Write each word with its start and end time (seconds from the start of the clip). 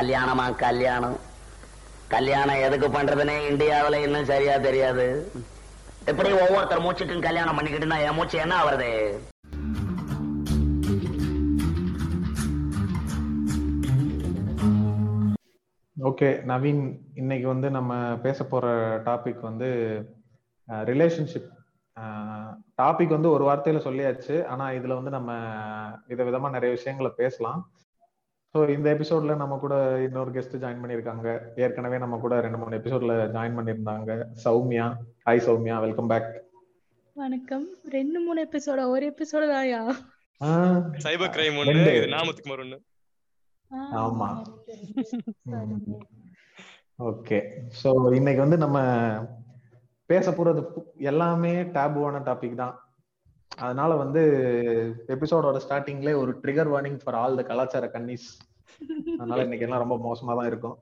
கல்யாணமா 0.00 0.44
கல்யாணம். 0.56 1.16
கல்யாணம் 2.08 2.60
எதுக்கு 2.66 2.86
பண்றதுன்னே 2.88 3.34
இந்தியாவுல 3.48 3.96
இன்னும் 4.04 4.28
சரியா 4.30 4.54
தெரியாது. 4.66 5.32
இப்படி 6.10 6.30
ஒவ்வொருத்தர் 6.32 6.82
மூச்சுக்கும் 6.82 7.26
கல்யாணம் 7.26 7.58
பண்ணிக்கிட்டுனா 7.58 7.96
என் 8.06 8.16
மூச்சு 8.18 8.38
என்ன 8.38 8.54
ஆவறது? 8.60 8.92
ஓகே 16.08 16.30
நவீன் 16.52 16.82
இன்னைக்கு 17.14 17.46
வந்து 17.48 17.70
நம்ம 17.70 17.98
பேச 18.22 18.44
போற 18.44 18.66
டாபிக் 19.08 19.46
வந்து 19.48 19.68
ரிலேஷன்ஷிப் 20.68 21.50
டாபிக் 22.82 23.14
வந்து 23.16 23.30
ஒரு 23.30 23.44
வார்த்தையில 23.50 23.84
சொல்லியாச்சு. 23.88 24.46
ஆனா 24.46 24.68
இதுல 24.78 24.98
வந்து 25.00 25.14
நம்ம 25.18 25.32
வித 26.06 26.22
விதமா 26.30 26.50
நிறைய 26.56 26.74
விஷயங்களை 26.74 27.12
பேசலாம். 27.16 27.62
ஸோ 28.54 28.60
இந்த 28.74 28.86
எபிசோட்ல 28.94 29.32
நம்ம 29.40 29.56
கூட 29.64 29.74
இன்னொரு 30.04 30.30
கெஸ்ட் 30.36 30.54
ஜாயின் 30.62 30.80
பண்ணியிருக்காங்க. 30.82 31.26
ஏற்கனவே 31.64 31.98
நம்ம 32.04 32.16
கூட 32.22 32.34
ரெண்டு 32.46 32.58
மூணு 32.60 32.78
எபிசோட்ல 32.78 33.14
ஜாயின் 33.34 33.56
பண்ணியிருந்தாங்க. 33.58 34.12
Soumya. 34.44 34.86
Hi 35.26 35.42
Soumya. 35.48 35.76
Welcome 35.84 36.10
back 36.12 36.30
வணக்கம். 37.16 37.66
ரெண்டு 37.96 38.18
மூணு 38.24 38.40
எபிசோட 38.46 38.80
ஒரு 38.94 39.04
எபிசோட 39.12 39.44
தான்யா 39.52 39.80
சைபர் 41.04 41.32
கிரைம். 41.36 41.60
இது 41.98 42.10
நாமத்துக்குமார் 42.16 42.62
ஒண்ணு. 42.64 42.78
ஆமா. 44.02 44.28
ஓகே. 47.10 47.38
ஸோ 47.82 47.90
இன்னைக்கு 48.18 48.44
வந்து 48.44 48.58
நம்ம 48.64 48.78
பேச 50.10 50.30
போறது 50.30 50.62
எல்லாமே 51.10 51.52
டேபுவான 51.76 52.22
டாபிக் 52.30 52.60
தான். 52.62 52.74
அதனால 53.60 53.90
வந்து 53.94 54.22
எபிசோடோட 55.14 55.58
ஸ்டார்டிங்ல 55.64 56.12
ஒரு 56.20 56.32
trigger 56.42 56.70
warning 56.72 57.00
for 57.02 57.18
all 57.22 57.38
the 57.38 57.42
கலாச்சார 57.42 57.86
கன்னிஸ். 57.94 58.28
அதனால 59.18 59.44
இன்னைக்கு 59.44 59.66
எல்லாம் 59.66 59.84
ரொம்ப 59.84 59.96
மோசமா 60.06 60.34
தான் 60.38 60.50
இருக்கும். 60.50 60.76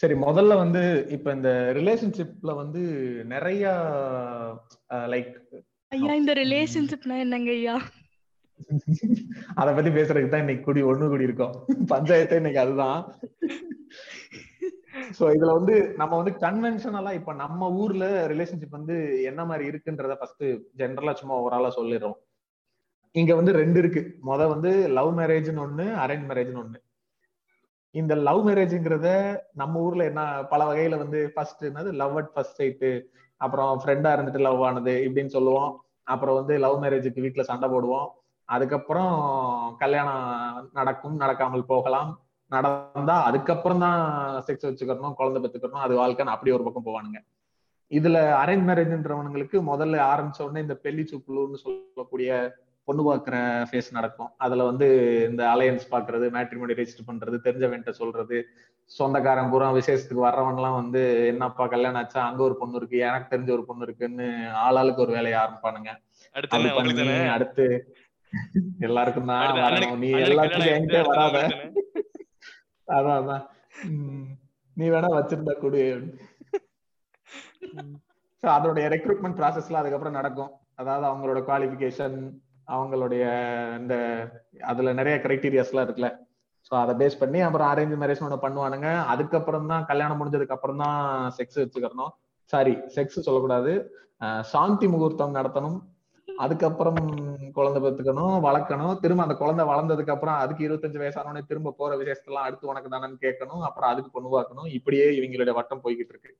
சரி 0.00 0.14
முதல்ல 0.24 0.52
வந்து 0.56 0.82
இப்ப 1.08 1.32
இந்த 1.32 1.50
ரிலேஷன்ஷிப்ல 1.78 2.52
வந்து 2.54 2.82
நிறைய 3.34 3.64
லைக் 5.12 5.32
ஐயா 5.92 6.12
இந்த 6.20 6.32
ரிலேஷன்ஷிப்னா 6.40 7.16
என்னங்க 7.24 7.50
ஐயா? 7.52 7.76
அத 9.60 9.68
பத்தி 9.74 9.90
பேசுறதுக்கு 9.90 10.32
தான் 10.32 10.44
இன்னைக்கு 10.44 10.66
கூடி 10.66 10.82
ஒண்ணு 10.82 11.08
கூடி 11.08 11.28
இருக்கோம். 11.28 11.54
பஞ்சாயத்து 11.86 12.40
இன்னைக்கு 12.40 12.62
அதுதான். 12.64 13.00
சோ 15.18 15.24
இதுல 15.36 15.52
வந்து 15.52 15.94
நம்ம 15.96 16.16
வந்து 16.16 16.30
கன்வென்ஷனலா 16.30 17.12
இப்ப 17.12 17.32
நம்ம 17.32 17.70
ஊர்ல 17.70 18.26
ரிலேஷன்ஷிப் 18.26 18.68
வந்து 18.68 19.22
என்ன 19.22 19.44
மாதிரி 19.44 19.70
இருக்குன்றத 19.70 20.14
ஃபர்ஸ்ட் 20.14 20.44
ஜென்ரலா 20.76 21.12
சும்மா 21.12 21.34
ஓவராலா 21.34 21.70
சொல்லிடுறோம். 21.76 22.18
இங்க 23.12 23.34
வந்து 23.34 23.52
ரெண்டு 23.52 23.78
இருக்கு. 23.78 24.18
முத 24.22 24.48
வந்து 24.48 24.88
லவ் 24.88 25.18
மேரேஜ்னு 25.18 25.64
ஒண்ணு 25.66 25.84
அரேஞ்ச் 25.84 26.28
மேரேஜ்னு 26.28 26.62
ஒண்ணு. 26.62 26.76
இந்த 27.90 28.14
லவ் 28.14 28.48
மேரேஜ்ங்கிறத 28.48 29.40
நம்ம 29.52 29.80
ஊர்ல 29.80 30.04
என்ன 30.04 30.44
பல 30.44 30.72
வகையில 30.72 30.98
வந்து 30.98 31.32
ஃபர்ஸ்ட் 31.34 31.64
என்னது? 31.64 31.92
லவ் 31.92 32.16
அட் 32.16 32.32
ஃபர்ஸ்ட் 32.32 32.62
சைட்டு 32.62 33.06
அப்புறம் 33.36 33.80
ஃப்ரெண்டா 33.84 34.10
இருந்துட்டு 34.16 34.40
லவ் 34.40 34.62
ஆனது 34.62 35.04
இப்படின்னு 35.08 35.26
சொல்லுவோம். 35.26 35.84
அப்புறம் 36.02 36.34
வந்து 36.34 36.58
லவ் 36.58 36.84
மேரேஜுக்கு 36.84 37.20
வீட்டுல 37.20 37.40
சண்டை 37.40 37.68
போடுவோம். 37.70 38.08
அதுக்கப்புறம் 38.44 39.12
கல்யாணம் 39.78 40.70
நடக்கும் 40.72 41.20
நடக்காமல் 41.20 41.62
போகலாம். 41.62 42.21
நடந்தா 42.54 43.16
அதுக்கப்புறம் 43.28 43.84
தான் 43.84 44.00
செக்ஸ் 44.46 44.66
வச்சுக்கணும் 44.68 45.18
குழந்தை 45.20 45.40
பெற்றுக்கணும் 45.42 45.84
அது 45.86 45.94
வாழ்க்கைன்னு 46.00 46.34
அப்படி 46.34 46.52
ஒரு 46.56 46.66
பக்கம் 46.66 46.86
போவானுங்க. 46.88 47.20
இதுல 47.90 48.18
அரேஞ்ச் 48.42 48.66
மேரேஜ்ன்றவனுங்களுக்கு 48.68 49.58
முதல்ல 49.70 49.96
ஆரம்பிச்ச 50.12 50.40
உடனே 50.46 50.64
இந்த 50.66 50.76
பெல்லி 50.84 51.04
சூப்புலுன்னு 51.10 51.62
சொல்லக்கூடிய 51.64 52.30
பொண்ணு 52.88 53.02
பார்க்குற 53.06 53.36
ஃபேஸ் 53.68 53.90
நடக்கும். 53.96 54.30
அதுல 54.44 54.62
வந்து 54.68 54.86
இந்த 55.30 55.42
அலையன்ஸ் 55.54 55.84
பாக்குறது 55.92 56.26
மேட்ரிமோனி 56.36 56.78
ரெஜிஸ்டர் 56.78 57.08
பண்றது 57.10 57.36
தெரிஞ்சவன்ட்ட 57.46 57.92
சொல்றது 58.00 58.38
சொந்தக்காரன் 58.90 59.50
பூரா 59.52 59.68
விசேஷத்துக்கு 59.76 60.26
வர்றவன்லாம் 60.26 60.78
வந்து 60.80 61.02
என்னப்பா 61.32 61.64
கல்யாணம் 61.74 62.00
ஆச்சா? 62.00 62.22
அங்க 62.28 62.40
ஒரு 62.48 62.56
பொண்ணு 62.60 62.78
இருக்கு 62.80 62.96
எனக்கு 63.08 63.32
தெரிஞ்ச 63.34 63.50
ஒரு 63.58 63.64
பொண்ணு 63.68 63.86
இருக்குன்னு 63.86 64.26
ஆளாளுக்கு 64.64 65.04
ஒரு 65.06 65.14
வேலையை 65.18 65.36
ஆரம்பிப்பானுங்க. 65.42 65.92
அடுத்து 67.34 67.66
எல்லாருக்கும் 68.86 69.30
தான் 69.30 69.40
நீ 70.02 70.10
எல்லாத்துக்கும் 70.26 70.74
என்கிட்ட 70.74 71.00
வராத? 71.10 71.38
அதான் 72.88 73.18
அதான். 73.20 73.44
நீ 74.76 74.84
வேணா 74.94 75.10
வச்சிருந்தா 75.16 75.54
கொடு. 75.62 75.82
அதோடைய 78.42 78.86
ரெக்ரூட்மெண்ட் 78.94 79.38
ப்ராசஸ்ல 79.40 79.80
அதுக்கப்புறம் 79.80 80.18
நடக்கும். 80.18 80.52
அதாவது 80.80 81.04
அவங்களோட 81.10 81.40
குவாலிஃபிகேஷன் 81.48 82.16
அவங்களுடைய 82.74 83.24
இந்த 83.80 83.94
அதுல 84.70 84.92
நிறைய 85.00 85.16
கிரைட்டீரியாஸ்லாம் 85.24 85.86
இருக்குல்ல. 85.86 86.10
ஸோ 86.68 86.72
அதை 86.82 86.92
பேஸ் 87.00 87.20
பண்ணி 87.22 87.38
அப்புறம் 87.46 87.70
அரேஞ்ச் 87.72 88.00
மேரேஜ் 88.02 88.24
ஒன்று 88.26 88.44
பண்ணுவானுங்க. 88.44 88.88
அதுக்கப்புறம் 89.12 89.70
தான் 89.72 89.86
கல்யாணம் 89.90 90.18
முடிஞ்சதுக்கு 90.20 90.56
அப்புறம் 90.56 90.82
தான் 90.84 90.98
செக்ஸ் 91.38 91.60
வச்சுக்கிறணும். 91.62 92.12
சாரி 92.52 92.74
செக்ஸ் 92.96 93.24
சொல்லக்கூடாது. 93.26 93.72
சாந்தி 94.52 94.86
முகூர்த்தம் 94.94 95.36
நடத்தணும். 95.38 95.78
அதுக்கப்புறம் 96.44 97.00
குழந்தை 97.56 97.78
பெற்றுக்கணும் 97.82 98.36
வளர்க்கணும். 98.46 98.94
திரும்ப 99.02 99.22
அந்த 99.22 99.34
குழந்தை 99.40 99.64
வளர்ந்ததுக்கு 99.70 100.14
அப்புறம் 100.14 100.38
அதுக்கு 100.42 100.66
இருபத்தஞ்சு 100.68 101.02
வயசானோடனே 101.02 101.42
திரும்ப 101.50 101.74
போற 101.78 101.96
விசேஷத்தெல்லாம் 102.00 102.46
அடுத்து 102.48 102.70
உனக்கு 102.72 102.92
தானேன்னு 102.94 103.18
கேட்கணும். 103.26 103.62
அப்புறம் 103.68 103.90
அதுக்கு 103.92 104.10
பொண்ணுவாக்கணும் 104.16 104.68
இப்படியே 104.78 105.06
இவங்களுடைய 105.18 105.54
வட்டம் 105.58 105.82
போய்கிட்டு 105.84 106.14
இருக்கு. 106.14 106.32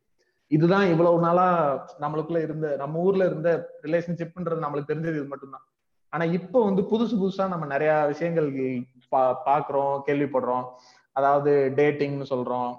இதுதான் 0.51 0.87
இவ்வளவு 0.93 1.19
நாளா 1.21 1.47
நம்மளுக்குள்ள 2.01 2.41
இருந்த 2.43 2.77
நம்ம 2.77 2.99
ஊர்ல 2.99 3.27
இருந்த 3.27 3.51
ரிலேஷன்ஷிப்ன்றது 3.83 4.65
நம்மளுக்கு 4.65 4.91
தெரிஞ்சது 4.93 5.21
இது 5.21 5.29
மட்டும்தான். 5.35 5.67
ஆனா 6.11 6.25
இப்போ 6.25 6.59
வந்து 6.65 6.83
புதுசு 6.83 7.15
புதுசா 7.21 7.45
நம்ம 7.49 7.67
நிறைய 7.67 7.93
விஷயங்கள் 8.07 8.49
பா 9.09 9.23
பாக்குறோம் 9.47 9.95
கேள்விப்படுறோம். 10.07 10.67
அதாவது 11.13 11.73
டேட்டிங்னு 11.77 12.27
சொல்றோம். 12.31 12.73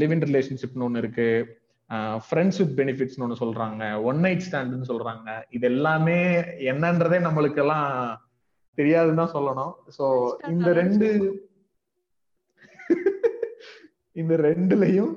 லிவ் 0.00 0.12
இன் 0.16 0.26
ரிலேஷன்ஷிப்னு 0.28 0.86
ஒன்று 0.88 1.02
இருக்கு. 1.04 1.59
ஃப்ரெண்ட்ஸ் 2.26 2.58
வித் 2.60 2.74
பெனிஃபிட்ஸ்னு 2.80 3.24
ஒண்ணு 3.26 3.42
சொல்றாங்க 3.42 3.82
ஒன் 4.08 4.20
நைட் 4.24 4.44
ஸ்டாண்டுன்னு 4.46 4.90
சொல்றாங்க. 4.92 5.28
இது 5.56 5.66
எல்லாமே 5.72 6.18
என்னன்றதே 6.72 7.18
நம்மளுக்கு 7.26 7.62
எல்லாம் 7.64 7.88
தெரியாதுன்னு 8.78 9.22
தான் 9.22 9.34
சொல்லணும். 9.36 9.72
சோ 9.98 10.04
இந்த 10.54 10.68
ரெண்டு 10.80 11.08
இந்த 14.16 14.34
ரெண்டுலயும் 14.46 15.12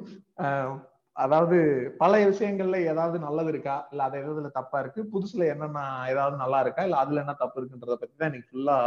அதாவது 1.16 1.58
பழைய 2.02 2.24
விஷயங்கள்ல 2.32 2.78
ஏதாவது 2.92 3.18
நல்லது 3.26 3.50
இருக்கா? 3.54 3.76
இல்ல 3.92 4.04
அது 4.08 4.16
எதுல 4.22 4.50
தப்பா 4.58 4.78
இருக்கு? 4.84 5.02
புதுசுல 5.14 5.48
என்னென்ன 5.54 5.80
ஏதாவது 6.12 6.36
நல்லா 6.44 6.60
இருக்கா? 6.66 6.84
இல்ல 6.88 6.98
அதுல 7.04 7.22
என்ன 7.24 7.34
தப்பு 7.42 7.58
இருக்குன்றத 7.60 7.96
பத்தி 8.02 8.16
தான் 8.16 8.30
இன்னைக்கு 8.30 8.50
ஃபுல்லா 8.52 8.78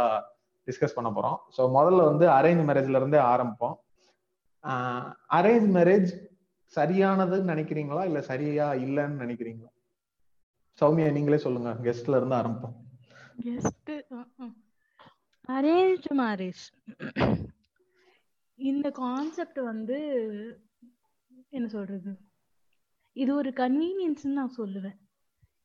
டிஸ்கஸ் 0.67 0.97
பண்ண 0.97 1.09
போறோம். 1.17 1.37
சோ 1.55 1.61
முதல்ல 1.77 2.05
வந்து 2.11 2.25
அரேஞ்ச் 2.37 2.63
மேரேஜ்ல 2.69 3.01
இருந்தே 3.01 3.19
ஆரம்பிப்போம். 3.33 3.75
அரேஞ்ச் 5.39 5.69
மேரேஜ் 5.77 6.09
சரியானதுன்னு 6.75 7.51
நினைக்கிறீங்களா? 7.53 8.05
இல்ல 8.05 8.21
சரியா 8.21 8.73
இல்லைன்னு 8.73 9.21
நினைக்கிறீங்களா? 9.23 9.71
சௌமியா 10.81 11.11
நீங்களே 11.11 11.37
சொல்லுங்க. 11.37 11.71
கெஸ்ட்ல 11.83 12.17
இருந்து 12.17 12.35
ஆரம்பிப்போம். 12.35 12.75
கெஸ்ட் 13.43 13.91
அரேஞ்ச் 15.47 16.07
மேரேஜ் 16.17 16.63
இந்த 18.55 18.89
கான்செப்ட் 18.89 19.59
வந்து 19.61 19.97
என்ன 21.49 21.67
சொல்றது? 21.67 22.11
இது 23.13 23.35
ஒரு 23.35 23.49
கன்வீனியன்ஸ் 23.49 24.23
நான் 24.23 24.55
சொல்லுவேன். 24.57 24.97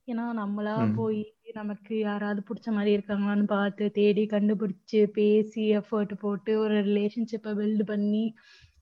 ஏன்னா 0.06 0.24
நம்மளா. 0.40 0.94
போய் 0.94 1.34
நமக்கு 1.52 1.98
யாராவது 1.98 2.42
பிடிச்ச 2.48 2.72
மாதிரி 2.72 2.96
இருக்காங்களான்னு 2.96 3.46
பார்த்து 3.46 3.90
தேடி 3.90 4.26
கண்டுபிடிச்சு 4.26 5.00
பேசி 5.06 5.76
எஃபர்ட் 5.76 6.14
போட்டு 6.20 6.58
ஒரு 6.58 6.74
ரிலேஷன்ஷிப்பை 6.84 7.52
பில்ட் 7.60 7.82
பண்ணி 7.82 8.34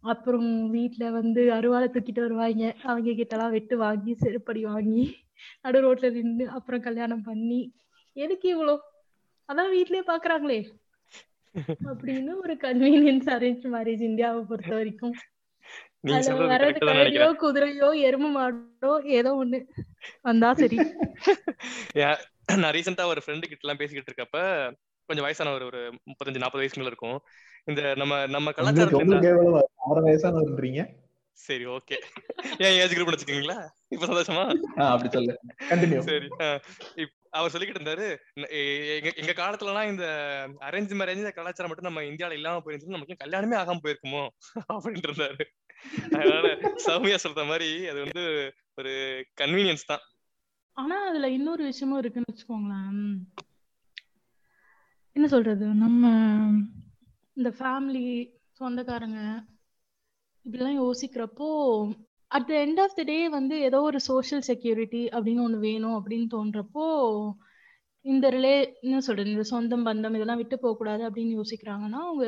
அப்புறம் 0.04 0.46
வீட்ல 0.70 1.10
வந்து 1.10 1.42
அருவாளை 1.52 1.88
தூக்கிட்டு 1.88 2.20
வருவாங்க 2.20 2.64
அவங்க 2.82 3.10
கிட்டலாம் 3.12 3.50
வெட்டு 3.50 3.76
வாங்கி 3.76 4.12
செருப்படி 4.20 4.62
வாங்கி 4.66 5.04
நடு 5.64 5.78
ரோட்ல 5.80 6.10
நின்று 6.12 6.44
அப்புறம் 6.50 6.80
கல்யாணம் 6.80 7.22
பண்ணி. 7.22 7.60
எதுக்கு 8.16 8.46
இவ்வளோ 8.54 8.74
அதான் 9.48 9.72
வீட்லயே 9.72 10.02
பாக்குறாங்களே. 10.06 10.60
அப்படின்னு 11.90 12.32
ஒரு 12.42 12.54
கன்வீனியன்ஸ் 12.56 13.28
அரேஞ்ச் 13.30 13.64
மேரேஜ் 13.74 14.02
இந்தியாவை 14.02 14.42
பொறுத்த 14.44 14.72
வரைக்கும். 14.74 15.16
வர்றது 16.52 16.80
குதிரையோ 17.40 17.88
எருமை 18.00 18.30
மாடோ 18.30 18.92
ஏதோ 19.18 19.30
ஒண்ணு. 19.42 19.58
வந்தா 20.22 20.50
சரி. 20.54 20.78
நான் 22.54 22.74
ரீசெண்டா 22.76 23.04
ஒரு 23.06 23.20
ஃப்ரெண்டு 23.24 23.48
கிட்ட 23.48 23.64
எல்லாம் 23.64 23.80
பேசிக்கிட்டு 23.80 24.10
இருக்கப்ப 24.10 24.38
கொஞ்சம் 25.08 25.26
வயசானவர் 25.26 25.64
ஒரு 25.64 25.80
முப்பத்தஞ்சு 26.08 26.42
நாற்பது 26.42 26.62
வயசு 26.62 26.78
மேல 26.78 26.90
இருக்கும். 26.90 27.18
இந்த 27.68 27.80
நம்ம 27.94 28.14
நம்ம 28.26 28.50
கலாச்சாரத்துல 28.50 29.22
எவ்வளவு 29.34 29.60
ஆறு 29.88 30.88
சரி 31.38 31.64
ஓகே 31.74 31.96
ஏன் 32.64 32.74
ஏஜ் 32.80 32.94
குரூப் 32.96 33.10
வச்சுக்கீங்களா? 33.12 33.56
இப்ப 33.88 34.06
சந்தோஷமா? 34.06 34.42
அப்படி 34.86 35.10
சொல்லு. 35.12 35.34
கண்டினியூ 35.70 36.00
சரி 36.08 36.28
அவர் 37.30 37.52
சொல்லிக்கிட்டு 37.52 37.80
இருந்தாரு 37.80 38.06
எங்க 39.20 39.32
காலத்துலலாம் 39.40 39.90
இந்த 39.92 40.06
அரேஞ்ச் 40.68 40.92
மேரேஜ் 41.00 41.22
கலாச்சாரம் 41.38 41.70
மட்டும் 41.70 41.88
நம்ம 41.88 42.02
இந்தியால 42.10 42.38
இல்லாம 42.38 42.62
போயிருந்துச்சு 42.64 42.96
நமக்கு 42.96 43.20
கல்யாணமே 43.22 43.56
ஆகாம 43.60 43.82
போயிருக்குமோ? 43.84 44.22
அப்படின்ட்டு 44.74 45.10
இருந்தாரு. 45.10 45.44
அதனால 46.14 46.48
சௌமியா 46.86 47.18
சொல்ற 47.26 47.44
மாதிரி 47.50 47.70
அது 47.92 47.98
வந்து 48.00 48.24
ஒரு 48.74 48.92
கன்வீனியன்ஸ் 49.40 49.90
தான். 49.92 50.04
ஆனா 50.76 50.98
அதுல 51.10 51.28
இன்னொரு 51.28 51.62
விஷயமும் 51.64 51.98
இருக்குன்னு 51.98 52.32
வச்சுக்கோங்களேன். 52.32 53.00
என்ன 55.16 55.28
சொல்றது? 55.28 55.66
நம்ம 55.84 56.04
இந்த 57.40 57.50
ஃபேமிலி 57.58 58.06
சொந்தக்காரங்க 58.60 59.20
இப்படிலாம் 60.44 60.80
யோசிக்கிறப்போ 60.80 61.48
at 62.30 62.48
the 62.48 62.52
end 62.64 62.80
of 62.80 62.96
the 62.98 63.02
day 63.02 63.16
வந்து 63.28 63.54
ஏதோ 63.68 63.78
ஒரு 63.82 63.98
சோஷியல் 64.08 64.44
செக்யூரிட்டி 64.48 65.00
அப்படின்னு 65.14 65.44
ஒன்று 65.46 65.58
வேணும் 65.64 65.96
அப்படின்னு 65.98 66.26
தோன்றப்போ 66.34 66.84
இந்த 68.04 68.26
ரிலே 68.30 68.52
என்ன 68.82 69.00
சொல்றது 69.00 69.32
இந்த 69.32 69.44
சொந்தம் 69.50 69.86
பந்தம் 69.86 70.14
இதெல்லாம் 70.14 70.40
விட்டு 70.42 70.56
போகக்கூடாது 70.58 71.02
அப்படின்னு 71.08 71.32
யோசிக்கிறாங்கன்னா 71.38 72.00
அவங்க 72.04 72.26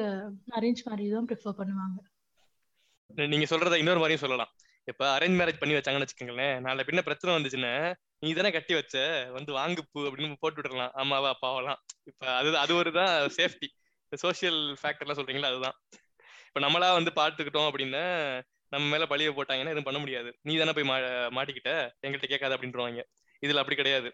அரேஞ்ச் 0.59 0.83
மேரேஜ் 0.87 1.15
தான் 1.15 1.29
ப்ரிஃபர் 1.31 1.59
பண்ணுவாங்க. 1.61 1.99
நீங்க 3.33 3.47
சொல்றத 3.53 3.79
இன்னொரு 3.79 4.03
மாதிரியும் 4.03 4.25
சொல்லலாம். 4.25 4.51
இப்ப 4.89 5.03
அரேஞ்ச் 5.17 5.39
மேரேஜ் 5.41 5.61
பண்ணி 5.61 5.77
வச்சாங்கன்னு 5.77 6.07
வச்சுக்கோங்களேன் 6.07 6.57
நாளை 6.61 6.83
பின்ன 6.89 7.03
பிரச்சனை 7.09 7.35
வந்துச்சுன்னா 7.35 7.73
நீ 8.23 8.31
தானே 8.33 8.51
கட்டி 8.51 8.75
வச்ச 8.75 8.97
வந்து 9.37 9.51
வாங்கு 9.59 9.83
பூ 9.91 10.01
அப்படின்னு 10.09 10.43
போட்டு 10.43 10.61
விடலாம் 10.61 10.93
அம்மாவா 11.03 11.31
அப்பாவெல்லாம் 11.35 11.81
இப்ப 12.11 12.23
அது 12.39 12.51
அது 12.59 12.73
ஒரு 12.81 12.93
தான் 12.99 13.13
சேஃப்டி 13.39 13.69
சோசியல் 14.17 14.77
ஃபேக்டர்லாம் 14.83 15.19
சொல்றீங்களா? 15.21 15.51
அதுதான். 15.53 15.77
இப்ப 16.49 16.61
நம்மளா 16.61 16.93
வந்து 16.93 17.13
பார்த்துக்கிட்டோம் 17.15 17.69
அப்படின்னா 17.71 18.43
நம்ம 18.69 18.89
மேல 18.89 19.05
பழிய 19.05 19.31
போட்டாங்கன்னா 19.31 19.73
எதுவும் 19.73 19.83
பண்ண 19.83 19.99
முடியாது. 19.99 20.39
நீ 20.43 20.59
தானே 20.59 20.73
போய் 20.73 20.85
மா 20.85 20.97
மாட்டிக்கிட்ட? 21.29 21.91
எங்கள்கிட்ட 22.03 22.29
கேட்காது 22.29 22.57
அப்படின்றவாங்க. 22.57 23.01
இதுல 23.43 23.55
அப்படி 23.55 23.77
கிடையாது. 23.77 24.13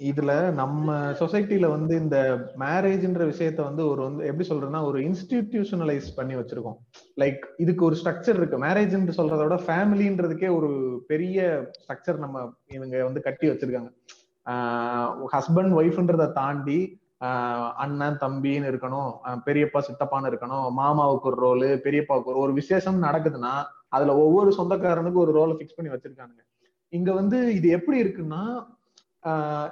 இதுல 0.00 0.52
நம்ம 0.52 1.12
சொசைட்டில 1.12 1.68
வந்து 1.68 1.96
இந்த 1.96 2.46
மேரேஜ்ன்ற 2.58 3.22
விஷயத்த 3.32 3.54
வந்து 3.54 3.88
ஒரு 3.88 4.02
வந்து 4.02 4.26
எப்படி 4.26 4.48
சொல்றதுன்னா 4.48 4.84
ஒரு 4.84 5.00
இன்ஸ்டிடியூஷனலைஸ் 5.00 6.08
பண்ணி 6.16 6.34
வச்சிருக்கோம். 6.34 6.76
லைக் 7.16 7.40
இதுக்கு 7.58 7.84
ஒரு 7.84 7.96
ஸ்ட்ரக்சர் 8.04 8.36
இருக்கு. 8.36 8.64
மேரேஜ்ன்னு 8.64 9.16
சொல்றத 9.16 9.42
விட 9.42 9.54
ஃபேமிலின்றதுக்கே 9.54 10.56
ஒரு 10.56 11.04
பெரிய 11.06 11.66
ஸ்ட்ரக்சர் 11.80 12.16
நம்ம 12.16 12.52
இவங்க 12.66 13.04
வந்து 13.04 13.20
கட்டி 13.20 13.48
வச்சிருக்காங்க. 13.48 13.90
ஹஸ்பண்ட் 15.32 15.74
ஒய்ஃப்ன்றத 15.80 16.32
தாண்டி 16.32 16.97
அண்ணன் 17.82 18.18
தம்பின்னு 18.22 18.70
இருக்கணும் 18.72 19.10
பெரியப்பா 19.46 19.80
சித்தப்பான்னு 19.88 20.30
இருக்கணும் 20.30 20.66
மாமாவுக்கு 20.80 21.28
ஒரு 21.30 21.38
ரோலு 21.46 21.68
பெரியப்பாவுக்கு 21.86 22.32
ஒரு 22.32 22.42
ஒரு 22.44 22.52
விசேஷம் 22.60 22.98
நடக்குதுன்னா 23.06 23.54
அதுல 23.96 24.14
ஒவ்வொரு 24.24 24.50
சொந்தக்காரனுக்கும் 24.58 25.24
ஒரு 25.24 25.32
ரோலை 25.38 25.54
ஃபிக்ஸ் 25.58 25.76
பண்ணி 25.76 25.92
வச்சிருக்கானுங்க. 25.92 26.42
இங்க 26.92 27.10
வந்து 27.20 27.38
இது 27.58 27.68
எப்படி 27.78 27.98
இருக்குன்னா 28.02 28.42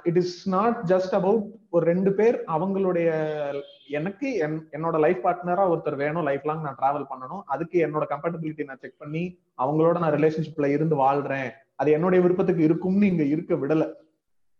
it 0.09 0.19
is 0.21 0.35
not 0.55 0.79
just 0.91 1.13
about 1.19 1.45
ஒரு 1.75 1.83
ரெண்டு 1.85 2.11
பேர் 2.13 2.35
அவங்களுடைய 2.55 3.07
எனக்கு 3.97 4.27
என் 4.45 4.57
என்னோட 4.75 4.95
லைஃப் 5.05 5.21
பார்ட்னரா 5.25 5.65
ஒருத்தர் 5.73 5.97
வேணும் 6.03 6.27
லைஃப் 6.29 6.47
லாங் 6.47 6.65
நான் 6.65 6.79
டிராவல் 6.81 7.07
பண்ணணும் 7.11 7.43
அதுக்கு 7.53 7.77
என்னோட 7.85 8.05
கம்பேட்டபிலிட்டி 8.13 8.67
நான் 8.69 8.81
செக் 8.81 9.01
பண்ணி 9.03 9.23
அவங்களோட 9.63 9.97
நான் 10.03 10.15
ரிலேஷன்ஷிப்ல 10.17 10.69
இருந்து 10.75 10.97
வாழ்றேன் 11.05 11.49
அது 11.81 11.89
என்னுடைய 11.97 12.19
விருப்பத்துக்கு 12.25 12.63
இருக்கும்னு 12.69 13.09
இங்க 13.11 13.23
இருக்க 13.35 13.55
விடலை. 13.55 13.87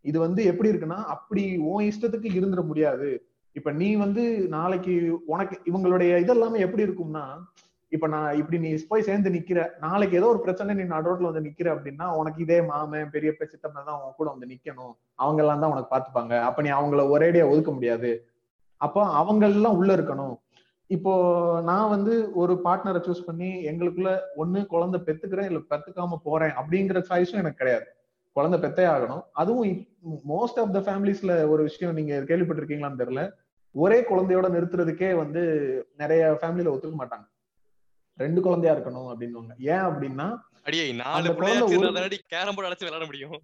இது 0.06 0.20
வந்து 0.20 0.42
எப்படி 0.46 0.72
இருக்குன்னா 0.72 1.00
அப்படி 1.16 1.44
உன் 1.58 1.88
இஷ்டத்துக்கு 1.90 2.30
இருந்துட 2.38 2.64
முடியாது. 2.66 3.10
இப்ப 3.56 3.72
நீ 3.72 3.96
வந்து 3.96 4.24
நாளைக்கு 4.56 4.94
உனக்கு 5.26 5.56
இவங்களுடைய 5.70 6.12
இதெல்லாமே 6.24 6.60
எப்படி 6.66 6.86
இருக்கும்னா 6.88 7.26
இப்ப 7.92 8.08
நான் 8.08 8.38
இப்படி 8.38 8.58
நீ 8.64 8.70
போய் 8.90 9.06
சேர்ந்து 9.08 9.30
நிக்கிற 9.36 9.60
நாளைக்கு 9.80 10.18
ஏதோ 10.20 10.30
ஒரு 10.34 10.40
பிரச்சனை 10.46 10.74
நீ 10.76 10.84
நடுரோட்ல 10.94 11.30
வந்து 11.30 11.44
நிக்கிற 11.46 11.68
அப்படின்னா 11.76 12.08
உனக்கு 12.20 12.40
இதே 12.46 12.58
மாமன் 12.62 13.12
பெரியப்ப 13.14 13.46
சித்தப்பன் 13.52 13.88
தான் 13.90 14.00
உன் 14.02 14.18
கூட 14.18 14.28
வந்து 14.34 14.50
நிக்கணும். 14.54 14.94
அவங்க 15.16 15.42
எல்லாம் 15.44 15.62
தான் 15.64 15.72
உனக்கு 15.74 15.94
பாத்துப்பாங்க 15.94 16.34
அப்ப 16.40 16.62
நீ 16.62 16.70
அவங்கள 16.70 17.04
ஒரேடியா 17.16 17.46
ஒதுக்க 17.52 17.72
முடியாது. 17.72 18.12
அப்போ 18.82 19.02
அவங்க 19.22 19.46
எல்லாம் 19.46 19.78
உள்ள 19.80 19.92
இருக்கணும். 19.98 20.36
இப்போ 20.90 21.14
நான் 21.64 21.90
வந்து 21.90 22.14
ஒரு 22.42 22.54
பார்ட்னரை 22.66 23.00
சூஸ் 23.08 23.26
பண்ணி 23.26 23.50
எங்களுக்குள்ள 23.72 24.12
ஒண்ணு 24.36 24.60
குழந்தை 24.66 25.00
பெத்துக்கிறேன் 25.08 25.50
இல்ல 25.52 25.62
பெத்துக்காம 25.72 26.20
போறேன் 26.24 26.54
அப்படிங்கிற 26.60 27.00
சாய்ஸும் 27.10 27.42
எனக்கு 27.44 27.62
கிடையாது. 27.64 27.88
குழந்தை 28.38 28.58
பெத்தே 28.62 28.86
ஆகணும். 28.96 29.24
அதுவும் 29.42 29.74
மோஸ்ட் 30.34 30.60
ஆஃப் 30.62 30.74
த 30.76 30.80
ஃபேமிலிஸ்ல 30.88 31.34
ஒரு 31.54 31.62
விஷயம் 31.70 31.98
நீங்க 32.00 32.16
கேள்விப்பட்டிருக்கீங்களான்னு 32.30 33.02
தெரியல. 33.02 33.24
ஒரே 33.84 33.98
குழந்தையோட 34.10 34.48
நிறுத்துறதுக்கே 34.56 35.10
வந்து 35.22 35.42
நிறைய 36.02 36.24
ஃபேமிலியில 36.42 36.74
ஒத்துக்க 36.76 36.96
மாட்டாங்க. 37.02 37.26
ரெண்டு 38.24 38.42
குழந்தையா 38.46 38.74
இருக்கணும் 38.78 39.10
அப்படின்னு 39.12 39.42
ஏன் 39.72 39.88
அப்படின்னா 39.90 40.28
அடியே 40.68 40.86
நாலு 41.02 41.34
குழந்தை 41.36 42.22
கேரம் 42.36 42.56
போர்டு 42.56 42.86
விளையாட 42.86 43.06
முடியும். 43.10 43.36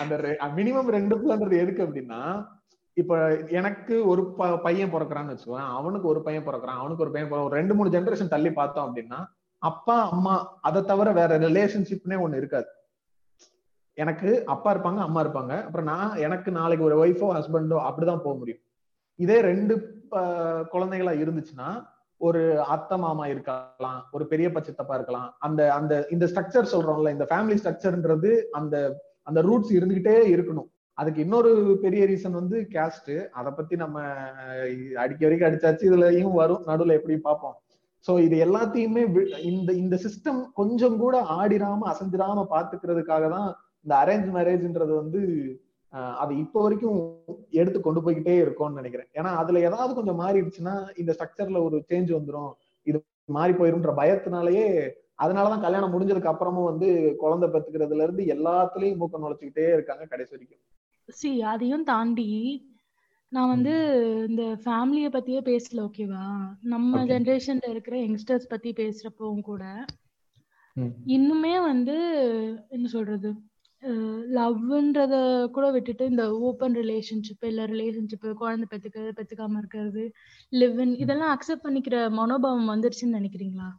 அந்த 0.00 0.14
மினிமம் 0.56 0.90
ரெண்டு 0.96 1.14
பிள்ளைன்றது 1.18 1.56
எதுக்கு 1.62 1.82
அப்படின்னா 1.86 2.20
இப்ப 3.00 3.18
எனக்கு 3.58 3.94
ஒரு 4.12 4.22
பையன் 4.64 4.92
பிறக்கிறான்னு 4.94 5.32
வச்சுக்கோங்க 5.32 5.68
அவனுக்கு 5.78 6.06
ஒரு 6.12 6.20
பையன் 6.26 6.46
பிறக்கிறான். 6.46 6.80
அவனுக்கு 6.82 7.04
ஒரு 7.04 7.12
பையன் 7.16 7.54
ரெண்டு 7.58 7.74
மூணு 7.78 7.94
ஜெனரேஷன் 7.96 8.34
தள்ளி 8.34 8.52
பார்த்தோம் 8.58 8.88
அப்படின்னா 8.88 9.20
அப்பா 9.70 9.96
அம்மா 10.14 10.34
அதை 10.68 10.80
தவிர 10.90 11.08
வேற 11.20 11.32
ரிலேஷன்ஷிப்னே 11.46 12.16
ஒண்ணு 12.24 12.40
இருக்காது. 12.40 12.68
எனக்கு 14.02 14.30
அப்பா 14.54 14.68
இருப்பாங்க 14.74 15.00
அம்மா 15.06 15.20
இருப்பாங்க. 15.24 15.54
அப்புறம் 15.66 15.88
நான் 15.92 16.18
எனக்கு 16.26 16.50
நாளைக்கு 16.58 16.86
ஒரு 16.88 16.96
ஒய்ஃபோ 17.02 17.28
ஹஸ்பண்டோ 17.38 17.78
அப்படிதான் 17.88 18.24
போக 18.26 18.34
முடியும். 18.40 18.62
இதே 19.24 19.38
ரெண்டு 19.50 19.74
குழந்தைகளா 20.74 21.14
இருந்துச்சுன்னா 21.22 21.70
ஒரு 22.26 22.40
அத்தை 22.74 22.96
மாமா 23.04 23.24
இருக்கலாம் 23.32 24.00
ஒரு 24.16 24.24
பெரியப்பா 24.32 24.60
சித்தப்பா 24.66 24.96
இருக்கலாம். 24.98 25.28
அந்த 25.46 25.60
அந்த 25.78 25.92
இந்த 26.14 26.24
ஸ்ட்ரக்சர் 26.32 26.72
சொல்றோம்ல 26.74 27.14
இந்த 27.16 27.26
ஃபேமிலி 27.30 27.56
ஸ்ட்ரக்சர்ன்றது 27.60 28.30
அந்த 28.58 28.76
அந்த 29.28 29.40
ரூட்ஸ் 29.48 29.72
இருந்துகிட்டே 29.78 30.14
இருக்கணும். 30.34 30.68
அதுக்கு 31.00 31.20
இன்னொரு 31.24 31.50
பெரிய 31.84 32.02
ரீசன் 32.10 32.38
வந்து 32.40 32.56
கேஸ்ட் 32.74 33.12
அதை 33.40 33.50
பத்தி 33.58 33.74
நம்ம 33.82 34.00
அடிக்க 35.04 35.22
வரைக்கும் 35.26 35.48
அடிச்சாச்சு 35.48 35.88
இதுலயும் 35.90 36.38
வரும் 36.40 36.64
நடுவுல 36.70 36.96
எப்படி 36.98 37.16
பார்ப்போம். 37.28 37.56
சோ 38.04 38.18
இது 38.20 38.36
எல்லாத்தையுமே 38.44 39.02
வி- 39.12 39.28
இந்த 39.50 39.70
இந்த 39.80 39.96
சிஸ்டம் 40.04 40.40
கொஞ்சம் 40.52 40.96
கூட 40.98 41.16
ஆடிராம 41.36 41.88
அசைஞ்சிடாம 41.90 42.46
பாத்துக்கிறதுக்காக 42.50 43.26
தான் 43.30 43.48
இந்த 43.86 43.94
அரேஞ்ச் 44.00 44.28
மேரேஜ்ன்றது 44.34 44.94
வந்து 44.96 45.20
அது 46.16 46.32
இப்போ 46.38 46.58
வரைக்கும் 46.62 46.98
எடுத்து 47.52 47.78
கொண்டு 47.80 48.00
போய்கிட்டே 48.00 48.34
இருக்கும்னு 48.38 48.80
நினைக்கிறேன். 48.80 49.08
ஏன்னா 49.18 49.30
அதுல 49.40 49.60
ஏதாவது 49.60 49.92
கொஞ்சம் 49.94 50.20
மாறிடுச்சுன்னா 50.20 50.74
இந்த 50.96 51.12
ஸ்ட்ரக்சர்ல 51.12 51.60
ஒரு 51.64 51.78
சேஞ்ச் 51.88 52.10
வந்துடும் 52.12 52.52
இது 52.86 52.98
மாறி 53.28 53.52
போயிரும்ன்ற 53.52 53.92
பயத்தினாலேயே 53.98 54.66
அதனாலதான் 55.18 55.64
கல்யாணம் 55.64 55.92
முடிஞ்சதுக்கு 55.94 56.30
அப்புறமும் 56.30 56.68
வந்து 56.70 56.88
குழந்தை 57.20 57.48
பெத்துக்கிறதுல 57.48 58.04
இருந்து 58.04 58.24
எல்லாத்துலயும் 58.34 59.00
மூக்க 59.00 59.22
நுழைச்சுக்கிட்டே 59.22 59.66
இருக்காங்க 59.72 60.04
கடைசி 60.06 60.32
வரைக்கும். 60.34 60.62
சி 61.08 61.30
அதையும் 61.50 61.84
தாண்டி 61.84 62.28
நான் 63.32 63.52
வந்து 63.52 63.74
இந்த 64.28 64.42
ஃபேமிலிய 64.62 65.08
பத்தியே 65.12 65.40
பேசல 65.46 65.84
ஓகேவா 65.84 66.24
நம்ம 66.72 66.90
Okay. 66.94 67.06
ஜெனரேஷன்ல 67.10 67.68
இருக்கிற 67.70 67.96
யங்ஸ்டர்ஸ் 68.00 68.50
பத்தி 68.50 68.70
பேசுறப்பவும் 68.80 69.46
கூட 69.46 69.62
ம். 70.76 70.92
இன்னுமே 71.12 71.54
வந்து 71.64 71.96
என்ன 72.70 72.86
சொல்றது 72.88 73.30
லவ்ன்றத 74.36 75.14
கூட 75.54 75.66
விட்டுட்டு 75.70 76.04
இந்த 76.06 76.24
ஓப்பன் 76.40 76.76
ரிலேஷன்ஷிப் 76.80 77.46
இல்ல 77.48 77.62
ரிலேஷன்ஷிப் 77.66 78.26
குழந்தை 78.40 78.66
பெத்துக்கிறது 78.72 79.16
பெத்துக்காம 79.16 79.58
இருக்கிறது 79.58 80.04
லிவ் 80.52 80.78
இன் 80.80 80.94
இதெல்லாம் 81.02 81.32
அக்செப்ட் 81.34 81.64
பண்ணிக்கிற 81.64 81.96
மனோபாவம் 82.18 82.70
வந்துருச்சுன்னு 82.72 83.18
நினைக்கிறீங்களா 83.20 83.70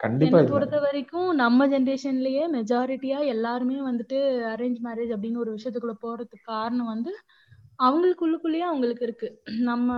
கண்டிப்பா 0.00 0.28
என்னை 0.30 0.40
இல்ல. 0.40 0.52
பொறுத்த 0.52 0.76
வரைக்கும் 0.84 1.30
நம்ம 1.36 1.66
ஜெனரேஷன்லயே 1.68 2.44
மெஜாரிட்டியா 2.54 3.18
எல்லாருமே 3.34 3.78
வந்துட்டு 3.88 4.18
அரேஞ்ச் 4.52 4.80
மேரேஜ் 4.86 5.14
அப்படின்னு 5.14 5.42
ஒரு 5.44 5.52
விஷயத்துக்குள்ள 5.52 5.96
போறதுக்கு 6.02 6.38
காரணம் 6.48 6.92
வந்து 6.92 7.12
அவங்களுக்குள்ளுக்குள்ளேயே 7.78 8.60
அவங்களுக்கு 8.60 9.04
இருக்கு. 9.04 9.28
நம்ம 9.60 9.88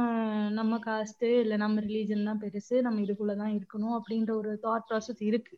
நம்ம 0.50 0.78
காஸ்ட் 0.78 1.24
இல்ல 1.40 1.56
நம்ம 1.56 1.80
ரிலீஜன் 1.80 2.24
தான் 2.24 2.40
பெருசு 2.40 2.80
நம்ம 2.80 3.00
இதுக்குள்ளதான் 3.00 3.54
இருக்கணும் 3.54 3.94
அப்படின்ற 3.98 4.30
ஒரு 4.34 4.58
தாட் 4.62 4.86
ப்ராசஸ் 4.90 5.22
இருக்கு. 5.22 5.54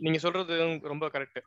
நீங்க 0.00 0.18
சொல்றது 0.18 0.54
ரொம்ப 0.84 1.06
கரெக்ட் 1.08 1.40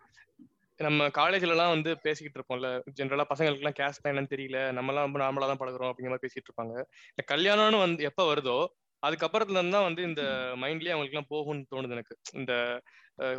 நம்ம 0.80 1.08
காலேஜ்ல 1.08 1.54
எல்லாம் 1.56 1.70
வந்து 1.70 1.98
பேசிக்கிட்டு 1.98 2.40
இருப்போம்ல 2.40 2.70
ஜென்ரலா 2.98 3.26
பசங்களுக்கு 3.30 3.64
எல்லாம் 3.64 3.80
கேஸ்ட் 3.80 4.10
என்னன்னு 4.10 4.32
தெரியல 4.32 4.72
நம்ம 4.72 4.92
எல்லாம் 4.92 5.06
ரொம்ப 5.06 5.20
நார்மலா 5.20 5.48
தான் 5.48 5.62
பழகுறோம் 5.62 5.90
அப்படிங்கிற 5.92 6.14
மாதிரி 6.14 6.26
பேசிட்டு 6.28 6.50
இருப்பாங்க. 6.50 6.74
இந்த 7.12 7.24
கல்யாணம்னு 7.34 7.80
வந்து 7.80 8.04
எப்ப 8.04 8.24
வருதோ 8.32 8.58
அதுக்கப்புறத்துல 9.06 9.60
இருந்து 9.60 9.78
தான் 9.78 9.88
வந்து 9.88 10.02
இந்த 10.10 10.22
மைண்ட்லயே 10.64 10.94
அவங்களுக்கு 10.94 11.16
எல்லாம் 11.16 11.32
போகும்னு 11.34 11.70
தோணுது 11.74 11.96
எனக்கு. 11.98 12.16
இந்த 12.34 12.54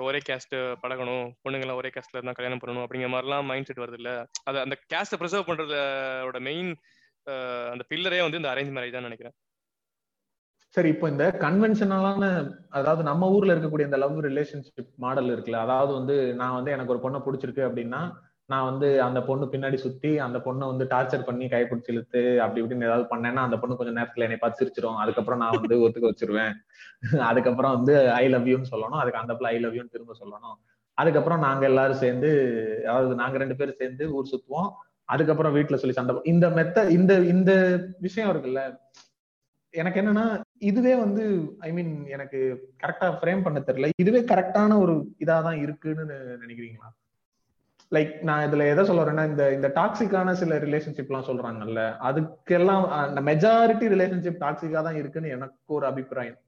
ஒரே 0.06 0.20
கேஸ்ட் 0.28 0.54
பழகணும் 0.82 1.24
பொண்ணுங்கெல்லாம் 1.42 1.80
ஒரே 1.80 1.90
கேஸ்ட்ல 1.94 2.18
இருந்தா 2.18 2.36
கல்யாணம் 2.36 2.62
பண்ணணும் 2.62 2.84
அப்படிங்கிற 2.84 3.10
மாதிரிலாம் 3.14 3.48
மைண்ட் 3.50 3.68
செட் 3.68 3.82
வருது 3.84 3.98
இல்ல? 4.00 4.12
அது 4.44 4.58
அந்த 4.60 4.76
கேஸ்ட 4.92 5.18
ப்ரிசர்வ் 5.20 5.48
பண்றதோட 5.50 6.40
மெயின் 6.48 6.70
அந்த 7.72 7.84
பில்லரே 7.90 8.20
வந்து 8.22 8.40
இந்த 8.40 8.52
அரேஞ்ச் 8.52 8.74
மேரேஜ் 8.76 8.96
தான் 8.96 9.08
நினைக்கிறேன். 9.08 9.36
சரி 10.74 10.88
இப்போ 10.94 11.06
இந்த 11.08 11.24
கன்வென்ஷனலான 11.42 12.24
அதாவது 12.70 13.02
நம்ம 13.02 13.28
ஊர்ல 13.34 13.54
இருக்கக்கூடிய 13.54 13.88
இந்த 13.88 13.98
லவ் 14.02 14.18
ரிலேஷன்ஷிப் 14.26 14.90
மாடல் 15.04 15.30
இருக்குல்ல 15.34 15.60
அதாவது 15.66 15.92
வந்து 15.92 16.16
நான் 16.40 16.56
வந்து 16.58 16.74
எனக்கு 16.74 16.92
ஒரு 16.94 17.02
பொண்ணை 17.04 17.20
பிடிச்சிருக்கு 17.22 17.62
அப்படின்னா 17.68 18.00
நான் 18.48 18.64
வந்து 18.64 19.02
அந்த 19.02 19.22
பொண்ணு 19.22 19.44
பின்னாடி 19.44 19.74
சுத்தி 19.74 20.18
அந்த 20.18 20.38
பொண்ணை 20.38 20.66
வந்து 20.66 20.84
டார்ச்சர் 20.84 21.24
பண்ணி 21.24 21.46
கைப்பிடிச்சு 21.46 21.90
இழுத்து 21.90 22.42
அப்படி 22.42 22.60
இப்படின்னு 22.62 22.86
ஏதாவது 22.88 23.06
பண்ணேன்னா 23.10 23.42
அந்த 23.46 23.56
பொண்ணு 23.56 23.76
கொஞ்சம் 23.76 23.96
நேரத்துல 23.96 24.26
என்னை 24.26 24.36
பார்த்து 24.36 24.60
சிரிச்சிரும். 24.60 24.96
அதுக்கப்புறம் 24.96 25.38
நான் 25.38 25.56
வந்து 25.58 25.76
ஒத்துக்க 25.78 26.10
வச்சிருவேன். 26.10 26.52
அதுக்கப்புறம் 27.30 27.74
வந்து 27.76 28.10
ஐ 28.10 28.28
லவ் 28.28 28.48
யூன்னு 28.48 28.70
சொல்லணும். 28.70 29.00
அதுக்கு 29.02 29.18
அந்த 29.18 29.34
பிள்ளை 29.34 29.54
ஐ 29.54 29.60
லவ் 29.62 29.74
யூன்னு 29.74 29.90
திரும்ப 29.90 30.14
சொல்லணும். 30.20 30.56
அதுக்கப்புறம் 30.98 31.38
நாங்க 31.38 31.66
எல்லாரும் 31.66 31.96
சேர்ந்து 31.96 32.30
அதாவது 32.86 33.14
நாங்க 33.14 33.38
ரெண்டு 33.38 33.56
பேரும் 33.56 33.78
சேர்ந்து 33.78 34.12
ஊர் 34.14 34.30
சுத்துவோம். 34.32 34.70
அதுக்கப்புறம் 35.08 35.56
வீட்டுல 35.56 35.74
சொல்லி 35.74 35.92
சண்டை 35.92 36.16
இந்த 36.24 36.50
மெத்த 36.50 36.90
இந்த 36.90 37.14
இந்த 37.24 37.52
விஷயம் 37.98 38.30
இருக்குல்ல. 38.30 38.62
எனக்கு 39.74 40.00
என்னன்னா 40.00 40.24
இதுவே 40.60 40.94
வந்து 40.94 41.24
ஐ 41.58 41.72
மீன் 41.72 42.06
எனக்கு 42.06 42.38
கரெக்டா 42.82 43.08
ஃப்ரேம் 43.18 43.42
பண்ண 43.42 43.58
தெரியல. 43.66 43.90
இதுவே 43.96 44.20
கரெக்டான 44.20 44.78
ஒரு 44.80 44.94
இதாதான் 45.20 45.58
இருக்குன்னு 45.62 46.04
நினைக்கிறீங்களா? 46.46 46.88
லைக் 47.92 48.12
நான் 48.22 48.44
இதுல 48.46 48.64
எதை 48.72 48.82
சொல்ல 48.84 49.02
வரேன்னா 49.02 49.24
இந்த 49.30 49.44
இந்த 49.54 49.68
டாக்ஸிக்கான 49.74 50.32
சில 50.40 50.58
ரிலேஷன்ஷிப் 50.64 51.10
எல்லாம் 51.10 51.28
சொல்றாங்கல்ல 51.28 51.82
அதுக்கெல்லாம் 52.08 52.84
அந்த 53.02 53.20
மெஜாரிட்டி 53.20 53.86
ரிலேஷன்ஷிப் 53.94 54.42
டாக்ஸிக்கா 54.44 54.82
தான் 54.82 54.98
இருக்குன்னு 55.00 55.34
எனக்கு 55.36 55.74
ஒரு 55.76 55.86
அபிப்பிராயம். 55.86 56.38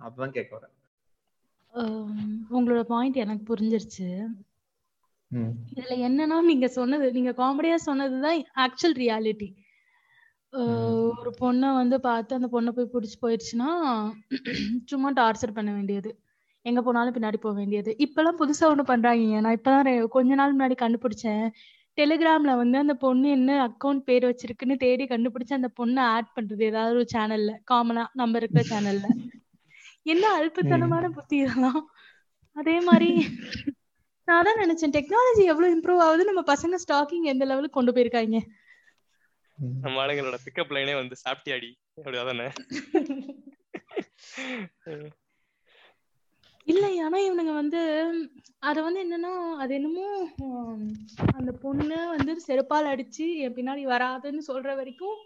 அதுதான் 0.00 0.36
கேட்க 0.36 0.52
வரேன். 0.56 0.74
உங்களோட 2.50 2.82
பாயிண்ட் 2.92 3.16
எனக்கு 3.16 3.44
புரிஞ்சிருச்சு. 3.50 4.08
இதுல 5.72 5.96
என்னன்னா 6.06 6.36
நீங்க 6.40 6.68
சொன்னது 6.78 7.12
நீங்க 7.12 7.32
காமெடியா 7.42 7.76
சொன்னதுதான் 7.88 8.40
ஆக்சுவல் 8.64 8.96
ரியாலிட்டி 9.02 9.48
ஒரு 11.18 11.30
பொண்ணை 11.40 11.68
வந்து 11.74 11.96
பார்த்து 12.00 12.38
அந்த 12.38 12.48
பொண்ணை 12.52 12.70
போய் 12.76 12.92
பிடிச்சி 12.94 13.16
போயிடுச்சுன்னா 13.22 13.68
சும்மா 14.84 15.10
டார்ச்சர் 15.12 15.56
பண்ண 15.58 15.70
வேண்டியது. 15.72 16.10
எங்க 16.64 16.82
போனாலும் 16.82 17.14
பின்னாடி 17.14 17.36
போக 17.36 17.54
வேண்டியது. 17.54 17.96
இப்பெல்லாம் 18.04 18.40
புதுசா 18.40 18.72
ஒண்ணு 18.72 18.84
பண்றாங்க 18.84 19.40
நான் 19.40 19.58
இப்பதான் 19.58 20.08
கொஞ்ச 20.08 20.34
நாள் 20.34 20.54
முன்னாடி 20.54 20.76
கண்டுபிடிச்சேன். 20.80 21.50
டெலிகிராம்ல 21.98 22.56
வந்து 22.56 22.78
அந்த 22.78 22.96
பொண்ணு 22.96 23.30
என்ன 23.30 23.66
அக்கவுண்ட் 23.66 24.00
பேர் 24.00 24.26
வச்சிருக்குன்னு 24.26 24.78
தேடி 24.78 25.06
கண்டுபிடிச்சு 25.06 25.52
அந்த 25.52 25.70
பொண்ணை 25.78 26.02
ஆட் 26.14 26.36
பண்றது. 26.36 26.70
ஏதாவது 26.70 26.94
ஒரு 26.94 27.06
சேனல்ல 27.14 27.52
காமனா 27.70 28.06
நம்ம 28.12 28.40
இருக்கிற 28.40 28.62
சேனல்ல 28.70 29.06
என்ன 30.06 30.38
அல்பத்தனமான 30.38 31.16
புத்தி 31.16 31.36
இதெல்லாம். 31.36 31.90
அதே 32.56 32.80
மாதிரி 32.80 33.28
நான் 34.28 34.46
தான் 34.46 34.62
நினைச்சேன் 34.62 34.96
டெக்னாலஜி 34.96 35.44
எவ்வளவு 35.44 35.76
இம்ப்ரூவ் 35.76 36.00
ஆகுது 36.00 36.24
நம்ம 36.24 36.42
பசங்க 36.46 36.74
ஸ்டாக்கிங் 36.82 37.32
எந்த 37.32 37.44
லெவலுக்கு 37.44 37.72
கொண்டு 37.72 37.92
போயிருக்காங்க. 37.92 38.38
நம்ம 39.82 40.02
ஆளுங்களோட 40.02 40.38
பிக்கப் 40.44 40.76
லைனே 40.76 40.96
வந்து 40.96 41.16
சாப்பிட்டியாடி. 41.24 41.76
அப்படி 41.98 42.18
அதானே 42.18 42.50
இல்ல 46.70 46.84
ஆனா 47.04 47.18
இவனுங்க 47.26 47.52
வந்து 47.54 47.80
அத 48.60 48.76
வந்து 48.82 49.00
என்னன்னா 49.04 49.32
அது 49.62 49.72
என்னமோ 49.74 50.06
அந்த 51.38 51.50
பொண்ணு 51.62 51.98
வந்து 52.14 52.32
செருப்பால் 52.46 52.90
அடிச்சு 52.92 53.26
என் 53.44 53.56
பின்னாடி 53.58 53.84
வராதுன்னு 53.86 54.42
சொல்ற 54.50 54.70
வரைக்கும் 54.74 55.18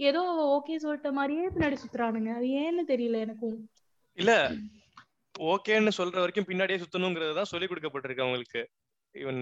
ஏதோ 0.00 0.20
ஓகே 0.56 0.76
சொல்லிட்ட 0.84 1.10
மாதிரியே 1.12 1.46
பின்னாடி 1.48 1.76
சுத்துறானுங்க. 1.80 2.30
அது 2.38 2.46
ஏன்னு 2.62 2.84
தெரியல 2.92 3.18
எனக்கும். 3.18 3.58
இல்ல 4.18 4.32
ஓகேன்னு 5.34 5.92
சொல்ற 5.98 6.16
வரைக்கும் 6.20 6.48
பின்னாடியே 6.48 6.80
சுத்தணுங்கிறது 6.82 7.34
தான் 7.34 7.50
சொல்லி 7.52 7.66
கொடுக்கப்பட்டிருக்கு 7.66 8.24
அவங்களுக்கு. 8.24 8.62
ஈவன் 9.14 9.40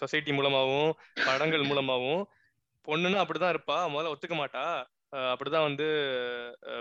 சொசைட்டி 0.00 0.32
மூலமாவும் 0.32 0.90
படங்கள் 1.26 1.68
மூலமாவும். 1.70 2.22
பொண்ணுன்னு 2.88 3.22
அப்படிதான் 3.22 3.54
இருப்பா 3.54 3.78
முதல்ல 3.92 4.12
ஒத்துக்க 4.14 4.36
மாட்டா. 4.38 4.64
அப்படிதான் 5.30 5.66
வந்து 5.66 5.86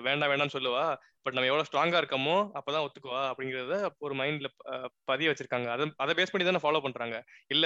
வேண்டாம் 0.04 0.32
வேண்டாம்னு 0.32 0.56
சொல்லுவா. 0.56 0.86
பட் 1.26 1.36
நம்ம 1.36 1.48
எவ்வளவு 1.48 1.68
ஸ்ட்ராங்கா 1.68 2.00
இருக்கோமோ 2.02 2.36
அப்பதான் 2.56 2.86
ஒத்துக்குவா 2.86 3.22
அப்படிங்கறத 3.30 3.76
ஒரு 4.00 4.14
மைண்ட்ல 4.16 4.50
பதிய 5.06 5.30
வச்சிருக்காங்க. 5.30 5.68
அதை 5.72 5.86
அதை 5.98 6.14
பேஸ் 6.18 6.32
பண்ணி 6.32 6.46
தானே 6.46 6.64
ஃபாலோ 6.64 6.82
பண்றாங்க. 6.82 7.18
இல்ல 7.50 7.66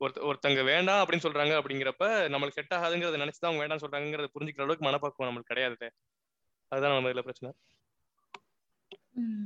ஒருத்த 0.00 0.24
ஒருத்தங்க 0.26 0.62
வேண்டாம் 0.66 1.00
அப்படின்னு 1.00 1.26
சொல்றாங்க 1.26 1.54
அப்படிங்கிறப்ப 1.58 2.04
நம்மளுக்கு 2.32 2.58
செட் 2.58 2.74
ஆகாதுங்கிறத 2.76 3.22
நினைச்சுதான் 3.22 3.48
அவங்க 3.48 3.64
வேண்டாம் 3.64 3.82
சொல்றாங்கிறத 3.84 4.30
புரிஞ்சுக்கிற 4.34 4.64
அளவுக்கு 4.64 4.86
மனப்பக்குவம் 4.86 5.30
நம்மளுக்கு 5.30 5.52
கிடையாது 5.52 5.88
அதுதான் 6.72 6.92
நம்ம 6.92 7.10
இதுல 7.10 7.24
பிரச்சனை. 7.24 7.50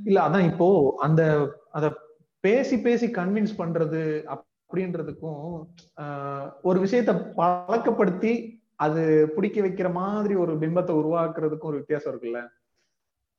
இல்ல 0.05 0.19
அதான் 0.21 0.49
இப்போ 0.49 0.67
அந்த 1.01 1.21
அத 1.71 1.85
பேசி 2.43 2.75
பேசி 2.81 3.07
கன்வின்ஸ் 3.13 3.53
பண்றது 3.57 4.01
அப்படின்றதுக்கும் 4.33 5.45
ஆஹ், 5.97 6.47
ஒரு 6.61 6.79
விஷயத்த 6.83 7.11
பழக்கப்படுத்தி 7.37 8.33
அது 8.75 9.31
பிடிக்க 9.35 9.61
வைக்கிற 9.61 9.91
மாதிரி 9.91 10.35
ஒரு 10.35 10.53
பிம்பத்தை 10.57 10.91
உருவாக்குறதுக்கும் 10.91 11.59
ஒரு 11.59 11.77
வித்தியாசம் 11.77 12.13
இருக்குல்ல. 12.13 12.49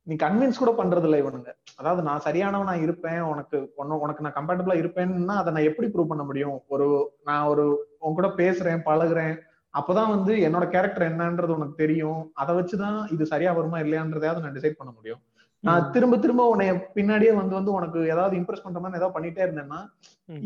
நீ 0.03 0.15
கன்வின்ஸ் 0.15 0.57
கூட 0.57 0.83
பண்றது 0.83 1.03
இல்லை 1.03 1.23
இவனுங்க. 1.23 1.53
அதாவது 1.75 2.01
நான் 2.01 2.21
சரியானவனா 2.23 2.81
இருப்பேன் 2.81 3.21
உனக்கு 3.21 3.71
உன்ன- 3.75 3.97
உனக்கு 3.97 4.23
நான் 4.23 4.33
கம்ஃபர்டபுளா 4.33 4.73
இருப்பேன்னா 4.73 5.25
அதை 5.25 5.53
நான் 5.53 5.63
எப்படி 5.63 5.87
ப்ரூவ் 5.87 6.07
பண்ண 6.07 6.23
முடியும்? 6.23 6.61
ஒரு 6.67 7.11
நான் 7.23 7.45
ஒரு 7.45 7.95
உன் 7.99 8.13
கூட 8.13 8.27
பேசுறேன் 8.27 8.81
பழகுறேன் 8.85 9.39
அப்பதான் 9.79 10.09
வந்து 10.09 10.35
என்னோட 10.35 10.69
கேரக்டர் 10.69 11.15
என்னன்றது 11.15 11.53
உனக்கு 11.55 11.73
தெரியும். 11.75 12.31
அதை 12.33 12.55
வச்சுதான் 12.55 13.11
இது 13.11 13.25
சரியா 13.25 13.51
வருமா 13.51 13.77
இல்லையான்றதையாவது 13.77 14.39
நான் 14.39 14.53
டிசைட் 14.53 14.75
பண்ண 14.77 14.93
முடியும். 14.95 15.19
நான் 15.67 15.89
திரும்ப 15.93 16.15
திரும்ப 16.23 16.43
உன்னை 16.53 16.65
பின்னாடியே 16.95 17.31
வந்து 17.39 17.55
வந்து 17.57 17.71
உனக்கு 17.77 17.99
ஏதாவது 18.13 18.35
இம்ப்ரெஸ் 18.39 18.63
பண்ற 18.63 18.79
மாதிரி 18.81 18.99
ஏதாவது 18.99 19.15
பண்ணிட்டே 19.17 19.45
இருந்தேன்னா. 19.45 19.79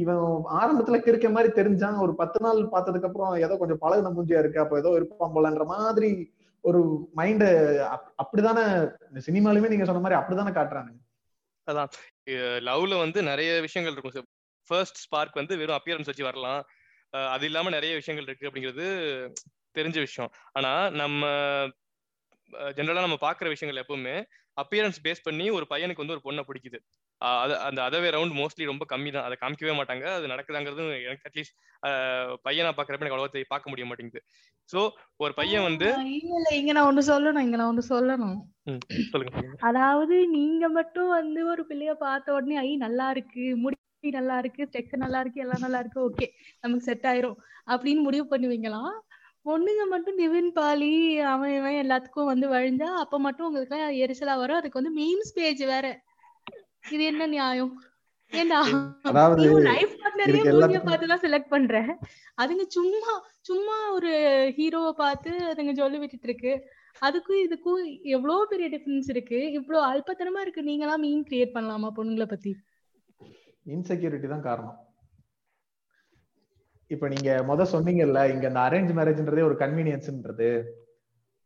இவன் 0.04 0.22
ஆரம்பத்துல 0.60 1.00
கிறுக்க 1.06 1.30
மாதிரி 1.36 1.50
தெரிஞ்சான். 1.60 1.98
ஒரு 2.06 2.14
பத்து 2.22 2.40
நாள் 2.46 2.60
பார்த்ததுக்கு 2.74 3.10
அப்புறம் 3.10 3.34
ஏதோ 3.46 3.58
கொஞ்சம் 3.62 3.82
பழகுன 3.84 4.12
மூஞ்சியா 4.18 4.42
இருக்கு. 4.44 4.64
அப்ப 4.64 4.82
ஏதோ 4.84 4.94
இருப்பான் 5.00 5.34
போலன்ற 5.36 5.66
மாதிரி 5.74 6.12
ஒரு 6.64 6.80
மைண்ட 7.18 7.44
அப்படிதானே 8.22 8.64
சினிமாலுமே 9.28 9.72
நீங்க 9.74 9.86
சொன்ன 9.90 10.04
மாதிரி 10.06 10.20
அப்படிதானே 10.20 10.54
காட்டுறானுங்க. 10.56 11.02
லவ்ல 12.68 12.98
வந்து 13.04 13.20
நிறைய 13.30 13.52
விஷயங்கள் 13.66 13.96
இருக்கும் 13.96 14.28
ஃபர்ஸ்ட் 14.70 15.00
ஸ்பார்க் 15.04 15.40
வந்து 15.42 15.54
வெறும் 15.60 15.78
அப்பியரன்ஸ் 15.78 16.10
வச்சு 16.10 16.30
வரலாம். 16.30 16.62
அது 17.34 17.46
இல்லாம 17.50 17.70
நிறைய 17.76 17.94
விஷயங்கள் 18.00 18.28
இருக்கு 18.28 18.48
அப்படிங்கிறது 18.50 18.88
தெரிஞ்ச 19.78 19.98
விஷயம். 20.06 20.32
ஆனா 20.58 20.72
நம்ம 21.02 21.26
ஜென்ரலா 22.78 23.06
நம்ம 23.06 23.18
பாக்குற 23.24 23.48
விஷயங்கள் 23.54 23.82
எப்பவுமே 23.82 24.16
அப்பியரன்ஸ் 24.64 25.00
பேஸ் 25.06 25.26
பண்ணி 25.28 25.46
ஒரு 25.58 25.66
பையனுக்கு 25.72 26.04
வந்து 26.04 26.16
ஒரு 26.16 26.24
பொண்ணை 26.28 26.44
பிடிக்குது. 26.50 26.80
அது 27.44 27.54
அந்த 27.68 27.80
அதவே 27.88 28.10
ரவுண்ட் 28.16 28.36
மோஸ்ட்லி 28.40 28.66
ரொம்ப 28.72 28.86
கம்மி 28.92 29.10
தான் 29.16 29.28
அதை 29.28 29.38
காமிக்கவே 29.42 29.74
மாட்டாங்க. 29.80 30.06
அது 30.18 30.32
நடக்குதாங்கிறது 30.34 30.86
எனக்கு 31.08 31.28
அட்லீஸ்ட் 31.30 31.56
பையனா 32.48 32.72
பாக்குறப்ப 32.78 33.06
எனக்கு 33.06 33.18
அவ்வளவா 33.18 33.44
பார்க்க 33.54 33.72
முடிய 33.74 33.88
மாட்டேங்குது. 33.90 34.24
சோ 34.70 34.80
ஒரு 35.24 35.34
பையன் 35.40 35.68
வந்து 35.70 35.88
இல்ல 36.38 36.50
இங்க 36.60 36.72
நான் 36.78 36.88
ஒண்ணு 36.90 37.04
சொல்லணும் 37.12 37.46
இங்க 37.48 37.58
நான் 37.60 37.72
ஒண்ணு 37.72 37.84
சொல்லணும். 37.94 38.38
சொல்லுங்க. 39.12 39.44
அதாவது 39.70 40.16
நீங்க 40.38 40.66
மட்டும் 40.78 41.12
வந்து 41.20 41.42
ஒரு 41.54 41.64
பிள்ளைய 41.70 41.94
பார்த்த 42.06 42.36
உடனே 42.38 42.58
ஐ 42.66 42.70
நல்லா 42.86 43.08
இருக்கு. 43.16 43.46
முடி 43.64 43.78
நல்லா 44.20 44.36
இருக்கு. 44.42 44.62
ஸ்ட்ரக்சர் 44.68 45.04
நல்லா 45.06 45.20
இருக்கு. 45.24 45.44
எல்லாம் 45.46 45.64
நல்லா 45.66 45.80
இருக்கு. 45.84 46.00
ஓகே 46.08 46.28
நமக்கு 46.64 46.88
செட் 46.90 47.08
ஆயிரும். 47.12 47.38
அப்படின்னு 47.74 48.02
முடிவு 48.08 48.26
பண்ணுவீங்களாம் 48.34 48.94
பொண்ணுங்க 49.46 49.84
மட்டும் 49.92 50.18
நிவின் 50.22 50.50
பாலி 50.58 50.94
அவன் 51.34 51.54
இவன் 51.58 51.78
எல்லாத்துக்கும் 51.84 52.32
வந்து 52.32 52.48
வழிஞ்சா 52.54 52.90
அப்ப 53.04 53.20
மட்டும் 53.26 53.48
உங்களுக்கு 53.50 53.78
எரிச்சலா 54.06 54.34
வரும். 54.42 54.60
அதுக்கு 54.60 54.80
வந்து 54.82 54.94
மீம்ஸ் 55.00 55.36
பேஜ் 55.38 55.64
வேற. 55.74 55.86
இது 56.96 57.04
என்ன 57.12 57.28
நியாயம்? 57.36 57.72
ஏண்டா? 58.32 58.60
லைஃப் 59.70 59.94
பார்ட்னரே 60.02 60.80
பார்த்து 60.88 61.12
தான் 61.12 61.24
செலக்ட் 61.24 61.54
பண்ற. 61.54 61.84
அதுங்க 62.42 62.66
சும்மா 62.78 63.14
சும்மா 63.50 63.78
ஒரு 63.98 64.12
ஹீரோவை 64.58 64.92
பார்த்து 65.04 65.32
அதுங்க 65.52 65.74
சொல்லி 65.82 66.00
விட்டுட்டு 66.02 66.30
இருக்கு. 66.30 66.54
அதுக்கும் 67.08 67.42
இதுக்கும் 67.46 67.82
எவ்வளவு 68.16 68.48
பெரிய 68.52 68.68
டிஃபரன்ஸ் 68.76 69.10
இருக்கு? 69.16 69.40
இவ்வளவு 69.58 69.88
அல்பத்தனமா 69.92 70.42
இருக்கு. 70.46 70.62
நீங்களாம் 70.70 71.04
மீன் 71.06 71.26
கிரியேட் 71.30 71.56
பண்ணலாமா 71.58 71.90
பொண்ணுங்களை 71.98 72.28
பத்தி? 72.36 72.54
இன்செக்யூரிட்டி 73.76 74.30
தான் 74.36 74.48
காரணம். 74.50 74.78
இப்ப 76.92 77.08
நீங்க 77.08 77.30
முத 77.48 77.66
சொன்னீங்கல்ல 77.72 78.20
இங்க 78.34 78.46
இந்த 78.48 78.60
அரேஞ்ச் 78.60 78.92
மேரேஜ்ன்றதே 79.00 79.48
ஒரு 79.50 79.56
கன்வீனியன்ஸ்ன்றது 79.60 80.50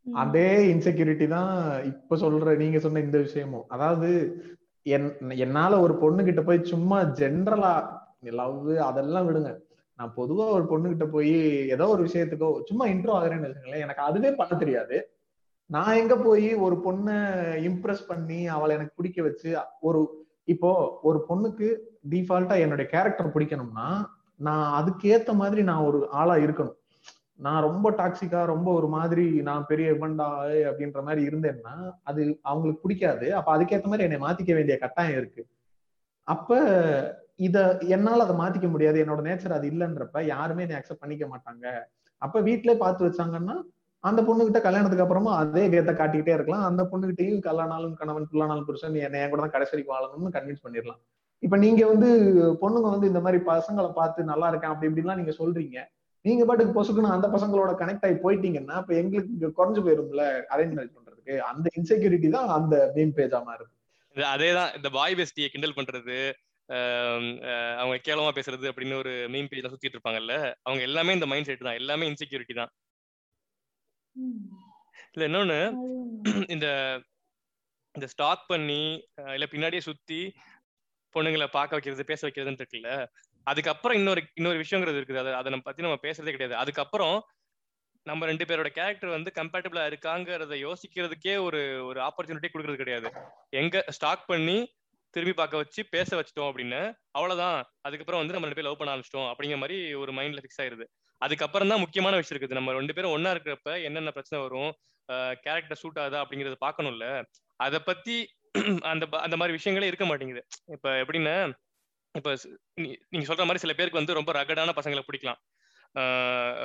அதே 0.06 0.50
இன்செக்யூரிட்டி 0.74 1.26
தான் 1.28 1.52
இப்ப 1.84 2.16
சொல்ற 2.16 2.56
நீங்க 2.58 2.80
சொன்ன 2.80 3.00
இந்த 3.00 3.18
விஷயமும். 3.18 3.66
அதாவது 3.68 4.10
என் 4.86 5.10
என்னால 5.46 5.74
ஒரு 5.80 5.94
பொண்ணு 5.96 6.22
கிட்ட 6.24 6.42
போய் 6.42 6.60
சும்மா 6.64 6.98
ஜென்ரலா 7.20 7.74
லவ் 8.40 8.72
அதெல்லாம் 8.90 9.28
விடுங்க. 9.28 9.52
நான் 10.00 10.14
பொதுவா 10.18 10.46
ஒரு 10.50 10.66
பொண்ணு 10.68 10.88
கிட்ட 10.90 11.06
போய் 11.06 11.34
ஏதோ 11.76 11.86
ஒரு 11.88 12.02
விஷயத்துக்கோ 12.08 12.50
சும்மா 12.70 12.86
இன்ட்ரோ 12.86 13.14
ஆகுறேன்னு 13.18 13.46
வச்சுக்கோங்களேன் 13.46 13.86
எனக்கு 13.86 14.02
அதுவே 14.02 14.32
பண்ண 14.32 14.54
தெரியாது. 14.58 14.98
நான் 15.70 16.00
எங்க 16.02 16.16
போய் 16.18 16.48
ஒரு 16.66 16.76
பொண்ணை 16.86 17.18
இம்ப்ரெஸ் 17.70 18.04
பண்ணி 18.08 18.40
அவளை 18.48 18.76
எனக்கு 18.76 18.98
பிடிக்க 18.98 19.22
வச்சு 19.22 19.50
ஒரு 19.80 20.02
இப்போ 20.44 20.72
ஒரு 21.02 21.20
பொண்ணுக்கு 21.30 21.68
டிஃபால்ட்டா 22.10 22.56
என்னுடைய 22.60 22.88
கேரக்டர் 22.92 23.34
பிடிக்கணும்னா 23.36 23.88
நான் 24.46 24.68
அதுக்கு 24.80 25.06
ஏத்த 25.16 25.32
மாதிரி 25.42 25.62
நான் 25.70 25.88
ஒரு 25.90 26.00
ஆளா 26.22 26.36
இருக்கணும். 26.46 26.78
நான் 27.46 27.66
ரொம்ப 27.68 27.88
டாக்ஸிக்கா 28.00 28.42
ரொம்ப 28.52 28.70
ஒரு 28.80 28.88
மாதிரி 28.96 29.26
நான் 29.48 29.68
பெரிய 29.70 29.88
இவன்டா 29.96 30.28
அப்படின்ற 30.70 31.00
மாதிரி 31.08 31.22
இருந்தேன்னா 31.30 31.74
அது 32.10 32.22
அவங்களுக்கு 32.52 32.84
பிடிக்காது. 32.86 33.28
அப்ப 33.40 33.50
அதுக்கேத்த 33.56 33.92
மாதிரி 33.92 34.08
என்னை 34.08 34.20
மாத்திக்க 34.26 34.54
வேண்டிய 34.58 34.78
கட்டாயம் 34.84 35.20
இருக்கு. 35.22 35.44
அப்ப 36.28 36.58
இத 37.48 37.58
என்னால 37.96 38.26
அதை 38.26 38.36
மாத்திக்க 38.42 38.68
முடியாது. 38.74 38.98
என்னோட 39.04 39.22
நேச்சர் 39.28 39.58
அது 39.58 39.68
இல்லைன்றப்ப 39.72 40.22
யாருமே 40.34 40.66
என்னை 40.66 40.78
அக்செப்ட் 40.80 41.04
பண்ணிக்க 41.04 41.26
மாட்டாங்க. 41.34 41.66
அப்ப 42.22 42.42
வீட்லயே 42.50 42.78
பார்த்து 42.84 43.08
வச்சாங்கன்னா 43.08 43.56
அந்த 44.04 44.22
பொண்ணுகிட்ட 44.28 44.60
கல்யாணத்துக்கு 44.68 45.06
அப்புறமா 45.06 45.34
அதே 45.42 45.64
கேத்த 45.74 45.92
காட்டிக்கிட்டே 46.00 46.34
இருக்கலாம். 46.38 46.66
அந்த 46.70 46.82
பொண்ணுகிட்டையும் 46.92 47.44
கல்யாணாலும் 47.50 47.98
கணவன் 48.02 48.30
புல்லானாலும் 48.32 48.68
புருஷன் 48.70 48.96
என்னை 49.08 49.20
என் 49.24 49.32
கூட 49.34 49.42
தான் 49.44 49.56
கடைசி 49.56 49.84
வாழணும்னு 49.92 50.36
கன்வின்ஸ் 50.38 50.66
பண்ணிடலாம் 50.66 51.02
இப்ப 51.46 51.56
நீங்க 51.64 51.82
வந்து 51.92 52.10
பொண்ணுங்க 52.62 52.88
வந்து 52.94 53.10
இந்த 53.12 53.22
மாதிரி 53.26 53.40
பசங்களை 53.52 53.90
பார்த்து 54.00 54.30
நல்லா 54.32 54.50
இருக்கேன் 54.52 54.72
அப்படி 54.72 54.90
இப்படிலாம் 54.90 55.20
நீங்க 55.22 55.34
சொல்றீங்க. 55.40 55.80
நீங்க 56.26 56.44
பாட்டுக்கு 56.48 56.76
பொசுக்குன்னு 56.76 57.16
அந்த 57.16 57.28
பசங்களோட 57.34 57.72
கனெக்ட் 57.82 58.06
ஆகி 58.08 58.16
போயிட்டீங்கன்னா 58.26 58.76
இப்ப 58.82 58.94
எங்களுக்கு 59.02 59.34
இங்க 59.38 59.48
குறைஞ்சு 59.58 59.82
போயிரும்ல 59.86 60.26
அரேஞ்ச் 60.54 60.76
மேரேஜ் 60.76 60.96
பண்றதுக்கு. 60.98 61.36
அந்த 61.52 61.68
இன்செக்யூரிட்டி 61.80 62.30
தான் 62.38 62.54
அந்த 62.58 62.76
மீம் 62.96 63.14
பேஜா 63.20 63.40
மாறுது. 63.50 63.72
இது 64.16 64.26
அதேதான் 64.34 64.74
இந்த 64.78 64.90
பாய் 64.98 65.18
பெஸ்டியை 65.20 65.50
கிண்டல் 65.52 65.78
பண்றது 65.80 66.18
அவங்க 67.80 67.96
கேவலமா 68.08 68.32
பேசுறது 68.38 68.66
அப்படின்னு 68.72 69.00
ஒரு 69.02 69.14
மீன் 69.34 69.50
பேஜ்ல 69.52 69.72
சுத்திட்டு 69.72 69.98
இருப்பாங்கல்ல 69.98 70.36
அவங்க 70.66 70.82
எல்லாமே 70.90 71.16
இந்த 71.18 71.28
மைண்ட் 71.32 71.50
செட் 71.50 71.68
தான் 71.68 71.80
எல்லாமே 71.82 72.08
இன்செக்யூரிட்டி 72.12 72.56
தான். 72.62 72.72
இல்ல 75.14 75.24
இன்னொன்னு 75.30 75.60
இந்த 76.56 76.68
இந்த 77.96 78.08
ஸ்டாக் 78.14 78.44
பண்ணி 78.52 78.82
இல்ல 79.36 79.46
பின்னாடியே 79.52 79.82
சுத்தி 79.88 80.22
பொண்ணுங்களை 81.16 81.48
பார்க்க 81.58 81.78
வைக்கிறது 81.78 82.04
பேச 82.12 82.22
வைக்கிறதுன்னு 82.28 82.62
இருக்குல்ல? 82.62 82.92
அதுக்கப்புறம் 83.52 83.98
இன்னொரு 84.00 84.22
இன்னொரு 84.40 84.58
விஷயங்கிறது 84.64 85.00
இருக்குது. 85.00 85.22
அதை 85.24 85.32
அதை 85.40 85.50
நம்ம 85.54 85.66
பத்தி 85.70 85.86
நம்ம 85.86 86.00
பேசுறதே 86.06 86.34
கிடையாது. 86.36 86.56
அதுக்கப்புறம் 86.64 87.18
நம்ம 88.10 88.26
ரெண்டு 88.30 88.46
பேரோட 88.48 88.70
கேரக்டர் 88.78 89.16
வந்து 89.18 89.32
கம்பேட்டபிளா 89.40 89.84
இருக்காங்கிறத 89.90 90.56
யோசிக்கிறதுக்கே 90.68 91.36
ஒரு 91.48 91.60
ஒரு 91.90 92.00
ஆப்பர்ச்சுனிட்டி 92.08 92.50
கொடுக்கறது 92.54 92.82
கிடையாது. 92.82 93.10
எங்க 93.62 93.84
ஸ்டாக் 93.98 94.26
பண்ணி 94.32 94.58
திரும்பி 95.14 95.34
பார்க்க 95.40 95.62
வச்சு 95.62 95.82
பேச 95.96 96.10
வச்சிட்டோம் 96.18 96.50
அப்படின்னு 96.50 96.80
அவ்வளவுதான். 97.18 97.60
அதுக்கப்புறம் 97.88 98.22
வந்து 98.22 98.36
நம்ம 98.36 98.48
ரெண்டு 98.48 98.60
பேரும் 98.60 98.70
லவ் 98.70 98.80
பண்ண 98.80 98.94
ஆரம்பிச்சிட்டோம் 98.94 99.28
அப்படிங்கிற 99.32 99.60
மாதிரி 99.64 99.78
ஒரு 100.04 100.12
மைண்ட்ல 100.18 100.42
ஃபிக்ஸ் 100.44 100.62
ஆயிருது. 100.64 100.86
அதுக்கப்புறம் 101.22 101.72
தான் 101.72 101.84
முக்கியமான 101.84 102.16
விஷயம் 102.20 102.36
இருக்குது. 102.36 102.58
நம்ம 102.60 102.74
ரெண்டு 102.80 102.96
பேரும் 102.96 103.14
ஒன்னா 103.18 103.32
இருக்கிறப்ப 103.36 103.72
என்னென்ன 103.88 104.12
பிரச்சனை 104.18 104.40
வரும் 104.46 104.72
கேரக்டர் 105.46 105.80
சூட் 105.82 106.00
ஆகுதா 106.04 106.22
அப்படிங்கறத 106.24 106.58
பாக்கணும்ல 106.66 107.08
அதை 107.66 107.80
பத்தி 107.90 108.16
அந்த 108.92 109.04
அந்த 109.26 109.36
மாதிரி 109.40 109.54
விஷயங்களே 109.58 109.90
இருக்க 109.90 110.06
மாட்டேங்குது. 110.06 110.42
இப்ப 110.76 110.88
எப்படின்னா 111.04 111.36
இப்ப 112.16 112.32
நீங்க 113.14 113.26
சொல்ற 113.30 113.44
மாதிரி 113.48 113.62
சில 113.64 113.74
பேருக்கு 113.74 114.02
வந்து 114.02 114.18
ரொம்ப 114.20 114.32
ரகடான 114.34 114.74
பசங்களை 114.80 115.04
பிடிக்கலாம். 115.06 115.40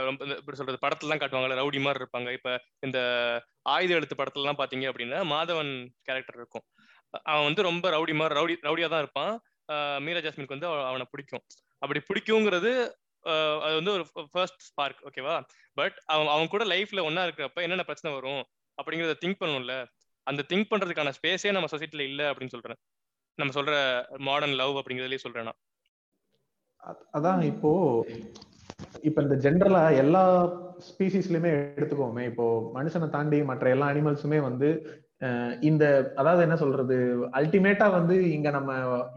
ரொம்ப 0.09 0.21
இந்த 0.27 0.35
எப்படி 0.41 0.59
சொல்றது 0.61 0.81
படத்துல 0.85 1.07
எல்லாம் 1.09 1.21
காட்டுவாங்கல்ல 1.23 1.59
ரவுடி 1.61 1.81
மாதிரி 1.87 2.03
இருப்பாங்க. 2.03 2.31
இப்ப 2.39 2.51
இந்த 2.87 2.99
ஆயுத 3.75 3.93
எழுத்து 3.99 4.19
படத்துல 4.21 4.45
எல்லாம் 4.45 4.61
பாத்தீங்க 4.63 4.87
அப்படின்னா 4.93 5.21
மாதவன் 5.35 5.73
கேரக்டர் 6.09 6.39
இருக்கும். 6.41 6.65
அவன் 7.31 7.47
வந்து 7.49 7.63
ரொம்ப 7.71 7.87
ரவுடி 7.97 8.15
மாதிரி 8.21 8.37
ரவுடி 8.41 8.57
ரவுடியா 8.69 8.89
தான் 8.95 9.05
இருப்பான். 9.05 9.35
மீரா 10.05 10.21
ஜாஸ்மினுக்கு 10.27 10.57
வந்து 10.57 10.69
அவனை 10.91 11.07
பிடிக்கும். 11.13 11.45
அப்படி 11.83 12.01
பிடிக்குங்கிறது 12.11 12.73
அது 13.65 13.75
வந்து 13.79 13.93
ஒரு 13.97 14.05
ஃபர்ஸ்ட் 14.33 14.63
ஸ்பார்க் 14.67 15.01
ஓகேவா 15.09 15.35
பட் 15.77 15.97
அவன் 16.13 16.31
அவன் 16.35 16.53
கூட 16.55 16.65
லைஃப்ல 16.65 17.01
ஒன்னா 17.09 17.23
இருக்கிறப்ப 17.27 17.65
என்னென்ன 17.67 17.85
பிரச்சனை 17.89 18.11
வரும் 18.15 18.43
அப்படிங்கறத 18.79 19.17
திங்க் 19.23 19.41
பண்ணணும்ல 19.43 19.75
அந்த 20.31 20.43
திங்க் 20.51 20.71
பண்றதுக்கான 20.73 21.13
ஸ்பேஸே 21.19 21.53
நம்ம 21.57 21.71
சொசைட்டில 21.73 22.07
இல்ல 22.11 22.23
அப்படின்னு 22.31 22.55
சொல்றேன். 22.57 22.81
நம்ம 23.39 23.53
சொல்ற 23.59 23.75
மாடர்ன் 24.29 24.59
லவ் 24.61 24.79
அப்படிங்கறதுலயே 24.81 25.25
சொல்றேன் 25.25 25.49
நான். 25.49 25.61
அதான் 27.17 27.41
இப்போ 27.53 27.71
இப்ப 29.09 29.19
இந்த 29.25 29.37
ஜென்ரலா 29.45 29.83
எல்லா 30.03 30.23
ஸ்பீசிஸ்லயுமே 30.89 31.51
எடுத்துக்கோமே. 31.79 32.25
இப்போ 32.31 32.47
மனுஷனை 32.77 33.09
தாண்டி 33.15 33.39
மற்ற 33.51 33.71
எல்லா 33.75 33.87
அனிமல்ஸுமே 33.93 34.39
வந்து 34.49 34.69
இந்த 35.69 35.85
அதாவது 36.21 36.43
என்ன 36.47 36.57
சொல்றது? 36.63 36.97
அல்டிமேட்டா 37.39 37.87
வந்து 37.97 38.17
இங்க 38.35 38.49
நம்ம 38.57 38.73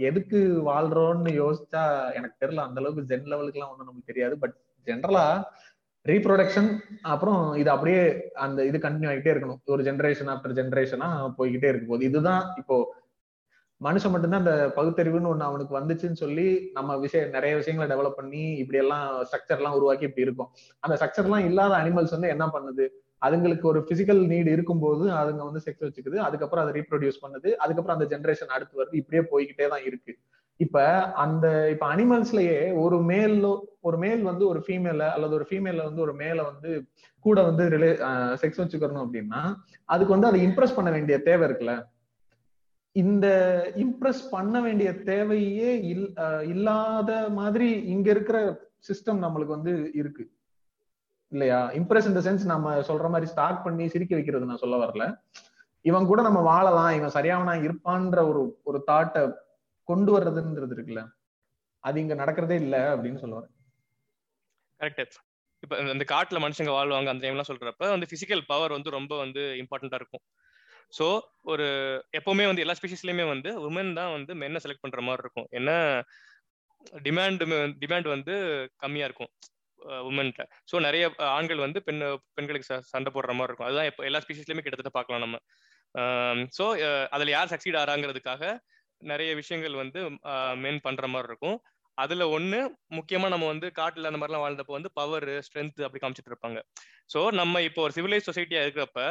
எதுக்கு 0.09 0.39
வாழ்றோம்னு 0.69 1.31
யோசிச்சா 1.41 1.83
எனக்கு 2.17 2.39
தெரியல. 2.43 2.65
அந்த 2.67 2.79
அளவுக்கு 2.81 3.09
ஜென் 3.11 3.29
லெவலுக்கு 3.33 3.59
எல்லாம் 3.59 3.73
ஒண்ணும் 3.73 3.89
நமக்கு 3.89 4.09
தெரியாது. 4.11 4.37
பட் 4.43 4.55
ஜென்ரலா 4.87 5.25
ரீப்ரொடக்ஷன் 6.05 6.69
அப்புறம் 7.01 7.41
இது 7.53 7.69
அப்படியே 7.69 8.31
அந்த 8.33 8.65
இது 8.65 8.77
கண்டினியூ 8.77 9.09
ஆகிட்டே 9.11 9.31
இருக்கணும். 9.33 9.59
ஒரு 9.65 9.83
ஜென்ரேஷன் 9.83 10.31
ஆஃப்டர் 10.33 10.55
ஜென்ரேஷனா 10.59 11.09
போய்கிட்டே 11.37 11.69
இருக்கும் 11.71 11.93
போது 11.93 12.05
இதுதான் 12.05 12.43
இப்போ 12.57 12.75
மனுஷன் 13.81 14.13
மட்டும்தான் 14.13 14.43
அந்த 14.45 14.55
பகுத்தறிவுன்னு 14.75 15.29
ஒன்று 15.29 15.45
அவனுக்கு 15.45 15.73
வந்துச்சுன்னு 15.79 16.21
சொல்லி 16.23 16.71
நம்ம 16.73 16.97
விஷயம் 16.97 17.29
நிறைய 17.29 17.53
விஷயங்களை 17.55 17.87
டெவலப் 17.91 18.17
பண்ணி 18.19 18.41
இப்படி 18.63 18.77
எல்லாம் 18.77 19.05
ஸ்ட்ரக்சர்லாம் 19.27 19.77
உருவாக்கி 19.77 20.05
இப்படி 20.05 20.25
இருக்கும். 20.27 20.49
அந்த 20.79 20.95
ஸ்ட்ரக்சர்லாம் 20.97 21.45
இல்லாத 21.45 21.73
அனிமல்ஸ் 21.75 22.15
வந்து 22.17 22.27
என்ன 22.27 22.45
பண்ணுது? 22.45 22.87
அதுங்களுக்கு 23.21 23.61
ஒரு 23.61 23.79
பிசிக்கல் 23.89 24.21
நீடு 24.27 24.51
இருக்கும்போது 24.51 25.05
அதுங்க 25.11 25.43
வந்து 25.49 25.63
செக்ஸ் 25.65 25.85
வச்சுக்குது. 25.87 26.17
அதுக்கப்புறம் 26.27 26.63
அதை 26.65 26.73
ரீப்ரொடியூஸ் 26.81 27.23
பண்ணுது. 27.25 27.49
அதுக்கப்புறம் 27.63 27.97
அந்த 27.99 28.07
ஜென்ரேஷன் 28.13 28.53
அடுத்து 28.57 28.83
வருது. 28.83 28.93
இப்படியே 28.93 29.23
போய்கிட்டே 29.31 29.67
தான் 29.67 29.85
இருக்கு. 29.85 30.13
இப்ப 30.61 30.79
அந்த 31.15 31.45
இப்ப 31.69 31.85
அனிமல்ஸ்லயே 31.95 32.57
ஒரு 32.83 32.97
மேலோ 33.03 33.53
ஒரு 33.81 33.97
மேல் 33.97 34.21
வந்து 34.23 34.43
ஒரு 34.47 34.59
ஃபீமேல 34.65 35.03
அல்லது 35.09 35.33
ஒரு 35.33 35.45
ஃபீமேல 35.49 35.83
வந்து 35.83 36.01
ஒரு 36.01 36.13
மேல 36.13 36.39
வந்து 36.43 36.71
கூட 37.25 37.37
வந்து 37.41 37.63
ரிலே 37.69 37.89
செக்ஸ் 38.41 38.61
வச்சுக்கணும் 38.61 39.03
அப்படின்னா 39.05 39.41
அதுக்கு 39.89 40.13
வந்து 40.13 40.27
அதை 40.27 40.39
இம்ப்ரெஸ் 40.47 40.75
பண்ண 40.75 40.89
வேண்டிய 40.91 41.17
தேவை 41.21 41.43
இருக்குல்ல? 41.47 41.73
இந்த 42.95 43.27
இம்ப்ரெஸ் 43.75 44.21
பண்ண 44.29 44.55
வேண்டிய 44.61 44.89
தேவையே 45.05 45.69
இல் 45.91 46.07
இல்லாத 46.47 47.11
மாதிரி 47.31 47.67
இங்க 47.93 48.07
இருக்கிற 48.09 48.37
சிஸ்டம் 48.87 49.23
நம்மளுக்கு 49.23 49.57
வந்து 49.57 49.73
இருக்கு. 49.93 50.23
இல்லையா? 51.31 51.59
இம்ப்ரெஸ் 51.73 52.09
இந்த 52.11 52.21
சென்ஸ் 52.21 52.45
நம்ம 52.45 52.73
சொல்ற 52.81 53.09
மாதிரி 53.09 53.29
ஸ்டார்ட் 53.29 53.63
பண்ணி 53.63 53.85
சிரிக்க 53.87 54.13
வைக்கிறது 54.15 54.49
நான் 54.49 54.63
சொல்ல 54.63 54.77
வரல. 54.77 55.05
இவன் 55.85 56.05
கூட 56.05 56.21
நம்ம 56.21 56.39
வாழலாம் 56.43 56.91
இவன் 56.91 57.15
சரியாவனா 57.15 57.53
இருப்பான்ற 57.61 58.19
ஒரு 58.31 58.41
ஒரு 58.63 58.79
தாட்டை 58.87 59.21
கொண்டு 59.89 60.11
வர்றதுன்றது 60.15 60.75
இருக்குல்ல. 60.75 61.01
அது 61.83 61.99
இங்க 61.99 62.15
நடக்கிறதே 62.15 62.55
இல்ல 62.63 62.95
அப்படின்னு 62.95 63.17
சொல்ல 63.17 63.41
கரெக்ட் 64.79 65.17
இப்ப 65.63 65.73
இந்த- 65.77 65.91
இந்த 65.91 66.05
காட்டுல 66.11 66.39
மனுஷங்க 66.39 66.71
வாழ்வாங்க 66.71 67.09
அந்த 67.11 67.23
டைம்லாம் 67.25 67.49
சொல்றப்ப 67.49 67.89
வந்து 67.89 68.07
பிசிக்கல் 68.13 68.47
பவர் 68.47 68.71
வந்து 68.71 68.89
ரொம்ப 68.89 69.13
வந்து 69.17 69.41
இம்பார்ட்டண்டா 69.61 69.99
இருக்கும். 70.01 70.23
சோ 70.97 71.05
ஒரு 71.41 71.65
எப்பவுமே 72.17 72.45
வந்து 72.45 72.63
எல்லா 72.63 72.75
ஸ்பீஷிஸ்லயுமே 72.79 73.25
வந்து 73.27 73.49
உமன் 73.69 73.93
தான் 73.93 74.11
வந்து 74.11 74.31
மென்னை 74.35 74.59
செலக்ட் 74.63 74.83
பண்ற 74.85 75.01
மாதிரி 75.01 75.23
இருக்கும். 75.23 75.47
என்ன 75.49 75.71
டிமாண்ட் 77.03 77.43
டிமாண்ட் 77.81 78.07
வந்து 78.07 78.33
கம்மியா 78.75 79.05
இருக்கும் 79.05 79.31
உமன்கிட்ட 80.09 80.43
ஸோ 80.71 80.79
நிறைய 80.79 81.05
ஆண்கள் 81.17 81.57
வந்து 81.57 81.79
பெண் 81.83 82.01
பெண்களுக்கு 82.33 82.81
சண்டை 82.93 83.09
போடுற 83.13 83.31
மாதிரி 83.33 83.49
இருக்கும். 83.49 83.67
அதுதான் 83.67 83.85
இப்போ 83.85 84.03
எல்லா 84.03 84.19
ஸ்பீஷிஸ்லயுமே 84.19 84.63
கிட்டத்தட்ட 84.65 84.93
பார்க்கலாம் 84.93 85.23
நம்ம. 85.25 85.37
ஸோ 86.57 86.65
அதுல 87.09 87.31
யார் 87.31 87.53
சக்சீட் 87.53 87.79
ஆறாங்கிறதுக்காக 87.83 88.43
நிறைய 89.01 89.31
விஷயங்கள் 89.35 89.75
வந்து 89.75 89.99
மெயின் 90.63 90.79
பண்ற 90.85 91.07
மாதிரி 91.07 91.29
இருக்கும். 91.31 91.57
அதுல 91.97 92.25
ஒண்ணு 92.29 92.59
முக்கியமா 92.97 93.27
நம்ம 93.29 93.47
வந்து 93.47 93.67
காட்டுல 93.79 94.09
அந்த 94.09 94.19
மாதிரிலாம் 94.19 94.45
வாழ்ந்தப்போ 94.45 94.73
வந்து 94.77 94.91
பவர் 94.99 95.27
ஸ்ட்ரென்த் 95.47 95.85
அப்படி 95.87 96.01
காமிச்சிட்டு 96.03 96.31
இருப்பாங்க. 96.33 96.59
ஸோ 97.09 97.19
நம்ம 97.31 97.61
இப்போ 97.61 97.81
ஒரு 97.81 97.93
சிவிலைஸ் 97.97 98.29
சொசைட்டியா 98.29 98.61
இருக்கிறப்ப 98.65 99.01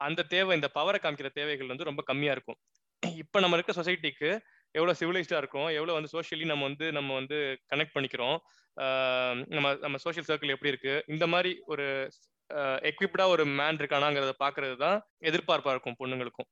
அந்த 0.00 0.20
தேவை 0.34 0.52
இந்த 0.56 0.68
பவரை 0.76 0.98
காமிக்கிற 1.00 1.28
தேவைகள் 1.32 1.72
வந்து 1.72 1.88
ரொம்ப 1.90 2.02
கம்மியா 2.02 2.32
இருக்கும். 2.32 2.58
இப்ப 3.02 3.40
நம்ம 3.40 3.56
இருக்க 3.56 3.72
சொசைட்டிக்கு 3.72 4.30
எவ்வளவு 4.74 4.98
சிவிலைஸ்டா 5.00 5.38
இருக்கும் 5.42 5.68
எவ்வளவு 5.70 5.96
வந்து 5.98 6.12
சோஷியலி 6.16 6.44
நம்ம 6.44 6.64
வந்து 6.64 6.86
நம்ம 6.92 7.14
வந்து 7.14 7.38
கனெக்ட் 7.72 7.94
பண்ணிக்கிறோம் 7.96 8.36
நம்ம 9.54 9.72
நம்ம 9.76 9.96
சோஷியல் 9.98 10.28
சர்க்கிள் 10.28 10.54
எப்படி 10.54 10.72
இருக்கு 10.74 10.94
இந்த 11.08 11.24
மாதிரி 11.26 11.50
ஒரு 11.64 11.86
எக்விப்டா 12.90 13.24
ஒரு 13.28 13.44
மேன் 13.58 13.80
இருக்கானாங்கிறத 13.80 14.32
பாக்குறது 14.38 14.76
தான் 14.76 14.96
எதிர்பார்ப்பா 15.20 15.72
இருக்கும் 15.74 15.98
பொண்ணுங்களுக்கும். 16.00 16.48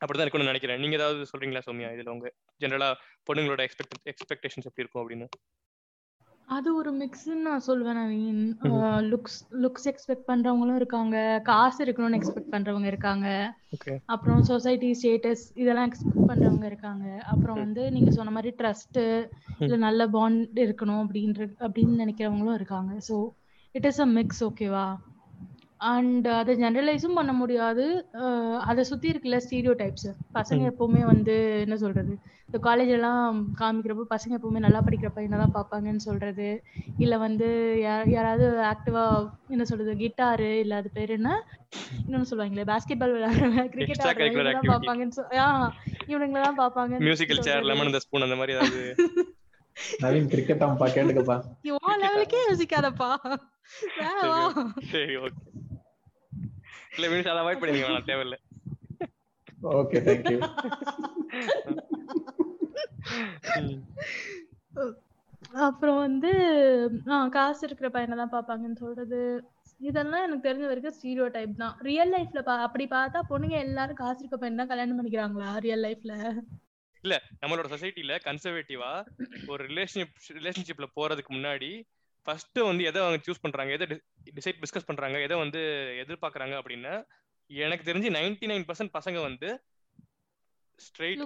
அப்படிதான் 0.00 0.24
இருக்கும்னு 0.24 0.52
நினைக்கிறேன். 0.52 0.80
நீங்க 0.82 0.96
ஏதாவது 1.00 1.30
சொல்றீங்களா 1.32 1.64
சௌமியா 1.66 1.90
இதுல 1.96 2.14
உங்க 2.14 2.28
ஜென்ரலா 2.60 2.88
பொண்ணுங்களோட 3.28 3.62
எக்ஸ்பெக்ட் 3.66 4.08
எக்ஸ்பெக்டேஷன்ஸ் 4.12 4.68
எப்படி 4.70 4.84
இருக்கும் 4.84 5.04
அப்படின்னு? 5.04 5.28
அது 6.48 6.68
ஒரு 6.78 6.90
மிக்ஸ்ன்னு 7.00 7.44
நான் 7.46 7.64
சொல்வேன் 7.66 7.96
நவீன் 7.98 8.40
லுக்ஸ் 9.12 9.38
லுக்ஸ் 9.62 9.86
எக்ஸ்பெக்ட் 9.90 10.26
பண்றவங்களும் 10.30 10.78
இருக்காங்க. 10.80 11.16
காசு 11.48 11.78
இருக்கணும்னு 11.84 12.18
எக்ஸ்பெக்ட் 12.18 12.52
பண்றவங்க 12.54 12.88
இருக்காங்க. 12.92 13.28
அப்புறம் 14.14 14.42
சொசைட்டி 14.50 14.90
ஸ்டேட்டஸ் 15.00 15.44
இதெல்லாம் 15.62 15.88
எக்ஸ்பெக்ட் 15.90 16.28
பண்றவங்க 16.30 16.66
இருக்காங்க. 16.72 17.06
அப்புறம் 17.32 17.60
வந்து 17.64 17.84
நீங்க 17.94 18.10
சொன்ன 18.18 18.34
மாதிரி 18.36 18.52
ட்ரஸ்ட் 18.60 19.00
இல்ல 19.64 19.78
நல்ல 19.86 20.08
பாண்ட் 20.16 20.60
இருக்கணும் 20.66 21.02
அப்படின்ற 21.04 21.48
அப்படின்னு 21.66 21.96
நினைக்கிறவங்களும் 22.02 22.58
இருக்காங்க. 22.60 22.92
So 23.08 23.16
it 23.74 23.88
is 23.92 24.02
a 24.06 24.08
mix 24.18 24.44
ஓகேவா 24.50 24.86
அண்ட் 25.88 26.26
அதை 26.32 26.52
ஜெனரலைஸும் 26.56 27.16
பண்ண 27.16 27.32
முடியாது. 27.32 27.84
அதை 28.64 28.82
சுத்தி 28.84 29.10
இருக்குல்ல 29.10 29.38
ஸ்டீரியோ 29.44 29.72
டைப்ஸ் 29.78 30.06
பசங்க. 30.34 30.62
எப்பவுமே 30.70 31.02
வந்து 31.06 31.34
என்ன 31.60 31.76
சொல்றது? 31.76 32.12
இந்த 32.48 32.58
காலேஜ் 32.64 32.90
எல்லாம் 32.90 33.28
காமிக்கிறப்போ 33.60 34.04
பசங்க 34.10 34.36
எப்பவுமே 34.36 34.60
நல்லா 34.60 34.80
படிக்கிற 34.80 35.10
பையனை 35.10 35.38
தான் 35.38 35.54
பார்ப்பாங்கன்னு 35.54 36.02
சொல்றது. 36.06 36.48
இல்ல 36.98 37.14
வந்து 37.18 37.46
யா- 37.84 38.08
யாராவது 38.08 38.44
ஆக்டிவா 38.70 39.04
என்ன 39.48 39.64
சொல்றது? 39.64 39.94
கிட்டாரு 40.02 40.50
இல்ல 40.60 40.74
அது 40.76 40.90
பேர் 40.92 41.16
என்ன 41.16 41.30
இன்னொன்னு 42.00 42.30
சொல்லுவாங்களே 42.30 42.68
பாஸ்கெட் 42.68 43.00
பால் 43.00 43.14
விளையாடுறவங்க 43.14 43.64
கிரிக்கெட் 43.74 44.04
ஆடுறவங்க 44.04 44.44
தான். 44.50 44.70
பார்ப்பாங்கன்னு 44.72 45.16
சொல் 45.18 45.32
ஆஹ் 45.44 45.70
இவனுங்களை 46.08 46.42
தான் 46.44 46.60
பார்ப்பாங்கன்னு 46.60 47.06
மியூசிக்கல் 47.06 47.44
சேர் 47.46 47.68
லெமன் 47.70 47.90
இந்த 47.90 48.02
ஸ்பூன் 48.04 48.26
அந்த 48.26 48.38
மாதிரி 48.40 48.56
ஏதாவது? 48.56 48.82
நவீன் 50.02 50.30
கிரிக்கெட் 50.32 50.64
அவன்பா 50.64 50.86
கேட்டுக்கப்பா 50.92 51.36
லெவலுக்கே 52.02 52.40
யோசிக்காதப்பா. 52.44 53.08
வேற 53.98 54.16
வா 54.24 54.40
சரி 54.90 55.14
ஓகே 55.18 55.40
இல்ல 56.94 57.06
மீன்ஸ் 57.10 57.30
அதை 57.30 57.40
அவாய்ட் 57.42 57.60
பண்ணிங்க 57.60 57.86
வேணாம் 57.86 58.10
தேவையில்ல. 58.10 58.36
ஓகே 59.74 59.98
தேங்க்யூ 60.06 60.38
ம். 63.62 63.80
அப்புறம் 65.66 65.98
வந்து 65.98 66.30
காசு 67.32 67.60
இருக்கிற 67.66 67.88
பையனை 67.90 68.16
தான் 68.16 68.32
பார்ப்பாங்கன்னு 68.32 68.82
சொல்றது. 68.84 69.20
இதெல்லாம் 69.80 70.24
எனக்கு 70.26 70.46
தெரிஞ்ச 70.46 70.66
வரைக்கும் 70.68 70.96
ஸ்டீரியோ 70.96 71.26
டைப் 71.28 71.54
தான். 71.56 71.74
ரியல் 71.88 72.12
லைஃப்ல 72.14 72.40
பா 72.42 72.54
அப்படி 72.66 72.84
பார்த்தா 72.90 73.20
பொண்ணுங்க 73.30 73.56
எல்லாரும் 73.66 74.00
காசு 74.02 74.20
இருக்க 74.22 74.36
பையன் 74.36 74.60
தான் 74.60 74.70
கல்யாணம் 74.72 74.98
பண்ணிக்கிறாங்களா 74.98 75.50
ரியல் 75.66 75.84
லைஃப்ல 75.86 76.14
நம்மளோட 77.40 77.66
சொசைட்டில 77.72 78.12
கன்சர்வேட்டிவா 78.26 78.90
ஒரு 79.46 79.62
ரிலேஷன்ஷிப் 79.68 80.14
ரிலேஷன்ஷிப்ல 80.38 80.86
போறதுக்கு 80.96 81.32
முன்னாடி 81.34 81.70
ஃபர்ஸ்ட் 82.26 82.58
வந்து 82.68 82.84
எதை 82.90 82.98
அவங்க 83.04 83.18
சூஸ் 83.26 83.44
பண்றாங்க 83.44 83.72
எதை 83.76 83.86
டிசைட் 84.36 84.60
டிஸ்கஸ் 84.62 84.88
பண்றாங்க 84.90 85.16
எதை 85.26 85.36
வந்து 85.44 85.60
எதிர்பார்க்கறாங்க 86.02 86.54
அப்படின்னா 86.60 86.94
எனக்கு 87.50 87.86
தெரிஞ்சு 87.88 88.08
99% 88.12 88.50
நைன் 88.50 88.66
பர்சன்ட் 88.68 88.92
பசங்க 88.98 89.18
வந்து 89.28 89.48
ஸ்ட்ரெயிட். 90.78 91.20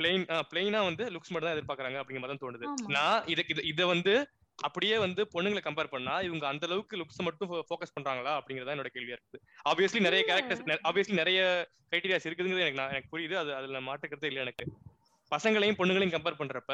பிளெயின் 0.00 0.24
பிளெயினா 0.50 0.80
வந்து 0.88 1.04
லுக்ஸ் 1.14 1.32
மட்டும் 1.32 1.48
தான் 1.48 1.56
எதிர்பார்க்கறாங்க 1.56 1.98
அப்படிங்கிற 2.00 2.22
மாதிரி 2.22 2.34
தான் 2.34 2.44
தோணுது. 2.44 2.66
நான் 2.96 3.22
இதுக்கு 3.32 3.52
இது 3.54 3.62
இதை 3.72 3.84
வந்து 3.92 4.14
அப்படியே 4.58 4.96
வந்து 5.04 5.22
பொண்ணுங்களை 5.34 5.62
கம்பேர் 5.66 5.92
பண்ணா 5.94 6.14
இவங்க 6.26 6.44
அந்த 6.50 6.66
அளவுக்கு 6.68 6.98
லுக்ஸ் 7.00 7.22
மட்டும் 7.28 7.50
ஃபோக்கஸ் 7.68 7.94
பண்றாங்களா 7.96 8.32
அப்படிங்கறத 8.38 8.74
என்னோட 8.74 8.90
கேள்வியா 8.96 9.16
இருக்குது 9.18 9.40
ஆப்வியஸ்லி 9.70 10.02
நிறைய. 10.08 10.22
கேரக்டர்ஸ் 10.30 10.62
ஆப்வியஸ்லி 10.88 11.16
நிறைய 11.22 11.40
கிரைட்டீரியாஸ் 11.92 12.26
இருக்குதுங்கிறது 12.28 12.64
எனக்கு 12.66 12.80
நான் 12.82 12.92
எனக்கு 12.94 13.12
புரியுது 13.14 13.36
அது 13.42 13.50
அதுல 13.60 13.80
மாற்றுக்கிறதே 13.88 14.30
இல்லை 14.32 14.42
எனக்கு 14.46 14.66
பசங்களையும் 15.32 15.78
பொண்ணுங்களையும் 15.80 16.14
கம்பேர் 16.16 16.40
பண்றப்ப 16.42 16.72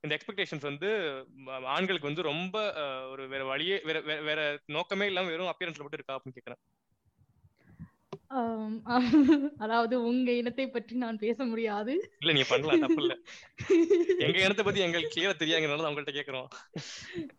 இந்த 0.00 0.18
எக்ஸ்பெக்டேஷன்ஸ் 0.18 0.60
வந்து 0.60 0.88
ஆண்களுக்கு 1.46 2.06
வந்து 2.06 2.22
ரொம்ப 2.22 2.72
ஒரு 3.10 3.28
வேற 3.28 3.44
வழியே 3.44 3.80
வேற 3.84 4.00
வேற- 4.00 4.60
நோக்கமே 4.66 5.06
இல்லாம 5.06 5.28
வெறும் 5.28 5.46
அப்பியரன்ஸ்ல 5.46 5.86
மட்டும் 5.86 5.92
இருக்கா 5.92 6.20
அப்படின்னு 6.20 6.36
கேக்குறேன். 6.38 6.60
அதாவது 9.58 10.02
உங்க 10.02 10.32
இனத்தை 10.32 10.68
பற்றி 10.68 10.96
நான் 10.96 11.18
பேச 11.18 11.44
முடியாது. 11.44 12.10
இல்ல 12.18 12.32
நீங்க 12.32 12.48
பண்ணலாம் 12.48 12.78
தப்பு 12.78 12.94
இல்ல. 12.94 13.16
எங்க 14.18 14.38
இனத்தை 14.38 14.64
பத்தி 14.64 14.80
எங்களுக்கு 14.80 15.20
கிளியரா 15.20 15.32
தெரியாங்கிறனால 15.38 15.82
தான் 15.82 15.94
உங்கள்ட்ட 15.94 16.18
கேக்குறோம். 16.18 16.46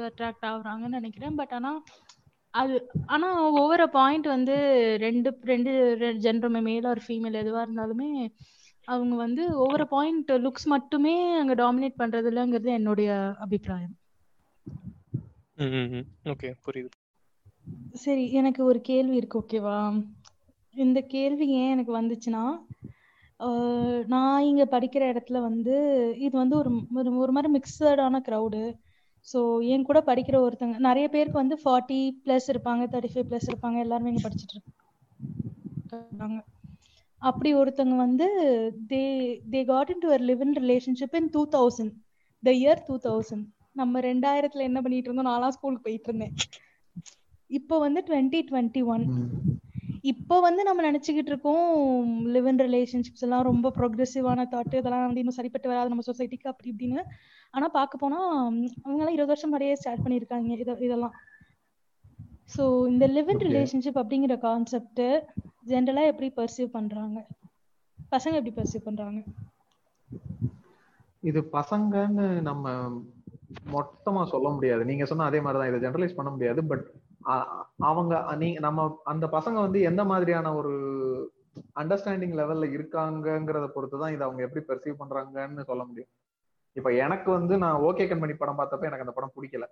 அட்ராக்ட் 0.07 0.45
ஆகுறாங்கன்னு 0.45 0.87
நினைக்கிறேன். 0.87 1.35
பட் 1.35 1.51
ஆனா 1.51 1.83
அது 2.53 2.75
ஆனா 3.05 3.27
ஒவ்வொரு 3.59 3.85
பாயிண்ட் 3.89 4.27
வந்து 4.27 4.55
ரெண்டு 4.97 5.29
ரெண்டு 5.43 5.71
ஜென்டருமே 6.25 6.61
மேல் 6.61 6.85
ஒரு 6.85 7.01
ஃபீமேல் 7.07 7.41
எதுவா 7.41 7.61
இருந்தாலுமே 7.65 8.09
அவங்க 8.87 9.15
வந்து 9.15 9.43
ஒவ்வொரு 9.57 9.85
பாயிண்ட் 9.87 10.31
லுக்ஸ் 10.45 10.67
மட்டுமே 10.67 11.15
அங்க 11.33 11.55
டாமினேட் 11.55 12.01
பண்றது 12.01 12.29
இல்லைங்கிறது 12.31 12.71
என்னுடைய 12.71 13.09
அபிப்பிராயம். 13.39 13.95
ஓகே 16.25 16.49
புரியுது. 16.65 16.91
சரி 17.95 18.23
எனக்கு 18.31 18.61
ஒரு 18.63 18.81
கேள்வி 18.81 19.15
இருக்கு 19.15 19.39
ஓகேவா 19.39 19.77
இந்த 20.75 20.99
கேள்வி 21.13 21.47
ஏன் 21.59 21.71
எனக்கு 21.71 21.93
வந்துச்சுன்னா 21.99 22.43
நான் 24.07 24.41
இங்க 24.41 24.63
படிக்கிற 24.65 25.03
இடத்துல 25.11 25.37
வந்து 25.41 25.75
இது 26.17 26.33
வந்து 26.37 26.55
ஒரு 26.57 26.71
ஒரு 26.95 27.11
ஒரு 27.17 27.31
மாதிரி 27.31 27.51
மிக்சடான 27.53 28.21
க்ரௌடு 28.27 28.61
ஸோ 29.27 29.39
என் 29.73 29.87
கூட 29.89 29.99
படிக்கிற 30.07 30.37
ஒருத்தங்க 30.45 30.77
நிறைய 30.87 31.07
பேருக்கு 31.13 31.43
வந்து 31.43 31.57
ஃபார்ட்டி 31.63 31.99
ப்ளஸ் 32.23 32.47
இருப்பாங்க 32.53 32.83
தேர்ட்டி 32.93 33.11
ஃபைவ் 33.13 33.27
ப்ளஸ் 33.29 33.49
இருப்பாங்க 33.51 33.79
எல்லாருமே 33.85 34.11
இங்க 34.13 34.23
படிச்சுட்டு 34.25 34.55
இருக்காங்க. 34.55 36.39
அப்படி 37.21 37.49
ஒருத்தங்க 37.59 37.95
வந்து 38.05 38.27
they 38.91 39.01
they 39.53 39.59
got 39.71 39.91
in 39.93 40.03
to 40.03 40.09
ஒரு 40.15 40.23
live 40.29 40.43
in 40.45 40.55
relationship 40.63 41.17
in 41.19 41.29
two 41.35 41.41
thousand 41.55 41.93
the 42.43 42.51
year 42.61 42.81
two 42.87 42.95
thousand 43.07 43.45
நம்ம 43.81 43.99
ரெண்டாயிரத்துல 44.07 44.65
என்ன 44.69 44.79
பண்ணிட்டு 44.85 45.09
இருந்தோம்? 45.09 45.29
நான்லாம் 45.31 45.55
ஸ்கூலுக்கு 45.57 45.85
போயிட்டு 45.87 46.09
இருந்தேன். 46.09 46.33
இப்போ 47.49 47.75
வந்து 47.85 47.99
டுவெண்ட்டி 48.09 48.39
டுவெண்ட்டி 48.49 48.81
ஒன் 48.93 49.05
இப்போ 50.11 50.35
வந்து 50.45 50.61
நம்ம 50.67 50.81
நினைச்சுக்கிட்டு 50.87 51.31
இருக்கோம் 51.33 51.65
லிவ் 52.35 52.47
இன் 52.51 52.61
ரிலேஷன்ஷிப்ஸ் 52.65 53.25
எல்லாம் 53.27 53.43
ரொம்ப 53.49 53.67
ப்ரோக்ரெசிவான 53.77 54.45
தாட் 54.53 54.75
இதெல்லாம் 54.79 55.05
வந்து 55.05 55.21
இன்னும் 55.23 55.37
சரிப்பட்டு 55.39 55.71
வராது 55.71 55.91
நம்ம 55.93 56.05
சொசைட்டிக்கு 56.09 56.51
அப்படி 56.51 56.69
இப்படின்னு. 56.73 57.01
ஆனா 57.53 57.67
பார்க்க 57.77 58.03
போனா 58.03 58.19
அவங்க 58.37 58.99
எல்லாம் 58.99 59.15
இருபது 59.15 59.31
வருஷம் 59.33 59.53
முறையே 59.53 59.75
ஸ்டார்ட் 59.75 60.03
பண்ணியிருக்காங்க 60.03 60.57
இத 60.63 60.75
இதெல்லாம். 60.87 61.15
ஸோ 62.55 62.63
இந்த 62.87 63.05
லிவ் 63.07 63.29
இன். 63.33 63.43
ரிலேஷன்ஷிப் 63.47 64.01
அப்படிங்கிற 64.01 64.35
கான்செப்ட் 64.39 65.03
ஜென்ரலா 65.67 66.03
எப்படி 66.11 66.29
பர்சீவ் 66.37 66.69
பண்றாங்க? 66.77 67.19
பசங்க 68.11 68.39
எப்படி 68.39 68.55
பர்சீவ் 68.55 68.87
பண்றாங்க? 68.87 69.19
இது 71.23 71.39
பசங்கன்னு 71.53 72.27
நம்ம 72.41 72.65
மொத்தமா 73.73 74.21
சொல்ல 74.25 74.47
முடியாது. 74.49 74.83
நீங்க 74.85 75.05
சொன்ன 75.05 75.25
அதே 75.25 75.39
மாதிரிதான். 75.41 75.69
இதை 75.71 75.79
ஜெனரலைஸ் 75.85 76.17
பண்ண 76.17 76.29
முடியாது. 76.31 76.61
பட் 76.67 76.85
அவங்க 77.89 78.13
நீங்க 78.35 78.59
நம்ம 78.59 78.85
அந்த 79.03 79.25
பசங்க 79.27 79.57
வந்து 79.59 79.79
எந்த 79.81 80.03
மாதிரியான 80.03 80.53
ஒரு 80.55 80.71
அண்டர்ஸ்டாண்டிங் 81.75 82.35
லெவல்ல 82.39 82.67
இருக்காங்கங்கிறத 82.77 83.67
பொறுத்து 83.67 83.97
தான் 83.99 84.13
இதை 84.13 84.23
அவங்க 84.27 84.41
எப்படி 84.43 84.63
பெர்சீவ் 84.67 85.01
பண்றாங்கன்னு 85.01 85.69
சொல்ல 85.71 85.83
முடியும். 85.83 86.11
இப்ப 86.77 86.89
எனக்கு 87.05 87.29
வந்து 87.31 87.53
நான் 87.57 87.83
ஓகே 87.87 88.05
கண்மணி 88.09 88.35
படம் 88.37 88.59
பார்த்தப்ப 88.59 88.87
எனக்கு 88.89 89.05
அந்த 89.05 89.15
படம் 89.17 89.35
பிடிக்கல. 89.37 89.65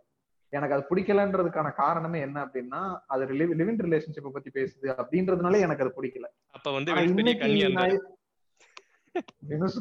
எனக்கு 0.54 0.76
அது 0.76 0.84
பிடிக்கலன்றதுக்கான 0.90 1.68
காரணமே 1.74 2.20
என்ன 2.28 2.38
அப்படின்னா 2.46 2.80
அது 3.14 3.26
லிவ் 3.40 3.52
லிவிங் 3.60 3.82
ரிலேஷன்ஷிப்பை 3.88 4.32
பத்தி 4.34 4.50
பேசுது 4.50 4.88
அப்படின்றதுனால 5.02 5.60
எனக்கு 5.66 5.84
அது 5.86 5.98
பிடிக்கல. 5.98 6.28
அப்ப 6.58 6.72
வந்து 6.74 6.92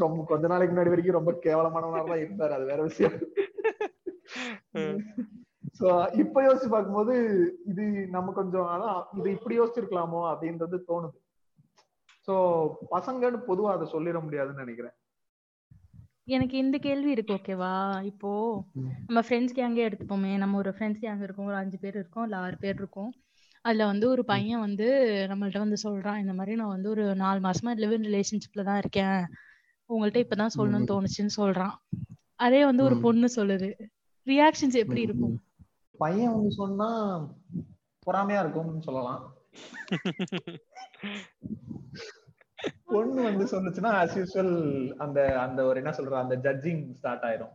ரொம்ப 0.05 0.25
கொஞ்ச 0.31 0.47
நாளைக்கு 0.47 0.73
முன்னாடி 0.75 0.93
வரைக்கும் 0.93 1.19
ரொம்ப 1.19 1.33
கேவலமானவனா 1.47 2.03
தான் 2.11 2.23
இருந்தாரு. 2.25 2.53
அது 2.59 2.65
வேற 2.65 2.81
விஷயம். 2.83 3.17
சோ 5.79 5.89
இப்ப 6.23 6.43
யோசிச்சு 6.47 6.69
பார்க்கும்போது 6.75 7.15
இது 7.71 7.85
நம்ம 8.17 8.33
கொஞ்சம் 8.33 8.69
அதான் 8.75 8.97
இது 9.19 9.29
இப்படி 9.37 9.55
யோசிச்சிருக்கலாமோ 9.59 10.21
அப்படின்றது 10.31 10.77
தோணுது. 10.91 11.19
சோ 12.29 12.35
பசங்கன்னு 12.95 13.41
பொதுவா 13.51 13.71
அதை 13.77 13.87
சொல்லிட 13.93 14.21
முடியாதுன்னு 14.23 14.65
நினைக்கிறேன். 14.65 14.97
எனக்கு 16.29 16.59
இந்த 16.59 16.79
கேள்வி 16.79 17.11
இருக்கு 17.11 17.35
ஓகேவா 17.35 18.05
இப்போ. 18.05 18.64
நம்ம 19.07 19.23
ஃப்ரெண்ட்ஸ் 19.29 19.55
கேங்கே 19.55 19.88
எடுத்துப்போமே. 19.88 20.37
நம்ம 20.37 20.57
ஒரு 20.57 20.71
ஃப்ரெண்ட்ஸ் 20.71 21.03
கேங் 21.03 21.23
இருக்கோம் 21.23 21.47
ஒரு 21.47 21.55
அஞ்சு 21.55 21.79
பேர் 21.79 21.95
இருக்கோம் 21.95 22.23
இல்ல 22.23 22.37
ஆறு 22.37 22.59
பேர் 22.59 22.75
இருக்கோம். 22.75 23.12
அதுல 23.64 23.87
வந்து 23.87 24.09
ஒரு 24.09 24.25
பையன் 24.25 24.61
வந்து 24.61 24.85
நம்மள்ட்ட 25.31 25.59
வந்து 25.59 25.77
சொல்றான் 25.83 26.19
இந்த 26.19 26.33
மாதிரி 26.33 26.57
நான் 26.57 26.69
வந்து 26.69 26.91
ஒரு 26.91 27.14
நாலு 27.14 27.41
மாசமா 27.41 27.75
லிவ் 27.75 27.93
இன் 27.93 28.09
ரிலேஷன்ஷிப்ல 28.09 28.62
தான் 28.62 28.79
இருக்கேன். 28.79 29.27
உங்கள்ட்ட 29.91 30.25
இப்பதான் 30.25 30.57
சொல்லணும்னு. 30.57 30.91
தோணுச்சுன்னு 30.91 31.29
சொல்றான். 31.37 31.73
அதே 32.37 32.64
வந்து 32.64 32.83
ஒரு. 32.83 32.97
பொண்ணு 32.97 33.29
சொல்லுது. 33.37 33.75
ரியாக்ஷன்ஸ் 34.27 34.73
எப்படி 34.73 35.01
இருக்கும்? 35.01 35.43
பையன் 35.99 36.35
வந்து 36.35 36.53
சொன்னா 36.53 37.21
பொறாமையா 38.07 38.41
இருக்கும்னு 38.41 38.83
சொல்லலாம். 38.83 39.35
பொண்ணு 42.85 43.23
வந்து 43.23 43.44
சொன்னுச்சுன்னா 43.44 43.90
as 43.90 44.18
usual 44.18 44.92
அந்த 44.97 45.40
அந்த 45.40 45.64
ஒரு 45.64 45.77
என்ன 45.77 45.90
சொல்ற 45.90 46.11
அந்த 46.11 46.37
ஜட்ஜிங் 46.37 46.92
ஸ்டார்ட் 46.92 47.23
ஆயிரும். 47.23 47.51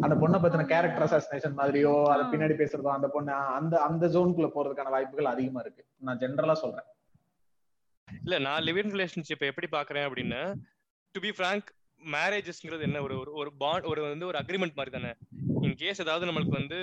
அந்த 0.00 0.16
பொண்ணை 0.16 0.42
பத்தின 0.42 0.64
கேரக்டர் 0.64 1.08
அசாசினேஷன் 1.08 1.58
மாதிரியோ 1.58 2.02
அதை. 2.02 2.26
பின்னாடி 2.26 2.58
பேசுறதோ 2.58 2.88
அந்த 2.88 3.08
பொண்ணு 3.08 3.32
அந்த 3.32 3.80
அந்த 3.80 4.06
ஜோனுக்குள்ள 4.06 4.50
போறதுக்கான 4.54 4.90
வாய்ப்புகள் 4.90 5.24
அதிகமா 5.24 5.60
இருக்கு. 5.60 5.86
நான் 5.96 6.18
ஜென்ரலா 6.18 6.52
சொல்றேன். 6.52 6.84
இல்ல 8.22 8.38
நான் 8.38 8.62
லிவ் 8.62 8.84
இன் 8.84 8.92
ரிலேஷன்ஷிப் 8.92 9.52
எப்படி 9.52 9.66
பாக்குறேன் 9.72 10.04
அப்படின்னா 10.04 10.54
டு 11.10 11.20
பி 11.20 11.28
ஃப்ராங்க் 11.28 11.66
மேரேஜஸ்ங்கிறது 12.12 12.80
என்ன 12.80 13.02
ஒரு 13.02 13.14
ஒரு- 13.14 13.32
ஒரு 13.32 13.52
பாண்ட் 13.58 13.84
ஒரு 13.84 14.02
வந்து 14.02 14.26
ஒரு 14.26 14.38
அக்ரிமெண்ட் 14.38 14.74
மாதிரி 14.74 14.90
தானே. 14.90 15.14
இன் 15.60 15.74
கேஸ் 15.74 16.00
ஏதாவது 16.00 16.32
நம்மளுக்கு 16.32 16.48
வந்து 16.48 16.74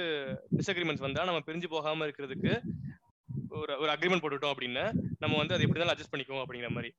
டிஸ்அக்ரிமெண்ட்ஸ் 0.58 1.00
வந்தா 1.00 1.24
நம்ம 1.24 1.40
பிரிஞ்சு 1.40 1.68
போகாம 1.70 2.06
இருக்கிறதுக்கு 2.06 2.62
ஒரு 3.50 3.80
ஒரு 3.80 3.92
அக்ரிமெண்ட் 3.92 4.22
போட்டுட்டோம் 4.22 4.54
அப்படின்னு 4.54 4.94
நம்ம 5.20 5.38
வந்து 5.38 5.54
அது 5.54 5.64
எப்படி 5.64 5.86
அட்ஜஸ்ட் 5.86 6.14
பண்ணிக்குவோம் 6.18 6.44
அப்படிங்கிற 6.48 6.70
மாதிரி. 6.70 6.94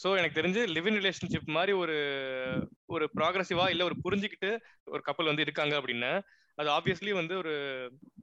ஸோ 0.00 0.08
எனக்கு 0.18 0.38
தெரிஞ்சு 0.40 0.60
லிவ் 0.74 0.88
இன் 0.90 0.98
ரிலேஷன்ஷிப் 1.00 1.48
மாதிரி 1.48 1.72
ஒரு 1.72 1.96
ஒரு 2.88 3.04
ப்ராக்ரஸிவா 3.16 3.64
இல்லை 3.72 3.84
ஒரு 3.84 3.96
புரிஞ்சுக்கிட்டு 4.04 4.50
ஒரு 4.86 5.02
கப்பல் 5.02 5.30
வந்து 5.30 5.44
இருக்காங்க 5.46 5.74
அப்படின்னா 5.80 6.12
அது 6.58 6.68
ஆப்வியஸ்லி 6.68 7.12
வந்து 7.12 7.34
ஒரு 7.36 7.52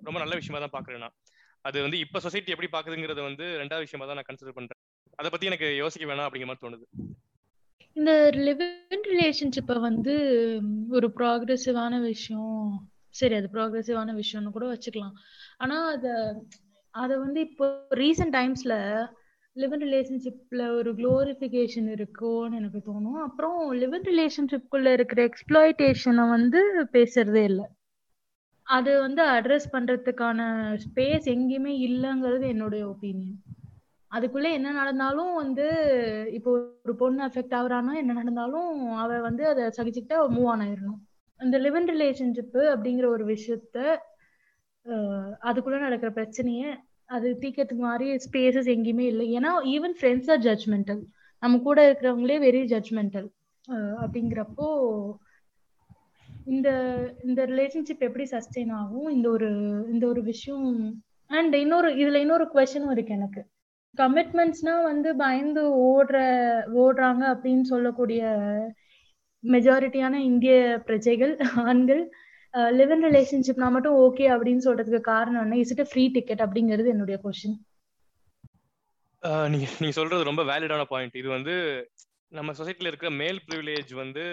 ரொம்ப 0.04 0.18
நல்ல 0.20 0.36
விஷயமா 0.36 0.60
தான் 0.60 0.76
பாக்குறேன் 0.78 1.04
நான். 1.06 1.16
அது 1.66 1.78
வந்து 1.82 1.98
இப்ப 2.00 2.20
சொசைட்டி 2.20 2.54
எப்படி 2.54 2.70
பாக்குதுங்கிறத 2.72 3.22
வந்து 3.22 3.46
ரெண்டாவது 3.62 3.86
விஷயமா 3.88 4.06
தான் 4.06 4.18
நான் 4.20 4.30
கன்சிடர் 4.30 4.58
பண்றேன். 4.58 4.80
அதை 5.20 5.30
பத்தி 5.30 5.46
எனக்கு 5.46 5.68
யோசிக்க 5.78 6.06
வேணாம் 6.06 6.28
அப்படிங்கிற 6.28 6.50
மாதிரி 6.50 6.64
தோணுது. 6.66 6.86
இந்த 7.96 8.12
லிவிங் 8.48 9.08
ரிலேஷன்ஷிப்பை 9.12 9.76
வந்து 9.80 10.14
ஒரு 10.90 11.08
ப்ராக்ரெசிவான 11.20 12.00
விஷயம் 12.02 12.58
சரி 13.16 13.36
அது 13.36 13.48
ப்ராக்ரெசிவான 13.56 14.14
விஷயம்னு 14.22 14.56
கூட 14.56 14.68
வச்சுக்கலாம். 14.74 15.16
ஆனா 15.58 15.78
அத 15.96 16.08
அதை 16.94 17.16
வந்து 17.18 17.40
இப்போ 17.40 17.66
ரீசெண்ட் 18.02 18.36
டைம்ஸ்ல 18.40 18.74
லிவன் 19.56 19.84
ரிலேஷன்ஷிப்ல 19.86 20.62
ஒரு 20.78 20.92
குளோரிஃபிகேஷன் 21.00 21.88
இருக்கும்னு 21.96 22.58
எனக்கு 22.60 22.80
தோணும். 22.88 23.18
அப்புறம் 23.26 23.58
லிவன் 23.82 24.00
இன் 24.00 24.08
ரிலேஷன்ஷிப்குள்ள 24.12 24.88
இருக்கிற 24.98 25.20
எக்ஸ்ப்ளாய்டேஷனை 25.30 26.24
வந்து 26.30 26.60
பேசுறதே 26.96 27.44
இல்லை. 27.50 27.66
அது 28.68 28.92
வந்து 29.00 29.22
அட்ரஸ் 29.34 29.68
பண்றதுக்கான 29.74 30.40
ஸ்பேஸ் 30.84 31.26
எங்கேயுமே 31.34 31.74
இல்லைங்கிறது 31.88 32.46
என்னுடைய 32.54 32.84
ஒப்பீனியன் 32.88 33.40
அதுக்குள்ள 34.12 34.48
என்ன 34.52 34.72
நடந்தாலும் 34.72 35.32
வந்து 35.42 35.68
இப்போ 36.38 36.50
ஒரு 36.86 36.96
பொண்ணு 36.96 37.22
அஃபெக்ட் 37.28 37.56
ஆகுறான்னா 37.60 37.94
என்ன 38.02 38.14
நடந்தாலும் 38.14 38.72
அவ 39.04 39.20
வந்து 39.28 39.44
அதை 39.52 39.64
சகிச்சுக்கிட்டு 39.78 40.18
அவ 40.20 40.28
மூவ் 40.36 40.50
ஆன் 40.52 40.64
ஆயிடணும். 40.66 41.00
இந்த 41.40 41.58
லிவன் 41.60 41.90
ரிலேஷன்ஷிப்பு 41.94 42.62
அப்படிங்கிற 42.74 43.06
ஒரு 43.16 43.26
விஷயத்த 43.26 43.78
அதுக்குள்ள 45.50 45.80
நடக்கிற 45.80 46.12
பிரச்சனையை 46.12 46.70
அது 47.10 47.30
தீக்கிறதுக்கு 47.42 47.86
மாதிரி 47.90 48.08
ஸ்பேசஸ் 48.26 48.70
எங்கேயுமே 48.76 49.06
இல்லை. 49.12 49.26
ஏன்னா 49.38 49.52
ஈவன் 49.76 49.96
ஃப்ரெண்ட்ஸ் 50.00 50.32
ஆர் 50.32 50.44
ஜட்ஜ்மெண்டல் 50.48 51.02
நம்ம 51.44 51.58
கூட 51.68 51.80
இருக்கிறவங்களே 51.90 52.38
வெரி 52.48 52.62
ஜட்ஜ்மெண்டல் 52.74 53.28
அப்படிங்கிறப்போ 54.04 54.68
இந்த 56.54 56.70
இந்த 57.24 57.42
ரிலேஷன்ஷிப் 57.46 58.06
எப்படி 58.08 58.26
சஸ்டெயின் 58.32 58.72
ஆகும்? 58.80 59.10
இந்த 59.16 59.28
ஒரு 59.30 59.50
இந்த 59.94 60.04
ஒரு 60.08 60.22
விஷயம் 60.24 60.70
அண்ட் 61.32 61.54
இன்னொரு 61.64 61.90
இதுல 62.02 62.22
இன்னொரு 62.26 62.46
கொஸ்டினும் 62.54 62.94
இருக்கு 62.96 63.14
எனக்கு. 63.14 63.42
கமிட்மெண்ட்ஸ்னா 63.98 64.76
வந்து 64.84 65.10
பயந்து 65.16 65.64
ஓடுற 65.90 66.18
ஓடுறாங்க 66.84 67.24
அப்படின்னு 67.34 67.66
சொல்லக்கூடிய 67.72 68.22
மெஜாரிட்டியான 69.44 70.20
இந்திய 70.30 70.54
பிரஜைகள் 70.86 71.34
ஆண்கள் 71.66 72.04
லிவ் 72.54 72.92
இன் 72.96 73.06
ரிலேஷன்ஷிப்னா 73.10 73.68
மட்டும் 73.76 74.00
ஓகே 74.06 74.26
அப்படின்னு 74.34 74.66
சொல்றதுக்கு 74.66 75.02
காரணம் 75.14 75.44
என்ன? 75.46 75.60
இஸ் 75.64 75.72
இட் 75.74 75.90
ஃப்ரீ 75.92 76.04
டிக்கெட் 76.18 76.44
அப்படிங்கிறது 76.46 76.94
என்னுடைய 76.96 77.18
கொஸ்டின் 77.24 77.60
நீங்க 79.52 79.68
நீங்க 79.82 79.96
சொல்றது 79.98 80.30
ரொம்ப 80.30 80.42
வேலிடான 80.50 80.84
பாயிண்ட் 80.94 81.16
இது 81.22 81.30
வந்து 81.38 81.54
நம்ம 82.38 82.54
சொசைட்டில 82.60 82.90
இருக்கிற 82.90 83.10
மேல் 83.22 83.40
ப்ரிவிலேஜ் 83.48 83.92
வந்து 84.02 84.24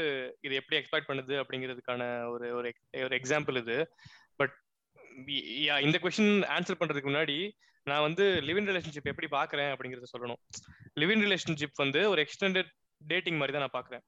இது 0.47 0.55
எப்படி 0.61 0.79
எக்ஸ்பெக்ட் 0.79 1.09
பண்ணுது 1.11 1.35
அப்படிங்கிறதுக்கான 1.43 2.03
ஒரு 2.33 2.47
ஒரு 2.59 2.69
ஒரு 3.07 3.15
எக்ஸாம்பிள் 3.21 3.59
இது. 3.63 3.77
பட் 4.41 4.55
இந்த 5.87 5.97
கொஸ்டின் 6.05 6.35
ஆன்சர் 6.57 6.81
பண்றதுக்கு 6.81 7.11
முன்னாடி 7.11 7.39
நான் 7.87 8.07
வந்து 8.07 8.25
லிவிங் 8.49 8.69
ரிலேஷன்ஷிப் 8.71 9.11
எப்படி 9.13 9.29
பாக்குறேன் 9.37 9.71
அப்படிங்கறத 9.75 10.09
சொல்லணும். 10.15 10.41
லிவிங் 11.03 11.23
ரிலேஷன்ஷிப் 11.27 11.83
வந்து 11.85 12.01
ஒரு 12.13 12.21
எக்ஸ்டெண்டட் 12.25 12.71
டேட்டிங் 13.01 13.39
மாதிரி 13.41 13.55
தான் 13.57 13.65
நான் 13.67 13.77
பாக்குறேன் 13.79 14.03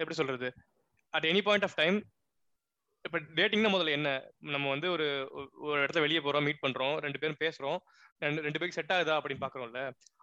எப்படி 0.00 0.18
சொல்றது? 0.20 0.50
At 1.14 1.28
any 1.32 1.42
point 1.48 1.66
of 1.68 1.76
time 1.82 1.98
இப்ப 3.04 3.18
டேட்டிங்னா 3.36 3.70
முதல்ல 3.74 3.96
என்ன? 3.98 4.08
நம்ம 4.54 4.68
வந்து 4.68 4.88
ஒரு 4.90 5.06
ஒரு 5.68 5.78
இடத்துல 5.82 6.00
வெளியே 6.00 6.20
போறோம் 6.20 6.42
மீட் 6.42 6.64
பண்றோம் 6.66 6.94
ரெண்டு 7.04 7.18
பேரும் 7.18 7.40
பேசுறோம் 7.44 7.78
ரெண்டு 8.22 8.42
ரெண்டு 8.42 8.58
பேருக்கு 8.58 8.78
செட் 8.80 8.94
ஆகுதா 8.96 9.16
அப்படின்னு 9.18 9.44
பாக்குறோம்ல 9.44 9.82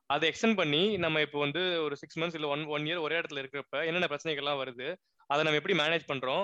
அதை 0.09 0.25
எக்ஸ்டெண்ட் 0.31 0.57
பண்ணி 0.57 0.81
நம்ம 0.97 1.21
இப்போ 1.21 1.39
வந்து 1.39 1.61
ஒரு 1.83 1.95
சிக்ஸ் 1.95 2.19
மந்த்ஸ் 2.19 2.35
இல்ல 2.35 2.47
ஒன் 2.47 2.63
ஒன் 2.65 2.85
இயர் 2.85 3.03
ஒரே 3.05 3.15
இடத்துல 3.19 3.41
இருக்கிறப்ப 3.43 3.77
என்னென்ன 3.85 4.09
பிரச்சனைகள்லாம் 4.11 4.61
வருது 4.63 4.87
அதை 5.29 5.41
நம்ம 5.43 5.59
எப்படி 5.61 5.77
மேனேஜ் 5.79 6.05
பண்றோம் 6.11 6.43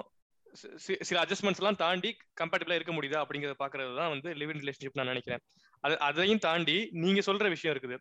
சில 1.08 1.18
அட்ஜஸ்ட்மெண்ட்ஸ் 1.24 1.62
எல்லாம் 1.62 1.82
தாண்டி 1.84 2.10
கம்பேட்டபிளா 2.42 2.78
இருக்க 2.80 2.94
முடியுதா 2.94 3.20
அப்படிங்கறத 3.24 3.56
பாக்குறது 3.60 3.94
தான் 4.00 4.12
வந்து 4.14 4.30
இன் 4.54 4.64
ரிலேஷன்ஷிப் 4.64 4.98
நான் 5.00 5.12
நினைக்கிறேன். 5.14 5.44
அது 5.84 5.96
அதையும் 6.08 6.42
தாண்டி 6.48 6.76
நீங்க 7.04 7.22
சொல்ற 7.28 7.46
விஷயம் 7.50 7.74
இருக்குது. 7.76 7.96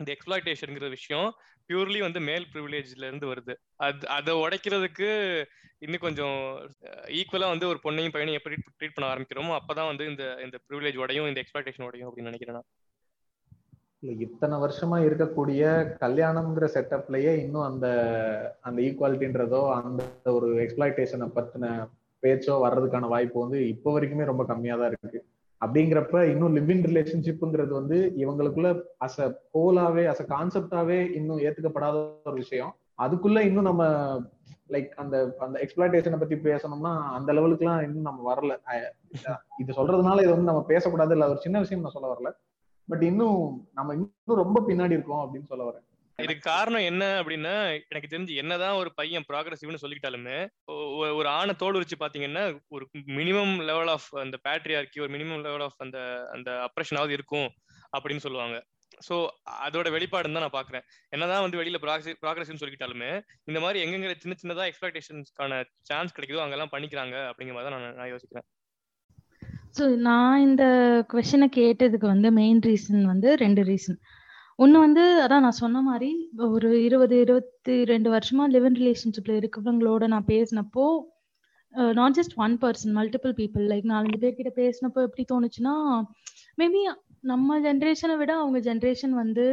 இந்த 0.00 0.10
எக்ஸ்பிளாய்டேஷனுங்கிற 0.14 0.88
விஷயம் 0.94 1.28
பியூர்லி 1.70 2.00
வந்து 2.02 2.20
மேல் 2.20 2.46
ப்ரிவிலேஜ்ல 2.52 3.06
இருந்து 3.08 3.26
வருது. 3.30 3.54
அது 3.86 4.04
அதை 4.16 4.32
உடைக்கிறதுக்கு 4.42 5.08
இன்னும் 5.84 6.04
கொஞ்சம் 6.04 6.36
ஈக்குவலா 7.16 7.48
வந்து 7.52 7.70
ஒரு 7.72 7.78
பொண்ணையும் 7.84 8.14
பையனையும் 8.14 8.40
எப்படி 8.40 8.56
ட்ரீட் 8.78 8.96
பண்ண 8.96 9.06
ஆரம்பிக்கிறோமோ 9.12 9.54
அப்பதான் 9.58 9.90
வந்து 9.90 10.04
இந்த 10.12 10.24
இந்த 10.44 10.56
ப்ரிவிலேஜ் 10.66 11.00
உடையும் 11.02 11.28
இந்த 11.28 11.40
எக்ஸ்பிளாய்டேஷன் 11.42 11.88
உடையும் 11.88 12.08
அப்படின்னு 12.08 12.32
நினைக்கிறேன் 12.32 12.66
இத்தனை 14.22 14.56
வருஷமா 14.62 14.96
இருக்கக்கூடிய 15.04 15.62
கல்யாணம்ங்கிற 16.02 16.66
செட்டப்லயே 16.74 17.32
இன்னும் 17.44 17.68
அந்த 17.68 17.86
அந்த 18.62 18.78
ஈக்குவாலிட்டின்றதோ 18.82 19.60
அந்த 19.78 20.02
ஒரு 20.36 20.48
எக்ஸ்பிளாய்டேஷனை 20.64 21.28
பத்தின 21.36 21.70
பேச்சோ 22.22 22.54
வர்றதுக்கான 22.62 23.08
வாய்ப்பு 23.08 23.38
வந்து 23.40 23.58
இப்போ 23.68 23.90
வரைக்குமே 23.94 24.24
ரொம்ப 24.24 24.44
கம்மியா 24.44 24.76
தான் 24.76 24.90
இருக்கு. 24.92 25.20
அப்படிங்கிறப்ப 25.60 26.22
இன்னும் 26.30 26.56
லிவிங் 26.56 26.82
ரிலேஷன்ஷிப்புங்கிறது 26.86 27.72
வந்து 27.72 27.98
இவங்களுக்குள்ள 28.16 28.70
அஸ் 29.00 29.20
அ 29.20 29.28
ஹோலாவே 29.54 30.04
அஸ் 30.06 30.22
அ 30.24 30.26
கான்செப்டாவே 30.28 30.98
இன்னும் 31.14 31.38
ஏத்துக்கப்படாத 31.38 31.96
ஒரு 32.24 32.36
விஷயம். 32.36 32.72
அதுக்குள்ள 32.98 33.38
இன்னும் 33.40 33.64
நம்ம 33.64 33.84
லைக் 34.70 34.88
அந்த 34.94 35.16
அந்த 35.38 35.56
எக்ஸ்பிளாய்டேஷனை 35.64 36.18
பத்தி 36.18 36.36
பேசணும்னா 36.46 36.92
அந்த 37.10 37.30
லெவலுக்குலாம் 37.32 37.82
இன்னும் 37.82 38.08
நம்ம 38.10 38.20
வரல. 38.30 38.52
இது 39.58 39.72
சொல்றதுனால 39.72 40.22
இது 40.22 40.30
வந்து 40.30 40.50
நம்ம 40.50 40.64
பேசக்கூடாது. 40.64 41.12
இல்ல 41.12 41.28
ஒரு 41.28 41.38
சின்ன 41.38 41.58
விஷயம் 41.58 41.82
நான் 41.82 41.96
சொல்ல 41.98 42.10
வரல. 42.14 42.30
பட் 42.88 43.02
இன்னும் 43.02 43.38
நம்ம 43.74 43.92
இன்னும் 43.92 44.42
ரொம்ப 44.42 44.58
பின்னாடி 44.68 44.90
இருக்கோம் 44.90 45.22
அப்படின்னு 45.24 45.46
சொல்ல 45.46 45.64
வரேன். 45.64 45.85
இதுக்கு 46.18 46.42
காரணம் 46.44 46.86
என்ன 46.90 47.04
அப்படின்னா 47.20 47.54
எனக்கு 47.90 48.10
தெரிஞ்சு 48.12 48.38
என்னதான் 48.42 48.78
ஒரு 48.82 48.90
பையன் 48.98 49.26
ப்ராக்ரஸிவ்னு 49.30 49.82
சொல்லிக்கிட்டாலுமே 49.82 50.36
ஒரு 51.18 51.28
ஆணை 51.38 51.54
தோல் 51.62 51.76
உரிச்சு 51.78 51.96
பாத்தீங்கன்னா 52.02 52.44
ஒரு 52.76 52.84
மினிமம் 53.18 53.54
லெவல் 53.70 53.90
ஆஃப் 53.94 54.08
அந்த 54.22 54.38
பேட்ரியார்கி 54.46 55.02
ஒரு 55.04 55.12
மினிமம் 55.16 55.44
லெவல் 55.48 55.64
ஆஃப் 55.66 55.78
அந்த 55.86 55.98
அந்த 56.36 56.50
அப்ரேஷனாவது 56.68 57.14
இருக்கும் 57.18 57.48
அப்படின்னு 57.96 58.24
சொல்லுவாங்க. 58.26 58.56
ஸோ 59.06 59.14
அதோட 59.66 59.88
வெளிப்பாடுன்னு 59.94 60.36
தான் 60.36 60.46
நான் 60.46 60.58
பாக்குறேன். 60.58 60.84
என்னதான் 61.14 61.44
வந்து 61.44 61.60
வெளியில 61.60 61.78
ப்ராக்ரஸிவ்னு 62.24 62.62
சொல்லிக்கிட்டாலுமே 62.62 63.10
இந்த 63.50 63.58
மாதிரி 63.64 63.80
எங்கெங்க 63.84 64.16
சின்ன 64.24 64.36
சின்னதா 64.42 64.68
எக்ஸ்பெக்டேஷன்ஸ்க்கான 64.70 65.58
சான்ஸ் 65.90 66.14
கிடைக்குதோ 66.16 66.44
அங்கெல்லாம் 66.44 66.74
பண்ணிக்கிறாங்க 66.74 67.16
அப்படிங்கிற 67.30 67.56
மாதிரி 67.56 67.68
தான் 67.68 67.76
நான் 67.78 67.98
நான் 68.00 68.12
யோசிக்கிறேன். 68.14 68.46
ஸோ 69.78 69.86
நான் 70.08 70.42
இந்த 70.48 70.64
கொஷனை 71.12 71.48
கேட்டதுக்கு 71.58 72.06
வந்து 72.14 72.28
மெயின் 72.40 72.62
ரீசன் 72.68 73.02
வந்து 73.12 73.30
ரெண்டு 73.42 73.62
ரீசன் 73.70 73.98
ஒன்று 74.58 74.78
வந்து 74.78 75.02
அதான் 75.24 75.44
நான் 75.46 75.60
சொன்ன 75.62 75.80
மாதிரி 75.82 76.10
ஒரு 76.46 76.68
இருபது 76.82 77.16
இருபத்தி 77.20 77.74
ரெண்டு 77.84 78.08
வருஷமா 78.10 78.44
லிவ் 78.52 78.66
இன் 78.68 78.78
ரிலேஷன்ஷிப்ல 78.82 79.34
இருக்கிறவங்களோட 79.40 80.06
நான் 80.06 80.28
பேசினப்போ 80.28 80.84
not 81.94 82.16
just 82.18 82.36
one 82.36 82.54
person 82.62 82.94
multiple 82.98 83.34
people 83.40 83.64
like 83.72 83.90
நாலஞ்சு 83.92 84.20
பேர்கிட்ட 84.22 84.52
பேசினப்போ 84.62 85.02
எப்படி 85.08 85.24
தோணுச்சுன்னா 85.32 85.74
மேபி 86.58 86.82
நம்ம 87.24 87.58
ஜென்ரேஷனை 87.60 88.16
விட 88.16 88.32
அவங்க 88.36 88.58
ஜென்ரேஷன் 88.60 89.14
வந்து 89.22 89.44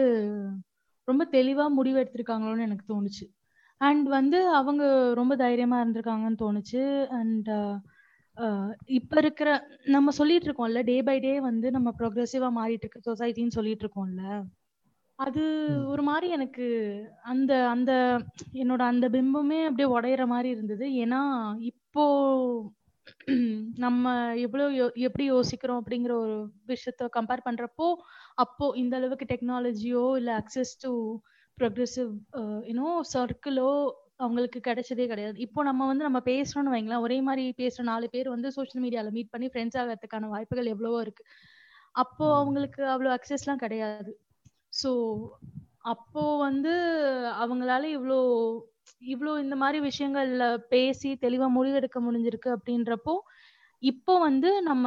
ரொம்ப 1.07 1.23
தெளிவா 1.31 1.65
முடிவு 1.69 1.97
எடுத்திருக்காங்களோன்னு 2.01 2.67
எனக்கு 2.67 2.85
தோணுச்சு. 2.93 3.25
அண்ட் 3.81 4.07
வந்து 4.07 4.39
அவங்க 4.59 4.83
ரொம்ப 5.13 5.33
தைரியமா 5.35 5.77
இருந்திருக்காங்கன்னு 5.83 6.41
தோணுச்சு. 6.43 6.83
அண்ட் 7.19 7.49
இப்ப 8.99 9.15
இருக்கிற 9.17 9.49
நம்ம 9.85 10.11
சொல்லிட்டு 10.19 10.47
இருக்கோம்ல 10.49 10.81
டே 10.83 10.95
பை 11.01 11.17
டே 11.19 11.33
வந்து 11.49 11.67
நம்ம 11.71 11.89
ப்ரோக்ரஸிவா 11.99 12.49
மாறிட்டு 12.59 12.85
இருக்க 12.87 12.99
சொசைட்டின்னு 13.09 13.57
சொல்லிட்டு 13.57 13.85
இருக்கோம்ல. 13.85 14.21
அது 15.23 15.41
ஒரு 15.87 16.03
மாதிரி 16.03 16.27
எனக்கு 16.29 16.65
அந்த 17.23 17.51
அந்த 17.67 17.91
என்னோட 18.61 18.81
அந்த 18.83 19.05
பிம்பமே 19.09 19.59
அப்படியே 19.65 19.89
உடையிற 19.95 20.23
மாதிரி 20.27 20.49
இருந்தது. 20.49 20.85
ஏன்னா 21.03 21.21
இப்போ 21.71 22.05
நம்ம 23.83 24.05
எவ்வளவு 24.45 24.75
எப்படி 25.07 25.25
யோசிக்கிறோம் 25.27 25.79
அப்படிங்கிற 25.81 26.13
ஒரு 26.25 26.35
விஷயத்த 26.67 27.09
கம்பேர் 27.17 27.45
பண்றப்போ 27.47 27.87
அப்போ 28.37 28.67
இந்த 28.75 28.93
அளவுக்கு 28.99 29.25
டெக்னாலஜியோ 29.25 30.05
இல்ல 30.17 30.31
access 30.41 30.73
to 30.83 30.91
progressive 31.57 32.11
you know 32.69 32.89
சர்க்கிளோ 33.13 33.71
அவங்களுக்கு 34.19 34.59
கிடைச்சதே 34.67 35.05
கிடையாது. 35.07 35.37
இப்போ 35.45 35.59
நம்ம 35.63 35.85
வந்து 35.87 36.07
நம்ம 36.07 36.19
பேசுறோம்னு 36.27 36.73
வைங்களேன் 36.75 37.03
ஒரே 37.07 37.17
மாதிரி 37.21 37.43
பேசுற 37.61 37.83
நாலு 37.83 38.07
பேர் 38.13 38.27
வந்து 38.35 38.49
சோஷியல் 38.57 38.83
மீடியால 38.85 39.11
மீட் 39.11 39.33
பண்ணி 39.33 39.47
ஃப்ரெண்ட்ஸ் 39.51 39.79
ஆகிறதுக்கான 39.81 40.29
வாய்ப்புகள் 40.35 40.71
எவ்வளவோ 40.73 40.99
இருக்கு. 41.05 41.23
அப்போ 41.95 42.25
அவங்களுக்கு 42.37 42.81
அவ்வளவு 42.93 43.15
அக்சஸ் 43.17 43.43
எல்லாம் 43.45 43.63
கிடையாது. 43.63 44.11
ஸோ 44.73 44.91
அப்போ 45.83 46.37
வந்து 46.37 46.73
அவங்களால 47.43 47.83
இவ்வளோ 47.93 48.19
இவ்வளோ 49.05 49.31
இந்த 49.39 49.55
மாதிரி 49.55 49.79
விஷயங்கள்ல 49.81 50.43
பேசி 50.67 51.09
தெளிவா 51.21 51.47
முடிவெடுக்க 51.55 51.99
முடிஞ்சிருக்கு 51.99 52.49
அப்படின்றப்போ 52.55 53.15
இப்போ 53.83 54.19
வந்து 54.19 54.49
நம்ம 54.61 54.85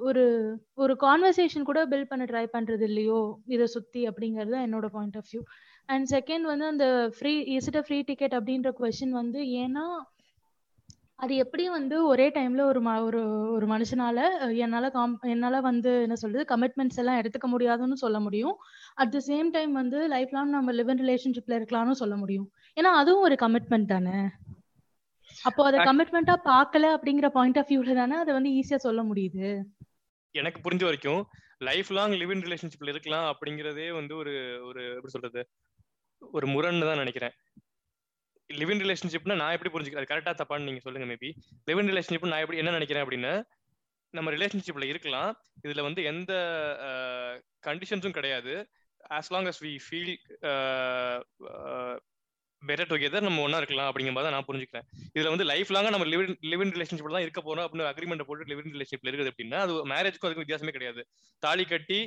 ஒரு 0.00 0.22
ஒரு 0.74 0.94
கான்வர்சேஷன் 1.00 1.64
கூட 1.64 1.80
பில்ட் 1.86 2.08
பண்ண 2.08 2.24
ட்ரை 2.24 2.46
பண்றது 2.54 2.82
இல்லையோ 2.82 3.20
இதை 3.46 3.66
சுத்தி 3.66 4.08
அப்படிங்கிறது 4.08 4.56
என்னோட 4.66 4.86
point 4.86 5.16
of 5.16 5.28
view 5.32 5.42
and 5.88 6.08
second 6.10 6.42
வந்து 6.42 6.66
அந்த 6.66 6.86
ஃப்ரீ 7.16 7.34
இஸ் 7.54 7.70
ஃப்ரீ 7.84 8.00
டிக்கெட் 8.02 8.34
அப்படின்ற 8.34 8.70
கொஷின் 8.80 9.10
வந்து 9.12 9.40
ஏன்னா 9.58 9.84
அது 11.18 11.34
எப்படி 11.36 11.68
வந்து 11.68 11.96
ஒரே 12.04 12.28
டைம்ல 12.28 12.62
ஒரு 12.62 12.80
ஒரு 13.06 13.20
ஒரு 13.54 13.66
மனுஷனால 13.66 14.18
என்னால 14.58 14.86
காம் 14.90 15.18
என்னால 15.26 15.60
வந்து 15.60 15.90
என்ன 16.02 16.16
சொல்றது 16.16 16.44
கமிட்மெண்ட்ஸ் 16.48 16.98
எல்லாம் 16.98 17.20
எடுத்துக்க 17.20 17.48
முடியாதுன்னு 17.48 17.96
சொல்ல 17.96 18.20
முடியும். 18.20 18.56
அட் 18.98 19.12
த 19.12 19.20
சேம் 19.26 19.48
டைம் 19.50 19.72
வந்து 19.72 20.08
லைஃப் 20.08 20.32
லாங் 20.32 20.50
நம்ம 20.50 20.72
லிவ் 20.72 20.90
இன் 20.90 21.02
ரிலேஷன்ஷிப்ல 21.04 21.58
இருக்கலாம்னு 21.60 22.00
சொல்ல 22.00 22.16
முடியும். 22.16 22.48
ஏன்னா 22.76 22.90
அதுவும் 23.00 23.24
ஒரு 23.28 23.36
கமிட்மெண்ட் 23.42 23.92
தானே? 23.94 24.18
அப்போ 25.44 25.60
அதை 25.68 25.78
கமிட்மெண்டா 25.80 26.34
பார்க்கல 26.50 26.88
அப்படிங்கிற 26.96 27.28
பாயிண்ட் 27.36 27.58
ஆஃப் 27.58 27.70
வியூல 27.70 27.94
தானே 27.94 28.16
அதை 28.16 28.32
வந்து 28.34 28.50
ஈஸியா 28.58 28.78
சொல்ல 28.86 29.02
முடியுது? 29.02 29.48
எனக்கு 30.34 30.60
புரிஞ்ச 30.64 30.82
வரைக்கும் 30.84 31.22
லைஃப் 31.68 31.90
லாங் 31.90 32.14
லிவ் 32.20 32.32
இன் 32.34 32.44
ரிலேஷன்ஷிப்ல 32.46 32.92
இருக்கலாம் 32.94 33.26
அப்படிங்கறதே 33.32 33.88
வந்து 33.98 34.14
ஒரு 34.16 34.32
ஒரு 34.68 34.82
எப்படி 34.96 35.12
சொல்றது? 35.16 35.42
ஒரு 36.22 36.46
முரண்னு 36.46 36.88
தான் 36.90 37.02
நினைக்கிறேன். 37.02 37.34
லிவ் 38.50 38.72
இன் 38.74 38.82
ரிலேஷன்ஷிப்னா 38.84 39.34
நான் 39.40 39.54
எப்படி 39.56 39.70
புரிஞ்சுக்கிறேன் 39.74 40.10
கரெக்டா 40.10 40.32
தப்பான்னு 40.38 40.68
நீங்க 40.68 40.82
சொல்லுங்க 40.84 41.06
மேபி 41.12 41.28
லிவ் 41.68 41.80
இன் 41.82 41.90
ரிலேஷன்ஷிப் 41.92 42.30
நான் 42.32 42.42
எப்படி 42.44 42.60
என்ன 42.62 42.74
நினைக்கிறேன் 42.78 43.04
அப்படின்னா 43.04 43.32
நம்ம 44.14 44.30
ரிலேஷன்ஷிப்ல 44.30 44.86
இருக்கலாம். 44.92 45.30
இதுல 45.66 45.82
வந்து 45.82 46.02
எந்த 46.02 46.32
கண்டிஷன்ஸும் 47.66 48.16
கிடையாது. 48.18 48.54
As 49.18 49.30
long 49.34 49.50
as 49.52 49.62
we 49.66 49.72
feel 49.86 50.14
better 52.62 52.90
together 52.90 53.24
நம்ம 53.26 53.42
ஒன்றா 53.44 53.58
இருக்கலாம் 53.60 53.88
அப்படிங்கிற 53.90 54.14
மாதிரி 54.16 54.32
நான் 54.34 54.46
புரிஞ்சுக்கிறேன். 54.48 54.86
இதில் 55.14 55.30
வந்து 55.32 55.46
லைஃப் 55.50 55.70
லாங்காக 55.74 55.92
நம்ம 55.94 56.06
லிவ் 56.12 56.22
லிவிங் 56.52 56.72
ரிலேஷன்ஷிப் 56.76 57.14
தான் 57.14 57.24
இருக்க 57.26 57.40
போறோம். 57.46 57.64
அப்படின்னு 57.66 57.88
அக்ரிமெண்ட் 57.92 58.26
போட்டு 58.28 58.48
லிவிங் 58.50 58.72
ரிலேஷன்ஷிப்ல 58.74 59.10
இருக்குது 59.10 59.30
அப்படின்னா 59.32 59.58
அது 59.64 59.72
மேரேஜ்க்கும் 59.92 60.28
அதுக்கும் 60.28 60.44
வித்தியாசமே 60.46 60.74
கிடையாது. 60.76 61.02
தாலி 61.42 61.64
கட்டி 61.72 61.98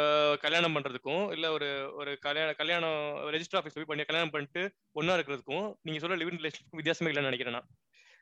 uh, 0.00 0.34
கல்யாணம் 0.44 0.74
பண்றதுக்கும் 0.76 1.24
இல்ல 1.36 1.46
ஒரு 1.56 1.68
ஒரு 2.00 2.12
கல்யாணம் 2.26 2.58
கல்யாணம் 2.60 2.98
ரெஜிஸ்டர் 3.34 3.60
ஆஃபீஸ் 3.60 3.76
போய் 3.78 3.90
பண்ணி 3.90 4.04
கல்யாணம் 4.10 4.34
பண்ணிட்டு 4.34 4.62
ஒன்னா 5.00 5.16
இருக்கிறதுக்கும் 5.18 5.66
நீங்க 5.86 6.00
சொல்ல 6.04 6.18
லிவிங் 6.22 6.40
ரிலேஷன்ஷிப் 6.40 6.78
வித்தியாசமே 6.80 7.10
இல்லைன்னு 7.12 7.30
நினைக்கிறேன் 7.30 7.56
நான். 7.58 7.68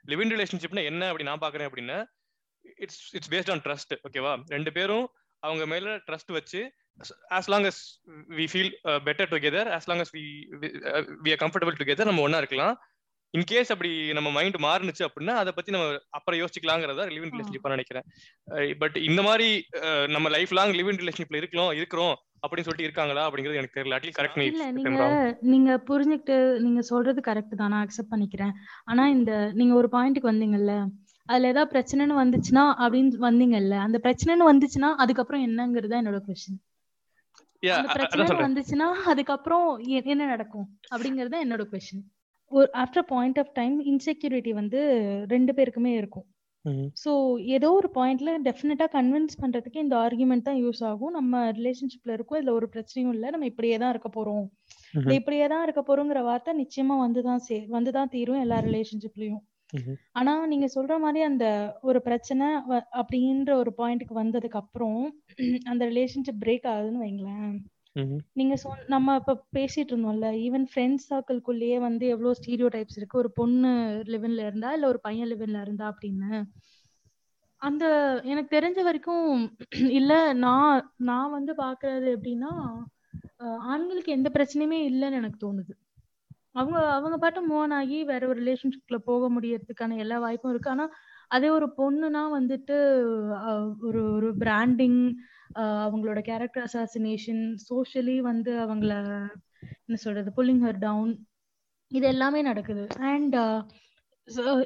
லிவிங் 0.05 0.35
ரிலேஷன்ஷிப்னா 0.37 0.85
என்ன 0.91 1.09
அப்படி 1.11 1.27
நான் 1.31 1.45
பாக்குறேன் 1.47 1.69
அப்படின்னா 1.71 1.99
it's 2.85 3.03
it's 3.17 3.33
based 3.35 3.53
on 3.55 3.65
trust 3.67 3.95
ஓகேவா 4.09 4.35
ரெண்டு 4.55 4.73
பேரும் 4.79 5.07
அவங்க 5.43 5.65
மேல 5.73 5.97
ட்ரஸ்ட் 6.09 6.33
வச்சு 6.39 6.61
as 7.39 7.47
long 7.53 7.65
as 7.71 7.77
we 8.39 8.47
feel 8.55 8.69
uh, 8.91 9.01
better 9.09 9.27
together 9.35 9.65
as 9.79 9.85
long 9.91 10.01
as 10.05 10.09
we 10.17 10.25
we, 10.61 10.69
uh, 10.93 11.03
we 11.25 11.33
are 11.35 11.41
comfortable 11.45 11.77
together 11.83 12.05
நம்ம 12.11 12.25
ஒண்ணா 12.27 12.41
இருக்கலாம். 12.43 12.77
இன் 13.35 13.47
கேஸ் 13.51 13.71
அப்படி 13.73 13.91
நம்ம 14.17 14.29
மைண்ட் 14.37 14.57
மாறுனுச்சு 14.65 15.05
அப்படின்னா 15.07 15.35
அதை 15.41 15.51
பத்தி 15.57 15.71
நம்ம 15.75 15.99
அப்புறம் 16.17 16.39
யோசிக்கலாங்கிறதா 16.41 17.05
லிவ் 17.17 17.25
இன் 17.27 17.35
ரிலேஷன்ஷிப்பா 17.35 17.71
நினைக்கிறேன். 17.75 18.07
பட் 18.81 18.97
இந்த 19.09 19.21
மாதிரி 19.29 19.49
நம்ம 20.15 20.29
லைஃப் 20.37 20.55
லாங் 20.59 20.73
லிவ் 20.79 20.91
இன் 20.93 21.01
ரிலேஷன்ஷிப்ல 21.03 21.41
இருக்கிறோம் 21.43 21.71
இருக்கிறோம் 21.81 22.15
அப்படின்னு 22.43 22.67
சொல்லிட்டு 22.67 22.89
இருக்காங்களா 22.89 23.25
அப்படிங்கிறது 23.29 23.61
எனக்கு 23.61 23.79
தெரியல. 23.79 23.97
அட்லீஸ்ட் 23.99 24.19
கரெக்ட் 24.21 24.43
இல்ல 24.47 24.67
நீங்க 24.79 25.05
நீங்க 25.53 25.71
புரிஞ்சுக்கிட்டு 25.91 26.39
நீங்க 26.65 26.83
சொல்றது 26.91 27.23
கரெக்ட் 27.29 27.61
தான் 27.61 27.73
நான் 27.75 27.85
அக்செப்ட் 27.87 28.13
பண்ணிக்கிறேன். 28.15 28.53
ஆனா 28.93 29.05
இந்த 29.17 29.33
நீங்க 29.61 29.75
ஒரு 29.83 29.91
பாயிண்ட்டுக்கு 29.95 30.33
வந்தீங்கல்ல 30.33 30.75
அதுல 31.31 31.53
ஏதாவது 31.53 31.73
பிரச்சனைன்னு 31.75 32.17
வந்துச்சுன்னா 32.23 32.65
அப்படின்னு 32.85 33.21
வந்தீங்கல்ல 33.29 33.77
அந்த 33.87 34.01
பிரச்சனைன்னு 34.07 34.51
வந்துச்சுன்னா 34.53 34.91
அதுக்கப்புறம் 35.05 35.45
என்னங்கிறது 35.49 35.97
என்னோட 36.01 36.21
கொஸ்டின் 36.29 36.61
அந்த 37.63 37.89
பிரச்சனை 37.95 38.41
வந்துச்சுன்னா 38.47 38.89
அதுக்கப்புறம் 39.13 39.67
என்ன 40.13 40.27
நடக்கும்? 40.35 40.67
அப்படிங்கறது 40.95 41.39
என்னோட 41.47 41.65
கொஸ்டின் 41.73 42.05
ஒரு 42.53 42.69
after 42.83 43.07
point 43.11 43.39
of 43.43 43.55
time 43.59 43.75
insecurity 43.91 44.53
வந்து 44.61 44.79
ரெண்டு 45.33 45.53
பேருக்குமே 45.59 45.93
இருக்கும். 46.01 46.27
ஸோ 47.03 47.11
ஏதோ 47.57 47.69
ஒரு 47.77 47.89
பாயிண்ட்ல 47.99 48.31
டெஃபினட்டா 48.47 48.87
கன்வின்ஸ் 48.97 49.39
பண்றதுக்கு 49.43 49.85
இந்த 49.85 49.95
ஆர்குமெண்ட் 50.07 50.47
தான் 50.49 50.59
யூஸ் 50.65 50.83
ஆகும். 50.89 51.13
நம்ம 51.19 51.43
ரிலேஷன்ஷிப்ல 51.59 52.15
இருக்கோம் 52.17 52.39
இதுல 52.41 52.55
ஒரு 52.59 52.67
பிரச்சனையும் 52.75 53.13
இல்லை. 53.15 53.29
நம்ம 53.35 53.47
இப்படியே 53.53 53.77
தான் 53.83 53.93
இருக்க 53.95 54.11
போறோம். 54.17 54.45
இல்ல 54.95 55.15
இப்படியே 55.21 55.47
தான் 55.53 55.65
இருக்க 55.67 55.83
போறோங்கிற 55.89 56.23
வார்த்தை 56.29 56.55
நிச்சயமா 56.63 56.97
வந்துதான் 57.05 57.43
சே 57.47 57.59
வந்துதான் 57.77 58.13
தீரும் 58.15 58.43
எல்லா 58.45 58.59
ரிலேஷன்ஷிப்லயும் 58.69 59.43
ஆனா 60.13 60.47
நீங்க 60.47 60.69
சொல்ற 60.75 60.99
மாதிரி 60.99 61.25
அந்த 61.25 61.47
ஒரு 61.83 62.03
பிரச்சனை 62.03 62.47
வ- 62.69 62.87
அப்படின்ற 62.93 63.53
ஒரு 63.53 63.75
பாயிண்ட்க்கு 63.79 64.15
வந்ததுக்கு 64.15 64.59
அப்புறம் 64.59 65.03
அந்த 65.65 65.87
ரிலேஷன்ஷிப் 65.87 66.43
பிரேக் 66.45 66.67
ஆகுதுன்னு 66.67 67.05
வைங்களேன். 67.05 67.59
நீங்க 68.33 68.57
சொன் 68.57 68.79
நம்ம 68.87 69.15
இப்ப 69.15 69.47
பேசிட்டு 69.57 69.93
இருந்தோம்ல 69.93 70.29
ஈவன் 70.41 70.67
ஃப்ரெண்ட்ஸ் 70.75 71.07
சர்க்கிள்குள்ளேயே 71.11 71.81
வந்து 71.81 72.07
எவ்வளவு 72.07 72.37
ஸ்டீரியோ 72.41 72.69
டைப்ஸ் 72.75 72.97
இருக்கு. 72.97 73.19
ஒரு 73.19 73.31
பொண்ணு 73.33 73.69
லிவன்ல 74.07 74.39
இருந்தா 74.39 74.73
இல்ல 74.73 74.87
ஒரு 74.87 75.01
பையன் 75.01 75.29
லிவன்ல 75.29 75.61
இருந்தா 75.61 75.95
அப்படின்னு. 75.95 76.45
அந்த 77.63 77.85
எனக்கு 78.25 78.61
தெரிஞ்ச 78.61 78.83
வரைக்கும் 78.83 79.57
இல்ல 79.91 80.33
நான் 80.33 80.95
நான் 80.97 81.31
வந்து 81.31 81.55
பாக்குறது 81.55 82.17
எப்படின்னா 82.17 82.53
ஆண்களுக்கு 83.65 84.13
எந்த 84.13 84.31
பிரச்சனையுமே 84.33 84.79
இல்லைன்னு 84.91 85.13
எனக்கு 85.13 85.41
தோணுது. 85.43 85.73
அவங்க 86.55 86.79
அவங்க 86.95 87.17
பாட்டு 87.17 87.41
மூவ் 87.49 87.75
ஆகி 87.79 87.99
வேற 88.05 88.23
ஒரு 88.29 88.39
ரிலேஷன்ஷிப்ல 88.43 88.97
போக 89.09 89.23
முடியறதுக்கான 89.31 89.97
எல்லா 89.97 90.17
வாய்ப்பும் 90.19 90.53
இருக்கு. 90.53 90.71
ஆனா 90.71 90.87
அதே 91.29 91.49
ஒரு 91.49 91.67
பொண்ணுனா 91.79 92.23
வந்துட்டு 92.39 92.77
ஒரு 93.89 94.01
ஒரு 94.13 94.31
பிராண்டிங் 94.37 95.01
அவங்களோட 95.87 96.21
கேரக்டர் 96.21 96.67
அசாசினேஷன் 96.69 97.43
சோஷியலி 97.69 98.17
வந்து 98.31 98.53
அவங்கள 98.65 98.93
என்ன 99.87 99.99
சொல்றது 100.07 100.31
புல்லிங் 100.37 100.65
ஹர் 100.67 100.83
டவுன் 100.87 101.13
இது 101.91 102.07
எல்லாமே 102.07 102.43
நடக்குது. 102.43 102.85
அண்ட் 103.13 103.37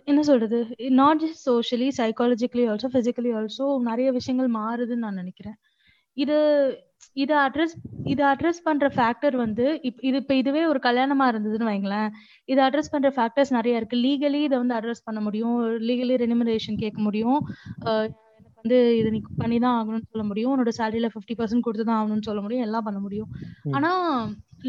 என்ன 0.05 0.21
சொல்றது 0.23 0.59
not 1.03 1.23
just 1.23 1.45
socially 1.51 1.89
psychologically 2.01 2.65
also 2.73 2.89
physically 2.97 3.31
also 3.39 3.67
நிறைய 3.91 4.09
விஷயங்கள் 4.13 4.51
மாறுதுன்னு 4.57 5.05
நான் 5.07 5.21
நினைக்கிறேன். 5.23 5.59
இது 6.17 6.37
இதை 7.23 7.35
அட்ரஸ் 7.47 7.75
இதை 8.13 8.23
அட்ரஸ் 8.31 8.65
பண்ற 8.69 8.87
ஃபேக்டர் 8.97 9.37
வந்து 9.43 9.67
இது 10.09 10.17
இப்போ 10.23 10.35
இதுவே 10.41 10.63
ஒரு 10.71 10.81
கல்யாணமா 10.87 11.25
இருந்ததுன்னு 11.33 11.69
வைங்களேன் 11.71 12.09
இதை 12.53 12.61
அட்ரஸ் 12.67 12.93
பண்ற 12.95 13.09
ஃபேக்டர்ஸ் 13.17 13.53
நிறைய 13.57 13.81
இருக்கு. 13.81 13.97
லீகலி 14.07 14.41
இதை 14.49 14.57
வந்து 14.63 14.77
அட்ரஸ் 14.79 15.07
பண்ண 15.09 15.21
முடியும். 15.27 15.57
லீகலி 15.89 16.17
ரெனிமரேஷன் 16.25 16.81
கேட்க 16.83 16.99
முடியும். 17.09 17.39
வந்து 18.59 18.79
இது 18.99 19.09
நீ 19.15 19.21
பண்ணி 19.43 19.57
தான் 19.65 19.77
ஆகணும்னு 19.79 20.11
சொல்ல 20.13 20.25
முடியும். 20.31 20.53
உன்னோட 20.55 20.73
சேலரியில 20.79 21.09
ஃபிஃப்டி 21.15 21.35
பர்சன்ட் 21.41 21.67
கொடுத்து 21.67 21.87
தான் 21.91 21.99
ஆகணும்னு 22.01 22.29
சொல்ல 22.29 22.43
முடியும். 22.45 22.67
எல்லாம் 22.69 22.87
பண்ண 22.89 23.01
முடியும். 23.07 23.31
ஆனா 23.77 23.91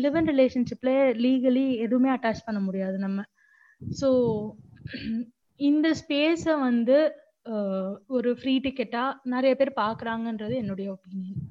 லிவ் 0.03 0.17
இன் 0.21 0.29
ரிலேஷன்ஷிப்ல 0.33 0.93
லீகலி 1.25 1.65
எதுவுமே 1.85 2.09
அட்டாச் 2.15 2.45
பண்ண 2.47 2.61
முடியாது 2.67 2.97
நம்ம. 3.05 3.21
ஸோ 4.01 4.09
இந்த 5.59 5.87
ஸ்பேஸை 6.01 6.55
வந்து 6.67 6.97
ஒரு 8.17 8.29
ஃப்ரீ 8.39 8.53
டிக்கெட்டா 8.65 9.03
நிறைய 9.33 9.53
பேர் 9.55 9.71
பாக்குறாங்கன்றது 9.83 10.55
என்னுடைய 10.61 10.87
ஒப்பீனியன் 10.95 11.41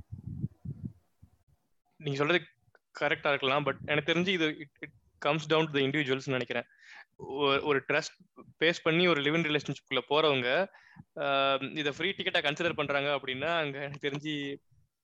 நீங்க 2.05 2.19
சொல்றது 2.19 2.45
கரெக்டா 3.01 3.29
இருக்கலாம் 3.29 3.63
பட் 3.63 3.77
எனக்கு 3.87 4.13
தெரிஞ்சு 4.13 4.29
இது 4.29 4.47
it 4.79 4.91
comes 5.19 5.47
down 5.47 5.71
to 5.71 5.73
the 5.73 5.81
individuals 5.81 6.31
நினைக்கிறேன். 6.31 6.65
ஒரு- 7.19 7.63
ஒரு 7.63 7.85
ட்ரஸ்ட் 7.89 8.17
பேஸ் 8.61 8.83
பண்ணி 8.83 9.07
ஒரு 9.07 9.21
லிவ் 9.21 9.35
இன் 9.35 9.43
ரிலேஷன்ஷிப்குள்ள 9.43 10.01
போறவங்க 10.11 10.49
இதை 11.77 11.93
ஃப்ரீ 11.93 12.09
டிக்கெட்டா 12.11 12.43
கன்சிடர் 12.43 12.73
பண்றாங்க 12.73 13.09
அப்படின்னா 13.09 13.57
அங்க 13.57 13.79
எனக்கு 13.81 14.09
தெரிஞ்சு 14.09 14.57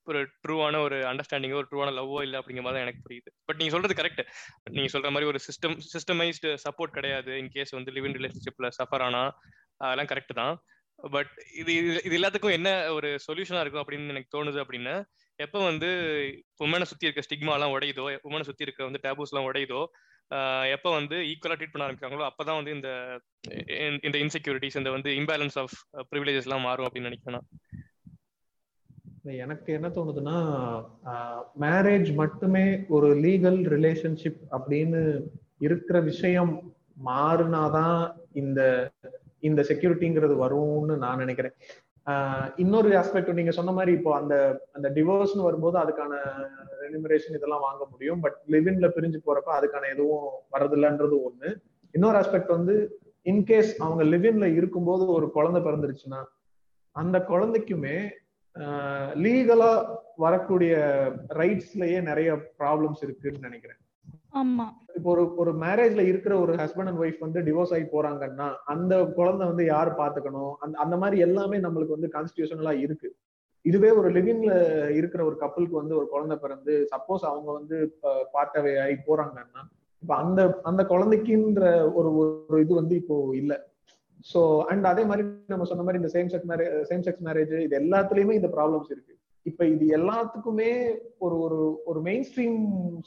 ஒரு 0.03 0.27
ட்ரூவான 0.49 0.79
ஒரு 0.81 0.97
அண்டர்ஸ்டாண்டிங்கோ 1.03 1.55
ஒரு 1.55 1.67
ட்ரூவான 1.71 1.93
லவ்வோ 1.95 2.23
இல்லை 2.23 2.41
அப்படிங்கிற 2.41 2.63
மாதிரி 2.63 2.63
தான் 2.63 2.75
எனக்கு 2.75 3.03
புரியுது. 3.09 3.31
பட் 3.45 3.57
நீங்க 3.57 3.73
சொல்றது 3.73 4.03
கரெக்ட் 4.03 4.27
நீங்க 4.71 4.99
சொல்ற 4.99 5.03
மாதிரி 5.03 5.25
ஒரு 5.25 5.39
சிஸ்டம் 5.47 5.79
சிஸ்டமைஸ்டு 5.93 6.57
சப்போர்ட் 6.69 6.97
கிடையாது 6.99 7.39
இன் 7.39 7.49
கேஸ் 7.49 7.71
வந்து 7.71 7.93
லிவ் 7.93 8.05
இன் 8.05 8.13
ரிலேஷன்ஷிப்ல 8.13 8.69
சஃபர் 8.79 9.03
ஆனா 9.03 9.39
அதெல்லாம் 9.77 10.07
கரெக்ட் 10.07 10.35
தான். 10.35 10.63
பட் 10.95 11.31
இது 11.57 11.73
இது- 11.73 12.07
இது 12.07 12.19
எல்லாத்துக்கும் 12.19 12.51
என்ன 12.51 12.93
ஒரு 12.93 13.19
சொல்யூஷனா 13.33 13.61
இருக்கும் 13.61 13.85
அப்படின்னு 13.85 14.09
எனக்கு 14.09 14.33
தோணுது 14.33 14.65
அப்படின்னா 14.65 15.05
எப்ப 15.41 15.65
வந்து 15.65 15.89
உமனை 16.65 16.83
சுத்தி 16.83 17.07
இருக்க 17.07 17.23
ஸ்டிக்மா 17.27 17.53
எல்லாம் 17.53 17.73
உடையுதோ 17.73 18.05
உமனை 18.25 18.43
சுத்தி 18.43 18.63
இருக்க 18.63 18.85
வந்து 18.85 19.01
டேபூஸ் 19.03 19.33
எல்லாம் 19.33 19.53
உடையுதோ 19.53 19.81
எப்ப 20.71 20.93
வந்து 20.93 21.17
ஈக்குவலா 21.17 21.57
ட்ரீட் 21.57 21.73
பண்ண 21.73 21.85
ஆரம்பிக்கிறாங்களோ 21.87 22.29
அப்பதான் 22.29 22.59
வந்து 22.59 22.75
இந்த 22.75 22.91
இந்த- 24.03 24.19
இன்செக்யூரிட்டிஸ் 24.19 24.77
இந்த 24.77 24.91
வந்து 24.91 25.11
இம்பேலன்ஸ் 25.11 25.59
ஆஃப் 25.59 25.77
ப்ரிவிலேஜஸ் 26.11 26.47
எல்லாம் 26.47 26.61
மாறும் 26.61 26.87
அப்படின்னு 26.87 27.11
நினைக்கிறேன் 27.11 27.47
எனக்கு 29.23 29.73
என்ன 29.73 29.89
தோணுதுன்னா 29.89 30.37
மேரேஜ் 31.61 32.15
மட்டுமே 32.15 32.65
ஒரு 32.89 33.09
லீகல் 33.17 33.59
ரிலேஷன்ஷிப் 33.75 34.41
அப்படின்னு 34.51 35.03
இருக்கிற 35.59 36.01
விஷயம் 36.01 36.75
மாறினாதான் 37.07 37.97
இந்த 38.33 38.61
இந்த 39.41 39.63
செக்யூரிட்டிங்கிறது 39.69 40.35
வரும்னு 40.45 40.97
நான் 40.97 41.17
நினைக்கிறேன். 41.17 41.55
இன்னொரு 42.63 42.91
ஆஸ்பெக்ட் 43.01 43.39
நீங்க 43.39 43.53
சொன்ன 43.59 43.73
மாதிரி 43.79 43.93
இப்போ 43.99 44.11
அந்த 44.19 44.35
அந்த 44.77 44.89
டிவோர்ஸ்னு 44.97 45.47
வரும்போது 45.49 45.77
அதுக்கான 45.83 46.13
ரெனிமரேஷன் 46.85 47.37
இதெல்லாம் 47.39 47.65
வாங்க 47.67 47.83
முடியும். 47.91 48.21
பட் 48.25 48.39
லிவின்ல 48.55 48.89
பிரிஞ்சு 48.97 49.21
போறப்ப 49.27 49.53
அதுக்கான 49.59 49.91
எதுவும் 49.95 50.29
வரதில்லைன்றது 50.55 51.19
ஒண்ணு. 51.29 51.51
இன்னொரு 51.95 52.19
ஆஸ்பெக்ட் 52.21 52.57
வந்து 52.57 52.77
இன்கேஸ் 53.31 53.73
அவங்க 53.85 54.03
லிவின்ல 54.13 54.47
இருக்கும்போது 54.59 55.07
ஒரு 55.17 55.27
குழந்தை 55.37 55.61
பிறந்துருச்சுன்னா 55.63 56.21
அந்த 56.97 57.17
குழந்தைக்குமே 57.33 57.97
லீகலா 59.25 59.73
வரக்கூடிய 60.25 60.73
ரைட்ஸ்லயே 61.41 61.99
நிறைய 62.09 62.31
ப்ராப்ளம்ஸ் 62.61 63.03
இருக்குன்னு 63.07 63.47
நினைக்கிறேன். 63.49 63.81
ஆமா. 64.33 64.67
இப்போ 64.97 65.09
ஒரு 65.11 65.23
ஒரு 65.37 65.53
மேரேஜ்ல 65.63 66.03
இருக்கிற 66.11 66.35
ஒரு 66.39 66.53
ஹஸ்பண்ட் 66.55 66.91
அண்ட் 66.91 67.01
ஒய்ஃப் 67.01 67.25
வந்து 67.25 67.41
டிவோர்ஸ் 67.43 67.73
ஆகி 67.73 67.87
போறாங்கன்னா 67.93 68.49
அந்த 68.67 68.95
குழந்தை 69.19 69.45
வந்து 69.47 69.65
யார் 69.67 69.91
பாத்துக்கணும்? 69.99 70.55
அந்த 70.61 70.79
அந்த 70.79 70.97
மாதிரி 70.97 71.19
எல்லாமே 71.21 71.59
நம்மளுக்கு 71.59 71.97
வந்து 71.97 72.11
கான்ஸ்டியூஷனலா 72.15 72.73
இருக்கு. 72.85 73.09
இதுவே 73.65 73.91
ஒரு 73.91 74.09
லிவிங்ல 74.11 74.53
இருக்கிற 74.91 75.21
ஒரு 75.25 75.37
கப்பலுக்கு 75.37 75.81
வந்து 75.81 75.97
ஒரு 75.97 76.07
குழந்தை 76.07 76.37
பிறந்து 76.37 76.75
சப்போஸ் 76.93 77.25
அவங்க 77.25 77.51
வந்து 77.53 77.77
பார்ட்டவே 78.35 78.73
ஆகி 78.85 78.97
போறாங்கன்னா 79.09 79.63
இப்ப 80.03 80.15
அந்த 80.17 80.41
அந்த 80.63 80.83
குழந்தைக்குன்ற 80.85 81.65
ஒரு 81.95 82.11
ஒரு 82.19 82.61
இது 82.61 82.73
வந்து 82.75 82.95
இப்போ 82.97 83.17
இல்ல. 83.35 83.53
சோ 84.27 84.41
அண்ட் 84.71 84.87
அதே 84.87 85.05
மாதிரி 85.05 85.23
நம்ம 85.47 85.65
சொன்ன 85.65 85.83
மாதிரி 85.83 86.01
இந்த 86.03 86.11
same 86.17 86.31
sex 86.33 86.49
marriage 86.51 86.75
same 86.91 87.05
sex 87.07 87.27
marriage 87.29 87.53
இது 87.67 87.79
எல்லாத்துலயுமே 87.79 88.35
இந்த 88.41 88.51
ப்ராப்ளம்ஸ் 88.57 88.91
இருக்கு. 88.95 89.15
இப்ப 89.47 89.67
இது 89.67 89.85
எல்லாத்துக்குமே 89.99 90.71
ஒரு 91.19 91.39
ஒரு 91.39 91.59
ஒரு 91.85 92.01
மெயின் 92.01 92.25
ஸ்ட்ரீம் 92.29 92.59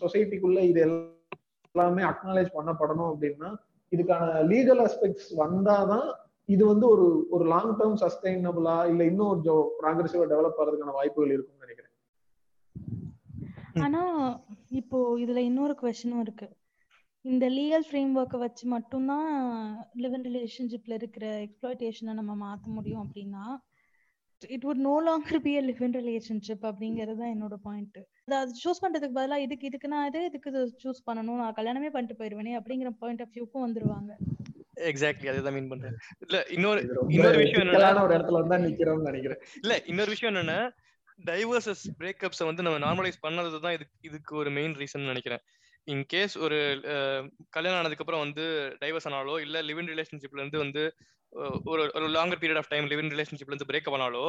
சொசைட்டிக்குள்ள 0.02 0.60
இது 0.60 0.80
எல்லாமே 0.82 2.04
அக்னாலேஜ் 2.04 2.50
பண்ணப்படணும் 2.58 3.12
அப்படின்னா 3.12 3.50
இதுக்கான 3.92 4.44
லீகல் 4.48 4.82
அஸ்பெக்ட்ஸ் 4.86 5.32
வந்தாதான் 5.38 6.08
இது 6.50 6.66
வந்து 6.66 6.88
ஒரு 6.88 7.06
ஒரு 7.30 7.46
லாங் 7.46 7.76
டேர்ம் 7.78 8.00
சஸ்டைனபிளா 8.02 8.78
இல்ல 8.86 9.04
இன்னும் 9.06 9.30
கொஞ்சம் 9.30 9.64
ப்ராக்ரெசிவா 9.82 10.26
டெவலப் 10.32 10.60
ஆகிறதுக்கான 10.60 10.92
வாய்ப்புகள் 10.92 11.34
இருக்கும்னு 11.34 11.66
நினைக்கிறேன். 11.66 11.92
ஆனா 13.82 14.02
இப்போ 14.72 15.18
இதுல 15.18 15.38
இன்னொரு 15.38 15.76
கொஸ்டினும் 15.82 16.20
இருக்கு. 16.20 16.48
இந்த 17.26 17.46
லீகல் 17.50 17.86
ஃப்ரேம் 17.90 18.14
ஒர்க்கை 18.18 18.38
வச்சு 18.38 18.68
மட்டும்தான் 18.68 19.30
லிவ் 19.98 20.14
இன் 20.14 20.26
ரிலேஷன்ஷிப்ல 20.30 20.94
இருக்கிற 20.94 21.26
எக்ஸ்ப்ளாய்டேஷனை 21.46 22.14
நம்ம 22.14 22.34
மாத்த 22.44 22.68
முடியும் 22.68 23.04
அப்படின்னா 23.06 23.46
it 24.56 24.66
would 24.68 24.84
no 24.86 24.96
longer 25.08 25.42
be 25.46 25.54
a 25.58 25.62
live 25.62 25.82
in 25.82 25.96
relationship 26.00 26.66
அப்படிங்கிறது 26.70 27.18
தான் 27.22 27.34
என்னோட 27.36 27.56
பாயிண்ட் 27.68 27.98
அது 28.38 28.54
சூஸ் 28.64 28.84
பண்றதுக்கு 28.84 29.18
பதிலா 29.20 29.38
இதுக்கு 29.46 29.68
இதுக்கு 29.70 29.88
நான் 29.88 30.08
இது 30.10 30.22
இதுக்கு 30.26 30.52
இது 30.54 30.62
சூஸ் 30.84 31.02
பண்ணணும் 31.08 31.42
நான் 31.44 31.58
கல்யாணமே 31.60 31.92
பண்ணிட்டு 31.96 32.20
போயிருவேனே 32.22 32.54
அப்படிங்கிற 32.60 32.92
பாயிண்ட் 33.04 33.24
ஆஃப் 33.26 33.34
வியூக்கும் 33.38 33.66
வந்துருவாங்க. 33.66 34.12
எக்ஸாக்ட்லி 34.92 35.28
அதுதான் 35.32 35.56
மீன் 35.58 35.72
பண்றேன். 35.72 35.98
இல்ல 36.26 36.38
இன்னொரு 36.50 36.80
இன்னொரு 37.16 37.38
விஷயம் 37.38 37.64
என்னன்னா 37.66 38.06
ஒரு 38.08 38.16
இடத்துல 38.18 38.42
வந்து 38.44 38.64
நிக்கிறோம்னு 38.66 39.10
நினைக்கிறேன். 39.12 39.42
இல்ல 39.64 39.74
இன்னொரு 39.92 40.12
விஷயம் 40.16 40.32
என்னன்னா 40.34 40.60
டைவர்சஸ் 41.20 41.84
பிரேக்கப்ஸ் 42.00 42.48
வந்து 42.50 42.66
நம்ம 42.66 42.80
நார்மலைஸ் 42.86 43.20
பண்ணது 43.26 43.60
தான் 43.66 43.76
இதுக்கு 43.78 43.96
இதுக்கு 44.02 44.34
ஒரு 44.36 44.52
மெயின் 44.52 44.74
ரீசன் 44.82 45.12
நினைக்கிறேன். 45.12 45.44
இன் 45.88 46.06
கேஸ் 46.06 46.36
ஒரு 46.46 46.58
கல்யாணம் 47.50 47.80
ஆனதுக்கு 47.80 48.04
அப்புறம் 48.06 48.24
வந்து 48.26 48.44
டைவர்ஸ் 48.82 49.08
ஆனாலோ 49.10 49.36
இல்ல 49.46 49.62
லிவ் 49.62 49.82
இன் 49.82 49.92
ரிலேஷன்ஷிப்ல 49.94 50.42
இருந்து 50.42 50.64
வந்து 50.66 50.84
ஒரு 51.64 51.84
ஒரு 51.96 52.08
longer 52.10 52.42
period 52.42 52.58
of 52.58 52.70
time 52.70 52.88
live 52.88 53.02
ரிலேஷன்ஷிப்ல 53.16 53.54
இருந்து 53.54 53.70
பிரேக்கப் 53.72 53.96
ஆனாலோ 53.98 54.26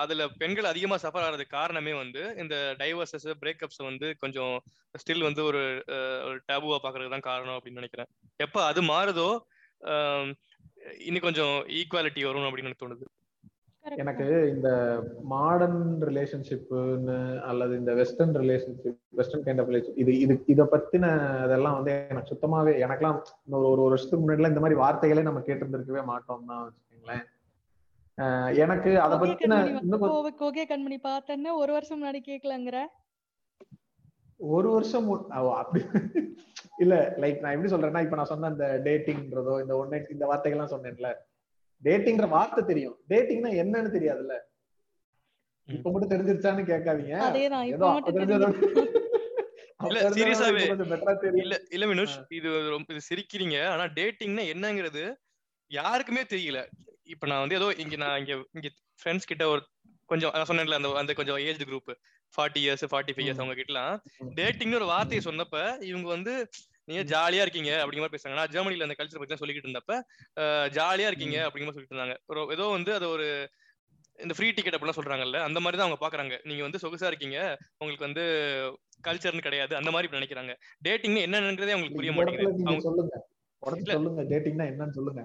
அதுல 0.00 0.28
பெண்கள் 0.28 0.64
அதிகமா 0.64 0.96
சஃபர் 0.96 1.24
ஆகிறது 1.24 1.46
காரணமே 1.46 1.92
வந்து 1.92 2.34
இந்த 2.38 2.74
டைவர்சஸ் 2.78 3.26
பிரேக்கப்ஸ் 3.40 3.80
வந்து 3.82 4.16
கொஞ்சம் 4.18 4.54
ஸ்டில் 4.94 5.22
வந்து 5.22 5.44
ஒரு 5.44 5.62
ஒரு 6.24 6.36
டேபுவா 6.48 6.78
பாக்குறது 6.82 7.08
தான் 7.08 7.28
காரணம் 7.30 7.56
அப்படின்னு 7.56 7.80
நினைக்கிறேன். 7.82 8.10
எப்ப 8.36 8.64
அது 8.64 8.82
மாறுதோ 8.82 9.28
இன்னும் 10.98 11.26
கொஞ்சம் 11.26 11.56
ஈக்குவாலிட்டி 11.68 12.22
வரும் 12.24 12.46
அப்படின்னு 12.48 12.68
எனக்கு 12.70 12.84
தோணுது. 12.84 13.06
எனக்கு. 13.84 14.24
இந்த 14.52 14.68
மாடர்ன் 15.32 15.78
ரிலேஷன்ஷிப்னு 16.08 17.16
அல்லது 17.48 17.72
இந்த 17.80 17.92
western 18.00 18.36
relationship 18.42 18.86
western 19.18 19.44
kind 19.46 19.62
of 19.62 19.70
relation 19.70 19.98
இது 20.02 20.12
இது 20.24 20.34
இத 20.46 20.64
பத்தின 20.72 21.10
இதெல்லாம் 21.46 21.76
வந்து 21.78 21.92
எனக்கு 22.12 22.32
சுத்தமாவே 22.32 22.74
எனக்கெல்லாம் 22.84 23.18
இன்னொரு 23.46 23.66
ஒரு 23.66 23.82
ஒரு 23.82 23.92
வருஷத்துக்கு 23.92 24.22
முன்னாடிலாம் 24.22 24.54
இந்த 24.54 24.64
மாதிரி 24.64 24.80
வார்த்தைகளே 24.82 25.26
நம்ம 25.28 25.42
கேட்டிருந்திருக்கவே 25.48 26.04
மாட்டோம் 26.10 26.48
தான் 26.50 26.62
வச்சுக்கோங்களேன். 26.64 27.24
எனக்கு 28.62 28.90
அதை 29.04 29.16
பத்தின 29.20 29.58
கோகே 30.40 30.64
கண்மணி 30.70 30.98
பார்த்தேன்னு 31.04 31.52
ஒரு 31.62 31.72
வருஷம் 31.76 32.00
முன்னாடி 32.00 32.20
கேட்கலங்கிற 32.22 32.78
ஒரு 34.40 34.68
வருஷம் 34.74 35.08
அப்படி 35.54 35.80
இல்ல 36.84 36.94
லைக் 37.22 37.42
நான் 37.42 37.54
எப்படி 37.54 37.72
சொல்றேன்னா 37.72 38.04
இப்ப 38.04 38.16
நான் 38.16 38.30
சொன்ன 38.30 38.50
அந்த 38.52 38.66
டேட்டிங்ன்றதோ 38.86 39.54
இந்த 39.62 39.74
ஒன் 39.80 39.92
நைட் 39.92 40.14
இந்த 40.14 40.26
வார்த்தைகள்லாம் 40.30 40.72
சொன்னேன்ல. 40.74 41.08
டேட்டிங்கிற 41.82 42.28
வார்த்தை 42.28 42.64
தெரியும். 42.64 42.96
டேட்டிங்னா 43.08 43.50
என்னன்னு 43.62 43.90
தெரியாதுல்ல. 43.96 44.34
இப்ப 45.68 45.90
மட்டும் 45.90 46.12
தெரிஞ்சிருச்சான்னு 46.12 46.62
கேட்காதீங்க. 46.70 47.14
இல்ல, 51.40 51.56
இல்ல 51.70 51.86
வினுஷ் 51.86 52.16
இது 52.28 52.48
ரொம்ப 52.70 52.94
இது 52.94 53.02
சிரிக்கிறீங்க. 53.10 53.68
ஆனா 53.68 53.84
டேட்டிங்னா 53.98 54.44
என்னங்கிறது 54.54 55.02
யாருக்குமே 55.70 56.22
தெரியல. 56.22 56.60
இப்ப 57.04 57.26
நான் 57.26 57.38
வந்து 57.38 57.56
ஏதோ 57.56 57.68
இங்க 57.76 57.96
நான் 57.96 58.18
இங்க 58.18 58.32
இங்க 58.52 58.68
ஃப்ரெண்ட்ஸ் 59.00 59.26
கிட்ட 59.26 59.48
ஒரு 59.48 59.62
கொஞ்சம் 60.08 60.32
நான் 60.34 60.48
சொன்னேன்ல 60.48 60.74
அந்த 60.74 60.88
அந்த 60.94 61.12
கொஞ்சம் 61.12 61.38
age 61.38 61.64
group 61.64 61.90
forty 62.34 62.60
years 62.64 62.84
forty 62.90 63.12
five 63.14 63.26
years. 63.26 63.40
அவங்க 63.42 63.54
கிட்டலாம். 63.54 63.94
டேட்டிங்னு 64.36 64.74
ஒரு 64.74 64.84
வார்த்தையை 64.84 65.22
சொன்னப்ப 65.24 65.56
இவங்க 65.82 66.08
வந்து 66.08 66.34
நீங்க 66.90 67.02
ஜாலியா 67.12 67.42
இருக்கீங்க 67.46 67.72
அப்படிங்கிற 67.80 68.04
மாதிரி 68.04 68.16
பேசுறாங்க. 68.16 68.38
நான் 68.40 68.52
ஜெர்மனில 68.54 68.86
அந்த 68.88 68.96
கல்ச்சர் 68.98 69.22
பத்தி 69.22 69.40
சொல்லிக்கிட்டு 69.42 69.68
இருந்தப்ப 69.68 69.96
ஜாலியா 70.78 71.10
இருக்கீங்க. 71.10 71.38
அப்படிங்கிற 71.46 71.68
மாதிரி 71.68 71.78
சொல்லிட்டு 71.78 71.96
இருந்தாங்க. 71.96 72.16
ஏதோ 72.56 72.66
வந்து 72.76 72.92
அது 72.98 73.08
ஒரு 73.16 73.26
இந்த 74.24 74.34
ஃப்ரீ 74.36 74.48
டிக்கெட் 74.56 74.76
அப்படிலாம் 74.76 74.98
சொல்றாங்கல்ல 74.98 75.38
அந்த 75.48 75.58
மாதிரி 75.64 75.76
தான் 75.78 75.86
அவங்க 75.86 76.00
பாக்குறாங்க. 76.02 76.34
நீங்க 76.48 76.62
வந்து 76.66 76.80
சொகுசா 76.82 77.10
இருக்கீங்க 77.10 77.38
உங்களுக்கு 77.80 78.06
வந்து 78.08 78.24
கல்ச்சர்னு 79.06 79.46
கிடையாது 79.46 79.72
அந்த 79.80 79.90
மாதிரி 79.94 80.16
நினைக்கிறாங்க. 80.16 80.54
டேட்டிங் 80.86 81.18
என்னன்றதே 81.26 81.74
அவங்களுக்கு 81.74 81.98
புரிய 82.00 82.12
மாட்டேங்குது. 82.16 82.86
சொல்லுங்க. 82.88 83.16
சொல்லுங்க. 83.94 84.22
டேட்டிங்னா 84.32 84.66
என்னன்னு 84.72 84.96
சொல்லுங்க. 84.98 85.22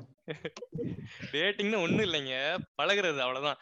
டேட்டிங்னு 1.34 1.82
ஒண்ணும் 1.86 2.06
இல்லைங்க. 2.08 2.36
பழகுறது 2.80 3.22
அவ்வளவுதான். 3.26 3.60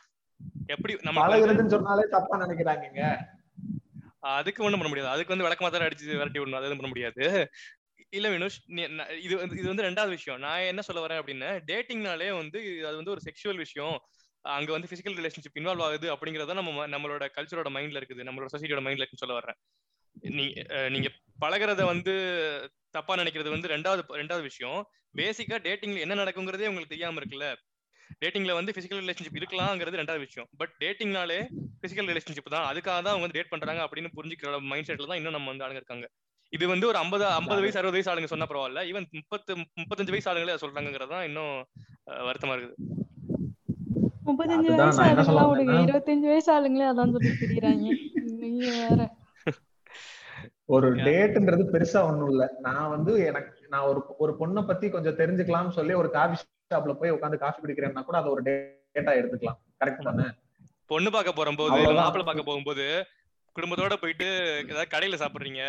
எப்படி 0.73 0.93
வந்து 0.97 1.19
பழகுறதுன்னு 1.23 1.73
சொன்னாலே 1.75 2.05
தப்பா 2.15 2.37
நினைக்கிறாங்கங்க 2.43 3.03
அதுக்கு 4.37 4.63
ஒண்ணும் 4.65 4.79
பண்ண 4.79 4.91
முடியாது. 4.91 5.13
அதுக்கு 5.15 5.33
வந்து 5.33 5.45
விளக்கமா 5.45 5.69
தான் 5.71 5.87
அடிச்சு 5.87 6.19
விரட்டி 6.19 6.39
விடணும். 6.39 6.59
அது 6.59 6.79
பண்ண 6.81 6.91
முடியாது. 6.91 7.25
இல்ல 8.13 8.29
வினுஷ் 8.29 8.59
நீ- 8.67 9.17
இது 9.19 9.37
வந்து 9.37 9.57
இது 9.57 9.75
வந்து 9.75 9.83
ரெண்டாவது 9.83 10.09
விஷயம். 10.09 10.39
நான் 10.39 10.59
என்ன 10.59 10.81
சொல்ல 10.81 11.07
வரேன் 11.07 11.23
அப்படின்னா 11.23 11.61
டேட்டிங்னாலே 11.67 12.35
வந்து 12.37 12.87
அது 12.87 12.95
வந்து 12.95 13.11
ஒரு 13.11 13.21
செக்ஷுவல் 13.23 13.55
விஷயம். 13.55 13.99
அங்க 14.41 14.71
வந்து 14.71 14.87
பிசிக்கல் 14.91 15.13
ரிலேஷன்ஷிப் 15.13 15.59
இன்வால்வ் 15.59 15.81
ஆகுது 15.81 16.15
அப்படிங்கறத 16.15 16.53
நம்ம 16.53 16.87
நம்மளோட 16.87 17.27
கல்ச்சரோட 17.37 17.69
மைண்ட்ல 17.69 18.01
இருக்குது. 18.01 18.27
நம்மளோட 18.29 18.45
சொசைட்டியோட 18.55 18.81
மைண்ட்ல 18.85 19.03
இருக்குன்னு 19.03 19.23
சொல்ல 19.23 19.33
வர்றேன் 19.33 19.55
நீ 20.21 20.45
நீங்க 20.89 21.09
பழகிறத 21.41 21.85
வந்து 21.85 22.13
தப்பா 22.89 23.15
நினைக்கிறது 23.15 23.49
வந்து 23.49 23.67
ரெண்டாவது 23.67 24.01
ரெண்டாவது 24.09 24.41
விஷயம். 24.41 24.85
பேசிக்கா 25.17 25.61
டேட்டிங்ல 25.67 25.99
என்ன 25.99 26.15
நடக்குங்கிறதே 26.15 26.67
உங்களுக்கு 26.67 26.87
தெரியாம 26.87 27.19
இருக்குல்ல. 27.19 27.55
டேட்டிங்ல 28.25 28.53
வந்து 28.53 28.71
பிசிக்கல் 28.71 29.01
ரிலேஷன்ஷிப் 29.01 29.41
இருக்கலாங்கிறது 29.41 29.99
ரெண்டாவது 30.01 30.17
விஷயம். 30.17 30.49
பட் 30.57 30.73
டேட்டிங்னாலே 30.79 31.47
பிசிக்கல் 31.81 32.09
ரிலேஷன்ஷிப் 32.11 32.49
தான். 32.49 32.75
அதுக்காக 32.75 32.83
தான் 32.83 33.05
அவங்க 33.05 33.19
வந்து 33.19 33.39
டேட் 33.39 33.49
பண்றாங்க 33.49 33.83
அப்படின்னு 33.83 34.07
புரிஞ்சுக்கிற 34.15 34.61
மைண்ட் 34.61 34.91
செட்ல 34.91 35.07
தான் 35.07 35.15
இன்னும் 35.15 35.31
நம்ம 35.31 35.49
வந்து 35.49 35.65
ஆளுங்க 35.65 35.75
இருக்காங்க. 35.75 36.09
இது 36.53 36.65
வந்து 36.71 36.85
ஒரு 36.89 36.97
ஐம்பது 36.97 37.23
ஐம்பது 37.37 37.61
வயசு 37.63 37.79
அறுபது 37.79 37.97
வயசு 37.97 38.11
ஆளுங்க 38.11 38.29
சொன்னா 38.31 38.47
பரவாயில்ல. 38.49 38.81
ஈவன் 38.89 39.07
முப்பத்து 39.19 39.51
முப்பத்தஞ்சு 39.79 40.13
வயசு 40.15 40.29
ஆளுங்களே 40.31 40.53
அதை 40.53 40.61
சொல்றாங்கிறது 40.63 41.13
தான் 41.15 41.25
இன்னும் 41.29 41.55
வருத்தமா 42.27 42.55
இருக்குது. 42.55 42.77
முப்பத்தஞ்சு 44.27 44.69
வயசு 44.73 45.01
ஆளுங்களா 45.05 45.45
விடுங்க. 45.51 45.77
இருபத்தஞ்சு 45.85 46.27
வயசு 46.33 46.49
ஆளுங்களே 46.55 46.87
அதான் 46.91 47.13
சொல்லி 47.15 47.31
திரியுறாங்க. 47.41 47.87
நீங்க 48.43 48.67
வேற. 48.81 49.01
ஒரு. 50.75 50.87
டேட்ன்றது 51.07 51.63
பெருசா 51.73 52.01
ஒண்ணும் 52.09 52.29
இல்ல. 52.33 52.43
நான் 52.67 52.91
வந்து 52.95 53.13
எனக்கு 53.29 53.51
நான் 53.69 53.87
ஒரு 53.89 54.01
ஒரு 54.23 54.33
பொண்ணை 54.39 54.61
பத்தி 54.69 54.85
கொஞ்சம் 54.89 55.17
தெரிஞ்சுக்கலாம்னு 55.21 55.77
சொல்லி 55.79 55.93
ஒரு 56.01 56.09
காஃபி 56.09 56.37
ஷாப்ல 56.73 56.93
போய் 57.01 57.15
உட்காந்து 57.15 57.43
காஃபி 57.43 57.59
குடிக்கிறேன்னா 57.61 58.03
கூட 58.07 58.17
அது 58.21 58.31
ஒரு 58.35 58.43
டேட்டா 58.47 59.13
எடுத்துக்கலாம். 59.19 59.59
கரெக்ட் 59.81 60.07
தானே? 60.09 60.27
பொண்ணு 60.91 61.09
பார்க்க 61.11 61.41
அவ்வளவுதான். 61.41 61.99
மாப்பிள்ளை 61.99 62.25
பார்க்க 62.29 62.49
போகும்போது 62.49 62.85
குடும்பத்தோட 63.55 63.95
போயிட்டு 64.03 64.27
ஏதாவது 64.63 64.93
கடையில 64.93 65.19
சாப்பிடுறீங்க 65.21 65.61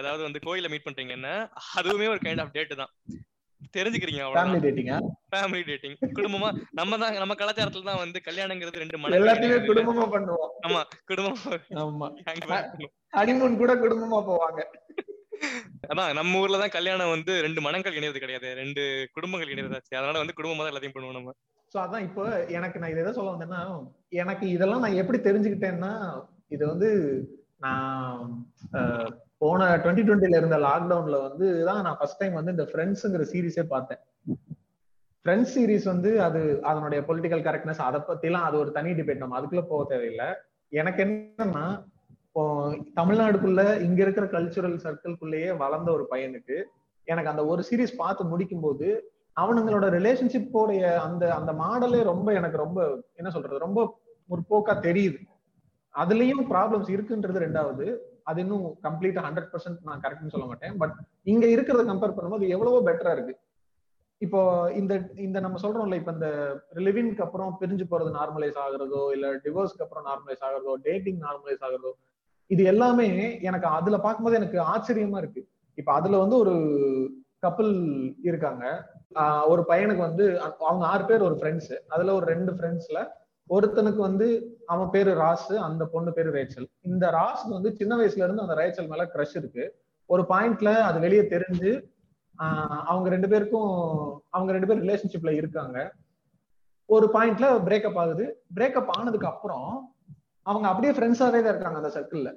ஏதாவது 0.00 0.22
வந்து 0.26 0.44
கோயில 0.46 0.70
மீட் 0.72 0.86
பண்றீங்கன்னா 0.86 1.34
அதுவுமே 1.80 2.08
ஒரு 2.14 2.20
கைண்ட் 2.26 2.42
ஆஃப் 2.44 2.54
டேட் 2.56 2.80
தான். 2.82 2.92
தெரிஞ்சுக்கிறீங்க 3.74 4.22
டேட்டிங்கா 4.64 4.96
ஃபேமிலி 5.30 5.62
டேட்டிங் 5.68 5.96
குடும்பமா 6.18 6.48
நம்ம 6.78 6.98
தான் 7.02 7.14
நம்ம 7.22 7.34
கலாச்சாரத்துல 7.40 7.88
தான் 7.88 8.02
வந்து 8.02 8.18
கல்யாணங்கிறது 8.26 8.82
ரெண்டு 8.82 8.98
மன 9.02 9.16
எல்லாத்தையுமே 9.18 9.58
குடும்பமா 9.70 10.04
பண்ணுவோம். 10.14 10.50
ஆமா 10.66 10.82
குடும்பம் 11.10 11.38
ஆமா. 11.82 12.08
ஹனிமூன் 13.18 13.60
கூட 13.62 13.72
குடும்பமா 13.84 14.20
போவாங்க. 14.30 14.60
அதான் 15.90 16.12
நம்ம 16.18 16.38
ஊர்ல 16.42 16.60
தான் 16.62 16.74
கல்யாணம் 16.76 17.14
வந்து 17.14 17.32
ரெண்டு 17.46 17.60
மனங்கள் 17.66 17.96
இணையது 17.98 18.22
கிடையாது. 18.22 18.48
ரெண்டு 18.60 18.82
குடும்பங்கள் 19.16 19.52
இணையதாச்சு 19.54 19.98
அதனால 19.98 20.20
வந்து 20.22 20.36
குடும்பமா 20.38 20.62
தான் 20.62 20.72
எல்லாத்தையும் 20.72 20.96
பண்ணுவோம் 20.96 21.18
நம்ம. 21.18 21.34
சோ 21.72 21.78
அதான் 21.84 22.06
இப்போ 22.08 22.24
எனக்கு 22.58 22.80
நான் 22.80 22.92
இதை 22.92 23.02
எதை 23.04 23.12
சொல்ல 23.16 23.32
வந்தேன்னா 23.34 23.62
எனக்கு 24.22 24.46
இதெல்லாம் 24.56 24.84
நான் 24.84 25.00
எப்படி 25.02 25.20
தெரிஞ்சுக்கிட்டேன்னா 25.28 25.92
இது 26.54 26.64
வந்து 26.72 26.90
நான் 27.64 28.18
போன 29.42 29.68
டுவெண்ட்டி 29.82 30.04
டுவெண்ட்டில 30.08 30.38
இருந்த 30.40 30.58
லாக்டவுன்ல 30.66 31.16
வந்து 31.28 31.46
தான் 31.68 31.80
நான் 31.86 31.98
ஃபர்ஸ்ட் 32.00 32.20
டைம் 32.20 32.38
வந்து 32.38 32.54
இந்த 32.56 32.66
ஃப்ரெண்ட்ஸுங்கிற 32.70 33.24
சீரிஸே 33.32 33.64
பார்த்தேன். 33.72 34.02
ஃப்ரெண்ட்ஸ் 35.24 35.54
சீரிஸ் 35.56 35.86
வந்து 35.92 36.10
அது 36.26 36.40
அதனுடைய 36.70 37.00
பொலிட்டிக்கல் 37.08 37.42
கரெக்ட்னஸ் 37.46 37.82
அதை 37.88 38.00
பத்திலாம் 38.08 38.46
அது 38.48 38.56
ஒரு 38.62 38.70
தனி 38.78 38.90
டிபேட் 38.98 39.22
நம்ம 39.22 39.36
அதுக்குள்ள 39.38 39.64
போக 39.70 39.84
தேவையில்லை. 39.92 40.28
எனக்கு 40.72 41.00
என்னன்னா 41.06 41.64
இப்போ 42.26 42.44
தமிழ்நாடுக்குள்ள 42.98 43.62
இங்க 43.86 44.00
இருக்கிற 44.04 44.26
கல்ச்சுரல் 44.34 44.76
சர்க்கிள்குள்ளேயே 44.84 45.50
வளர்ந்த 45.62 45.90
ஒரு 45.96 46.04
பையனுக்கு 46.12 46.56
எனக்கு 47.08 47.32
அந்த 47.32 47.42
ஒரு 47.52 47.62
சீரிஸ் 47.68 48.00
பார்த்து 48.02 48.24
முடிக்கும் 48.32 48.64
போது 48.66 48.88
அவனுங்களோட 49.42 49.86
ரிலேஷன்ஷிப்போடைய 49.98 50.82
அந்த 51.06 51.24
அந்த 51.38 51.52
மாடலே 51.60 52.00
ரொம்ப 52.12 52.28
எனக்கு 52.40 52.58
ரொம்ப 52.64 52.80
என்ன 53.20 53.30
சொல்றது 53.36 53.64
ரொம்ப 53.66 53.80
முற்போக்கா 54.30 54.74
தெரியுது. 54.88 55.18
அதுலயும் 55.94 56.44
ப்ராப்ளம்ஸ் 56.52 56.90
இருக்குன்றது 56.94 57.38
ரெண்டாவது. 57.46 57.86
அது 58.30 58.38
இன்னும் 58.40 58.66
கம்ப்ளீட்டா 58.86 59.22
ஹண்ட்ரட் 59.26 59.50
பர்சன்ட் 59.52 59.80
நான் 59.88 60.02
கரெக்ட்னு 60.04 60.32
சொல்ல 60.34 60.46
மாட்டேன். 60.50 60.76
பட் 60.82 60.94
இங்க 61.32 61.44
இருக்கிறத 61.46 61.82
கம்பேர் 61.90 62.14
பண்ணும்போது 62.16 62.46
எவ்வளவோ 62.54 62.78
பெட்டரா 62.88 63.12
இருக்கு. 63.16 63.34
இப்போ 64.20 64.40
இந்த 64.80 64.94
இந்த 65.26 65.38
நம்ம 65.40 65.58
சொல்றோம்ல 65.62 65.96
இப்ப 66.00 66.12
இந்த 66.12 66.28
லிவிங்க்கு 66.86 67.24
அப்புறம் 67.26 67.50
பிரிஞ்சு 67.60 67.84
போறது 67.90 68.10
நார்மலைஸ் 68.18 68.58
ஆகுறதோ 68.64 69.00
இல்ல 69.16 69.32
டிவோர்ஸ்க்கு 69.44 69.84
அப்புறம் 69.86 70.06
நார்மலைஸ் 70.10 70.44
ஆகுறதோ 70.46 70.74
டேட்டிங் 70.88 71.20
நார்மலைஸ் 71.26 71.64
ஆகுறதோ 71.66 71.92
இது 72.50 72.62
எல்லாமே 72.64 73.08
எனக்கு 73.40 73.66
அதுல 73.66 73.96
பார்க்கும்போது 73.98 74.38
எனக்கு 74.40 74.58
ஆச்சரியமா 74.72 75.18
இருக்கு. 75.18 75.42
இப்ப 75.78 75.90
அதுல 75.92 76.18
வந்து 76.18 76.36
ஒரு 76.36 76.54
கப்பல் 77.38 77.72
இருக்காங்க. 78.22 78.64
ஒரு 79.52 79.62
பையனுக்கு 79.68 80.02
வந்து 80.08 80.24
அவங்க 80.68 80.84
ஆறு 80.86 81.04
பேர் 81.04 81.26
ஒரு 81.28 81.36
ஃப்ரெண்ட்ஸ் 81.40 81.72
அதுல 81.88 82.14
ஒரு 82.14 82.26
ரெண்டு 82.26 82.52
ஃப்ரெண்ட்ஸ்ல 82.52 83.00
ஒருத்தனுக்கு 83.50 84.00
வந்து 84.00 84.26
அவன் 84.66 84.90
பேரு 84.90 85.14
ராஸ் 85.14 85.52
அந்த 85.68 85.84
பொண்ணு 85.92 86.12
பேரு 86.12 86.30
ரேச்சல். 86.32 86.68
இந்த 86.80 87.06
ராஸ்க்கு 87.10 87.56
வந்து 87.56 87.72
சின்ன 87.80 87.96
வயசுல 87.96 88.24
இருந்து 88.26 88.44
அந்த 88.46 88.54
ரேச்சல் 88.54 88.88
மேல 88.88 89.04
க்ரஷ் 89.14 89.36
இருக்கு. 89.42 89.64
ஒரு 90.06 90.22
பாயிண்ட்ல 90.28 90.70
அது 90.88 90.98
வெளியே 91.00 91.22
தெரிஞ்சு 91.34 91.70
அவங்க 92.92 93.08
ரெண்டு 93.08 93.28
பேருக்கும் 93.28 93.72
அவங்க 94.30 94.52
ரெண்டு 94.52 94.66
பேரும் 94.66 94.86
ரிலேஷன்ஷிப்ல 94.88 95.30
இருக்காங்க. 95.40 95.92
ஒரு 96.86 97.06
பாயிண்ட்ல 97.14 97.46
பிரேக்கப் 97.66 97.98
ஆகுது. 98.02 98.24
பிரேக்கப் 98.56 98.90
ஆனதுக்கு 98.98 99.26
அப்புறம் 99.26 99.68
அவங்க 100.42 100.66
அப்படியே 100.68 100.92
ஃப்ரெண்ட்ஸாவே 100.92 101.36
தான் 101.36 101.52
இருக்காங்க 101.52 101.78
அந்த 101.80 101.90
சர்க்கிள்ல 101.94 102.30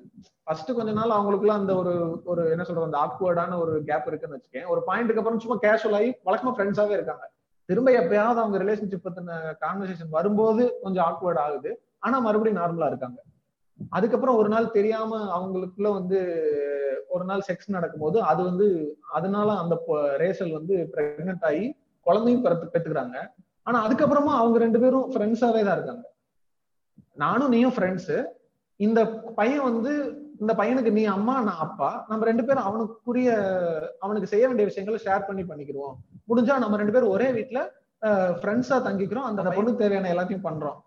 ஃபர்ஸ்ட் 0.44 0.72
கொஞ்ச 0.76 0.92
நாள் 0.92 1.16
அவங்களுக்குள்ள 1.16 1.54
அந்த 1.60 1.74
ஒரு 1.76 1.94
ஒரு 2.26 2.44
என்ன 2.50 2.64
சொல்றது 2.64 2.88
அந்த 2.88 3.00
ஆக்வர்டான 3.06 3.60
ஒரு 3.62 3.74
கேப் 3.88 4.08
இருக்குன்னு 4.08 4.38
வச்சுக்கேன். 4.38 4.68
ஒரு 4.74 4.82
பாயிண்ட்டுக்கு 4.88 5.22
அப்புறம் 5.22 5.40
சும்மா 5.40 5.58
கேஷுவல் 5.66 5.98
ஆகி 6.00 6.10
வழக்கமா 6.28 6.54
ஃப்ரெண்ட்ஸாவே 6.58 6.96
இருக்காங்க. 7.00 7.26
திரும்ப 7.70 7.92
எப்பயாவது 7.92 8.40
அவங்க 8.42 8.58
ரிலேஷன்ஷிப் 8.64 9.06
பத்தின 9.08 9.32
கான்வர்சேஷன் 9.64 10.16
வரும்போது 10.18 10.64
கொஞ்சம் 10.84 11.06
ஆக்வர்ட் 11.12 11.42
ஆகுது. 11.46 11.72
ஆனா 12.08 12.18
மறுபடியும் 12.28 12.62
நார்மலா 12.62 12.90
இருக்காங்க. 12.92 13.20
அதுக்கப்புறம் 13.96 14.38
ஒரு 14.42 14.50
நாள் 14.54 14.76
தெரியாம 14.78 15.20
அவங்களுக்குள்ள 15.38 15.90
வந்து 15.98 16.20
ஒரு 17.16 17.26
நாள் 17.30 17.44
செக்ஸ் 17.48 17.76
நடக்கும்போது 17.76 18.18
அது 18.30 18.42
வந்து 18.50 18.68
அதனால 19.18 19.50
அந்த 19.64 19.76
ரேசல் 20.24 20.56
வந்து 20.60 20.76
பிரெக்னென்ட் 20.94 21.46
ஆகி 21.50 21.66
குழந்தையும் 22.08 22.44
பிறத்து 22.46 22.68
பெற்றுக்கிறாங்க. 22.74 23.18
ஆனா 23.68 23.78
அதுக்கப்புறமா 23.86 24.34
அவங்க 24.42 24.58
ரெண்டு 24.64 24.80
பேரும் 24.84 25.08
ஃப்ரெண்ட்ஸாவே 25.14 25.62
தான் 25.68 25.78
இருக்காங்க. 25.78 26.06
நானும் 27.24 27.54
நீயும் 27.56 27.76
ஃப்ரெண்ட்ஸ் 27.76 28.14
இந்த 28.80 29.00
பையன் 29.38 29.66
வந்து 29.70 29.92
இந்த 30.42 30.54
பையனுக்கு 30.60 30.92
நீ 30.98 31.04
அம்மா 31.14 31.36
நான் 31.48 31.64
அப்பா. 31.66 31.90
நம்ம 32.10 32.26
ரெண்டு 32.30 32.44
பேரும் 32.48 32.68
அவனுக்குரிய 32.70 33.30
அவனுக்கு 34.06 34.32
செய்ய 34.34 34.46
வேண்டிய 34.48 34.66
விஷயங்களை 34.70 35.00
ஷேர் 35.06 35.28
பண்ணி 35.30 35.44
பண்ணிக்கிறோம் 35.52 35.96
முடிஞ்சா 36.30 36.56
நம்ம 36.64 36.78
ரெண்டு 36.82 36.96
பேரும் 36.96 37.14
ஒரே 37.16 37.30
வீட்டுல 37.38 37.62
ஃப்ரெண்ட்ஸா 38.42 38.78
தங்கிக்கிறோம். 38.88 39.28
அந்த 39.30 39.50
பொண்ணுக்கு 39.58 39.82
தேவையான 39.84 40.12
எல்லாத்தையும் 40.14 40.48
பண்றோம். 40.50 40.78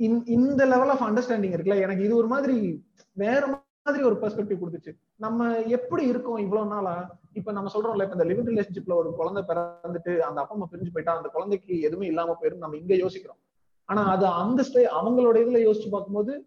இந்த- 0.00 0.30
இந்த 0.30 0.66
லெவல் 0.66 0.88
ஆஃப் 0.88 1.02
அண்டர்ஸ்டாண்டிங் 1.02 1.54
இருக்குல்ல? 1.54 1.80
எனக்கு 1.80 2.04
இது 2.04 2.16
ஒரு 2.16 2.26
மாதிரி 2.26 2.84
வேற 3.12 3.62
மாதிரி 3.82 4.04
ஒரு 4.04 4.14
பெர்ஸ்பெக்டிவ் 4.14 4.58
கொடுத்துச்சு. 4.58 4.98
நம்ம 5.16 5.58
எப்படி 5.58 6.06
இருக்கோம் 6.06 6.36
இவ்வளவு 6.36 6.68
நாளா? 6.68 7.18
இப்ப 7.32 7.52
நம்ம 7.52 7.70
சொல்றோம்ல 7.74 8.12
இப்ப 8.12 8.24
இந்த 8.24 8.24
லிவிங் 8.24 8.54
ரிலேஷன்ஷிப்ல 8.54 8.94
ஒரு 8.94 9.14
குழந்தை 9.14 9.42
பிறந்துட்டு 9.42 10.18
அந்த 10.18 10.40
அப்பா 10.40 10.48
அம்மா 10.48 10.64
பிரிஞ்சு 10.64 10.90
போயிட்டா 10.92 11.16
அந்த 11.16 11.28
குழந்தைக்கு 11.28 11.80
எதுவுமே 11.80 12.06
இல்லாம 12.06 12.36
போயிரும் 12.40 12.56
நம்ம 12.56 12.76
இங்க 12.76 12.94
யோசிக்கிறோம். 12.94 13.36
ஆனா 13.84 14.04
அது 14.04 14.26
அந்த 14.26 14.62
ஸ்டே 14.62 14.76
அவங்களோட 14.76 15.38
இதுல 15.38 15.70
யோசிச்சு 15.70 15.90
பார்க்கும்போது 15.90 16.44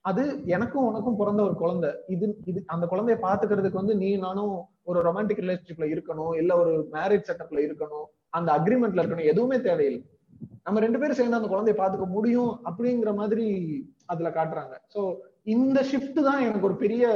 அது 0.00 0.46
எனக்கும் 0.46 0.86
உனக்கும் 0.86 1.16
பிறந்த 1.16 1.42
ஒரு 1.42 1.54
குழந்தை. 1.54 1.90
இது 2.06 2.38
இது 2.44 2.62
அந்த 2.66 2.86
குழந்தைய 2.90 3.24
பாத்துக்கிறதுக்கு 3.24 3.72
வந்து 3.72 3.94
நீ 3.94 4.16
நானும் 4.16 4.64
ஒரு 4.82 5.02
ரொமான்டிக் 5.02 5.40
ரிலேஷன்ஷிப்ல 5.40 6.00
இருக்கணும் 6.00 6.36
இல்ல 6.36 6.56
ஒரு 6.56 6.88
மேரேஜ் 6.92 7.28
செட்டப்ல 7.28 7.72
இருக்கணும் 7.72 8.04
அந்த 8.28 8.52
அக்ரிமெண்ட்ல 8.52 9.02
இருக்கணும் 9.02 9.24
எதுவுமே 9.24 9.60
தேவையில்லை. 9.60 10.06
நம்ம 10.64 10.80
ரெண்டு 10.80 10.98
பேரும் 10.98 11.16
சேர்ந்து 11.16 11.36
அந்த 11.36 11.48
குழந்தைய 11.48 11.76
பாத்துக்க 11.76 12.06
முடியும் 12.06 12.60
அப்படிங்கிற 12.64 13.14
மாதிரி 13.14 13.46
அதுல 14.06 14.28
காட்டுறாங்க. 14.28 14.96
சோ 14.96 15.14
இந்த 15.42 15.84
ஷிஃப்ட் 15.92 16.22
தான் 16.22 16.40
எனக்கு 16.40 16.66
ஒரு 16.66 16.76
பெரிய 16.76 17.06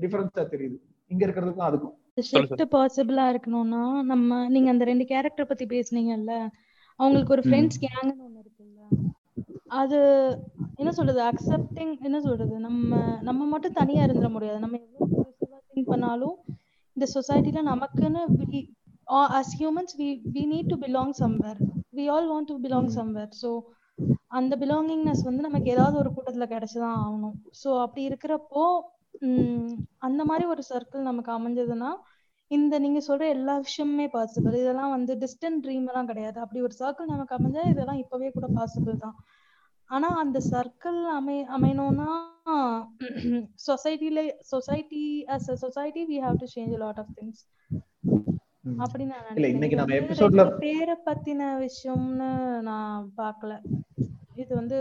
டிஃபரன்ஸா 0.00 0.36
தெரியுது. 0.36 0.76
இங்க 1.06 1.26
இருக்கிறதுக்கும் 1.26 1.68
அதுக்கும். 1.68 2.22
ஷிஃப்ட் 2.32 2.74
பாசிபிளா 2.74 3.36
இருக்கணும்னா 3.36 4.02
நம்ம 4.02 4.48
நீங்க 4.48 4.70
அந்த 4.70 4.84
ரெண்டு 4.84 5.04
கேரக்டர் 5.04 5.46
பத்தி 5.46 5.64
பேசுனீங்கல்ல 5.64 6.48
அவங்களுக்கு 6.96 7.32
ஒரு. 7.32 7.42
ஃப்ரெண்ட்ஸ் 7.42 7.80
கேங்னு 7.80 8.14
ஒண்ணு 8.26 8.40
இருக்குல்ல. 8.44 9.12
அது 9.66 9.96
என்ன 10.74 10.92
சொல்றது? 10.92 11.22
அக்செப்டிங் 11.22 12.00
என்ன 12.02 12.20
சொல்றது? 12.20 12.58
நம்ம 12.58 13.18
நம்ம 13.22 13.44
மட்டும் 13.44 13.72
தனியா 13.72 14.04
இருந்துட 14.04 14.30
முடியாது. 14.30 14.58
நம்ம 14.58 14.78
எவ்வளவு 14.98 15.34
திங்க் 15.74 15.84
பண்ணாலும் 15.84 16.36
இந்த 16.92 17.12
சொசைட்டில 17.14 17.72
நமக்குன்னு 17.72 18.18
we- 18.50 18.70
uh, 19.06 19.26
as 19.26 19.62
humans 19.62 20.00
we 20.00 20.20
we 20.34 20.46
need 20.52 20.66
to 20.66 20.76
belong 20.76 21.10
all 22.08 22.26
want 22.28 22.48
to 22.48 22.56
belong 22.58 22.86
ம். 22.86 22.94
somewhere. 22.98 23.30
So 23.34 23.50
அந்த 24.30 24.54
belongingness 24.56 25.20
வந்து 25.24 25.42
நமக்கு 25.42 25.68
ஏதாவது 25.70 25.96
ஒரு 25.98 26.10
கூட்டத்துல 26.14 26.46
கிடைச்சுதான் 26.52 26.96
ஆகணும். 27.02 27.36
சோ 27.60 27.68
அப்படி 27.84 28.02
இருக்கிறப்போ 28.08 28.64
அந்த 30.06 30.22
மாதிரி 30.24 30.44
ஒரு 30.46 30.62
சர்க்கிள் 30.70 31.08
நமக்கு 31.10 31.30
அமைஞ்சதுன்னா 31.32 31.90
இந்த 32.50 32.78
நீங்க 32.78 33.00
சொல்ற 33.08 33.24
எல்லா 33.36 33.54
விஷயமுமே 33.60 34.06
பாசிபிள் 34.14 34.56
இதெல்லாம் 34.60 34.90
வந்து 34.90 35.12
டிஸ்டன்ட் 35.16 35.62
ட்ரீம் 35.64 35.86
எல்லாம் 35.90 36.10
கிடையாது. 36.10 36.38
அப்படி 36.44 36.60
ஒரு 36.62 36.74
சர்க்கிள் 36.80 37.12
நமக்கு 37.12 37.36
அமைஞ்சா 37.38 37.62
இதெல்லாம் 37.72 38.02
இப்பவே 38.04 38.28
கூட 38.30 38.48
பாசிபிள் 38.58 38.96
தான். 39.04 39.16
ஆனா 39.90 40.08
அந்த 40.22 40.38
சர்க்கிள் 40.52 41.00
அமை 41.16 41.36
அமையணும்னா 41.56 42.08
சொசைட்டில 43.66 44.20
society 44.52 45.02
as 45.34 45.50
a 45.50 45.56
society 45.64 46.02
we 46.10 46.18
have 46.26 46.40
to 46.42 46.48
change 46.56 46.74
lot 46.84 47.00
of 47.04 47.12
things 47.18 47.42
ம். 48.64 48.78
அப்படி 48.78 49.04
நான் 49.04 49.18
இல்ல 49.18 49.28
நினைக்கிறேன். 49.30 49.54
இன்னைக்கு 49.54 49.76
நம்ம 49.76 49.94
எபிசோட்ல 50.00 50.42
பேரை 50.60 50.94
பத்தின 51.06 51.48
விஷயம்னு 51.62 52.28
நான் 52.62 53.10
பார்க்கல. 53.18 53.52
இது 54.36 54.52
வந்து 54.54 54.78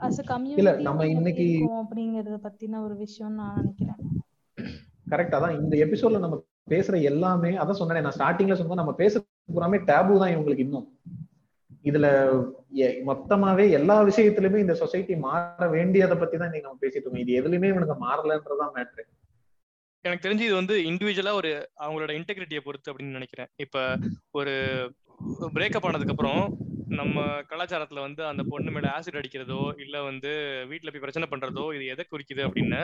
அஸ் 0.00 0.18
இல்ல 0.18 0.28
கம்யூனிட்டி 0.30 0.84
நம்ம 0.84 1.06
இன்னைக்கு 1.08 1.46
அப்படிங்கறத 1.80 2.38
பத்தின 2.44 2.80
ஒரு 2.82 2.94
விஷயம் 2.96 3.34
நான் 3.34 3.58
நினைக்கிறேன். 3.58 3.98
கரெக்டா 5.10 5.38
தான். 5.40 5.56
இந்த 5.60 5.74
எபிசோட்ல 5.84 6.18
நம்ம 6.18 6.36
பேசுற 6.70 7.02
எல்லாமே 7.02 7.50
அதான் 7.56 7.78
சொன்னேன் 7.78 8.06
நான் 8.06 8.16
ஸ்டார்டிங்ல 8.16 8.54
சொன்னா 8.54 8.80
நம்ம 8.80 8.94
பேசுறது 8.98 9.26
பூராமே 9.50 9.78
டேபு 9.88 10.18
தான் 10.18 10.32
இவங்களுக்கு 10.34 10.66
இன்னும். 10.66 10.86
இதுல 11.84 12.06
எ- 12.82 12.96
மொத்தமாவே 13.06 13.64
எல்லா 13.70 13.96
விஷயத்திலுமே 14.04 14.58
இந்த 14.58 14.74
சொசைட்டி 14.74 15.14
மாற 15.20 15.66
வேண்டியதை 15.70 16.16
பத்தி 16.16 16.36
தான் 16.36 16.48
இன்னைக்கு 16.48 16.68
நம்ம 16.68 16.80
பேசிட்டு 16.82 16.98
இருக்கோம். 16.98 17.24
இது 17.24 17.38
எதுலயுமே 17.40 17.70
இவனுக்கு 17.72 17.96
மாறலன்றதான் 18.04 18.74
மேட்ரு 18.76 19.04
எனக்கு 20.04 20.24
தெரிஞ்சு 20.24 20.40
இது 20.40 20.54
வந்து 20.54 20.74
இண்டிவிஜுவலா 20.84 21.32
ஒரு 21.32 21.50
அவங்களோட 21.80 22.12
இன்டெகிரிட்டியை 22.12 22.60
பொறுத்து 22.60 22.90
அப்படின்னு 22.92 23.18
நினைக்கிறேன். 23.18 23.50
இப்ப 23.56 23.78
ஒரு 24.32 24.54
பிரேக்கப் 25.54 25.86
ஆனதுக்கு 25.86 26.10
அப்புறம் 26.10 26.40
நம்ம 26.92 27.18
கலாச்சாரத்துல 27.50 28.00
வந்து 28.00 28.22
அந்த 28.26 28.42
பொண்ணு 28.44 28.70
மேல 28.70 28.94
ஆசிட் 28.94 29.18
அடிக்கிறதோ 29.18 29.60
இல்ல 29.78 30.02
வந்து 30.02 30.30
வீட்டுல 30.70 30.90
போய் 30.90 31.00
பிரச்சனை 31.00 31.26
பண்றதோ 31.28 31.74
இது 31.74 31.84
எதை 31.86 32.04
குறிக்குது 32.06 32.42
அப்படின்னு 32.46 32.80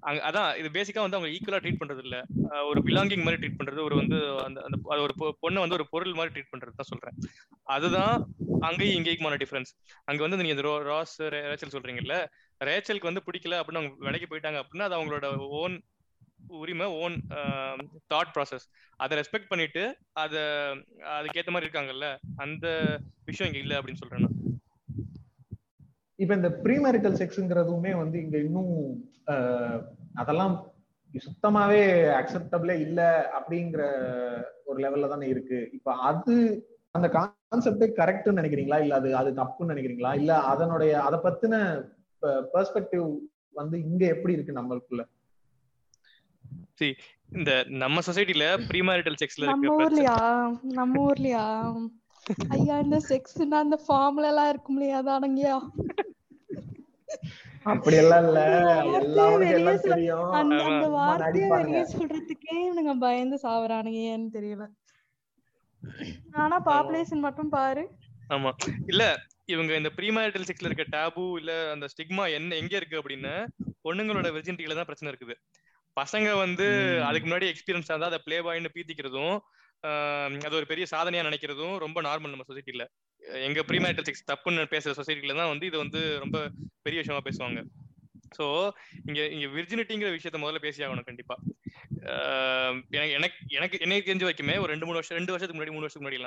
அங்க 0.00 0.20
அதான் 0.24 0.58
இது 0.58 0.68
பேசிக்கா 0.70 1.00
வந்து 1.00 1.16
அவங்க 1.16 1.30
ஈக்குவலா 1.30 1.60
ட்ரீட் 1.60 1.80
பண்றது 1.80 2.02
இல்ல 2.02 2.16
ஒரு 2.64 2.80
பிலாங்கிங் 2.82 3.24
மாதிரி 3.24 3.40
ட்ரீட் 3.42 3.58
பண்றது 3.58 3.80
ஒரு 3.82 3.96
வந்து 3.96 4.16
அந்த 4.42 4.58
அந்த 4.62 4.78
அது 4.88 5.02
ஒரு 5.02 5.14
பொ- 5.20 5.34
பொண்ணை 5.42 5.58
வந்து 5.58 5.74
ஒரு 5.74 5.86
பொருள் 5.88 6.14
மாதிரி 6.14 6.34
ட்ரீட் 6.34 6.52
பண்றது 6.52 6.74
தான் 6.74 6.90
சொல்றேன். 6.90 7.16
அதுதான் 7.68 8.14
அங்கேயும் 8.60 8.98
இங்கேயுமான 8.98 9.38
டிஃபரன்ஸ் 9.40 9.72
அங்க 10.04 10.20
வந்து 10.22 10.36
நீங்க 10.36 10.54
இந்த 10.54 10.64
ரோ- 10.64 10.82
ராஸ் 10.86 11.16
ரே- 11.26 11.46
ரேச்சல் 11.46 11.74
சொல்றீங்கல்ல 11.74 12.16
ரேச்சலுக்கு 12.60 13.10
வந்து 13.10 13.24
பிடிக்கல 13.26 13.58
அப்படின்னு 13.60 13.80
அவங்க 13.80 14.06
விலைக்கு 14.06 14.28
போயிட்டாங்க 14.30 14.60
அப்படின்னா 14.62 14.88
அது 14.88 14.98
அவங்களோட 14.98 15.28
ஓன் 15.58 15.76
உரிமை 16.58 16.86
ஓன் 17.00 17.16
தாட் 18.08 18.32
ப்ராசஸ் 18.34 18.66
அதை 19.00 19.18
ரெஸ்பெக்ட் 19.18 19.48
பண்ணிட்டு 19.48 19.82
அத 20.12 20.34
அதுக்கேற்ற 21.14 21.52
மாதிரி 21.52 21.68
இருக்காங்கல்ல 21.68 22.08
அந்த 22.36 22.66
விஷயம் 23.24 23.50
இங்க 23.50 23.62
இல்ல 23.64 23.78
அப்படின்னு 23.78 24.02
சொல்றேன் 24.02 24.28
இப்ப 26.18 26.34
இந்த 26.34 26.48
ப்ரீமேரிட்டல் 26.64 27.18
செக்ஸ்ங்கிறதுமே 27.20 27.96
வந்து 27.96 28.16
இங்க 28.22 28.38
இன்னும் 28.38 28.74
அதெல்லாம் 30.14 30.54
சுத்தமாவே 31.14 31.80
அக்செப்டபிளே 32.10 32.80
இல்ல 32.80 33.00
அப்படிங்கிற 33.38 33.82
ஒரு 34.64 34.78
லெவல்ல 34.80 35.08
தானே 35.08 35.26
இருக்கு. 35.28 35.70
இப்ப 35.72 35.94
அது 35.94 36.36
அந்த 36.94 37.08
கான்செப்டே 37.08 37.86
கரெக்ட்னு 37.96 38.38
நினைக்கிறீங்களா? 38.40 38.78
இல்ல 38.78 38.94
அது 38.94 39.16
அது 39.16 39.30
தப்புன்னு 39.30 39.72
நினைக்கிறீங்களா? 39.72 40.14
இல்ல 40.14 40.38
அதனுடைய 40.52 41.02
அதை 41.02 41.18
பத்தின 41.18 41.54
பெர்ஸ்பெக்டிவ் 42.54 43.06
வந்து 43.52 43.76
இங்க 43.80 44.06
எப்படி 44.06 44.32
இருக்கு 44.32 44.52
நம்மளுக்குள்ள? 44.52 45.02
இந்த 47.32 47.50
நம்ம 47.82 48.00
சொசைட்டில 48.06 48.44
ப்ரீமேரிட்டல் 48.68 49.18
செக்ஸ்ல 49.20 49.46
நம்ம 49.46 49.62
இருக்க 49.62 49.78
பிரச்சனை. 49.80 50.04
ஊர்லயா? 50.04 50.16
நம்ம 50.72 51.02
ஊர்லயா? 51.04 51.44
ஐயா 52.54 52.76
இந்த 52.84 52.98
செக்ஸ்னா 53.08 53.58
அந்த 53.58 53.76
ஃபார்ம்ல 53.84 54.30
எல்லாம் 54.30 54.50
இருக்கும் 54.52 54.76
இல்லையா 54.76 54.98
அதானங்கயா 55.00 55.56
அப்படி 57.66 57.96
எல்லாம் 57.98 58.24
இல்ல 58.24 58.40
சொல் 59.74 59.84
தெரியும். 59.86 60.32
அந்த 60.32 60.56
அந்த 60.68 60.86
வார்த்தையை 60.96 61.48
வெளியே 61.52 61.82
சொல்றதுக்கே 61.92 62.56
இவனுங்க 62.64 62.94
பயந்து 63.02 63.36
சாவறானுங்க 63.44 64.00
ஏன்னு 64.10 64.34
தெரியல 64.36 64.64
ஆனா. 66.38 66.56
பாப்புலேஷன் 66.68 67.24
மட்டும் 67.24 67.50
பாரு. 67.50 67.84
ஆமா. 68.30 68.50
இல்ல 68.90 69.02
இவங்க 69.46 69.72
இந்த 69.76 69.90
ப்ரீமேரிட்டல் 69.96 70.46
செக்ஸ்ல 70.48 70.68
இருக்க 70.68 70.86
டேபு 70.92 71.24
இல்ல 71.40 71.52
அந்த 71.72 71.86
ஸ்டிக்மா 71.92 72.24
என்ன 72.36 72.56
எங்க 72.60 72.74
இருக்கு 72.76 73.00
அப்படின்னு 73.00 73.32
பொண்ணுங்களோட 73.84 74.28
வெர்ஜினிட்டியில 74.36 74.76
தான் 74.76 74.88
பிரச்சனை 74.88 75.10
இருக்குது. 75.12 75.34
பசங்க 75.96 76.28
வந்து. 76.44 76.66
அதுக்கு 77.08 77.26
முன்னாடி 77.28 77.48
எக்ஸ்பீரியன்ஸ் 77.52 77.90
இருந்தா 77.90 78.10
அதை 78.12 78.20
ப்ளே 78.26 78.38
பாய்னு 78.46 78.74
பீத்திக்கிறதும் 78.76 79.36
அது 80.46 80.58
ஒரு 80.58 80.66
பெரிய 80.70 80.84
சாதனையா 80.92 81.22
நினைக்கிறதும் 81.28 81.74
ரொம்ப 81.82 81.98
நார்மல் 82.02 82.32
நம்ம 82.34 82.46
சொசைட்டில 82.50 82.84
எங்க 83.46 83.60
ப்ரீமேரிட்டல் 83.68 84.06
செக்ஸ் 84.08 84.28
தப்புன்னு 84.30 84.62
பேசுற 84.74 84.92
சொசைட்டில 85.00 85.36
தான் 85.40 85.50
வந்து 85.52 85.66
இது 85.70 85.76
வந்து 85.84 86.00
ரொம்ப 86.24 86.38
பெரிய 86.82 86.98
விஷயமா 87.02 87.22
பேசுவாங்க. 87.28 87.60
சோ 88.38 88.44
இங்க 89.08 89.20
இங்க 89.34 89.46
விர்ஜினிட்டிங்கிற 89.56 90.10
விஷயத்த 90.14 90.38
முதல்ல 90.44 90.62
பேசி 90.66 90.84
ஆகணும் 90.84 91.08
கண்டிப்பா. 91.10 91.36
எனக்கு 92.96 93.12
எனக்கு 93.18 93.36
எனக்கு 93.58 93.76
எனக்கு 93.86 94.08
தெரிஞ்ச 94.10 94.24
வரைக்குமே 94.26 94.56
ஒரு 94.62 94.70
ரெண்டு 94.74 94.86
மூணு 94.88 94.98
வருஷம் 95.00 95.18
ரெண்டு 95.18 95.34
வருஷத்துக்கு 95.34 95.58
முன்னாடி 95.58 95.74
மூணு 95.76 95.86
வருஷத்துக்கு 95.86 96.08
முன்னாடி 96.08 96.22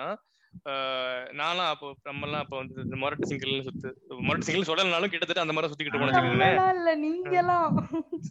எல்லாம் 0.69 1.37
நான்லாம் 1.39 1.69
அப்போ 1.73 1.87
நம்மலாம் 2.07 2.41
அப்போ 2.43 2.55
வந்து 2.61 2.75
இந்த 2.85 2.95
மொரட்டு 3.01 3.29
சிங்கிள்னு 3.29 3.65
சுத்து 3.67 3.89
மொரட்டு 4.27 4.47
சிங்கிள் 4.47 4.67
சொல்லலனாலும் 4.69 5.11
கிட்டத்தட்ட 5.13 5.45
அந்த 5.45 5.55
மாதிரி 5.55 5.69
சுத்திக்கிட்டு 5.71 6.01
போன 6.01 6.09
வச்சுக்கோங்களேன். 6.09 6.57
நம்மலாம் 6.57 6.73
இல்ல 6.77 6.91
நீங்கலாம். 7.05 7.77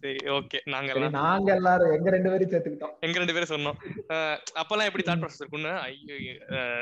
சரி 0.00 0.20
ஓகே. 0.38 0.58
சரி 0.62 0.74
நாங்கெல்லாம் 0.74 1.16
நாங்க 1.20 1.50
எல்லாரும் 1.58 1.94
எங்க 1.96 2.10
ரெண்டு 2.16 2.30
பேரும் 2.32 2.52
சேர்த்துக்கிட்டோம். 2.52 2.94
எங்க 3.06 3.16
ரெண்டு 3.22 3.36
பேரும் 3.36 3.52
சொன்னோம் 3.54 3.78
அப்பெல்லாம் 4.62 4.90
எப்படி 4.90 5.06
தாட் 5.08 5.22
ப்ராசஸ் 5.24 5.42
இருக்கும்னு? 5.42 5.74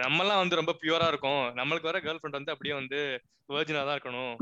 நம்மலாம் 0.07 0.43
வந்து 0.43 0.61
ரொம்ப 0.61 0.74
பியூரா 0.82 1.09
இருக்கும். 1.14 1.45
நம்மளுக்கு 1.61 1.91
வர 1.91 2.01
கேர்ள் 2.07 2.20
ஃப்ரெண்ட் 2.20 2.41
வந்து 2.41 2.55
அப்படியே 2.57 2.76
வந்து 2.80 3.01
வேர்ஜினா 3.51 3.87
தான் 3.87 3.97
இருக்கணும். 3.99 4.35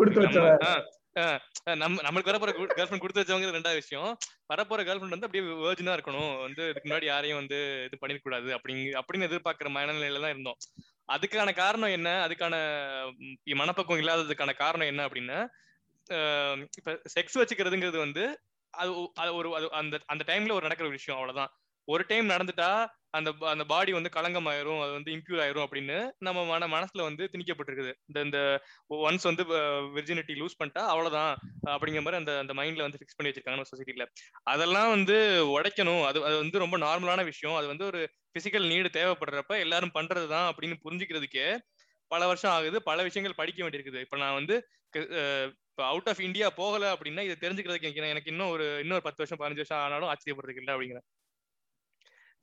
நம்ம 1.16 1.76
நம்ம 1.76 2.02
நம்மளுக்கு 2.02 2.30
வரப்போற 2.30 2.52
கேர்ள் 2.70 2.88
ஃப்ரெண்ட் 2.88 3.04
கொடுத்து 3.04 3.22
வச்சவங்க 3.22 3.56
ரெண்டாவது 3.56 3.80
விஷயம் 3.80 4.10
வரப்போற 4.52 4.80
கேர்ள் 4.86 5.00
ஃப்ரெண்ட் 5.00 5.16
வந்து 5.16 5.28
அப்படியே 5.28 5.44
வேர்ஜினா 5.64 5.94
இருக்கணும். 5.96 6.30
வந்து 6.40 6.62
இதுக்கு 6.70 6.86
முன்னாடி 6.88 7.06
யாரையும் 7.10 7.40
வந்து 7.40 7.58
இது 7.86 7.96
பண்ணிடக்கூடாது 8.02 8.48
அப்படிங்க 8.56 8.94
அப்படின்னு 9.00 9.28
எதிர்பார்க்கிற 9.28 9.70
மனநிலையில 9.76 10.22
தான் 10.24 10.34
இருந்தோம். 10.34 10.58
அதுக்கான 11.08 11.52
காரணம் 11.54 11.94
என்ன? 11.98 12.08
அதுக்கான 12.26 12.54
மனப்பக்கம் 12.54 13.60
மனப்பக்குவம் 13.60 14.02
இல்லாததுக்கான 14.02 14.54
காரணம் 14.56 14.90
என்ன 14.92 15.04
அப்படின்னா 15.08 15.38
இப்ப 16.78 16.94
செக்ஸ் 17.16 17.38
வச்சுக்கிறதுங்கிறது 17.40 17.98
வந்து 17.98 18.24
அது 18.74 18.90
அது 19.14 19.30
ஒரு 19.34 19.48
அது 19.56 19.66
அந்த 19.80 19.96
அந்த 20.06 20.22
டைம்ல 20.28 20.56
ஒரு 20.56 20.66
நடக்கிற 20.66 20.88
ஒரு 20.88 20.98
விஷயம் 20.98 21.18
அவ்வளவுதான். 21.18 21.50
ஒரு 21.88 22.02
டைம் 22.08 22.26
நடந்துட்டா 22.28 22.70
அந்த 23.10 23.30
அந்த 23.46 23.64
பாடி 23.64 23.92
வந்து 23.92 24.10
களங்கம் 24.10 24.46
ஆயிரும் 24.46 24.82
அது 24.82 24.92
வந்து 24.92 25.10
இம்ப்யூர் 25.12 25.40
ஆயிரும் 25.42 25.64
அப்படின்னு 25.66 25.96
நம்ம 26.18 26.44
மன 26.44 26.68
மனசுல 26.68 27.02
வந்து 27.02 27.24
திணிக்கப்பட்டிருக்குது. 27.32 27.92
இந்த 28.06 28.18
இந்த 28.20 28.38
ஒன்ஸ் 29.00 29.26
வந்து 29.30 29.44
விர்ஜினிட்டி 29.96 30.34
லூஸ் 30.40 30.58
பண்ணிட்டா 30.60 30.82
அவ்வளவுதான் 30.92 31.32
அப்படிங்கிற 31.70 32.02
மாதிரி 32.04 32.20
அந்த 32.20 32.32
அந்த 32.38 32.54
மைண்ட்ல 32.54 32.86
வந்து 32.86 33.00
ஃபிக்ஸ் 33.00 33.16
பண்ணி 33.16 33.30
வச்சிருக்காங்க 33.30 33.66
சொசைட்டில 33.72 34.06
அதெல்லாம் 34.44 34.90
வந்து 34.90 35.16
உடைக்கணும். 35.54 36.02
அது 36.02 36.24
அது 36.24 36.36
வந்து 36.36 36.62
ரொம்ப 36.64 36.78
நார்மலான 36.78 37.24
விஷயம். 37.24 37.56
அது 37.56 37.66
வந்து 37.66 37.86
ஒரு 37.86 38.02
பிசிக்கல் 38.36 38.68
நீடு 38.68 38.90
தேவைப்படுறப்ப 38.92 39.58
எல்லாரும் 39.58 39.94
பண்றதுதான் 39.94 40.48
அப்படின்னு 40.50 40.78
புரிஞ்சுக்கிறதுக்கே 40.84 41.48
பல 42.10 42.22
வருஷம் 42.26 42.52
ஆகுது. 42.52 42.78
பல 42.82 42.98
விஷயங்கள் 43.02 43.40
படிக்க 43.40 43.60
வேண்டியிருக்குது. 43.64 44.02
இப்ப 44.06 44.16
நான் 44.16 44.38
வந்து 44.40 44.56
இப்போ 45.70 45.84
அவுட் 45.86 46.08
ஆஃப் 46.08 46.20
இந்தியா 46.20 46.48
போகல 46.56 46.84
அப்படின்னா 46.94 47.22
இதை 47.22 47.36
தெரிஞ்சுக்கிறதுக்கு 47.40 47.90
எனக்கு 48.12 48.32
இன்னும் 48.32 48.50
ஒரு 48.50 48.66
இன்னொரு 48.80 49.02
பத்து 49.02 49.22
வருஷம் 49.22 49.40
பதினஞ்சு 49.40 49.62
வருஷம் 49.62 49.82
ஆனாலும் 49.84 50.10
ஆச்சரியப்படுறதுக்கு 50.10 50.62
இல்லை 50.64 50.74
அப்படிங்கிறேன். 50.74 51.06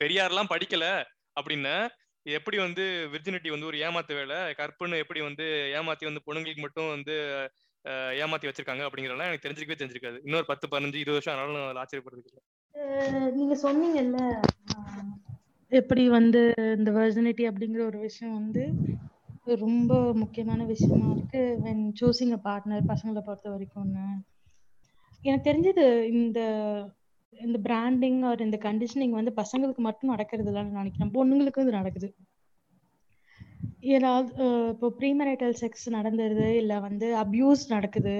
பெரியார்லாம் 0.04 0.50
படிக்கல 0.50 1.04
அப்படின்னா 1.42 1.88
எப்படி 2.24 2.58
வந்து 2.58 3.10
விர்ஜினிட்டி 3.14 3.50
வந்து 3.50 3.66
ஒரு 3.66 3.78
ஏமாத்து 3.78 4.14
வேலை 4.14 4.36
கற்புன்னு 4.36 4.98
எப்படி 4.98 5.22
வந்து 5.22 5.44
ஏமாத்தி 5.76 6.04
வந்து 6.04 6.22
பொண்ணுங்களுக்கு 6.32 6.58
மட்டும் 6.58 6.90
வந்து 6.90 7.14
ஏமாத்தி 7.92 8.50
வச்சிருக்காங்க 8.50 8.88
அப்படிங்கறதெல்லாம் 8.88 9.28
எனக்கு 9.28 9.50
தெரிஞ்சிருக்கவே 9.50 9.78
தெரிஞ்சிருக்காது. 9.80 10.20
இன்னொரு 10.24 10.46
பத்து 10.46 10.68
பதினஞ்சு 10.68 10.96
இருபது 10.96 11.12
வருஷம் 11.12 11.38
ஆனாலும் 11.38 11.78
அதில் 11.78 11.84
ஆச்சரியப்படுறதுக்கு 11.84 13.32
நீங்க 13.32 13.56
சொன்னீங்கல்ல 13.64 14.48
எப்படி 15.68 16.10
வந்து 16.10 16.54
இந்த 16.58 16.92
வெர்ஜினிட்டி 16.92 17.52
அப்படிங்கிற 17.52 17.86
ஒரு 17.86 18.00
விஷயம் 18.00 18.34
வந்து 18.34 18.70
ரொம்ப 19.46 20.14
முக்கியமான 20.14 20.64
விஷயமா 20.64 21.12
இருக்கு. 21.12 21.60
When 21.64 21.92
choosing 22.02 22.38
a 22.38 22.40
partner 22.44 22.82
பசங்களை 22.88 23.20
பொறுத்த 23.26 23.50
வரைக்கும்னு. 23.50 24.06
எனக்கு 25.22 25.50
தெரிஞ்சது 25.50 26.04
இந்த 26.04 26.40
இந்த 27.34 27.58
பிராண்டிங் 27.60 28.20
ஆர் 28.24 28.42
இந்த 28.42 28.58
கண்டிஷனிங் 28.64 29.16
வந்து 29.18 29.32
பசங்களுக்கு 29.38 29.82
மட்டும் 29.82 30.12
நடக்கிறது 30.12 30.50
இல்லைன்னு 30.52 30.80
நினைக்கிறேன். 30.80 31.14
பொண்ணுங்களுக்கும் 31.14 31.66
இது 31.66 31.72
நடக்குது. 31.72 32.08
ஏதாவது 33.90 34.30
இப்போ 34.72 34.88
ப்ரீமரைட்டல் 35.00 35.56
செக்ஸ் 35.62 35.88
நடந்துருது 35.90 36.48
இல்ல 36.54 36.74
வந்து 36.80 37.08
அபியூஸ் 37.18 37.64
நடக்குது. 37.70 38.16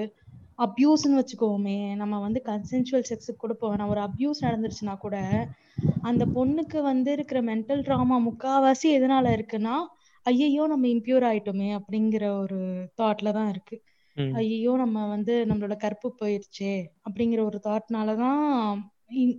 அபியூஸ்னு 0.58 1.18
வச்சுக்கோமே 1.18 1.78
நம்ம 1.94 2.14
வந்து 2.20 2.40
கன்சென்சுவல் 2.46 3.06
செக்ஸுக்கு 3.10 3.42
கூட 3.42 3.54
போக 3.54 3.70
வேணாம் 3.72 3.92
ஒரு 3.94 4.00
அபியூஸ் 4.00 4.44
நடந்துருச்சுன்னா 4.44 4.94
கூட 4.98 5.16
அந்த 6.04 6.24
பொண்ணுக்கு 6.34 6.78
வந்து 6.82 7.10
இருக்கிற 7.12 7.38
மென்டல் 7.42 7.84
ட்ராமா 7.86 8.16
முக்காவாசி 8.26 8.88
எதனால 8.98 9.32
இருக்குன்னா 9.36 9.74
ஐயையோ 10.26 10.64
நம்ம 10.66 10.86
இம்பியூர் 10.88 11.24
ஆயிட்டோமே 11.26 11.68
அப்படிங்கிற 11.78 12.24
ஒரு 12.40 12.58
தாட்ல 12.98 13.28
தான் 13.32 13.48
இருக்கு. 13.48 13.76
ம். 14.16 14.32
ஐயையோ 14.34 14.72
நம்ம 14.76 15.06
வந்து 15.08 15.34
நம்மளோட 15.46 15.76
கற்பு 15.76 16.08
போயிருச்சே 16.20 16.74
அப்படிங்கிற 17.06 17.42
ஒரு 17.44 17.60
தாட்னால 17.64 18.16
தான் 18.16 18.42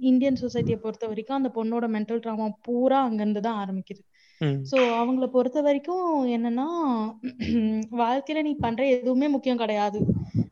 இந்தியன் 0.10 0.42
சொசைட்டியை 0.44 0.78
பொறுத்த 0.82 1.06
வரைக்கும் 1.08 1.40
அந்த 1.40 1.50
பொண்ணோட 1.58 1.86
மென்டல் 1.96 2.24
ட்ராமா 2.24 2.48
பூரா 2.68 3.00
அங்கிருந்து 3.08 3.42
தான் 3.48 3.60
ஆரம்பிக்குது. 3.62 4.02
ஸோ 4.66 4.78
அவங்கள 5.00 5.26
பொறுத்த 5.36 5.60
வரைக்கும் 5.68 6.06
என்னன்னா 6.36 6.68
வாழ்க்கையில 8.02 8.42
நீ 8.48 8.54
பண்ற 8.64 8.82
எதுவுமே 8.96 9.28
முக்கியம் 9.36 9.62
கிடையாது. 9.64 10.00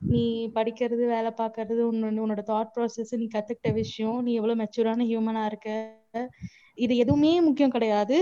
நீ 0.10 0.24
படிக்கிறது 0.56 1.04
வேலை 1.14 1.32
பார்க்கறது 1.42 1.82
உன்னோட 1.90 2.42
தாட் 2.50 2.74
ப்ராசஸ் 2.76 3.14
நீ 3.22 3.28
கத்துக்கிட்ட 3.30 3.72
விஷயம் 3.82 4.20
நீ 4.28 4.32
எவ்வளவு 4.40 4.62
மெச்சூரான 4.62 5.06
ஹியூமனா 5.10 5.44
இருக்க 5.52 5.70
இது 6.78 6.94
எதுவுமே 7.04 7.32
முக்கியம் 7.48 7.76
கிடையாது. 7.76 8.18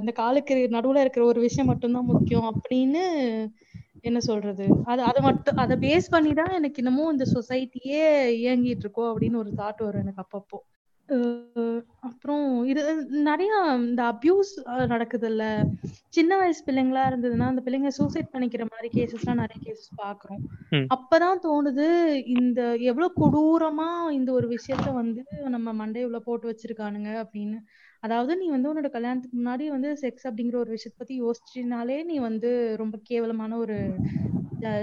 அந்த 0.00 0.12
காலுக்கு 0.20 0.54
நடுவுல 0.76 1.02
இருக்கிற 1.04 1.24
ஒரு 1.32 1.40
விஷயம் 1.46 1.70
மட்டும்தான் 1.70 2.10
முக்கியம் 2.12 2.48
அப்படின்னு 2.52 3.04
என்ன 4.00 4.18
சொல்றது? 4.20 4.66
அது 4.84 5.02
அதை 5.02 5.22
மட்டும் 5.22 5.56
அதை 5.56 5.76
பேஸ் 5.86 6.08
பண்ணி 6.10 6.32
தான் 6.32 6.52
எனக்கு 6.52 6.82
இன்னமும் 6.82 7.10
இந்த 7.10 7.26
சொசைட்டியே 7.34 8.04
இயங்கிட்டு 8.42 8.86
இருக்கோம் 8.86 9.10
அப்படின்னு 9.12 9.36
ஒரு 9.36 9.52
தாட் 9.56 9.82
வரும் 9.84 10.04
எனக்கு 10.06 10.24
அப்பப்போ. 10.26 10.60
அப்புறம் 12.00 12.64
இது 12.64 12.82
நிறைய 13.28 13.52
இந்த 13.78 14.02
அபியூஸ் 14.12 14.52
நடக்குதுல்ல. 14.92 15.44
சின்ன 16.08 16.36
வயசு 16.36 16.60
பிள்ளைங்களா 16.66 17.02
இருந்ததுன்னா 17.10 17.48
அந்த 17.52 17.62
பிள்ளைங்க 17.64 17.90
சூசைட் 17.98 18.32
பண்ணிக்கிற 18.32 18.64
மாதிரி 18.70 18.88
கேசஸ் 18.96 19.24
எல்லாம் 19.24 19.42
நிறைய 19.42 19.58
கேசஸ் 19.66 19.90
பாக்குறோம். 20.02 20.42
அப்பதான் 20.94 21.42
தோணுது 21.46 21.88
இந்த 22.38 22.60
எவ்வளவு 22.90 23.12
கொடூரமா 23.20 23.88
இந்த 24.10 24.32
ஒரு 24.32 24.48
விஷயத்த 24.56 24.88
வந்து 24.92 25.24
நம்ம 25.56 25.74
மண்டையுள்ள 25.80 26.20
போட்டு 26.28 26.48
வச்சிருக்கானுங்க 26.50 27.10
அப்படின்னு. 27.24 27.58
அதாவது 28.02 28.32
நீ 28.36 28.46
வந்து 28.50 28.70
உன்னோட 28.70 28.88
கல்யாணத்துக்கு 28.94 29.36
முன்னாடி 29.38 29.64
வந்து 29.72 29.90
செக்ஸ் 30.02 30.26
அப்படிங்கிற 30.28 30.56
ஒரு 30.62 30.70
விஷயத்த 30.76 30.96
பத்தி 30.98 31.16
யோசிச்சினாலே 31.22 31.98
நீ 32.10 32.16
வந்து 32.28 32.50
ரொம்ப 32.82 32.96
கேவலமான 33.08 33.58
ஒரு 33.64 33.76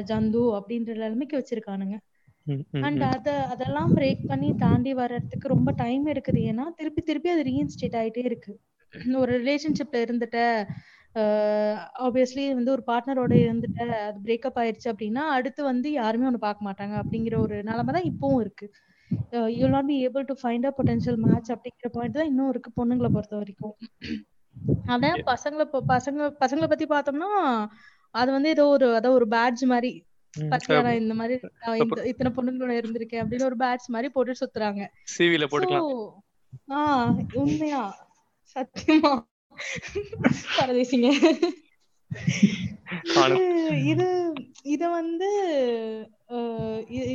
ஜந்து 0.05 0.43
அப்படின்ற 0.57 0.91
நிலைமைக்கு 0.97 1.39
வச்சிருக்கானுங்க. 1.39 1.95
அண்ட். 2.85 3.03
அத 3.11 3.29
அதெல்லாம் 3.53 3.91
பிரேக் 3.95 4.23
பண்ணி 4.29 4.49
தாண்டி 4.63 4.91
வர்றதுக்கு 4.99 5.47
ரொம்ப 5.55 5.69
டைம் 5.81 6.05
எடுக்குது 6.13 6.41
ஏன்னா 6.51 6.65
திருப்பி 6.79 7.01
திருப்பி 7.03 7.29
அது 7.33 7.43
ரீஇன்ஸ்டேட் 7.49 7.97
ஆயிட்டே 8.01 8.23
இருக்கு. 8.29 8.53
ஒரு 9.21 9.31
ரிலேஷன்ஷிப்ல 9.39 9.99
இருந்துட்ட 10.05 10.39
ஆப்வியஸ்லி 12.05 12.43
வந்து 12.57 12.71
ஒரு 12.75 12.83
பார்ட்னரோட 12.89 13.33
இருந்துட்ட 13.43 13.79
அது 14.03 14.19
பிரேக்கப் 14.25 14.59
ஆயிருச்சு 14.61 14.89
அப்படின்னா 14.93 15.23
அடுத்து 15.37 15.61
வந்து 15.65 15.89
யாருமே 15.93 16.27
ஒண்ணு 16.29 16.41
பார்க்க 16.43 16.67
மாட்டாங்க 16.67 16.95
அப்படிங்கிற 17.01 17.35
ஒரு 17.45 17.57
நிலைமை 17.69 17.93
தான் 17.97 18.09
இப்பவும் 18.11 18.41
இருக்கு. 18.43 18.67
You 19.31 19.67
not 19.67 19.85
be 19.85 20.07
able 20.07 20.25
to 20.25 20.33
find 20.43 20.65
a 20.65 20.73
potential 20.77 21.15
match 21.15 21.51
அப்படிங்கிற 21.51 21.87
பாயிண்ட் 21.91 22.13
தான் 22.13 22.25
இன்னும் 22.25 22.49
இருக்கு 22.49 22.71
பொண்ணுங்களை 22.71 23.09
பொறுத்த 23.09 23.35
வரைக்கும். 23.35 23.75
அதான் 24.87 25.35
பசங்களை 25.35 25.67
பசங்க 25.87 26.33
பசங்களை 26.39 26.67
பத்தி 26.67 26.85
பார்த்தோம்னா 26.85 27.65
அது 28.11 28.31
வந்து 28.31 28.49
ஏதோ 28.49 28.67
ஒரு 28.67 28.87
அதான் 28.87 29.09
ஒரு 29.09 29.27
பேட்ஜ் 29.27 29.63
மாதிரி 29.63 30.05
இந்த 30.37 31.13
மாதிரி 31.13 31.39
இத்தனை 32.03 32.31
பொண்ணுங்களோட 32.35 32.85
இருந்திருக்கேன் 32.85 33.25
அப்படின்னு 33.25 33.43
ஒரு 33.43 33.55
பேட்ச் 33.57 33.89
மாதிரி 33.89 34.09
போட்டு 34.09 34.31
சுத்துறாங்க. 34.31 34.87
CV 35.17 35.37
ல 35.37 35.47
So, 35.47 35.59
போட்டுக்கலாம். 35.59 36.13
ஆஹ் 36.73 37.25
உண்மையா? 37.33 38.09
சத்தியமா? 38.55 39.25
பரதேசிங்க. 40.59 41.33
ஆனா- 43.15 43.37
இது- 43.71 44.26
இது 44.73 44.85
வந்து 44.99 45.29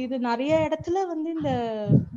இது 0.05 0.17
நிறைய 0.29 0.53
இடத்துல 0.67 0.99
வந்து 1.13 1.29
இந்த 1.37 1.51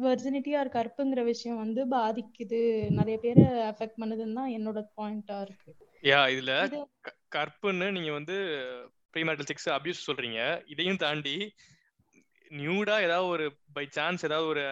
வெர்ஜினிட்டி 0.06 0.52
ஆர் 0.60 0.76
கற்புங்கிற 0.76 1.22
விஷயம் 1.30 1.62
வந்து 1.64 1.82
பாதிக்குது. 1.96 2.60
நிறைய 3.00 3.16
பேரை 3.24 3.46
அஃபெக்ட் 3.72 4.00
பண்ணுதுன்னு 4.02 4.38
தான் 4.40 4.54
என்னோட 4.58 4.82
பாயிண்டா 5.00 5.38
இருக்கு. 5.46 5.72
யா 6.10 6.20
இதுல 6.34 6.54
கற்புன்னு 7.36 7.88
நீங்க 7.98 8.12
வந்து 8.20 8.36
ப்ரீமேட்டல் 9.16 9.50
செக்ஸ் 9.50 9.70
அபியூஸ் 9.78 10.06
சொல்றீங்க. 10.08 10.40
இதையும் 10.74 11.02
தாண்டி 11.06 11.36
நியூடா 12.52 12.96
ஏதாவது 13.08 13.28
ஒரு 13.36 13.46
பை 13.78 13.86
சான்ஸ் 13.98 14.26
ஏதாவது 14.28 14.48
ஒரு 14.54 14.64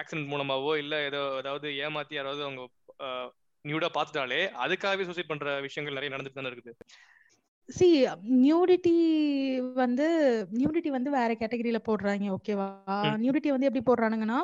ஆக்சிடென்ட் 0.00 0.30
மூலமாவோ 0.32 0.72
இல்ல 0.82 0.94
ஏதோ 1.08 1.22
ஏதாவது 1.42 1.68
ஏமாத்தி 1.86 2.14
யாராவது 2.18 2.44
அவங்க 2.46 2.62
நியூடா 3.64 3.88
பார்த்துட்டாலே 3.96 4.40
அதுக்காகவே 4.64 5.06
சூசைட் 5.08 5.30
பண்ற 5.30 5.52
விஷயங்கள் 5.66 5.98
நிறைய 5.98 6.12
நடந்துட்டு 6.14 6.40
தானே 6.40 6.50
இருக்குது. 6.52 6.74
சி 7.68 7.86
நியூடிட்டி 8.44 8.92
வந்து 9.80 10.06
நியூடிட்டி 10.58 10.90
வந்து 10.96 11.10
வேற 11.10 11.30
கேட்டகரியில 11.40 11.78
போடுறாங்க 11.86 12.26
ஓகேவா. 12.36 12.66
நியூடிட்டி 13.22 13.50
வந்து 13.54 13.68
எப்படி 13.68 13.82
போடுறானுங்கன்னா 13.86 14.38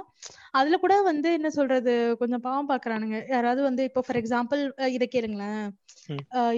அதுல 0.51 0.77
கூட 0.85 0.95
வந்து 1.03 1.29
என்ன 1.39 1.49
சொல்றது 1.51 1.93
கொஞ்சம் 2.21 2.45
பாவம் 2.47 2.71
பாக்குறானுங்க. 2.71 3.18
யாராவது 3.35 3.62
வந்து 3.68 3.85
இப்போ 3.89 4.03
ஃபார் 4.07 4.21
எக்ஸாம்பிள் 4.23 4.62
இதை 4.97 5.09
கேளுங்களேன். 5.16 5.66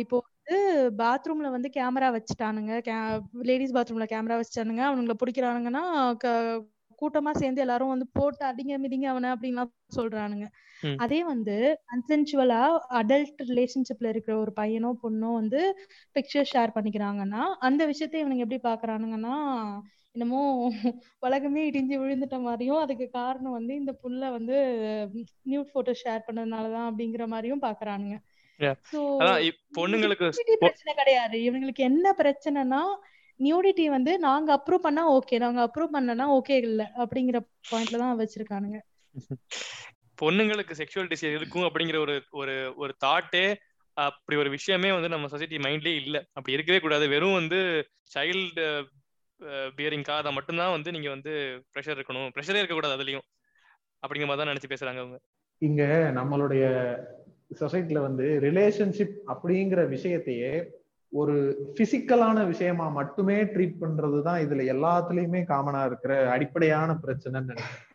இப்போ 0.03 0.17
வந்து 0.29 0.59
பாத்ரூம்ல 1.03 1.51
வந்து 1.57 1.71
கேமரா 1.79 2.11
வச்சுட்டானுங்க. 2.19 2.73
லேடிஸ் 3.51 3.77
பாத்ரூம்ல 3.79 4.09
கேமரா 4.15 4.39
வச்சுட்டானுங்க. 4.43 4.85
அவனுங்களை 4.91 5.17
பிடிக்கிறானுங்கன்னா 5.23 5.85
கூட்டமா 7.03 7.33
சேர்ந்து 7.39 7.65
எல்லாரும் 7.65 7.95
வந்து 7.95 8.09
போட்டு 8.19 8.45
அடிங்க 8.51 8.75
மிதிங்க 8.85 9.07
அவனை 9.13 9.29
அப்படின்லாம் 9.35 9.73
சொல்றானுங்க. 9.97 10.47
அதே 11.05 11.21
வந்து 11.25 11.57
கன்சென்சுவலா 11.91 12.61
அடல்ட் 13.01 13.43
ரிலேஷன்ஷிப்ல 13.51 14.13
இருக்கிற 14.13 14.35
ஒரு 14.39 14.53
பையனோ 14.61 14.91
பொண்ணோ 15.03 15.31
வந்து 15.33 15.61
பிக்சர் 16.17 16.51
ஷேர் 16.53 16.77
பண்ணிக்கிறாங்கன்னா 16.77 17.43
அந்த 17.69 17.83
விஷயத்தை 17.87 18.21
இவனுங்க 18.23 18.47
எப்படி 18.47 18.61
பாக்குறானுங்கன்னா 18.71 19.37
என்னமோ 20.15 20.41
உலகமே 21.27 21.61
இடிஞ்சு 21.69 21.97
விழுந்துட்ட 22.01 22.39
மாதிரியும் 22.41 22.81
அதுக்கு 22.81 23.07
காரணம் 23.11 23.57
வந்து 23.59 23.73
இந்த 23.75 23.93
புள்ள 24.03 24.31
வந்து 24.31 24.57
நியூட் 25.51 25.73
போட்டோ 25.75 25.93
ஷேர் 26.03 26.27
பண்ணதுனாலதான் 26.27 26.89
அப்படிங்கிற 26.91 27.27
மாதிரியும் 27.35 27.63
பாக்குறானுங்க. 27.63 28.17
பொண்ணுங்களுக்கு 29.79 30.27
பிரச்சனை 30.65 30.93
கிடையாது. 30.95 31.37
இவங்களுக்கு 31.49 31.83
என்ன 31.91 32.15
பிரச்சனைனா 32.19 32.83
நியூடிட்டி 33.41 33.85
வந்து 33.89 34.13
நாங்க 34.19 34.49
அப்ரூவ் 34.57 34.87
பண்ணா 34.87 35.03
ஓகே 35.11 35.39
நாங்க 35.39 35.61
அப்ரூவ் 35.67 35.95
பண்ணனா 35.95 36.27
ஓகே 36.39 36.57
இல்ல 36.63 36.83
அப்படிங்கிற 36.97 37.39
பாயிண்ட்ல 37.71 37.99
தான் 37.99 38.21
வச்சிருக்கானுங்க. 38.21 38.79
பொண்ணுங்களுக்கு 40.19 40.75
செக்ஷுவல் 40.81 41.11
டிசைர் 41.13 41.37
இருக்கும் 41.37 41.67
அப்படிங்கிற 41.69 41.99
ஒரு 41.99 42.15
ஒரு 42.33 42.55
ஒரு 42.77 42.93
தாட்டே 43.05 43.45
அப்படி 43.97 44.37
ஒரு 44.37 44.51
விஷயமே 44.51 44.91
வந்து 44.93 45.09
நம்ம 45.09 45.29
சொசைட்டி 45.29 45.57
மைண்ட்லயே 45.59 45.97
இல்ல. 46.03 46.17
அப்படி 46.33 46.53
இருக்கவே 46.53 46.79
கூடாது. 46.79 47.09
வெறும் 47.09 47.39
வந்து 47.41 47.59
சைல்டு 48.15 48.65
பியரிங்காக 49.79 50.23
அதை 50.23 50.33
மட்டும்தான் 50.33 50.75
வந்து 50.75 50.91
நீங்க 50.93 51.09
வந்து 51.11 51.33
ப்ரெஷர் 51.73 51.97
இருக்கணும். 51.99 52.29
ப்ரெஷரே 52.35 52.61
இருக்கக்கூடாது 52.61 52.97
அதுலயும். 52.99 53.27
அப்படிங்கிற 54.03 54.29
மாதிரி 54.29 54.43
தான் 54.43 54.53
நினைச்சு 54.53 54.73
பேசுறாங்க 54.73 55.01
அவங்க. 55.03 55.19
இங்க 55.63 55.83
நம்மளுடைய 56.15 56.65
சொசைட்டில 57.61 58.01
வந்து 58.01 58.27
ரிலேஷன்ஷிப் 58.43 59.17
அப்படிங்கிற 59.27 59.81
விஷயத்தையே 59.89 60.53
ஒரு 61.13 61.37
பிசிக்கலான 61.79 62.39
விஷயமா 62.51 62.87
மட்டுமே 62.99 63.39
ட்ரீட் 63.55 63.81
பண்றதுதான் 63.81 64.43
இதுல 64.45 64.65
எல்லாத்துலயுமே 64.75 65.41
காமனா 65.51 65.81
இருக்கிற 65.89 66.13
அடிப்படையான 66.35 66.91
பிரச்சனைன்னு 67.03 67.51
நினைக்கிறேன். 67.51 67.89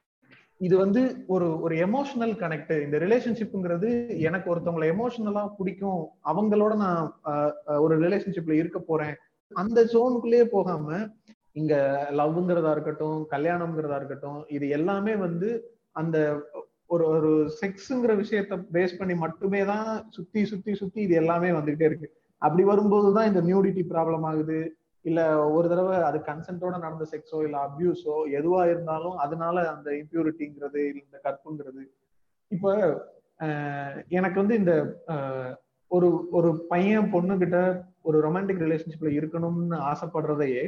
இது 0.65 0.76
வந்து 0.78 1.01
ஒரு 1.34 1.47
ஒரு 1.65 1.76
எமோஷனல் 1.86 2.34
கனெக்ட் 2.43 2.74
இந்த 2.84 2.97
ரிலேஷன்ஷிப்புங்கிறது 3.03 3.89
எனக்கு 4.28 4.47
ஒருத்தவங்களை 4.53 4.88
எமோஷனலா 4.93 5.43
பிடிக்கும். 5.57 6.03
அவங்களோட 6.32 6.76
நான் 6.84 7.01
ஒரு 7.86 7.95
ரிலேஷன்ஷிப்ல 8.03 8.59
இருக்க 8.61 8.80
போறேன். 8.89 9.15
அந்த 9.51 9.80
ஜோனுக்குள்ளேயே 9.93 10.45
போகாம 10.55 10.99
இங்க 11.61 11.76
லவ்ங்கிறதா 12.20 12.72
இருக்கட்டும் 12.76 13.20
கல்யாணம்ங்கிறதா 13.34 13.99
இருக்கட்டும் 14.01 14.39
இது 14.57 14.65
எல்லாமே 14.78 15.15
வந்து 15.26 15.49
அந்த 16.01 16.18
ஒரு 16.93 17.03
ஒரு 17.13 17.32
செக்ஸுங்கிற 17.61 18.11
விஷயத்த 18.24 18.57
பேஸ் 18.76 18.97
பண்ணி 18.99 19.15
மட்டுமே 19.26 19.61
தான் 19.74 19.88
சுத்தி 20.18 20.41
சுத்தி 20.51 20.74
சுத்தி 20.82 20.99
இது 21.07 21.15
எல்லாமே 21.24 21.49
வந்துகிட்டே 21.57 21.88
இருக்கு. 21.89 22.09
அப்படி 22.41 22.63
வரும்போது 22.63 23.09
தான் 23.17 23.29
இந்த 23.31 23.41
நியூடிட்டி 23.41 23.83
ப்ராப்ளம் 23.93 24.25
ஆகுது. 24.31 24.59
இல்ல 25.05 25.21
ஒரு 25.55 25.67
தடவை 25.71 25.95
அது 26.07 26.17
கன்சென்ட்டோட 26.29 26.75
நடந்த 26.85 27.05
செக்ஸோ 27.11 27.39
இல்ல 27.45 27.57
அபியூஸோ 27.67 28.15
எதுவா 28.39 28.61
இருந்தாலும் 28.71 29.17
அதனால 29.25 29.55
அந்த 29.73 29.89
இம்பியூரிட்டிங்கிறது 30.01 30.81
இந்த 31.01 31.15
கற்புங்கிறது. 31.25 31.83
இப்ப 32.51 32.73
எனக்கு 34.09 34.38
வந்து 34.41 34.55
இந்த 34.61 34.73
ஒரு 35.91 36.07
ஒரு 36.38 36.49
பையன் 36.71 37.11
பொண்ணு 37.11 37.33
கிட்ட 37.38 37.57
ஒரு 38.01 38.17
ரொமான்டிக் 38.25 38.63
ரிலேஷன்ஷிப்ல 38.65 39.09
இருக்கணும்னு 39.19 39.77
ஆசைப்படுறதையே 39.91 40.63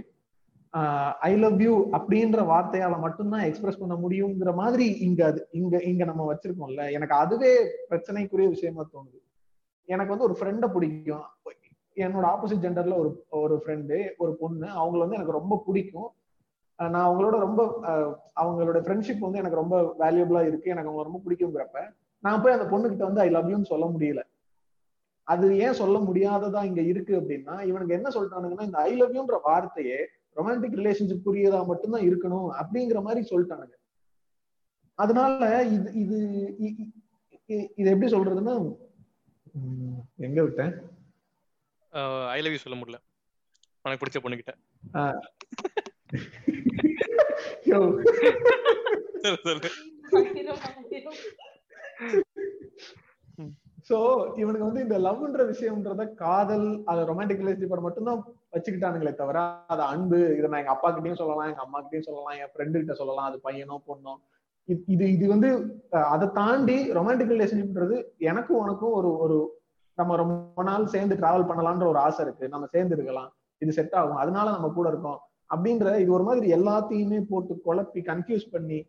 ஐ 1.27 1.31
லவ் 1.35 1.61
யூ 1.65 1.73
அப்படின்ற 1.97 2.39
வார்த்தையால 2.51 2.97
மட்டும்தான் 3.05 3.45
எக்ஸ்பிரஸ் 3.47 3.79
பண்ண 3.81 3.95
முடியுங்கிற 3.95 4.51
மாதிரி 4.53 4.87
இங்க 5.07 5.21
அது 5.25 5.41
இங்க 5.51 5.75
இங்க 5.91 6.03
நம்ம 6.05 6.25
வச்சிருக்கோம்ல. 6.31 6.83
எனக்கு 6.97 7.15
அதுவே 7.15 7.51
பிரச்சனைக்குரிய 7.89 8.47
விஷயமா 8.55 8.83
தோணுது. 8.93 9.19
எனக்கு 9.93 10.13
வந்து 10.13 10.27
ஒரு 10.27 10.35
ஃப்ரெண்டை 10.39 10.67
பிடிக்கும். 10.73 11.25
என்னோட 12.05 12.25
ஆப்போசிட் 12.33 12.63
ஜெண்டர்ல 12.65 12.95
ஒரு 13.01 13.09
ஒரு 13.43 13.55
ஃப்ரெண்டு 13.63 13.97
ஒரு 14.23 14.31
பொண்ணு. 14.41 14.67
அவங்கள 14.81 14.99
வந்து 15.03 15.17
எனக்கு 15.17 15.37
ரொம்ப 15.39 15.55
பிடிக்கும். 15.67 16.09
நான் 16.79 17.07
அவங்களோட 17.07 17.35
ரொம்ப 17.45 17.61
அவங்களோட 18.41 18.79
ஃப்ரெண்ட்ஷிப் 18.85 19.25
வந்து 19.25 19.41
எனக்கு 19.41 19.61
ரொம்ப 19.61 19.77
வேல்யூபிளா 19.99 20.41
இருக்கு. 20.49 20.73
எனக்கு 20.73 20.89
அவங்க 20.89 21.05
ரொம்ப 21.07 21.21
பிடிக்குங்கிறப்ப 21.25 21.79
நான் 22.23 22.41
போய் 22.41 22.55
அந்த 22.57 22.67
பொண்ணுகிட்ட 22.71 23.03
வந்து 23.09 23.23
ஐ 23.25 23.29
லவ் 23.29 23.49
யூன்னு 23.51 23.71
சொல்ல 23.71 23.85
முடியல. 23.95 24.21
அது 25.27 25.47
ஏன் 25.65 25.79
சொல்ல 25.79 25.97
முடியாததா 25.99 26.61
இங்க 26.69 26.81
இருக்கு 26.91 27.13
அப்படின்னா 27.19 27.55
இவனுக்கு 27.69 27.97
என்ன 27.97 28.09
சொல்லிட்டானுங்கன்னா 28.15 28.67
இந்த 28.69 28.79
ஐ 28.89 28.93
லவ் 29.01 29.15
யூன்ற 29.17 29.37
வார்த்தையே 29.43 29.99
ரொமான்டிக் 30.37 30.79
ரிலேஷன்ஷிப் 30.81 31.25
புரியதா 31.27 31.59
மட்டும்தான் 31.71 32.05
இருக்கணும் 32.09 32.47
அப்படிங்கிற 32.61 32.99
மாதிரி 33.07 33.21
சொல்லிட்டானுங்க. 33.31 33.75
அதனால 34.99 35.43
இது 35.75 35.89
இது 36.03 36.17
இது 37.79 37.89
எப்படி 37.93 38.09
சொல்றதுன்னா 38.11 38.53
எங்க 40.19 40.43
விட்டேன்? 40.43 40.73
ஐ 42.31 42.41
லவ் 42.41 42.51
யூ 42.51 42.59
சொல்ல 42.59 42.79
முடியல. 42.79 42.99
உனக்கு 43.85 44.01
பிடிச்ச. 44.01 44.19
சொல்லு 49.23 49.39
சொல்லு. 49.43 49.69
சோ 53.89 53.97
இவனுக்கு 54.41 54.65
வந்து 54.65 54.81
இந்த 54.81 54.97
லவ்ன்ற 55.05 55.41
விஷயம்ன்றத 55.49 56.03
காதல் 56.19 56.85
அது 56.85 57.05
ரொமான்டிக் 57.09 57.41
ரிலேஷன்ஷிப் 57.41 57.85
மட்டும்தான் 57.85 58.19
வச்சுக்கிட்டானுங்களே 58.53 59.13
தவிர 59.13 59.39
அது 59.73 59.81
அன்பு 59.87 60.37
இதை 60.37 60.47
நான் 60.51 60.59
எங்க 60.59 60.75
அப்பா 60.75 60.89
கிட்டயும் 60.89 61.21
சொல்லலாம் 61.21 61.49
எங்க 61.51 61.63
அம்மா 61.65 61.79
கிட்டயும் 61.79 62.07
சொல்லலாம் 62.07 62.37
என் 62.39 62.51
ஃப்ரெண்டு 62.53 62.81
கிட்ட 62.81 62.93
சொல்லலாம் 62.99 63.29
அது 63.29 63.37
பையனோ 63.45 63.77
பொண்ணோ 63.87 64.13
இது- 64.69 64.83
இது 64.87 65.11
இது 65.11 65.27
வந்து 65.27 65.49
அதை 65.89 66.27
தாண்டி 66.33 66.91
ரொமான்டிக் 66.91 67.31
ரிலேஷன்ஷிப்ன்றது 67.33 68.03
எனக்கும் 68.17 68.57
உனக்கும் 68.57 68.91
ஒரு 68.91 69.17
ஒரு 69.17 69.61
நம்ம 69.95 70.15
ரொம்ப 70.15 70.63
நாள் 70.63 70.85
சேர்ந்து 70.85 71.15
டிராவல் 71.15 71.49
பண்ணலாம்ன்ற 71.49 71.87
ஒரு 71.87 71.97
ஆசை 71.97 72.25
இருக்கு. 72.25 72.49
நம்ம 72.49 72.65
சேர்ந்து 72.65 72.95
இருக்கலாம். 72.95 73.35
இது 73.57 73.71
செட் 73.71 73.93
ஆகும். 73.93 74.15
அதனால 74.15 74.49
நம்ம 74.49 74.67
கூட 74.67 74.89
இருக்கோம். 74.89 75.19
அப்படின்ற 75.55 75.99
இது 75.99 76.11
ஒரு 76.11 76.23
மாதிரி 76.23 76.53
எல்லாத்தையுமே 76.53 77.21
போட்டு 77.29 77.61
குழப்பி 77.65 78.03
கன்ஃபியூஸ் 78.03 78.49
பண்ணி 78.51 78.85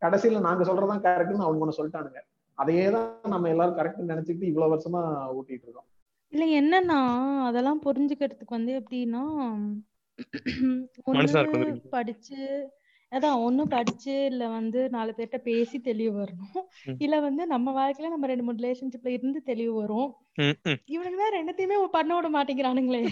கடைசியில 0.00 0.40
நாங்க 0.40 0.64
சொல்றதான் 0.64 1.02
கரெக்ட்னு 1.02 1.42
அவங்க 1.42 1.66
ஒண்ணு 1.66 1.72
சொல்லிட்டானுங்க. 1.76 2.20
அதையே 2.54 2.90
தான் 2.90 3.18
நம்ம 3.22 3.48
எல்லாரும் 3.48 3.76
கரெக்ட்னு 3.76 4.10
நினைச்சுக்கிட்டு 4.10 4.42
இவ்வளவு 4.42 4.74
வருஷமா 4.74 5.26
ஊட்டிட்டு 5.38 5.62
இருக்கோம். 5.62 5.84
இல்ல 6.28 6.44
என்னன்னா 6.60 7.00
அதெல்லாம் 7.44 7.82
புரிஞ்சுக்கிறதுக்கு 7.82 8.46
வந்து 8.46 8.82
எப்படின்னா 8.82 9.42
படிச்சு 11.90 12.70
அதான் 13.14 13.42
ஒண்ணு 13.46 13.62
படிச்சு 13.74 14.14
இல்ல 14.30 14.44
வந்து 14.56 14.80
நாலு 14.94 15.10
பேர்ட்ட 15.16 15.38
பேசி 15.48 15.76
தெளிவு 15.88 16.12
வரணும். 16.20 16.62
இல்ல 17.04 17.16
வந்து 17.26 17.42
நம்ம 17.52 17.74
வாழ்க்கையில 17.78 18.12
நம்ம 18.14 18.28
ரெண்டு 18.32 18.46
மூணு 18.46 18.60
ரிலேஷன்ஷிப்ல 18.62 19.14
இருந்து 19.16 19.40
தெளிவு 19.50 19.74
வரும். 19.80 20.10
இவனுங்க 20.94 21.18
தான் 21.22 21.36
ரெண்டுத்தையுமே 21.38 21.76
பண்ண 21.96 22.12
விட 22.16 22.28
மாட்டேங்கிறானுங்களே. 22.36 23.02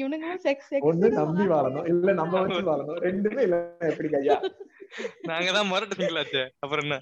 இவனுங்களும் 0.00 0.44
செக்ஸ் 0.46 0.70
ஒண்ணு 0.90 1.10
நம்பி 1.20 1.46
வாழணும். 1.54 1.88
இல்ல 1.94 2.14
நம்ம 2.20 2.42
வச்சு 2.44 2.62
வாழணும். 2.70 3.00
ரெண்டுமே 3.08 3.42
இல்ல. 3.48 3.58
எப்படி 3.90 4.10
ஐயா? 4.22 4.38
நாங்க 5.32 5.50
தான் 5.58 5.70
மரட்டு 5.72 6.44
அப்புறம் 6.64 6.84
என்ன? 6.86 6.98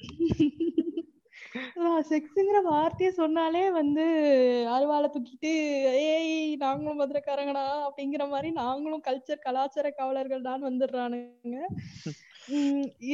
செக்ஸுங்கிற 2.11 2.59
வார்த்தையை 2.67 3.11
சொன்னாலே 3.19 3.63
வந்து 3.79 4.05
அருவாளை 4.75 5.09
தூக்கிட்டு 5.15 5.53
ஏய் 6.15 6.33
நாங்களும் 6.63 7.01
மதுரைக்காரங்கடா 7.01 7.65
அப்படிங்கிற 7.87 8.25
மாதிரி 8.33 8.49
நாங்களும் 8.61 9.05
கல்ச்சர் 9.09 9.45
கலாச்சார 9.47 9.91
காவலர்கள் 9.91 10.47
தான் 10.49 10.67
வந்துடுறானுங்க 10.69 11.59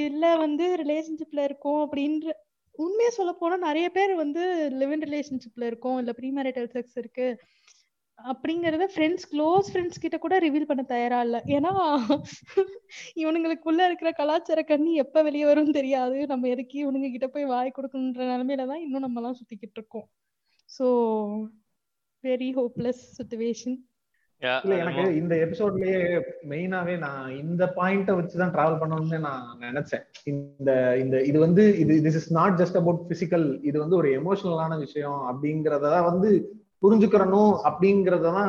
இல்ல 0.05 0.37
வந்து 0.37 0.65
ரிலேஷன்ஷிப்ல 0.77 1.45
இருக்கோம் 1.45 1.81
அப்படின்ற 1.85 2.29
உண்மையா 2.75 3.11
சொல்ல 3.11 3.33
போனா 3.33 3.57
நிறைய 3.67 3.87
பேர் 3.91 4.13
வந்து 4.15 4.43
லிவ் 4.81 4.93
இன் 4.93 5.05
ரிலேஷன்ஷிப்ல 5.09 5.67
இருக்கோம் 5.67 5.99
இல்ல 5.99 6.13
ப்ரீ 6.13 6.31
மேரிட்டல் 6.31 6.73
செக்ஸ் 6.75 6.99
இருக்கு 6.99 7.27
அப்படிங்கறத 8.19 8.85
ஃப்ரெண்ட்ஸ் 8.95 9.27
க்ளோஸ் 9.33 9.71
ஃப்ரெண்ட்ஸ் 9.71 10.03
கிட்ட 10.03 10.17
கூட 10.19 10.35
ரிவீல் 10.39 10.69
பண்ண 10.69 10.83
தயாரா 10.83 11.19
இல்ல. 11.21 11.39
ஏன்னா 11.47 11.73
இவனுங்களுக்குள்ள 13.23 13.81
இருக்கிற 13.87 14.11
கலாச்சார 14.13 14.63
கண்ணி 14.63 14.95
எப்ப 14.95 15.23
வெளியே 15.23 15.45
வரும்னு 15.45 15.73
தெரியாது. 15.73 16.27
நம்ம 16.27 16.49
எதுக்கு 16.49 16.77
இவனுங்க 16.85 17.11
கிட்ட 17.11 17.29
போய் 17.29 17.45
வாய் 17.45 17.77
கொடுக்கணுன்ற 17.77 18.23
நிலைமையில 18.33 18.67
தான் 18.67 18.81
இன்னும் 18.81 19.01
நம்ம 19.01 19.21
எல்லாம் 19.21 19.39
சுத்திக்கிட்டு 19.41 19.79
இருக்கோம். 19.81 20.07
சோ 20.69 20.87
வெரி 22.25 22.51
ஹோப்லெஸ் 22.55 23.03
சுச்சுவேஷன் 23.19 23.77
இல்ல 24.43 24.77
எனக்கு. 24.77 25.17
இந்த 25.17 25.35
எபிசோட்லயே 25.37 26.21
மெயினாவே 26.49 26.99
நான் 26.99 27.37
இந்த 27.37 27.73
பாயிண்ட 27.77 28.11
வச்சுதான் 28.11 28.53
டிராவல் 28.55 28.81
பண்ணணும்னு 28.81 29.19
நான் 29.19 29.59
நினைச்சேன். 29.61 30.05
இந்த 30.25 30.99
இந்த 30.99 31.23
இது 31.23 31.39
வந்து 31.39 31.79
இது 31.79 31.95
this 32.03 32.19
is 32.21 32.33
not 32.33 32.61
just 32.61 32.77
about 32.77 33.01
physical 33.09 33.65
இது 33.65 33.79
வந்து 33.79 33.97
ஒரு 33.97 34.23
எமோஷனலான 34.23 34.79
விஷயம் 34.79 35.21
அப்படிங்கறத 35.31 36.05
வந்து 36.05 36.31
புரிஞ்சுக்கிறணும் 36.83 37.55
அப்படிங்கறதான் 37.65 38.47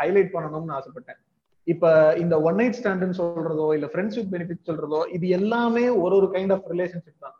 ஹைலைட் 0.00 0.34
பண்ணணும்னு 0.34 0.76
ஆசைப்பட்டேன். 0.78 1.20
இப்ப 1.64 2.14
இந்த 2.18 2.40
ஒன் 2.40 2.54
நைட் 2.54 2.80
ஸ்டாண்டுன்னு 2.82 3.18
சொல்றதோ 3.18 3.74
இல்ல 3.74 3.86
ஃப்ரெண்ட்ஷிப் 3.86 4.32
பெனிஃபிட் 4.32 4.66
சொல்றதோ 4.66 5.00
இது 5.12 5.28
எல்லாமே 5.28 5.88
ஒரு 5.88 6.16
ஒரு 6.16 6.26
கைண்ட் 6.32 6.52
ஆஃப் 6.52 6.70
ரிலேஷன்ஷிப் 6.70 7.20
தான். 7.20 7.36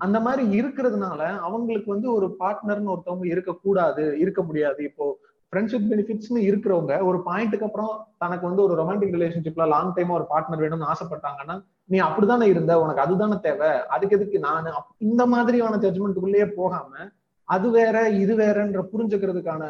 அந்த 0.00 0.20
மாதிரி 0.20 0.60
இருக்கிறதுனால 0.60 1.38
அவங்களுக்கு 1.38 1.90
வந்து 1.90 2.12
ஒரு 2.12 2.36
பார்ட்னர்னு 2.38 2.92
ஒருத்தவங்க 2.94 3.26
இருக்கக்கூடாது 3.26 4.18
இருக்க 4.18 4.42
முடியாது. 4.42 4.84
இப்போ 4.84 5.06
ஃப்ரெண்ட்ஷிப் 5.52 5.88
பெனிஃபிட்ஸ்னு 5.90 6.40
இருக்கிறவங்க 6.48 6.94
ஒரு 7.02 7.18
பாயிண்ட்டுக்கு 7.26 7.64
அப்புறம் 7.64 7.92
தனக்கு 8.18 8.44
வந்து 8.46 8.62
ஒரு 8.62 8.74
ரொமான்டிக் 8.74 9.14
ரிலேஷன்ஷிப்ல 9.14 9.64
லாங் 9.66 9.94
டைமா 9.96 10.12
ஒரு 10.12 10.26
பார்ட்னர் 10.30 10.62
வேணும்னு 10.62 10.90
ஆசைப்பட்டாங்கன்னா 10.90 11.56
நீ 11.86 11.98
அப்படிதானே 11.98 12.42
இருந்த 12.44 12.72
உனக்கு 12.80 13.00
அதுதானே 13.00 13.36
தேவை 13.40 13.70
அதுக்கு 13.88 14.16
எதுக்கு 14.16 14.38
நான் 14.38 14.68
இந்த 14.98 15.26
மாதிரியான 15.26 15.76
ஜட்மெண்ட்டுக்குள்ளேயே 15.76 16.46
போகாம 16.54 17.08
அது 17.48 17.70
வேற 17.70 18.08
இது 18.18 18.34
வேறன்ற 18.34 18.80
புரிஞ்சுக்கிறதுக்கான 18.92 19.62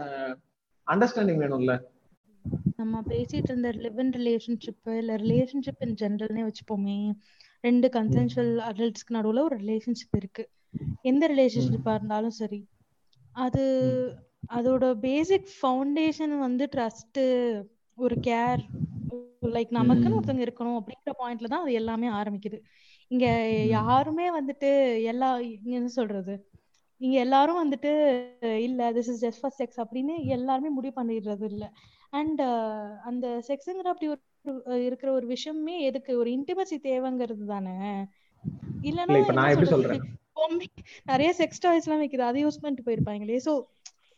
அண்டர்ஸ்டாண்டிங் 0.87 1.41
வேணும்ல? 1.41 1.75
நம்ம 2.77 3.01
பேசிட்டு 3.09 3.51
இருந்த 3.51 3.71
லிவ் 3.79 4.01
ரிலேஷன்ஷிப் 4.17 4.91
இல்ல 4.93 5.17
ரிலேஷன்ஷிப் 5.17 5.83
இன் 5.83 5.97
ஜெனரல்னே 6.03 6.45
வச்சுப்போமே 6.47 6.97
ரெண்டு 7.65 7.89
கன்சென்சுவல் 7.89 8.55
அடல்ட்ஸ்க்கு 8.69 9.17
நடுவுல 9.17 9.43
ஒரு 9.43 9.57
ரிலேஷன்ஷிப் 9.57 10.17
இருக்கு. 10.17 10.45
எந்த 11.03 11.25
ரிலேஷன்ஷிப்பா 11.29 11.95
இருந்தாலும் 11.95 12.37
சரி 12.39 12.61
அது 13.37 13.65
அதோட 14.43 14.85
பேசிக் 14.99 15.49
ஃபவுண்டேஷன் 15.57 16.39
வந்து 16.39 16.69
ட்ரஸ்ட் 16.77 17.21
ஒரு 17.99 18.17
கேர் 18.21 18.63
லைக் 19.57 19.71
நமக்குன்னு. 19.79 20.17
ஒருத்தவங்க 20.19 20.47
இருக்கணும் 20.49 20.79
அப்படிங்கிற 20.81 21.13
பாயிண்ட்ல 21.23 21.51
தான் 21.53 21.63
அது 21.63 21.73
எல்லாமே 21.73 22.09
ஆரம்பிக்குது. 22.11 22.59
இங்க. 23.11 23.27
யாருமே 23.69 24.27
வந்துட்டு 24.31 24.71
எல்லா 25.03 25.29
என்ன 25.79 25.89
சொல்றது? 25.89 26.35
இங்க 27.01 27.19
எல்லாரும் 27.19 27.61
வந்துட்டு 27.63 27.93
இல்ல 28.59 28.93
this 28.93 29.11
is 29.13 29.23
just 29.27 29.41
for 29.41 29.57
sex 29.59 29.81
அப்படின்னு 29.85 30.15
எல்லாருமே 30.37 30.69
முடிவு 30.69 30.95
பண்ணிடுறது 31.01 31.45
இல்ல. 31.45 31.65
அண்ட் 32.11 32.43
அந்த 33.11 33.27
செக்ஸுங்கிற 33.49 33.93
அப்படி 33.95 34.09
ஒரு 34.15 34.21
இருக்கிற 34.85 35.13
ஒரு 35.13 35.27
விஷயமே 35.27 35.77
எதுக்கு? 35.83 36.13
ஒரு 36.19 36.31
இன்டிமசி 36.31 36.77
தேவைங்கிறது 36.89 37.45
தானே. 37.47 37.75
இல்லனா 38.83 39.11
இல்ல 39.11 39.19
இப்ப 39.19 39.33
நான் 39.33 39.45
என்ன 39.45 39.55
எப்படி 39.55 39.71
சொல்றது? 39.71 39.97
சொல்றேன்? 39.97 40.17
பொம்மை 40.33 40.67
நிறைய 41.05 41.35
செக்ஸ் 41.39 41.61
டாய்ஸ் 41.61 41.87
எல்லாம் 41.87 42.03
வைக்குது. 42.05 42.25
அதை 42.31 42.47
யூஸ் 42.47 42.63
பண்ணிட்டு 42.63 42.87
போயிருப்பாங்களே. 42.89 43.37
சோ 43.47 43.53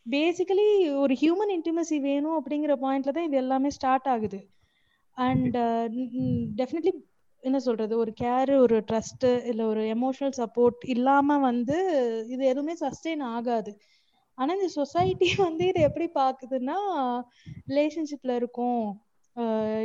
பேசிக்கலி 0.06 0.66
ஒரு 0.94 1.14
ஹியூமன் 1.14 1.52
இன்டிமசி 1.56 1.96
வேணும் 2.00 2.36
அப்படிங்கிற 2.38 2.74
பாயிண்ட்ல 2.84 3.14
தான் 3.16 3.24
இது 3.24 3.36
எல்லாமே 3.36 3.70
ஸ்டார்ட் 3.70 4.08
ஆகுது. 4.08 4.40
அண்ட் 5.16 5.56
டெஃபினெட்லி 6.60 6.92
என்ன 7.42 7.58
சொல்றது? 7.60 7.94
ஒரு 7.96 8.12
கேர் 8.20 8.52
ஒரு 8.64 8.76
ட்ரஸ்ட் 8.88 9.26
இல்ல 9.50 9.62
ஒரு 9.66 9.82
எமோஷனல் 9.94 10.36
சப்போர்ட் 10.40 10.84
இல்லாம 10.94 11.38
வந்து 11.48 11.78
இது 12.28 12.42
எதுவுமே 12.46 12.74
சஸ்டெயின் 12.82 13.24
ஆகாது. 13.36 13.72
ஆனா 14.38 14.50
இந்த 14.58 14.68
சொசைட்டி 14.78 15.28
வந்து 15.48 15.64
இதை 15.70 15.80
எப்படி 15.88 16.06
பாக்குதுன்னா 16.14 16.76
ரிலேஷன்ஷிப்ல 17.70 18.34
இருக்கோம். 18.40 18.86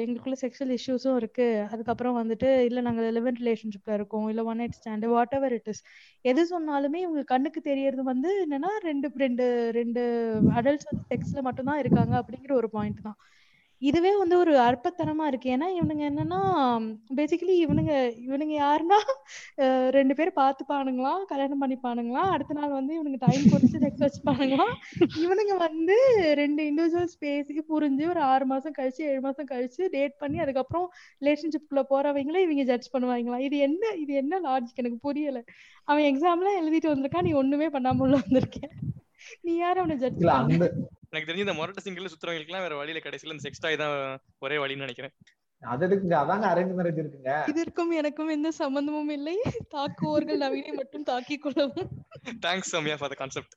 எங்களுக்குள்ள 0.02 0.38
செக்ஷுவல் 0.41 0.74
இஷ்யூஸும் 0.78 1.16
இருக்கு. 1.16 1.45
அதுக்கப்புறம் 1.74 2.18
வந்துட்டு 2.22 2.50
இல்ல 2.70 2.80
நாங்க 2.82 3.02
லெவன் 3.12 3.38
ரிலேஷன்ஷிப்ல 3.41 3.93
இருக்கோம். 3.93 4.28
இல்ல 4.30 4.43
one 4.43 4.58
night 4.58 4.78
stand 4.80 5.06
whatever 5.34 5.54
it 5.54 5.70
is 5.74 5.82
எது 6.26 6.43
சொன்னாலுமே 6.54 7.02
இவங்க 7.06 7.24
கண்ணுக்கு 7.34 7.62
தெரியறது 7.62 8.04
வந்து 8.04 8.32
என்னன்னா 8.45 8.72
ரெண்டு 8.89 9.10
ரெண்டு 9.26 9.45
ரெண்டு 9.80 10.04
அடல்ட்ஸ் 10.60 10.89
வந்து 10.91 11.06
செக்ஸ்ல 11.14 11.41
மட்டும்தான் 11.50 11.82
இருக்காங்க 11.84 12.14
அப்படிங்கிற 12.22 12.54
ஒரு 12.62 12.70
பாயிண்ட் 12.70 13.02
தான். 13.02 13.18
இதுவே 13.82 14.12
வந்து 14.18 14.36
ஒரு 14.38 14.54
அற்பத்தனமா 14.60 15.26
இருக்கு. 15.30 15.48
ஏன்னா 15.56 15.68
இவனுங்க 15.78 16.04
என்னன்னா 16.12 16.40
பேசிக்கலி 17.18 17.56
இவனுங்க 17.66 17.94
இவனுங்க 18.26 18.54
யாருன்னா 18.64 19.00
ரெண்டு 19.98 20.14
பேர் 20.20 20.32
பார்த்துப்பானுங்களாம் 20.40 21.22
கல்யாணம் 21.32 21.62
பண்ணிப்பானுங்களாம் 21.64 22.32
அடுத்த 22.36 22.56
நாள் 22.60 22.78
வந்து 22.80 22.94
இவனுங்க 22.98 23.20
டைம் 23.26 23.46
கொடுத்து 23.54 23.82
செக்ஸ் 23.86 24.04
வச்சுப்பானுங்களாம் 24.06 24.74
இவனுங்க 25.24 25.56
வந்து 25.66 25.98
ரெண்டு 26.42 26.64
இண்டிவிஜுவல்ஸ் 26.70 27.18
பேசி 27.26 27.64
புரிஞ்சு 27.72 28.06
ஒரு 28.14 28.24
ஆறு 28.32 28.48
மாசம் 28.54 28.78
கழிச்சு 28.80 29.04
ஏழு 29.12 29.22
மாசம் 29.28 29.50
கழிச்சு 29.54 29.92
டேட் 29.96 30.18
பண்ணி 30.24 30.40
அதுக்கப்புறம் 30.46 30.88
ரிலேஷன்ஷிப்குள்ள 31.22 31.84
போறவங்களே 31.94 32.44
இவங்க 32.48 32.66
ஜட்ஜ் 32.72 32.94
பண்ணுவாங்களாம் 32.96 33.46
இது 33.48 33.58
என்ன 33.70 33.94
இது 34.04 34.14
என்ன 34.24 34.42
லாஜிக் 34.48 34.82
எனக்கு 34.84 35.00
புரியல. 35.08 35.40
அவன் 35.88 36.08
எக்ஸாம்லாம் 36.12 36.60
எழுதிட்டு 36.62 36.94
வந்திருக்கான் 36.94 37.28
நீ 37.30 37.34
ஒண்ணுமே 37.44 37.70
பண்ணாம 37.78 38.04
உள்ள 38.08 38.16
வந்திருக்க. 38.26 38.60
நீ 39.46 39.54
யார் 39.64 39.82
அவனை 39.82 39.98
ஜட்ஜ் 40.06 40.24
எனக்கு 41.18 41.32
தெரிஞ்சு 41.32 41.45
இந்த 41.47 41.57
மொரட்ட 41.59 41.82
சிங்கிள் 41.86 42.11
சுத்துறவங்களுக்கு 42.13 42.51
எல்லாம் 42.53 42.65
வேற 42.68 42.76
வழியில 42.82 43.01
கடைசியில 43.03 43.36
இந்த 43.36 43.45
செக்ஸ் 43.47 43.63
டாய் 43.65 43.82
தான் 43.84 43.95
ஒரே 44.45 44.57
வழின்னு 44.63 44.86
நினைக்கிறேன். 44.86 45.13
அது 45.63 45.84
இருக்குங்க. 45.88 46.15
அதாங்க 46.24 46.45
அரேஞ்ச் 46.53 46.74
மேரேஜ் 46.80 46.99
இருக்குங்க. 47.03 47.32
இதற்கும் 47.51 47.91
எனக்கும் 47.99 48.34
எந்த 48.36 48.49
சம்பந்தமும் 48.59 49.09
இல்லை. 49.15 49.36
தாக்குவோர்கள் 49.76 50.43
நவீனை 50.43 50.74
மட்டும் 50.82 51.07
தாக்கிக் 51.09 51.43
கொள்ளவும். 51.45 51.89
Thanks 52.45 52.74
Soumya 52.74 52.97
for 52.99 53.11
the 53.13 53.18
concept 53.22 53.55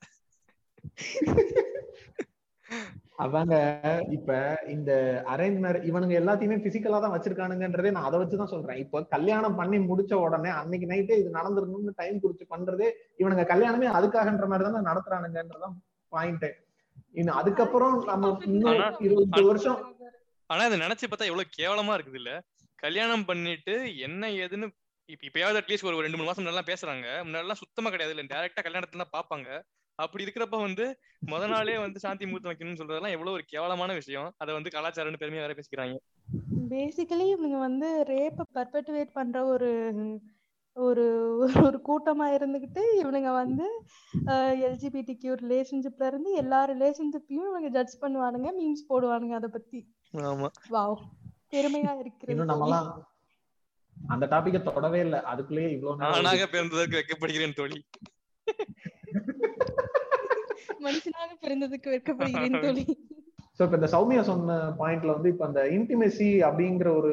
அதாங்க 3.23 3.55
இப்ப 4.15 4.31
இந்த 4.73 4.91
அரேஞ்ச் 5.33 5.57
மேரேஜ் 5.63 5.87
இவனுங்க 5.89 6.13
எல்லாத்தையுமே 6.21 6.57
பிசிக்கலா 6.65 7.01
தான் 7.03 7.13
வச்சிருக்கானுங்கன்றதே 7.15 7.91
நான் 7.95 8.07
அதை 8.09 8.19
வச்சுதான் 8.21 8.51
சொல்றேன். 8.53 8.79
இப்ப 8.83 9.03
கல்யாணம் 9.15 9.57
பண்ணி 9.59 9.77
முடிச்ச 9.89 10.13
உடனே 10.25 10.51
அன்னைக்கு 10.61 10.87
நைட்டே 10.93 11.17
இது 11.21 11.29
நடந்துடணும்னு 11.39 11.93
டைம் 12.01 12.21
குறிச்சு 12.23 12.47
பண்றதே 12.53 12.89
இவனுங்க 13.21 13.45
கல்யாணமே 13.53 13.89
அதுக்காகன்ற 13.99 14.47
மாதிரி 14.53 14.69
தானே 14.69 14.87
நடத்துறானுங்கன்றதான் 14.89 15.77
பாயிண்ட் 16.15 16.47
இன்னும் 17.13 17.35
அதுக்கப்புறம் 17.35 18.03
நம்ம 18.03 18.37
இன்னும் 18.45 18.71
ஆனா- 18.73 18.95
இருபது 18.99 19.45
வருஷம் 19.45 19.79
ஆனா 20.49 20.63
அதை 20.63 20.79
நினைச்சு 20.79 21.05
பார்த்தா 21.05 21.29
எவ்வளவு 21.31 21.55
கேவலமா 21.57 21.95
இருக்குது 21.95 22.15
இல்ல 22.15 22.31
கல்யாணம் 22.75 23.25
பண்ணிட்டு 23.25 23.97
என்ன 23.97 24.27
ஏதுன்னு 24.33 24.67
இப்ப 25.09 25.27
இப்பயாவது 25.27 25.59
அட்லீஸ்ட் 25.59 25.85
ஒரு 25.85 25.99
ரெண்டு 25.99 26.17
மூணு 26.17 26.23
மாசம் 26.23 26.43
நல்லா 26.43 26.63
பேசுறாங்க. 26.65 27.07
முன்னாடிலாம் 27.25 27.61
சுத்தமா 27.61 27.89
கிடையாது. 27.89 28.17
இல்ல 28.17 28.35
டேரக்டா 28.35 28.61
கல்யாணத்துல 28.61 29.01
தான் 29.01 29.15
பாப்பாங்க 29.17 29.49
அப்படி 29.99 30.23
இருக்கிறப்ப 30.23 30.61
வந்து 30.61 30.85
முத 31.27 31.47
நாளே 31.47 31.77
வந்து 31.77 31.99
சாந்தி 31.99 32.25
முகூர்த்தம் 32.25 32.51
வைக்கணும்னு 32.51 32.79
சொல்றதெல்லாம் 32.79 33.09
எவ்வளவு 33.09 33.31
ஒரு 33.31 33.43
கேவலமான 33.45 33.93
விஷயம். 33.93 34.33
அதை 34.37 34.53
வந்து 34.53 34.69
கலாச்சாரம்னு 34.69 35.21
பெருமையா 35.21 35.43
வேற 35.43 35.53
பேசிக்கிறாங்க. 35.53 35.95
பேசிக்கலி 36.69 37.29
இவங்க 37.29 37.57
வந்து 37.57 38.05
ரேப்ப 38.07 38.41
பர்பெட்டுவேட் 38.53 39.11
பண்ற 39.13 39.45
ஒரு 39.45 39.69
ஒரு 40.77 41.05
ஒரு 41.61 41.77
கூட்டமா 41.87 42.25
இருந்துகிட்டு 42.35 42.81
இவனுங்க 42.99 43.31
வந்து 43.33 43.65
எல்ஜிபிடி 44.67 45.13
கியூ 45.17 45.33
ரிலேஷன்ஷிப்ல 45.35 46.07
இருந்து 46.07 46.31
எல்லா 46.33 46.59
ரிலேஷன்ஷிப்பையும் 46.65 47.49
இவங்க 47.49 47.69
ஜட்ஜ் 47.69 47.95
பண்ணுவானுங்க 48.01 48.49
மீம்ஸ் 48.59 48.89
போடுவானுங்க 48.89 49.35
அத 49.35 49.49
பத்தி. 49.49 49.79
ஆமா. 50.23 50.49
வாவ் 50.69 50.97
பெருமையா 51.53 51.91
இன்னும் 52.27 52.51
நம்மலாம் 52.51 52.89
அந்த 53.97 54.25
டாபிக்க 54.27 54.59
தொடவே 54.69 54.99
இல்ல. 54.99 55.17
அதுக்குள்ளேயே 55.27 55.69
இவ்வளவு 55.69 56.01
நானாக 56.03 56.45
பிறந்ததற்கு 56.47 56.99
வைக்கப்படுகிறேன் 56.99 57.53
தோழி. 57.53 57.79
மனுஷனாக 60.81 61.31
பிறந்ததுக்கு 61.41 61.89
வெட்கப்படுகிறேன் 61.89 62.61
தோழி. 62.65 62.85
ஸோ 63.61 63.65
இப்போ 63.65 63.77
இந்த 63.79 63.87
சௌமியா 63.93 64.21
சொன்ன 64.29 64.53
பாயிண்ட்ல 64.79 65.11
வந்து 65.15 65.31
இப்போ 65.31 65.43
அந்த 65.47 65.61
இன்டிமெசி 65.75 66.27
அப்படிங்கிற 66.45 66.87
ஒரு 66.99 67.11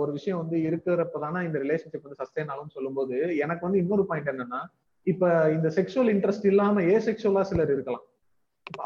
ஒரு 0.00 0.10
விஷயம் 0.14 0.38
வந்து 0.42 0.56
இருக்கிறப்ப 0.68 1.18
தானே 1.24 1.40
இந்த 1.46 1.58
ரிலேஷன்ஷிப் 1.64 2.06
வந்து 2.06 2.20
சஸ்டைன் 2.20 2.50
ஆகும்னு 2.52 2.74
சொல்லும்போது 2.76 3.16
எனக்கு 3.44 3.66
வந்து 3.66 3.80
இன்னொரு 3.82 4.04
பாயிண்ட் 4.10 4.30
என்னன்னா 4.32 4.60
இப்ப 5.06 5.32
இந்த 5.56 5.70
செக்ஷுவல் 5.78 6.10
இன்ட்ரெஸ்ட் 6.12 6.46
இல்லாம 6.50 6.82
ஏ 6.92 6.94
செக்ஷுவலா 7.06 7.42
சிலர் 7.50 7.72
இருக்கலாம். 7.74 8.04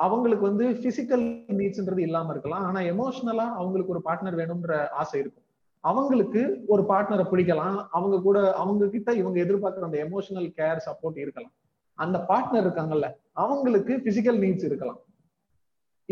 அவங்களுக்கு 0.04 0.44
வந்து 0.48 0.64
பிசிக்கல் 0.86 1.22
நீட்ஸ்ன்றது 1.60 2.02
இல்லாம 2.06 2.32
இருக்கலாம். 2.34 2.64
ஆனா 2.70 2.80
எமோஷனலா 2.94 3.46
அவங்களுக்கு 3.60 3.94
ஒரு 3.96 4.02
பார்ட்னர் 4.08 4.38
வேணும்ன்ற 4.40 4.80
ஆசை 5.02 5.20
இருக்கும். 5.22 5.46
அவங்களுக்கு 5.84 6.42
ஒரு 6.72 6.84
பார்ட்னரை 6.90 7.26
பிடிக்கலாம். 7.32 7.78
அவங்க 7.98 8.18
கூட 8.26 8.40
அவங்க 8.62 8.88
கிட்ட 8.96 9.14
இவங்க 9.20 9.40
எதிர்பார்க்குற 9.44 9.88
அந்த 9.90 10.00
எமோஷனல் 10.06 10.50
கேர் 10.58 10.82
சப்போர்ட் 10.88 11.22
இருக்கலாம். 11.26 11.54
அந்த 11.98 12.18
பார்ட்னர் 12.32 12.66
இருக்காங்கல்ல 12.66 13.10
அவங்களுக்கு 13.44 13.94
பிசிக்கல் 14.08 14.40
நீட்ஸ் 14.46 14.68
இருக்கலாம். 14.70 15.00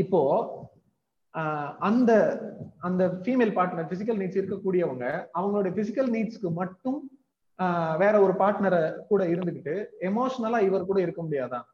இப்போ 0.03 0.21
அந்த 1.89 2.13
அந்த 2.87 3.03
ஃபீமேல் 3.23 3.53
பார்ட்னர் 3.57 3.91
பிசிக்கல் 3.93 4.21
நீட்ஸ் 4.21 4.41
இருக்கக்கூடியவங்க 4.41 5.07
அவங்களுடைய 5.39 5.73
பிசிக்கல் 5.79 6.11
நீட்ஸ்க்கு 6.15 6.51
மட்டும் 6.61 6.99
வேற 8.03 8.15
ஒரு 8.25 8.35
பார்ட்னரை 8.41 8.83
கூட 9.11 9.23
இருந்துகிட்டு 9.35 9.75
எமோஷனலா 10.11 10.59
இவர் 10.69 10.89
கூட 10.91 10.99
இருக்க 11.03 11.21
முடியாதான் 11.23 11.67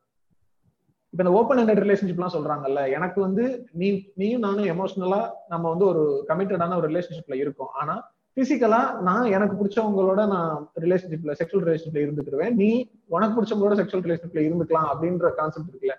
இப்ப 1.13 1.23
இந்த 1.25 1.33
ஓப்பன் 1.39 1.61
ஹண்டட் 1.61 1.83
ரிலேஷன்ஷிப்லாம் 1.85 2.35
சொல்றாங்கல்ல 2.37 2.81
எனக்கு 2.97 3.19
வந்து 3.21 3.45
நீ 3.81 3.89
நீயும் 4.21 4.45
நானும் 4.47 4.71
எமோஷனலா 4.75 5.21
நம்ம 5.53 5.65
வந்து 5.73 5.87
ஒரு 5.91 6.03
கமிட்டடான 6.31 6.77
ஒரு 6.81 6.89
ரிலேஷன்ஷிப்ல 6.93 7.37
இருக்கோம். 7.43 7.73
ஆனா 7.81 7.95
பிசிக்கலா 8.37 8.81
நான் 9.09 9.33
எனக்கு 9.37 9.55
பிடிச்சவங்களோட 9.59 10.21
நான் 10.33 10.55
ரிலேஷன்ஷிப்ல 10.85 11.37
செக்ஷுவல் 11.41 11.67
ரிலேஷன்ஷிப்ல 11.67 12.05
இருந்துக்கிடுவேன் 12.05 12.57
நீ 12.63 12.71
உனக்கு 13.15 13.37
பிடிச்சவங்களோட 13.37 13.77
செக்ஷுவல் 13.81 14.05
ரிலேஷன்ஷிப்ல 14.07 14.43
இருந்துக்கலாம் 14.49 14.89
அப்படின்ற 14.93 15.31
கான்செப்ட் 15.41 15.71
இருக்குல்ல. 15.71 15.97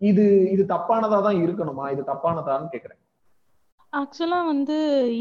இது 0.00 0.24
இது 0.54 0.62
தப்பானதா 0.72 1.18
தான் 1.26 1.40
இருக்கணுமா? 1.44 1.84
இது 1.94 2.02
தப்பானதான்னு 2.10 2.72
கேக்குறேன். 2.74 3.00
ஆக்சுவலா 3.92 4.38
வந்து 4.46 4.76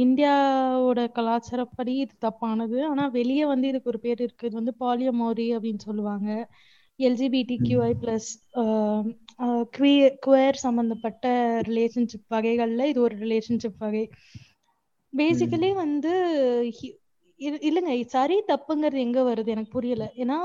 இந்தியாவோட 0.05 0.99
கலாச்சாரப்படி 1.17 1.93
இது 2.03 2.15
தப்பானது. 2.25 2.77
ஆனா 2.91 3.03
வெளியே 3.17 3.45
வந்து 3.51 3.69
இதுக்கு 3.71 3.91
ஒரு 3.93 3.99
பேர் 4.05 4.23
இருக்கு. 4.25 4.47
இது 4.49 4.59
வந்து 4.61 4.73
பாலியமோரி 4.83 5.47
அப்படின்னு 5.57 5.81
சொல்லுவாங்க. 5.89 6.29
எல்ஜிபிடி 6.99 7.55
கியூஐ 7.67 7.91
பிளஸ் 8.03 8.29
குவேர் 10.25 10.57
சம்பந்தப்பட்ட 10.65 11.25
ரிலேஷன்ஷிப் 11.69 12.27
வகைகள்ல 12.35 12.85
இது 12.91 12.99
ஒரு 13.01 13.15
ரிலேஷன்ஷிப் 13.23 13.81
வகை. 13.85 14.03
பேசிக்கலி 15.13 15.69
வந்து 15.83 16.13
இல்லைங்க. 17.39 17.93
சரி 18.15 18.35
தப்புங்கிறது 18.47 18.99
எங்க 19.05 19.19
வருது 19.23 19.53
எனக்கு 19.55 19.75
புரியல. 19.77 20.05
ஏன்னா 20.23 20.37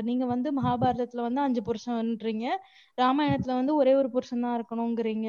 நீங்க 0.00 0.24
வந்து 0.24 0.48
மகாபாரதத்துல 0.58 1.26
வந்து 1.26 1.40
அஞ்சு 1.40 1.60
புருஷன்றீங்க 1.68 2.46
ராமாயணத்துல 2.98 3.58
வந்து 3.60 3.74
ஒரே 3.74 3.92
ஒரு 3.94 4.10
புருஷன் 4.10 4.44
தான் 4.46 4.56
இருக்கணுங்கிறீங்க. 4.58 5.28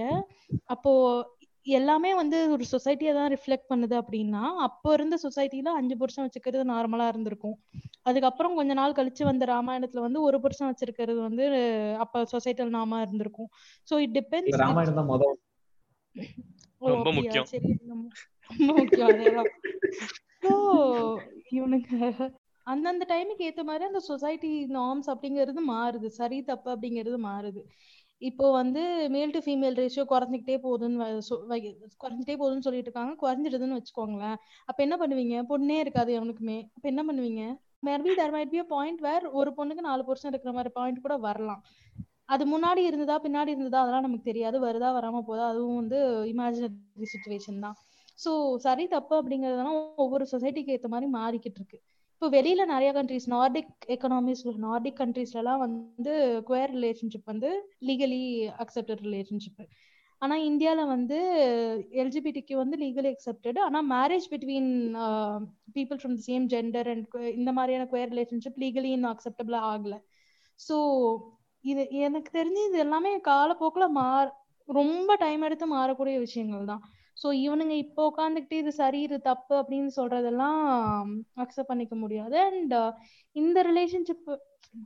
அப்போ 0.66 0.92
எல்லாமே 1.68 2.12
வந்து 2.16 2.38
ஒரு 2.56 2.64
சொசைட்டியை 2.72 3.14
தான் 3.14 3.32
ரிஃப்ளெக்ட் 3.34 3.70
பண்ணுது 3.72 3.96
அப்படின்னா 4.02 4.44
அப்போ 4.68 4.90
இருந்த 4.94 5.16
சொசைட்டில 5.24 5.72
அஞ்சு 5.80 5.96
புருஷன் 6.02 6.26
வச்சுக்கிறது 6.26 6.64
நார்மலா 6.74 7.08
இருந்திருக்கும். 7.08 7.58
அதுக்கப்புறம் 8.02 8.56
கொஞ்ச 8.56 8.74
நாள் 8.74 8.98
கழிச்சு 9.00 9.24
வந்த 9.30 9.46
ராமாயணத்துல 9.46 10.06
வந்து 10.06 10.22
ஒரு 10.22 10.40
புருஷன் 10.42 10.70
வச்சிருக்கிறது 10.72 11.20
வந்து 11.28 11.46
அப்ப 12.06 12.24
சொசைட்டில 12.34 12.70
நாம 12.78 13.02
இருந்திருக்கும். 13.06 13.50
சோ 13.88 13.98
இட் 14.06 14.16
டிபெண்ட்ஸ் 14.20 14.62
ராமாயணம் 14.64 15.00
ரொம்ப 16.94 17.12
முக்கியம். 17.12 17.50
சரி 17.54 17.72
ரொம்ப 17.92 18.74
முக்கியம். 18.80 19.10
அதேதான். 19.10 19.52
ஸோ 20.48 20.56
இவனுங்க 21.58 21.92
அந்தந்த 22.68 23.04
டைமுக்கு 23.12 23.44
ஏத்த 23.50 23.62
மாதிரி 23.64 23.84
அந்த 23.90 24.00
சொசைட்டி 24.08 24.50
நார்ம்ஸ் 24.78 25.10
அப்படிங்கிறது 25.14 25.62
மாறுது. 25.74 26.08
சரி 26.20 26.38
தப்பு 26.50 26.70
அப்படிங்கிறது 26.74 27.18
மாறுது. 27.28 27.62
இப்போ 28.22 28.46
வந்து 28.52 28.82
மேல் 29.16 29.34
டு 29.36 29.40
ஃபீமேல் 29.46 29.78
ரேஷியோ 29.82 30.04
குறைஞ்சிக்கிட்டே 30.12 30.58
போகுதுன்னு 30.66 30.98
குறைஞ்சிட்டே 32.04 32.36
போகுதுன்னு 32.42 32.66
சொல்லிட்டு 32.68 32.90
இருக்காங்க. 32.90 33.14
குறைஞ்சிடுதுன்னு 33.24 33.78
வச்சுக்கோங்களேன். 33.80 34.38
அப்ப 34.70 34.80
என்ன 34.86 34.96
பண்ணுவீங்க? 35.02 35.38
பொண்ணே 35.52 35.78
இருக்காது 35.84 36.12
எவனுக்குமே. 36.20 36.58
அப்ப 36.76 36.86
என்ன 36.94 37.04
பண்ணுவீங்க? 37.10 37.44
Maybe 37.88 38.12
there 38.20 38.34
might 38.36 38.54
be 38.56 38.62
point 38.76 39.02
where 39.08 39.26
ஒரு 39.40 39.50
பொண்ணுக்கு 39.58 39.88
நாலு 39.90 40.04
புருஷன் 40.08 40.32
இருக்கிற 40.34 40.54
மாதிரி 40.58 40.72
பாயிண்ட் 40.80 41.04
கூட 41.06 41.18
வரலாம். 41.28 41.62
அது 42.36 42.44
முன்னாடி 42.54 42.82
இருந்ததா 42.90 43.16
பின்னாடி 43.26 43.52
இருந்ததா 43.56 43.82
அதெல்லாம் 43.84 44.08
நமக்கு 44.08 44.30
தெரியாது. 44.32 44.58
வருதா 44.68 44.90
வராம 44.98 45.22
போதா 45.30 45.44
அதுவும் 45.52 45.80
வந்து 45.82 46.00
இமேஜினரி 46.34 47.08
சுச்சுவேஷன் 47.14 47.64
தான். 47.66 47.78
சோ 48.20 48.32
சரி 48.66 48.86
தப்பு 48.88 49.14
அப்படிங்கிறதுலாம் 49.20 49.76
ஒவ்வொரு 50.04 50.26
சொசைட்டிக்கு 50.32 50.74
ஏத்த 50.76 50.88
மாதிரி 50.88 51.08
மாறிக்கிட்டு 51.18 51.60
இருக்கு. 51.62 51.78
இப்போ 52.14 52.28
வெளியில 52.36 52.62
நிறைய 52.66 52.92
கண்ட்ரிஸ் 52.94 53.28
நார்டிக் 53.34 53.74
எக்கனாமிஸ் 53.96 54.44
நார்டிக் 54.66 55.00
கண்ட்ரீஸ்ல 55.02 55.42
எல்லாம் 55.42 55.62
வந்து 55.66 56.14
குவேர் 56.48 56.74
ரிலேஷன்ஷிப் 56.78 57.30
வந்து 57.34 57.50
லீகலி 57.90 58.22
அக்செப்டட் 58.64 59.04
ரிலேஷன்ஷிப் 59.08 59.62
ஆனா 60.22 60.36
இந்தியால 60.48 60.82
வந்து 60.88 61.18
எல்ஜிபிடிக்கு 62.02 62.54
வந்து 62.56 62.76
லீகலி 62.84 63.10
அக்செப்டட் 63.12 63.60
ஆனா 63.66 63.80
marriage 63.92 64.28
between 64.32 64.72
people 65.76 66.00
from 66.00 66.18
same 66.28 66.46
gender 66.54 66.90
and 66.94 67.08
இந்த 67.36 67.52
மாதிரியான 67.52 67.88
குயர் 67.94 68.12
ரிலேஷன்ஷிப் 68.14 68.62
லீகலி 68.64 68.92
இன்னும் 68.96 69.14
அக்செப்டபிளா 69.14 69.60
ஆகல. 69.74 69.96
ஸோ 70.60 70.78
இது 71.64 71.84
எனக்கு 72.00 72.30
தெரிஞ்சு 72.40 72.62
இது 72.70 72.78
எல்லாமே 72.78 73.12
காலப்போக்கில் 73.30 73.96
மாற 74.00 74.26
ரொம்ப 74.70 75.12
டைம் 75.16 75.42
எடுத்து 75.42 75.66
மாறக்கூடிய 75.68 76.16
விஷயங்கள் 76.20 76.66
தான் 76.66 76.84
ஸோ 77.22 77.28
இவனுங்க 77.46 77.76
இப்போ 77.86 78.02
உட்காந்துக்கிட்டு 78.12 78.58
இது 78.64 78.72
சரி 78.82 79.00
இது 79.08 79.18
தப்பு 79.30 79.54
அப்படின்னு 79.62 79.92
சொல்றதெல்லாம் 80.00 80.60
அக்செப்ட் 81.44 81.72
பண்ணிக்க 81.72 81.96
முடியாது. 82.04 82.38
அண்ட் 82.50 82.76
இந்த 83.36 83.62
ரிலேஷன்ஷிப் 83.70 84.30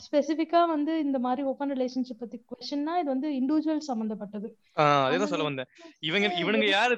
ஸ்பெசிஃபிக்கா 0.05 0.59
வந்து 0.73 0.93
இந்த 1.05 1.17
மாதிரி 1.25 1.41
ஓப்பன் 1.51 1.73
ரிலேஷன்ஷிப் 1.75 2.21
பத்தி 2.23 2.37
கொஸ்டின்னா 2.51 2.93
இது 3.01 3.09
வந்து 3.13 3.29
இண்டிவிஜுவல் 3.39 3.87
சம்பந்தப்பட்டது. 3.89 4.47
அதேதான் 5.05 5.31
சொல்ல 5.33 5.47
வந்தேன். 5.49 5.69
இவங்க 6.09 6.27
இவனுங்க 6.43 6.67
யாரு 6.77 6.95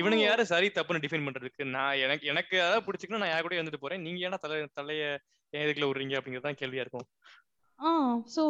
இவனுங்க 0.00 0.24
யாரு 0.30 0.44
சரி 0.52 0.70
தப்புன்னு 0.78 1.04
டிஃபைன் 1.04 1.26
பண்றதுக்கு? 1.28 1.64
நான் 1.76 2.00
எனக்கு 2.06 2.26
எனக்கு 2.32 2.54
ஏதாவது 2.62 2.86
பிடிச்சிக்கணும் 2.88 3.24
நான் 3.24 3.34
யார் 3.34 3.46
கூட 3.46 3.62
வந்துட்டு 3.62 3.84
போறேன். 3.84 4.04
நீங்க 4.06 4.26
ஏன்னா 4.28 4.40
தலை 4.44 4.58
தலைய 4.80 5.04
ஏன் 5.52 5.64
இதுக்குள்ள 5.64 5.88
விடுறீங்க 5.88 6.14
அப்படிங்கிறது 6.18 6.48
தான் 6.48 6.60
கேள்வியா 6.60 6.84
இருக்கும். 6.84 7.06
ஆ 7.82 7.90
ஸோ 8.34 8.42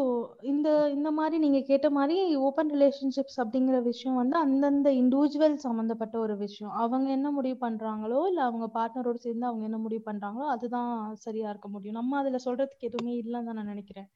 இந்த 0.51 0.69
இந்த 0.95 1.11
மாதிரி 1.19 1.37
நீங்க 1.45 1.61
கேட்ட 1.69 1.89
மாதிரி 1.99 2.17
ஓப்பன் 2.47 2.71
ரிலேஷன்ஷிப்ஸ் 2.75 3.39
அப்படிங்கிற 3.43 3.77
விஷயம் 3.83 4.19
வந்து 4.21 4.37
அந்தந்த 4.45 4.89
இண்டிவிஜுவல் 5.03 5.57
சம்மந்தப்பட்ட 5.65 6.17
ஒரு 6.25 6.35
விஷயம். 6.43 6.73
அவங்க 6.83 7.09
என்ன 7.17 7.29
முடிவு 7.37 7.59
பண்றாங்களோ 7.65 8.19
இல்ல 8.31 8.41
அவங்க 8.49 8.67
பார்ட்னரோட 8.77 9.19
சேர்ந்து 9.27 9.49
அவங்க 9.51 9.65
என்ன 9.69 9.79
முடிவு 9.85 10.03
பண்றாங்களோ 10.11 10.47
அதுதான் 10.55 10.93
சரியா 11.27 11.49
இருக்க 11.53 11.69
முடியும். 11.69 11.99
நம்ம 12.01 12.19
அதுல 12.23 12.41
சொல்றதுக்கு 12.47 12.89
எதுவுமே 12.91 13.15
இல்லைன்னு 13.23 13.49
தான் 13.51 13.59
நான் 13.61 13.73
நினைக்கிறேன். 13.75 14.09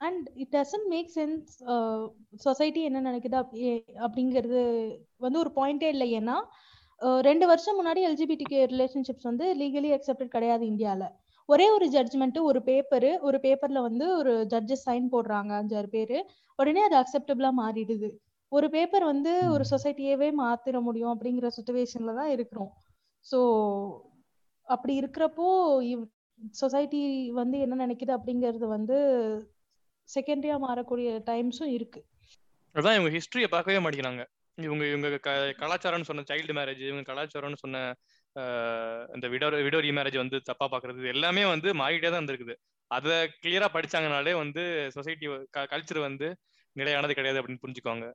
And 0.00 0.26
it 0.42 0.52
doesn't 0.56 0.88
make 0.94 1.10
sense 1.16 1.52
society 2.46 2.80
என்ன 2.88 3.02
நினைக்குது 3.10 3.36
அப்படி 3.42 3.62
அப்படிங்கிறது 4.06 4.62
வந்து 5.26 5.38
ஒரு 5.44 5.52
பாயிண்டே 5.58 5.90
இல்லை. 5.94 6.08
ஏன்னா 6.20 6.36
ரெண்டு 7.28 7.46
வருஷம் 7.52 7.78
முன்னாடி 7.80 8.02
எல்ஜிபிடி 8.10 8.44
ரிலேஷன்ஷிப்ஸ் 8.74 9.30
வந்து 9.30 9.46
லீகலி 9.62 9.90
அக்செப்டட் 9.96 10.34
கிடையாது 10.36 10.64
இந்தியாவில் 10.72 11.08
ஒரே 11.48 11.66
ஒரு 11.70 11.86
ஜட்ஜ்மெண்ட் 11.88 12.38
ஒரு 12.50 12.60
பேப்பர் 12.62 13.10
ஒரு 13.28 13.38
பேப்பர்ல 13.42 13.80
வந்து 13.88 14.06
ஒரு 14.16 14.32
ஜட்ஜஸ் 14.52 14.86
சைன் 14.86 15.06
போடுறாங்க 15.12 15.52
அஞ்சாறு 15.60 15.88
பேரு. 15.96 16.18
உடனே 16.58 16.82
அது 16.82 16.96
அக்செப்டபிளா 17.02 17.50
மாறிடுது. 17.62 18.08
ஒரு 18.52 18.66
பேப்பர் 18.70 19.04
வந்து 19.04 19.32
ஒரு 19.54 19.64
சொசைட்டியவே 19.70 20.28
மாத்திர 20.42 20.80
முடியும் 20.80 21.12
அப்படிங்கிற 21.14 21.48
சுச்சுவேஷன்ல 21.56 22.14
தான் 22.14 22.32
இருக்கிறோம். 22.36 22.72
ஸோ 23.26 23.38
அப்படி 24.68 24.94
இருக்கிறப்போ 25.00 25.46
சொசைட்டி 26.54 27.00
வந்து 27.32 27.56
என்ன 27.64 27.86
நினைக்குது 27.86 28.12
அப்படிங்கிறது 28.16 28.66
வந்து 28.76 28.96
செகண்டரியா 30.08 30.56
மாறக்கூடிய 30.66 31.08
டைம்ஸும் 31.30 31.72
இருக்கு. 31.76 32.00
அதான் 32.74 32.96
இவங்க 32.96 33.10
ஹிஸ்டரியை 33.16 33.48
பார்க்கவே 33.54 33.78
மாட்டேங்கிறாங்க. 33.84 34.24
இவங்க 34.58 34.84
இவங்க 34.90 35.08
கலாச்சாரம்னு 35.62 36.08
சொன்ன 36.10 36.24
சைல்டு 36.30 36.54
மேரேஜ் 36.58 36.82
இவங்க 36.88 37.04
கலாச்சாரம்னு 37.12 37.62
சொன்ன 37.62 37.78
இந்த 39.16 39.26
விடோ 39.32 39.48
விடோ 39.66 39.78
மேரேஜ் 39.98 40.22
வந்து 40.22 40.38
தப்பா 40.50 40.66
பாக்குறது 40.72 41.12
எல்லாமே 41.14 41.44
வந்து 41.54 41.68
மாறிட்டே 41.80 42.08
தான் 42.10 42.20
இருந்திருக்குது. 42.20 42.56
அதை 42.90 43.14
கிளியரா 43.42 43.68
படிச்சாங்கனாலே 43.74 44.32
வந்து 44.42 44.62
சொசைட்டி 44.96 45.28
கல்ச்சர் 45.72 46.06
வந்து 46.08 46.28
நிலையானது 46.76 47.16
கிடையாது 47.18 47.40
அப்படின்னு 47.40 47.64
புரிஞ்சுக்கோங்க 47.64 48.08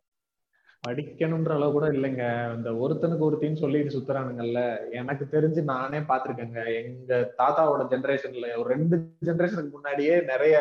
படிக்கணும்ன்ற 0.84 1.51
அளவு 1.57 1.74
கூட 1.76 1.88
இல்லைங்க. 1.95 2.24
இந்த 2.57 2.69
ஒருத்தனுக்கு 2.84 3.26
ஒருத்தின்னு 3.28 3.61
சொல்லிட்டு 3.63 3.95
சுத்துறானுங்கல்ல. 3.95 4.61
எனக்கு 4.99 5.26
தெரிஞ்சு 5.34 5.61
நானே 5.74 5.99
பாத்திருக்கேங்க 6.11 6.61
எங்க 6.80 7.19
தாத்தாவோட 7.39 7.84
ஜெனரேஷன்ல 7.93 8.47
ஒரு 8.61 8.67
ரெண்டு 8.74 8.97
ஜெனரேஷனுக்கு 9.30 9.76
முன்னாடியே 9.76 10.15
நிறைய 10.32 10.55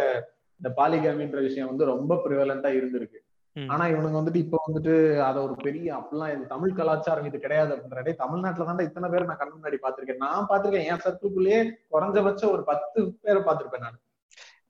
இந்த 0.61 0.71
பாலிகாமின்ற 0.79 1.39
விஷயம் 1.47 1.71
வந்து 1.71 1.85
ரொம்ப 1.93 2.15
ப்ரிவலண்டா 2.25 2.71
இருந்திருக்கு. 2.79 3.20
ஆனா 3.57 3.85
இவனுங்க 3.87 4.19
வந்துட்டு 4.19 4.43
இப்ப 4.43 4.59
வந்துட்டு 4.67 4.93
அத 5.21 5.37
ஒரு 5.43 5.55
பெரிய 5.59 5.89
அப்படிலாம் 5.95 6.33
இது 6.35 6.45
தமிழ் 6.47 6.77
கலாச்சாரம் 6.77 7.27
இது 7.27 7.39
கிடையாது 7.39 7.73
அப்படின்றதே 7.75 8.13
தமிழ்நாட்டுல 8.15 8.67
தான் 8.67 8.87
இத்தனை 8.89 9.09
பேர் 9.11 9.27
நான் 9.27 9.37
கண் 9.37 9.55
முன்னாடி 9.55 9.79
பாத்திருக்கேன் 9.83 10.23
நான் 10.25 10.49
பாத்திருக்கேன் 10.51 10.89
என் 10.91 11.03
சர்க்கிள்குள்ளேயே 11.05 11.61
குறைஞ்சபட்சம் 11.93 12.53
ஒரு 12.53 12.65
பத்து 12.65 13.01
பேரை 13.23 13.43
பாத்திருப்பேன் 13.43 13.85
நான். 13.87 13.99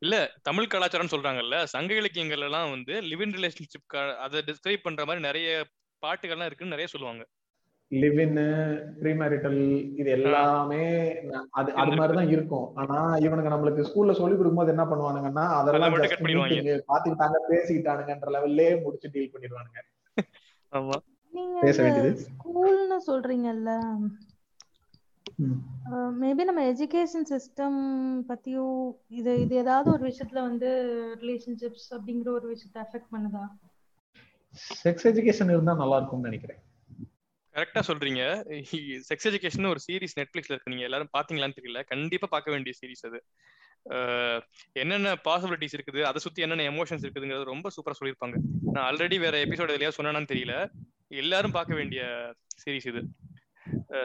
இல்ல 0.01 0.16
தமிழ் 0.43 0.70
கலாச்சாரம் 0.70 1.12
சொல்றாங்கல்ல 1.14 1.57
சங்க 1.66 1.93
இலக்கியங்கள் 1.95 2.47
எல்லாம் 2.47 2.70
வந்து 2.70 2.95
லிவ் 3.11 3.22
இன் 3.22 3.37
ரிலேஷன்ஷிப் 3.39 3.97
அதை 4.18 4.41
டிஸ்கிரைப் 4.43 4.87
பண்ற 4.87 5.05
மாதிரி 5.05 5.22
நிறைய 5.22 5.49
பாட்டுகள்லாம் 6.03 6.49
இருக்குன்னு 6.49 6.74
நிறைய 6.74 6.89
சொல்லுவாங்க. 6.89 7.22
லிவ் 7.93 8.18
இன் 8.20 8.36
ப்ரீமேரிட்டல் 9.01 9.59
இது 9.97 10.11
எல்லாமே 10.11 10.82
அது 11.51 11.74
அது 11.74 11.93
மாதிரிதான் 11.93 12.28
இருக்கும். 12.28 12.74
ஆனா 12.74 12.99
இவனுங்க 13.16 13.51
நம்மளுக்கு 13.55 13.86
ஸ்கூல்ல 13.88 14.12
சொல்லி 14.12 14.36
கொடுக்கும்போது 14.36 14.74
என்ன 14.74 14.84
பண்ணுவானுங்கன்னா 14.84 15.47
அதெல்லாம் 15.59 15.97
பாத்துக்கிட்டாங்க 16.91 17.38
பேசிக்கிட்டானுங்கன்ற 17.51 18.30
லெவல்லே 18.36 18.82
முடிச்சு 18.82 19.11
டீல் 19.11 19.32
பண்ணிடுவானுங்க. 19.32 19.80
ஆமா. 20.72 20.97
நீங்க 21.34 21.61
பேச 21.61 21.82
வேண்டியது. 21.82 22.12
ஸ்கூல்னு 22.26 22.99
சொல்றீங்கல்ல. 23.07 23.72
மேபி 26.20 26.45
நம்ம 26.45 26.62
எஜுகேஷன் 26.72 27.28
சிஸ்டம் 27.30 27.78
பத்தியும் 28.30 28.80
இது 29.09 29.41
இது 29.41 29.55
ஏதாவது 29.55 29.88
ஒரு 29.93 30.03
விஷயத்துல 30.11 30.41
வந்து 30.41 30.70
ரிலேஷன்ஷிப்ஸ் 31.22 31.88
அப்படிங்கிற 31.91 32.28
ஒரு 32.28 32.49
விஷயத்தை 32.49 32.80
அஃபெக்ட் 32.82 33.12
பண்ணுதா? 33.14 33.45
செக்ஸ் 34.84 35.07
எஜுகேஷன் 35.07 35.51
இருந்தா 35.51 35.74
நல்லா 35.74 35.97
இருக்கும்னு 35.97 36.28
நினைக்கிறேன். 36.28 36.61
கரெக்டா 37.55 37.81
சொல்றீங்க. 37.89 38.23
செக்ஸ் 39.09 39.29
எஜுகேஷன் 39.31 39.71
ஒரு 39.73 39.81
சீரிஸ் 39.87 40.17
நெட்ஃபிளிக்ஸ்ல 40.19 40.55
இருக்கு. 40.55 40.73
நீங்க 40.73 40.87
எல்லாரும் 40.89 41.13
பாத்தீங்களான்னு 41.17 41.59
தெரியல. 41.59 41.81
கண்டிப்பா 41.93 42.27
பார்க்க 42.35 42.55
வேண்டிய 42.55 42.75
சீரிஸ் 42.81 43.07
அது. 43.09 43.21
என்னென்ன 44.83 45.15
பாசிபிலிட்டிஸ் 45.29 45.77
இருக்குது? 45.77 46.01
அதை 46.09 46.19
சுத்தி 46.25 46.45
என்னென்ன 46.47 46.67
எமோஷன்ஸ் 46.73 47.05
இருக்குதுங்கிறது 47.07 47.53
ரொம்ப 47.53 47.69
சூப்பரா 47.77 47.97
சொல்லியிருப்பாங்க. 48.01 48.39
நான் 48.75 48.87
ஆல்ரெடி 48.89 49.19
வேற 49.25 49.37
எபிசோட் 49.45 49.75
எதுலயா 49.77 49.93
சொன்னானு 49.99 50.33
தெரியல. 50.35 50.55
எல்லாரும் 51.23 51.57
பார்க்க 51.59 51.81
வேண்டிய 51.81 52.03
சீரிஸ் 52.63 52.89
இது. 52.93 53.03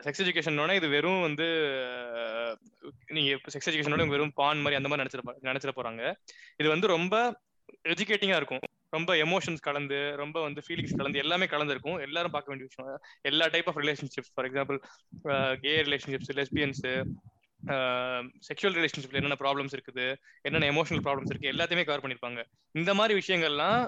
செக்ஸ் 0.06 0.22
எஜுகேஷனோட 0.24 0.72
இது 0.80 0.88
வெறும் 0.94 1.22
வந்து 1.26 1.46
நீங்க 3.16 3.30
செக்ஸ் 3.54 3.70
எஜுகேஷனோட 3.72 4.04
வெறும் 4.14 4.34
பான் 4.40 4.62
மாதிரி 4.64 4.80
அந்த 4.80 4.90
மாதிரி 4.90 5.04
நினைச்சிட 5.04 5.34
நினைச்சிட 5.50 5.74
போறாங்க. 5.78 6.04
இது 6.62 6.68
வந்து 6.74 6.88
ரொம்ப 6.96 7.16
எஜுகேட்டிங்கா 7.94 8.40
இருக்கும். 8.42 8.64
ரொம்ப 8.94 9.12
எமோஷன்ஸ் 9.26 9.66
கலந்து 9.68 10.00
ரொம்ப 10.22 10.38
வந்து 10.42 10.62
ஃபீலிங்ஸ் 10.66 10.98
கலந்து 11.00 11.22
எல்லாமே 11.24 11.46
கலந்து 11.54 11.74
இருக்கும் 11.76 12.00
எல்லாரும் 12.08 12.34
பார்க்க 12.36 12.54
வேண்டிய 12.54 12.68
விஷயம். 12.72 13.02
எல்லா 13.32 13.48
type 13.56 13.70
of 13.72 13.80
relationships 13.84 14.32
for 14.34 14.48
example 14.50 14.80
gay 15.64 15.74
relationships 15.90 16.32
lesbians 16.40 16.84
sexual 18.48 18.78
ரிலேஷன்ஷிப்ல 18.80 19.20
என்னென்ன 19.20 19.38
ப்ராப்ளம்ஸ் 19.44 19.76
இருக்குது 19.76 20.08
என்னென்ன 20.48 20.70
எமோஷனல் 20.74 21.06
ப்ராப்ளம்ஸ் 21.08 21.32
இருக்கு 21.34 21.52
எல்லாத்தையுமே 21.54 21.86
கவர் 21.90 22.04
பண்ணிருப்பாங்க 22.06 22.42
இந்த 22.82 22.94
மாதிரி 23.00 23.14
விஷயங்கள்லாம் 23.22 23.80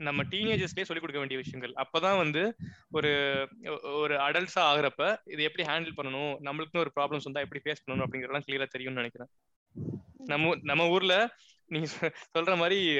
நம்ம 0.00 0.22
டீனேஜர்ஸ்லேயே 0.32 0.86
சொல்லிக் 0.88 1.04
கொடுக்க 1.04 1.20
வேண்டிய 1.22 1.38
விஷயங்கள். 1.42 1.72
அப்பதான் 1.82 2.18
வந்து 2.20 2.42
ஒரு 2.96 3.10
ஒரு 4.00 4.14
அடல்ட்ஸா 4.26 4.62
ஆகுறப்ப 4.70 5.02
இது 5.34 5.46
எப்படி 5.48 5.64
ஹேண்டில் 5.70 5.96
பண்ணணும் 5.98 6.34
நம்மளுக்குன்னு 6.46 6.84
ஒரு 6.84 6.92
ப்ராப்ளம்ஸ் 6.98 7.26
வந்தா 7.28 7.44
எப்படி 7.46 7.62
ஃபேஸ் 7.64 7.82
பண்ணணும் 7.84 8.06
அப்படிங்கறதெல்லாம் 8.06 8.46
கிளியரா 8.48 8.66
தெரியும்னு 8.74 9.00
நினைக்கிறேன். 9.02 9.30
நம்ம 10.24 10.54
நம்ம 10.62 10.88
ஊர்ல 10.88 11.28
நீங்க 11.66 11.86
சொல்ற 12.38 12.56
மாதிரி 12.56 12.98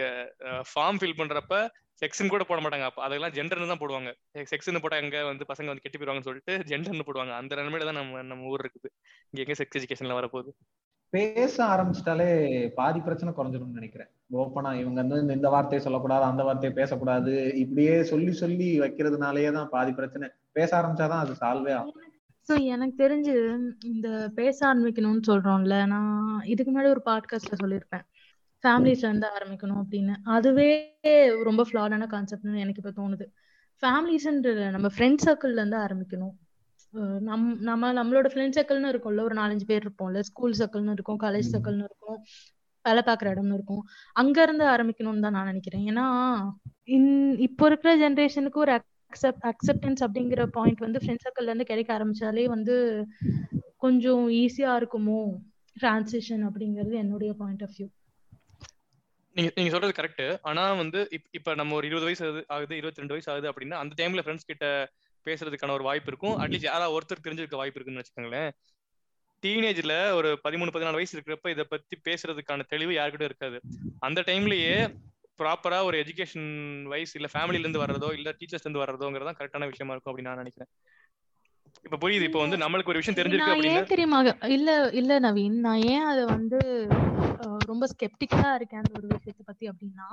ஃபார்ம் 0.48 0.98
ஃபில் 1.00 1.16
பண்றப்ப 1.16 1.68
செக்ஸ்னு 2.06 2.28
கூட 2.28 2.44
போட 2.44 2.68
மாட்டாங்க. 2.68 2.82
அப்ப 2.82 3.02
அதெல்லாம் 3.02 3.30
ஜெண்டர்னு 3.30 3.66
தான் 3.66 3.78
போடுவாங்க. 3.78 4.14
செக்ஸ்னு 4.38 4.80
போட்டா 4.80 4.96
எங்க 4.96 5.24
வந்து 5.24 5.44
பசங்க 5.44 5.66
வந்து 5.66 5.80
கெட்டு 5.80 5.98
போயிருவாங்கன்னு 5.98 6.20
சொல்லிட்டு 6.20 6.56
ஜெண்டர்னு 6.56 7.00
போடுவாங்க. 7.06 7.32
அந்த 7.32 7.56
நிலைமையில 7.56 7.84
தான் 7.84 7.94
நம்ம 7.94 8.22
நம்ம 8.22 8.46
ஊர் 8.46 8.70
இருக்குது. 8.70 8.90
இங்க 9.30 9.52
எங்க 9.52 9.52
செக்ஸ் 9.52 9.82
எஜுகேஷன்ல 9.82 10.24
வரப்போகுது. 10.24 10.48
பேச 11.10 11.64
ஆரம்பிச்சிட்டாலே 11.64 12.68
பாதி 12.68 13.00
பிரச்சனை 13.00 13.34
குறைஞ்சிரும்னு 13.34 13.72
நினைக்கிறேன். 13.72 14.06
ஓப்பனா 14.32 14.78
இவங்க 14.78 15.02
வந்து 15.02 15.20
இந்த- 15.20 15.32
இந்த 15.32 15.48
வார்த்தையை 15.48 15.80
சொல்லக்கூடாது 15.80 16.24
அந்த 16.24 16.42
வார்த்தையை 16.42 16.78
பேசக்கூடாது. 16.78 17.52
இப்படியே 17.54 18.02
சொல்லி 18.02 18.32
சொல்லி 18.32 18.80
வைக்கிறதுனாலயே 18.80 19.52
தான் 19.52 19.68
பாதி 19.68 19.92
பிரச்சனை. 19.92 20.28
பேச 20.52 20.80
ஆரம்பிச்சாதான் 20.80 21.18
அது 21.18 21.32
சால்வே 21.32 21.72
ஆகும். 21.72 22.07
ஸோ 22.48 22.64
எனக்கு 22.64 23.04
தெரிஞ்சு 23.04 23.32
இந்த 23.82 24.30
பேச 24.34 24.74
ஆரம்பிக்கணும்னு 24.74 25.22
சொல்றோம்ல 25.26 25.86
நான் 25.86 26.42
இதுக்கு 26.44 26.70
முன்னாடி 26.72 26.88
ஒரு 26.88 27.02
பாட்காஸ்ட்ல 27.04 27.56
சொல்லியிருப்பேன். 27.62 28.04
ஃபேமிலிஸ்ல 28.64 29.08
இருந்து 29.08 29.26
ஆரம்பிக்கணும் 29.26 29.80
அப்படின்னு. 29.82 30.14
அதுவே 30.22 31.00
ரொம்ப 31.44 31.64
ஃபிளாடான 31.64 32.08
கான்செப்ட்னு 32.10 32.58
எனக்கு 32.58 32.82
இப்ப 32.84 33.02
தோணுது. 33.02 33.26
ஃபேமிலிஸ்ன்ற 33.82 34.70
நம்ம 34.70 34.88
ஃப்ரெண்ட் 34.96 35.24
சர்க்கிள்ல 35.24 35.54
இருந்து 35.54 35.76
ஆரம்பிக்கணும். 35.76 36.34
நம் 37.20 37.60
நம்ம 37.60 37.92
நம்மளோட 37.92 38.28
ஃப்ரெண்ட் 38.34 38.56
சர்க்கிள்னு 38.56 38.92
இருக்கும்ல 38.92 39.20
ஒரு 39.20 39.34
நாலஞ்சு 39.34 39.66
பேர் 39.66 39.84
இருப்போம்ல. 39.84 40.20
ஸ்கூல் 40.20 40.58
சர்க்கிள்னு 40.58 40.90
இருக்கும் 40.90 41.20
காலேஜ். 41.22 41.52
சர்க்கிள்னு 41.52 41.88
இருக்கும் 41.90 42.18
வேலை 42.84 43.02
பார்க்குற 43.06 43.28
இடம்னு 43.34 43.54
இருக்கும். 43.54 43.82
அங்க 44.12 44.42
இருந்து 44.42 44.64
ஆரம்பிக்கணும்னு 44.64 45.20
தான் 45.20 45.32
நான் 45.32 45.46
நினைக்கிறேன். 45.46 45.84
ஏன்னா 45.86 46.06
இன் 46.84 47.36
இப்போ 47.38 47.66
இருக்கிற 47.66 48.10
ஜென்ரேஷனுக்கு 48.10 48.56
ஒரு 48.56 48.72
அக்செப்ட் 49.08 49.52
அக்செப்டன்ஸ் 49.52 49.96
அப்படிங்கிற 50.00 50.46
பாயிண்ட் 50.46 50.78
வந்து 50.78 50.98
ஃப்ரெண்ட் 50.98 51.18
சர்க்கிள்ல 51.24 51.42
இருந்து 51.42 51.64
கிடைக்க 51.64 51.98
ஆரம்பிச்சாலே 51.98 52.44
வந்து 52.44 53.06
கொஞ்சம் 53.76 54.28
ஈஸியா 54.28 54.76
இருக்குமோ? 54.78 55.34
டிரான்சிஷன் 55.80 56.48
அப்படிங்கிறது 56.48 56.94
என்னுடைய 56.94 57.32
பாயிண்ட் 57.32 57.62
ஆஃப் 57.62 57.74
வியூ 57.78 57.88
நீங்க 59.32 59.52
நீங்க 59.54 59.70
சொல்றது 59.70 60.02
கரெக்ட் 60.02 60.38
ஆனா 60.42 60.72
வந்து 60.72 61.08
இப்- 61.10 61.24
இப்ப 61.30 61.54
நம்ம 61.54 61.74
ஒரு 61.74 61.86
இருபது 61.86 62.04
வயசு 62.04 62.26
ஆகுது- 62.26 62.44
ஆகுது 62.46 62.76
இருபத்தி 62.76 63.02
ரெண்டு 63.02 63.14
வயசு 63.14 63.32
ஆகுது 63.32 63.50
அப்படின்னா 63.50 63.70
அந்த 63.70 64.08
டைம்ல 64.08 64.22
ஃப்ரெண்ட்ஸ் 64.26 64.46
கிட்ட 64.46 64.90
பேசுறதுக்கான 65.24 65.70
ஒரு 65.70 65.82
வாய்ப்பு 65.82 66.06
இருக்கும். 66.06 66.42
அட்லீஸ்ட் 66.42 66.62
யாராவது 66.62 66.98
ஒருத்தர் 66.98 67.26
தெரிஞ்சிருக்க 67.26 67.54
வாய்ப்பு 67.54 67.80
இருக்குன்னு 67.80 68.02
வச்சுக்கோங்களேன். 68.02 68.50
டீனேஜ்ல 69.46 70.12
ஒரு 70.12 70.38
பதிமூணு 70.48 70.68
பதினாலு 70.72 70.92
வயசு 70.92 71.20
இருக்கிறப்ப 71.20 71.48
இதை 71.48 71.64
பத்தி 71.64 71.98
பேசுறதுக்கான 72.04 72.62
தெளிவு 72.68 72.92
யாருக்கிட்டும் 72.92 73.22
இருக்காது. 73.22 73.60
அந்த 73.98 74.20
டைம்லயே 74.20 74.94
ப்ராப்பரா 75.38 75.78
ஒரு 75.84 75.96
எஜுகேஷன் 76.02 76.48
வைஸ் 76.92 77.14
இல்ல 77.14 77.28
ஃபேமிலில 77.32 77.64
இருந்து 77.64 77.84
வர்றதோ 77.84 78.10
இல்ல 78.14 78.30
டீச்சர்ஸ் 78.38 78.66
இருந்து 78.66 78.82
வர்றதோங்கிறதா 78.82 79.34
கரெக்டான 79.38 79.68
விஷயமா 79.72 79.94
இருக்கும் 79.94 80.12
அப்படின்னு 80.12 80.32
நான் 80.32 80.42
நினைக்கிறேன் 80.44 80.70
இப்ப 81.84 81.98
புரியுது 82.02 82.28
இப்ப 82.28 82.40
வந்து 82.44 82.56
நம்மளுக்கு 82.62 82.92
ஒரு 82.92 83.00
விஷயம் 83.00 83.18
தெரிஞ்சிருக்கு 83.18 83.54
அப்படின்னா 83.54 83.82
தெரியுமா 83.92 84.18
இல்ல 84.56 84.70
இல்ல 85.00 85.12
நவீன் 85.20 85.56
நான் 85.60 85.84
ஏன் 85.90 86.06
அத 86.06 86.20
வந்து 86.32 86.58
ரொம்ப 87.70 87.84
ஸ்கெப்டிக்கலா 87.92 88.50
இருக்கேன் 88.58 88.82
அந்த 88.82 88.92
ஒரு 88.94 89.08
விஷயத்தை 89.14 89.44
பத்தி 89.46 89.64
அப்படின்னா 89.70 90.08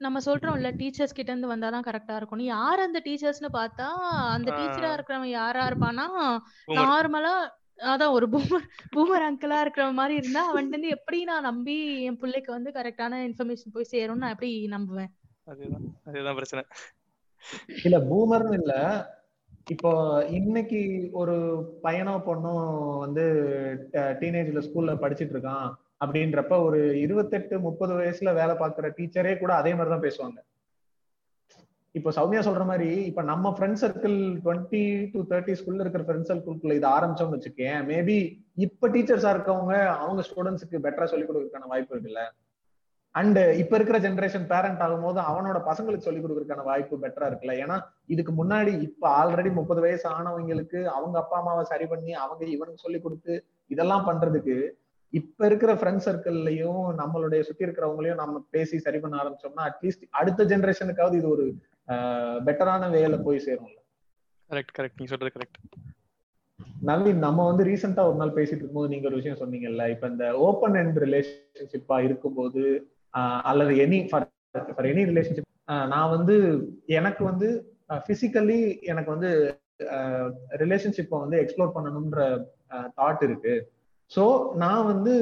நம்ம 0.00 0.18
சொல்றோம்ல 0.26 0.68
டீச்சர்ஸ் 0.76 1.16
கிட்ட 1.16 1.30
இருந்து 1.32 1.52
வந்தாதான் 1.52 1.86
கரெக்டா 1.86 2.14
இருக்கும் 2.18 2.28
யார் 2.46 2.80
அந்த 2.84 2.98
டீச்சர்ஸ்னு 3.06 3.50
பார்த்தா 3.54 3.88
அந்த. 4.34 4.48
டீச்சரா 4.52 4.90
இருக்கிறவன் 4.96 5.34
யாரா 5.34 5.62
இருப்பானா. 5.70 6.06
நார்மலா 6.78 7.34
அதான் 7.80 8.14
ஒரு 8.16 8.26
பூமர் 8.28 8.64
பூமர் 8.94 9.26
அங்கிளா 9.26 9.58
இருக்கிற 9.60 9.92
மாதிரி 9.92 10.14
இருந்தா 10.14 10.42
அவன்கிட்ட 10.48 10.74
இருந்து 10.74 10.88
எப்படி 10.88 11.24
நான் 11.24 11.42
நம்பி 11.42 11.76
என் 12.08 12.18
பிள்ளைக்கு 12.18 12.50
வந்து 12.52 12.70
கரெக்டான 12.70 13.20
இன்ஃபர்மேஷன் 13.28 13.74
போய் 13.74 13.92
சேரும்னு 13.92 14.22
நான் 14.24 14.34
எப்படி 14.36 14.68
நம்புவேன்? 14.68 15.10
அதுதான் 15.44 15.86
அதுதான் 16.04 16.34
பிரச்சனை. 16.34 16.62
இல்ல 17.84 17.98
பூமர்னு 18.00 18.58
இல்ல. 18.58 18.74
இப்போ 19.66 19.90
இன்னைக்கு 20.30 20.80
ஒரு 21.12 21.34
பையனோ 21.84 22.14
பொண்ணோ 22.26 22.54
வந்து 22.98 23.24
டீனேஜ்ல 24.20 24.62
ஸ்கூல்ல 24.66 24.94
படிச்சிட்டு 24.94 25.34
இருக்கான். 25.36 25.68
அப்படின்றப்ப 26.00 26.54
ஒரு 26.62 26.78
இருபத்தெட்டு 26.96 27.60
முப்பது 27.60 27.94
வயசுல 27.94 28.34
வேலை 28.34 28.54
பார்க்குற 28.54 28.88
டீச்சரே 28.98 29.38
கூட 29.38 29.54
அதே 29.54 29.74
மாதிரி 29.74 29.90
தான் 29.90 30.06
பேசுவாங்க. 30.06 30.38
இப்போ 31.94 32.10
சௌமியா 32.10 32.40
சொல்ற 32.40 32.64
மாதிரி 32.64 32.88
இப்ப 33.04 33.22
நம்ம 33.22 33.50
ஃப்ரெண்ட் 33.56 33.80
சர்க்கிள் 33.80 34.16
டுவெண்ட்டி 34.44 34.82
டு 35.12 35.20
தேர்ட்டிஸ்குள்ள 35.30 35.80
இருக்கிற 35.80 36.02
ஃப்ரெண்ட் 36.02 36.28
சர்க்கிள்குள்ள 36.28 36.74
இது 36.74 36.86
ஆரம்பிச்சோம்னு 36.88 37.38
வச்சுக்கேன் 37.38 37.80
மேபி 37.86 38.18
இப்ப 38.56 38.88
டீச்சர்ஸா 38.88 39.30
இருக்கவங்க 39.34 39.74
அவங்க 39.96 40.22
ஸ்டூடெண்ட்ஸ்க்கு 40.22 40.84
பெட்டரா 40.84 41.04
சொல்லிக் 41.04 41.28
கொடுக்கறதுக்கான 41.28 41.66
வாய்ப்பு 41.66 41.94
இருக்குல்ல? 41.94 42.22
அண்ட் 43.14 43.38
இப்ப 43.62 43.74
இருக்கிற 43.76 43.98
ஜென்ரேஷன் 43.98 44.46
பேரண்ட் 44.46 44.82
ஆகும்போது 44.82 45.18
அவனோட 45.20 45.58
பசங்களுக்கு 45.66 45.98
சொல்லிக் 45.98 46.24
கொடுக்கறதுக்கான 46.24 46.64
வாய்ப்பு 46.64 46.96
பெட்டரா 46.98 47.26
இருக்குல்ல? 47.30 47.56
ஏன்னா 47.62 47.76
இதுக்கு 48.06 48.32
முன்னாடி 48.32 48.72
இப்ப 48.80 49.08
ஆல்ரெடி 49.20 49.52
முப்பது 49.52 49.80
வயசு 49.80 50.06
ஆனவங்களுக்கு 50.08 50.82
அவங்க 50.88 51.18
அப்பா 51.18 51.38
அம்மாவை 51.38 51.64
சரி 51.64 51.86
பண்ணி 51.86 52.12
அவங்க 52.14 52.44
இவனுக்கு 52.46 52.76
சொல்லி 52.76 53.00
கொடுத்து 53.00 53.34
இதெல்லாம் 53.70 54.06
பண்றதுக்கு 54.06 54.56
இப்ப 55.12 55.46
இருக்கிற 55.46 55.74
ஃப்ரெண்ட் 55.74 56.04
சர்க்கிள்லயும் 56.04 56.82
நம்மளுடைய 56.98 57.40
சுத்தி 57.40 57.66
இருக்கிறவங்களையும் 57.66 58.14
நம்ம 58.14 58.44
பேசி 58.50 58.78
சரி 58.78 58.98
பண்ண 58.98 59.16
ஆரம்பிச்சோம்னா 59.22 59.64
அட்லீஸ்ட் 59.70 60.04
அடுத்த 60.10 60.44
ஜென்ரேஷனுக்காவது 60.44 61.14
இது 61.14 61.28
ஒரு 61.30 61.46
பெட்டரான 62.44 62.88
வேல 62.88 63.16
போய் 63.22 63.44
சேரும்ல. 63.46 63.76
கரெக்ட் 64.50 64.74
கரெக்ட் 64.76 64.98
நீங்க 64.98 65.12
சொல்றது 65.12 65.32
கரெக்ட் 65.36 65.58
நவீன் 66.88 67.18
நம்ம 67.18 67.44
வந்து 67.46 67.64
ரீசெண்டா 67.64 68.02
ஒரு 68.08 68.16
நாள் 68.16 68.36
பேசிட்டு 68.36 68.60
இருக்கும்போது 68.60 68.88
நீங்க 68.88 69.06
ஒரு 69.08 69.16
விஷயம் 69.16 69.40
சொன்னீங்கல்ல 69.40 69.88
இப்ப 69.90 70.08
இந்த 70.08 70.26
ஓப்பன் 70.38 70.76
அண்ட் 70.76 70.98
ரிலேஷன்ஷிப்பா 70.98 71.98
இருக்கும்போது 71.98 72.62
அல்லது 73.42 73.72
any 73.74 74.08
for 74.10 74.26
for 74.74 74.86
any 74.86 75.04
relationship 75.04 75.48
நான் 75.86 76.10
வந்து 76.10 76.36
எனக்கு 76.86 77.24
வந்து 77.24 77.48
பிசிக்கலி 78.08 78.58
எனக்கு 78.82 79.10
வந்து 79.10 79.30
ரிலேஷன்ஷிப்பை 80.52 81.18
வந்து 81.20 81.36
எக்ஸ்ப்ளோர் 81.42 81.76
பண்ணணும்ன்ற 81.76 82.22
தாட் 82.96 83.22
இருக்கு. 83.22 83.54
ஸோ 84.10 84.22
நான் 84.54 84.84
வந்து 84.84 85.12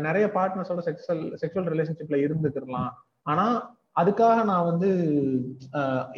நிறைய 0.00 0.26
பார்ட்னர்ஸோட 0.26 0.82
செக்ஷுவல் 0.88 1.24
செக்ஷுவல் 1.42 1.70
ரிலேஷன்ஷிப்ல 1.72 2.16
இருந்துக்கலாம் 2.24 2.90
ஆனா 3.22 3.46
அதுக்காக 3.96 4.38
நான் 4.50 4.68
வந்து 4.70 4.88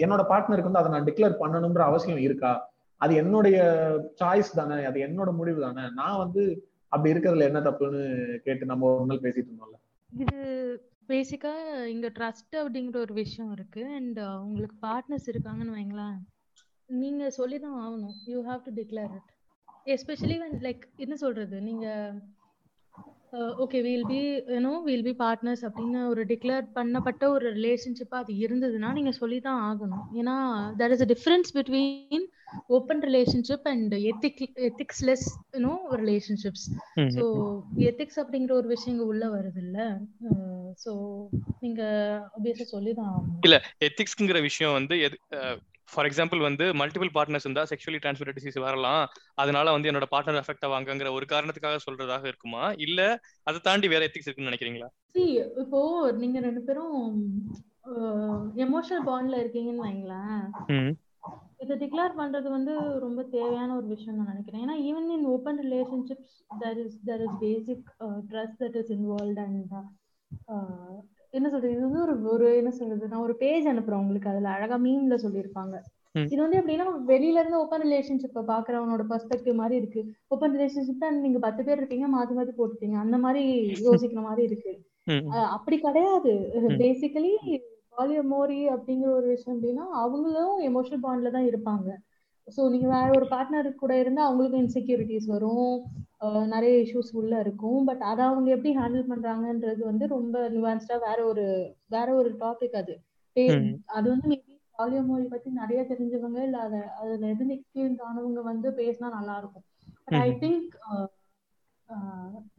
என்னோட 0.05 0.23
பார்ட்னருக்கு 0.31 0.71
வந்து 0.71 0.83
அதை 0.83 0.91
நான் 0.95 1.09
டிக்ளேர் 1.09 1.41
பண்ணணும்ன்ற 1.43 1.83
அவசியம் 1.91 2.25
இருக்கா? 2.27 2.53
அது 3.01 3.13
என்னுடைய 3.15 3.59
சாய்ஸ் 4.21 4.57
தானே 4.61 4.79
அது 4.91 4.99
என்னோட 5.07 5.31
முடிவு 5.41 5.61
தானே? 5.67 5.85
நான் 6.01 6.21
வந்து 6.23 6.43
அப்படி 6.93 7.13
இருக்கிறதுல 7.13 7.49
என்ன 7.51 7.61
தப்புன்னு 7.67 8.03
கேட்டு 8.47 8.71
நம்ம 8.71 8.89
ஒரு 8.93 9.09
நாள் 9.11 9.25
பேசிட்டு 9.27 9.51
இருந்தோம்ல. 9.51 9.79
இது 10.13 10.39
பேசிக்கா 11.13 11.53
இங்க 11.93 12.09
ட்ரஸ்ட் 12.19 12.57
அப்படிங்கிற 12.63 12.97
ஒரு 12.97 13.15
விஷயம் 13.15 13.53
இருக்கு. 13.57 13.83
அண்ட் 13.99 14.19
உங்களுக்கு 14.47 14.77
பார்ட்னர்ஸ் 14.87 15.31
இருக்காங்கன்னு 15.33 15.77
வைங்களேன். 15.79 16.19
நீங்க 17.03 17.25
சொல்லிதான் 17.39 17.79
ஆகணும். 17.85 18.17
You 18.33 18.41
have 18.49 18.61
to 18.67 18.73
declare 18.81 19.13
it 19.19 19.31
especially 19.95 20.37
like 20.67 20.83
என்ன 21.05 21.15
சொல்றது? 21.25 21.57
நீங்க 21.69 21.87
okay 23.63 23.79
we'll 23.83 24.07
be 24.07 24.19
you know 24.53 24.73
we'll 24.85 25.03
be 25.03 25.13
partners 25.19 25.63
அப்படின்னு 25.65 26.01
ஒரு 26.09 26.23
டிக்ளேர் 26.25 26.65
பண்ணப்பட்ட 26.75 27.25
ஒரு 27.29 27.47
ரிலேஷன்ஷிப்பா 27.55 28.19
அது 28.19 28.33
இருந்ததுன்னா 28.45 28.93
நீங்க 28.93 29.13
சொல்லி 29.13 29.41
தான் 29.41 29.61
ஆகணும். 29.69 30.05
ஏன்னா 30.15 30.37
that 30.79 30.91
is 30.91 31.03
a 31.03 31.09
difference 31.15 31.51
between 31.59 32.25
open 32.69 33.03
relationship 33.03 33.67
and 33.67 33.95
ethic 34.11 34.41
ethicsless 34.69 35.27
you know 35.55 35.75
relationships 36.03 36.67
so 37.17 37.25
ethics 37.89 38.21
அப்படிங்கிற 38.23 38.53
ஒரு 38.53 38.69
விஷயம் 38.69 38.95
இங்க 38.97 39.07
உள்ள 39.07 39.27
வருது 39.29 39.63
இல்ல 39.67 39.79
ஸோ 40.85 40.93
நீங்க 41.61 41.83
ஆப்வியஸா 42.37 42.67
சொல்லி 42.75 42.95
தான் 42.95 43.11
ஆகணும். 43.13 43.41
இல்ல 43.45 43.57
எத்திக்ஸ்ங்கிற 43.89 44.41
விஷயம் 44.43 44.73
வந்து 44.73 44.97
ஃபார் 45.93 46.09
எக்ஸாம்பிள் 46.09 46.41
வந்து 46.47 46.65
மல்டிபிள் 46.81 47.11
பார்ட்னர்ஸ் 47.17 47.47
இருந்தா 47.47 47.65
செக்ஷுவலி 47.71 48.01
டிரான்ஸ்மிட்டட் 48.03 48.39
டிசீஸ் 48.39 48.59
வரலாம். 48.67 49.03
அதனால 49.43 49.73
வந்து 49.77 49.91
என்னோட 49.91 50.09
பார்ட்னர் 50.15 50.41
எஃபெக்ட் 50.43 50.67
ஆவாங்கங்கிற 50.69 51.11
ஒரு 51.19 51.27
காரணத்துக்காக 51.35 51.81
சொல்றதாக 51.87 52.25
இருக்குமா? 52.33 52.65
இல்ல 52.87 53.01
அதை 53.51 53.61
தாண்டி 53.69 53.89
வேற 53.95 54.05
எத்திக்ஸ் 54.09 54.29
இருக்குன்னு 54.29 54.53
நினைக்கிறீங்களா? 54.53 54.89
இப்போ 55.65 55.81
நீங்க 56.23 56.41
ரெண்டு 56.47 56.63
பேரும் 56.69 56.97
எமோஷனல் 58.65 59.07
பாண்ட்ல 59.11 59.37
இருக்கீங்கன்னு 59.43 59.87
வைங்களேன். 59.89 60.43
இதை 61.63 61.75
டிக்ளேர் 61.83 62.19
பண்றது 62.19 62.49
வந்து 62.57 62.73
ரொம்ப 63.05 63.21
தேவையான 63.37 63.71
ஒரு 63.79 63.87
விஷயம் 63.95 64.19
நான் 64.19 64.33
நினைக்கிறேன். 64.33 64.63
ஏன்னா 64.65 64.77
even 64.89 65.09
in 65.15 65.25
open 65.35 65.59
relationships 65.65 66.37
there 66.63 66.79
is 66.85 66.99
there 67.09 67.23
is 67.27 67.39
basic 67.45 67.89
trust 68.33 68.61
that 68.65 68.77
is 68.83 68.93
involve 68.97 69.41
and 69.47 69.73
என்ன 71.39 71.49
சொல்றது? 71.49 71.75
இது 71.75 71.87
வந்து 71.87 72.03
ஒரு 72.07 72.15
ஒரு 72.35 72.47
என்ன 72.61 72.71
சொல்றது? 72.73 73.11
நான் 73.13 73.25
ஒரு 73.27 73.35
பேஜ் 73.43 73.67
அனுப்புறேன் 73.73 74.03
உங்களுக்கு. 74.05 74.33
அதுல 74.33 74.51
அழகா 74.57 74.77
மீம்ல 74.85 75.17
சொல்லியிருப்பாங்க. 75.25 75.75
இது 76.33 76.41
வந்து 76.43 76.59
எப்படின்னா 76.61 76.87
வெளியில 77.11 77.41
இருந்து 77.41 77.61
ஓப்பன் 77.63 77.85
ரிலேஷன்ஷிப்பை 77.87 78.43
பாக்குறவனோட 78.51 79.03
பெர்ஸ்பெக்டிவ் 79.11 79.61
மாதிரி 79.61 79.77
இருக்கு. 79.81 80.01
ஓப்பன் 80.29 80.55
ரிலேஷன்ஷிப் 80.57 81.05
தான் 81.05 81.23
நீங்க 81.25 81.39
பத்து 81.39 81.63
பேர் 81.67 81.81
இருக்கீங்க 81.81 82.09
மாத்தி 82.17 82.37
மாத்தி 82.39 82.55
போட்டுட்டீங்க 82.57 82.99
அந்த 83.05 83.19
மாதிரி 83.25 83.43
யோசிக்கிற 83.87 84.23
மாதிரி 84.29 84.45
இருக்கு. 84.51 84.73
அப்படி 85.57 85.77
கிடையாது. 85.79 86.33
பேசிக்கலி 86.83 87.33
பாலியமோரி 87.95 88.61
அப்படிங்கிற 88.75 89.11
ஒரு 89.19 89.27
விஷயம் 89.27 89.57
அப்படின்னா 89.57 89.85
அவங்களும் 90.03 90.57
எமோஷனல் 90.69 91.05
பாண்ட்ல 91.07 91.31
தான் 91.37 91.49
இருப்பாங்க. 91.51 91.89
ஸோ 92.57 92.61
நீங்க 92.75 92.89
வேற 92.97 93.09
ஒரு 93.19 93.27
பார்ட்னர் 93.33 93.69
கூட 93.83 93.93
இருந்தா 94.03 94.23
அவங்களுக்கும் 94.29 94.65
இன்செக்யூரிட்டிஸ் 94.65 95.27
வரும். 95.35 95.73
நிறைய 96.53 96.75
இஷ்யூஸ் 96.85 97.13
உள்ள 97.21 97.35
இருக்கும். 97.45 97.81
பட் 97.85 98.03
அதை 98.11 98.23
அவங்க 98.25 98.49
எப்படி 98.57 98.71
ஹேண்டில் 98.79 99.11
பண்றாங்கன்றது 99.13 99.83
வந்து 99.91 100.07
ரொம்ப 100.17 100.37
நிவான்ஸ்டா 100.57 100.97
வேற 101.09 101.19
ஒரு 101.33 101.45
வேற 101.97 102.09
ஒரு 102.21 102.31
டாபிக் 102.45 102.79
அது. 102.83 102.95
அது 103.97 104.07
வந்து 104.15 104.27
மேபி 104.33 104.55
பாலியமோரி 104.79 105.27
பத்தி 105.35 105.49
நிறைய 105.61 105.81
தெரிஞ்சவங்க 105.93 106.41
இல்ல 106.47 106.59
அத 106.67 106.75
அதுல 107.01 107.29
எது 107.35 107.45
எக்ஸ்பீரியன்ஸ் 107.57 108.03
ஆனவங்க 108.09 108.43
வந்து 108.43 108.71
பேசினா 108.81 109.09
நல்லா 109.19 109.37
இருக்கும். 109.39 109.67
But 110.05 110.19
I. 110.27 110.31
Think 110.45 110.75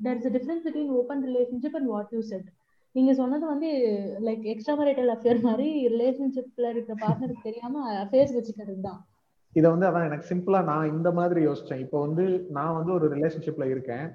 is 0.05 0.25
a 0.25 0.29
difference 0.29 0.63
between 0.63 0.89
open 0.99 1.17
relationship 1.23 1.73
and 1.79 1.87
what 1.89 2.07
you 2.11 2.21
said. 2.31 2.45
நீங்க 2.95 3.11
சொன்னது 3.13 3.45
வந்து 3.45 3.69
லைக் 4.27 4.45
எக்ஸ்ட்ரா 4.53 4.73
மேரிட்டல் 4.77 5.11
அஃபேர் 5.15 5.39
மாதிரி 5.41 5.67
ரிலேஷன்ஷிப்ல 5.87 6.69
இருக்கிற 6.69 6.95
பார்ட்னருக்கு 7.03 7.47
தெரியாம 7.49 7.83
அஃபேர்ஸ் 8.03 8.33
வச்சுக்கிறது 8.37 8.81
தான். 8.81 9.01
இதை 9.55 9.67
வந்து 9.73 9.87
அதான் 9.89 10.07
எனக்கு 10.09 10.29
சிம்பிளா 10.31 10.59
நான் 10.71 10.91
இந்த 10.95 11.09
மாதிரி 11.19 11.39
யோசிச்சேன். 11.47 11.83
இப்போ 11.85 11.97
வந்து 12.05 12.25
நான் 12.57 12.77
வந்து 12.79 12.91
ஒரு 12.97 13.05
ரிலேஷன்ஷிப்ல 13.15 13.65
இருக்கேன். 13.73 14.05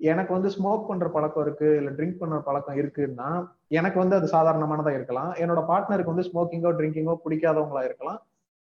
எனக்கு 0.00 0.32
வந்து 0.36 0.50
ஸ்மோக் 0.56 0.88
பண்ற 0.88 1.06
பழக்கம் 1.14 1.44
இருக்கு 1.46 1.68
இல்ல 1.80 1.90
ட்ரிங்க் 1.96 2.20
பண்ற 2.20 2.36
பழக்கம் 2.48 2.78
இருக்குன்னா 2.80 3.28
எனக்கு 3.78 3.98
வந்து 4.02 4.16
அது 4.18 4.28
சாதாரணமானதா 4.36 4.92
இருக்கலாம். 4.98 5.32
என்னோட 5.42 5.62
பார்ட்னருக்கு 5.70 6.12
வந்து 6.14 6.26
ஸ்மோக்கிங்கோ 6.28 6.70
ட்ரிங்கிங்கோ 6.78 7.16
பிடிக்காதவங்களா 7.24 7.82
இருக்கலாம். 7.88 8.20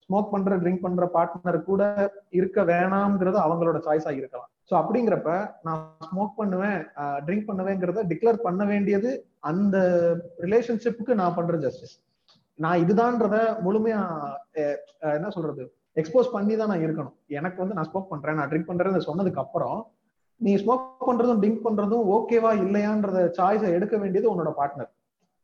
ஸ்மோக் 0.07 0.33
பண்ற 0.33 0.57
ட்ரிங்க் 0.63 0.85
பண்ற 0.87 1.05
பார்ட்னர் 1.15 1.59
கூட 1.69 1.83
இருக்க 2.39 2.59
வேணாம்ங்கிறது 2.73 3.39
அவங்களோட 3.45 3.79
சாய்ஸா 3.87 4.11
இருக்கலாம். 4.21 4.51
ஸோ 4.71 4.75
அப்படிங்கிறப்ப 4.81 5.31
நான் 5.67 5.81
ஸ்மோக் 6.09 6.37
பண்ணுவேன் 6.41 6.79
ட்ரிங்க் 7.27 7.49
பண்ணுவேங்கிறத 7.51 8.03
டிக்ளேர் 8.11 8.45
பண்ண 8.47 8.63
வேண்டியது 8.73 9.11
அந்த 9.51 9.77
ரிலேஷன்ஷிப்புக்கு 10.45 11.15
நான் 11.21 11.37
பண்ற 11.39 11.57
ஜஸ்டிஸ் 11.65 11.97
நான் 12.59 12.83
இதுதான்றத 12.85 13.37
முழுமையா 13.67 14.03
என்ன 15.19 15.31
சொல்றது? 15.37 15.65
எக்ஸ்போஸ் 15.97 16.33
பண்ணி 16.33 16.57
தான் 16.57 16.69
நான் 16.69 16.85
இருக்கணும். 16.87 17.15
எனக்கு 17.29 17.59
வந்து 17.59 17.75
நான் 17.75 17.89
ஸ்மோக் 17.91 18.09
பண்றேன் 18.09 18.35
நான் 18.35 18.49
ட்ரிங்க் 18.49 18.71
பண்றேன் 18.71 19.07
சொன்னதுக்கு 19.11 19.43
அப்புறம் 19.45 19.79
நீ 20.41 20.55
ஸ்மோக் 20.55 21.09
பண்றதும் 21.09 21.41
ட்ரிங்க் 21.43 21.65
பண்றதும் 21.65 22.05
ஓகேவா 22.15 22.51
இல்லையான்றத 22.65 23.19
சாய்ஸை 23.39 23.69
எடுக்க 23.73 23.97
வேண்டியது 23.97 24.29
உன்னோட 24.33 24.53
பார்ட்னர் 24.57 24.91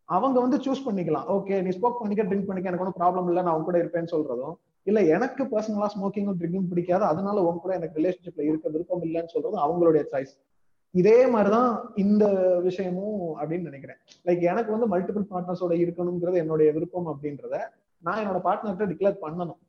அவங்க 0.05 0.37
வந்து 0.41 0.57
சூஸ் 0.57 0.87
பண்ணிக்கலாம். 0.87 1.27
ஓகே 1.29 1.63
நீ 1.63 1.71
ஸ்மோக் 1.77 2.01
பண்ணிக்க 2.01 2.23
ட்ரிங்க் 2.23 2.49
பண்ணிக்க 2.49 2.71
எனக்கு 2.71 2.85
ஒன்றும் 2.85 3.01
ப்ராப்ளம் 3.01 3.29
இல்லை 3.29 3.43
நான் 3.43 3.55
உன் 3.55 3.67
கூட 3.69 3.79
இருப்பேன்னு 3.79 4.13
சொல்றதும் 4.13 4.55
இல்ல 4.83 5.01
எனக்கு 5.05 5.43
பர்சனலா 5.45 5.89
ஸ்மோக்கிங்கும் 5.95 6.39
ட்ரிங்கும் 6.41 6.69
பிடிக்காது 6.69 7.05
அதனால 7.05 7.43
உங்க 7.43 7.61
கூட 7.61 7.75
எனக்கு 7.75 7.99
ரிலேஷன்ஷிப்ல 8.01 8.47
இருக்க 8.51 8.69
விருப்பம் 8.69 9.03
இல்லைன்னு 9.03 9.35
சொல்றதும் 9.35 9.65
அவங்களுடைய 9.65 10.03
சாய்ஸ் 10.13 10.35
இதே 10.95 11.27
மாதிரிதான் 11.27 11.93
இந்த 11.95 12.25
விஷயமும் 12.61 13.19
அப்படின்னு 13.39 13.69
நினைக்கிறேன். 13.71 13.99
லைக் 14.25 14.43
எனக்கு 14.53 14.71
வந்து 14.75 14.89
மல்டிபிள் 14.93 15.27
பார்ட்னர்ஸோட 15.31 15.75
இருக்கணுங்கிறது 15.83 16.35
என்னுடைய 16.35 16.73
விருப்பம் 16.73 17.07
அப்படின்றத 17.07 17.59
நான் 18.05 18.21
என்னோட 18.23 18.41
பார்ட்னர்கிட்ட 18.47 18.89
டிக்ளேர் 18.93 19.21
பண்ணணும். 19.23 19.61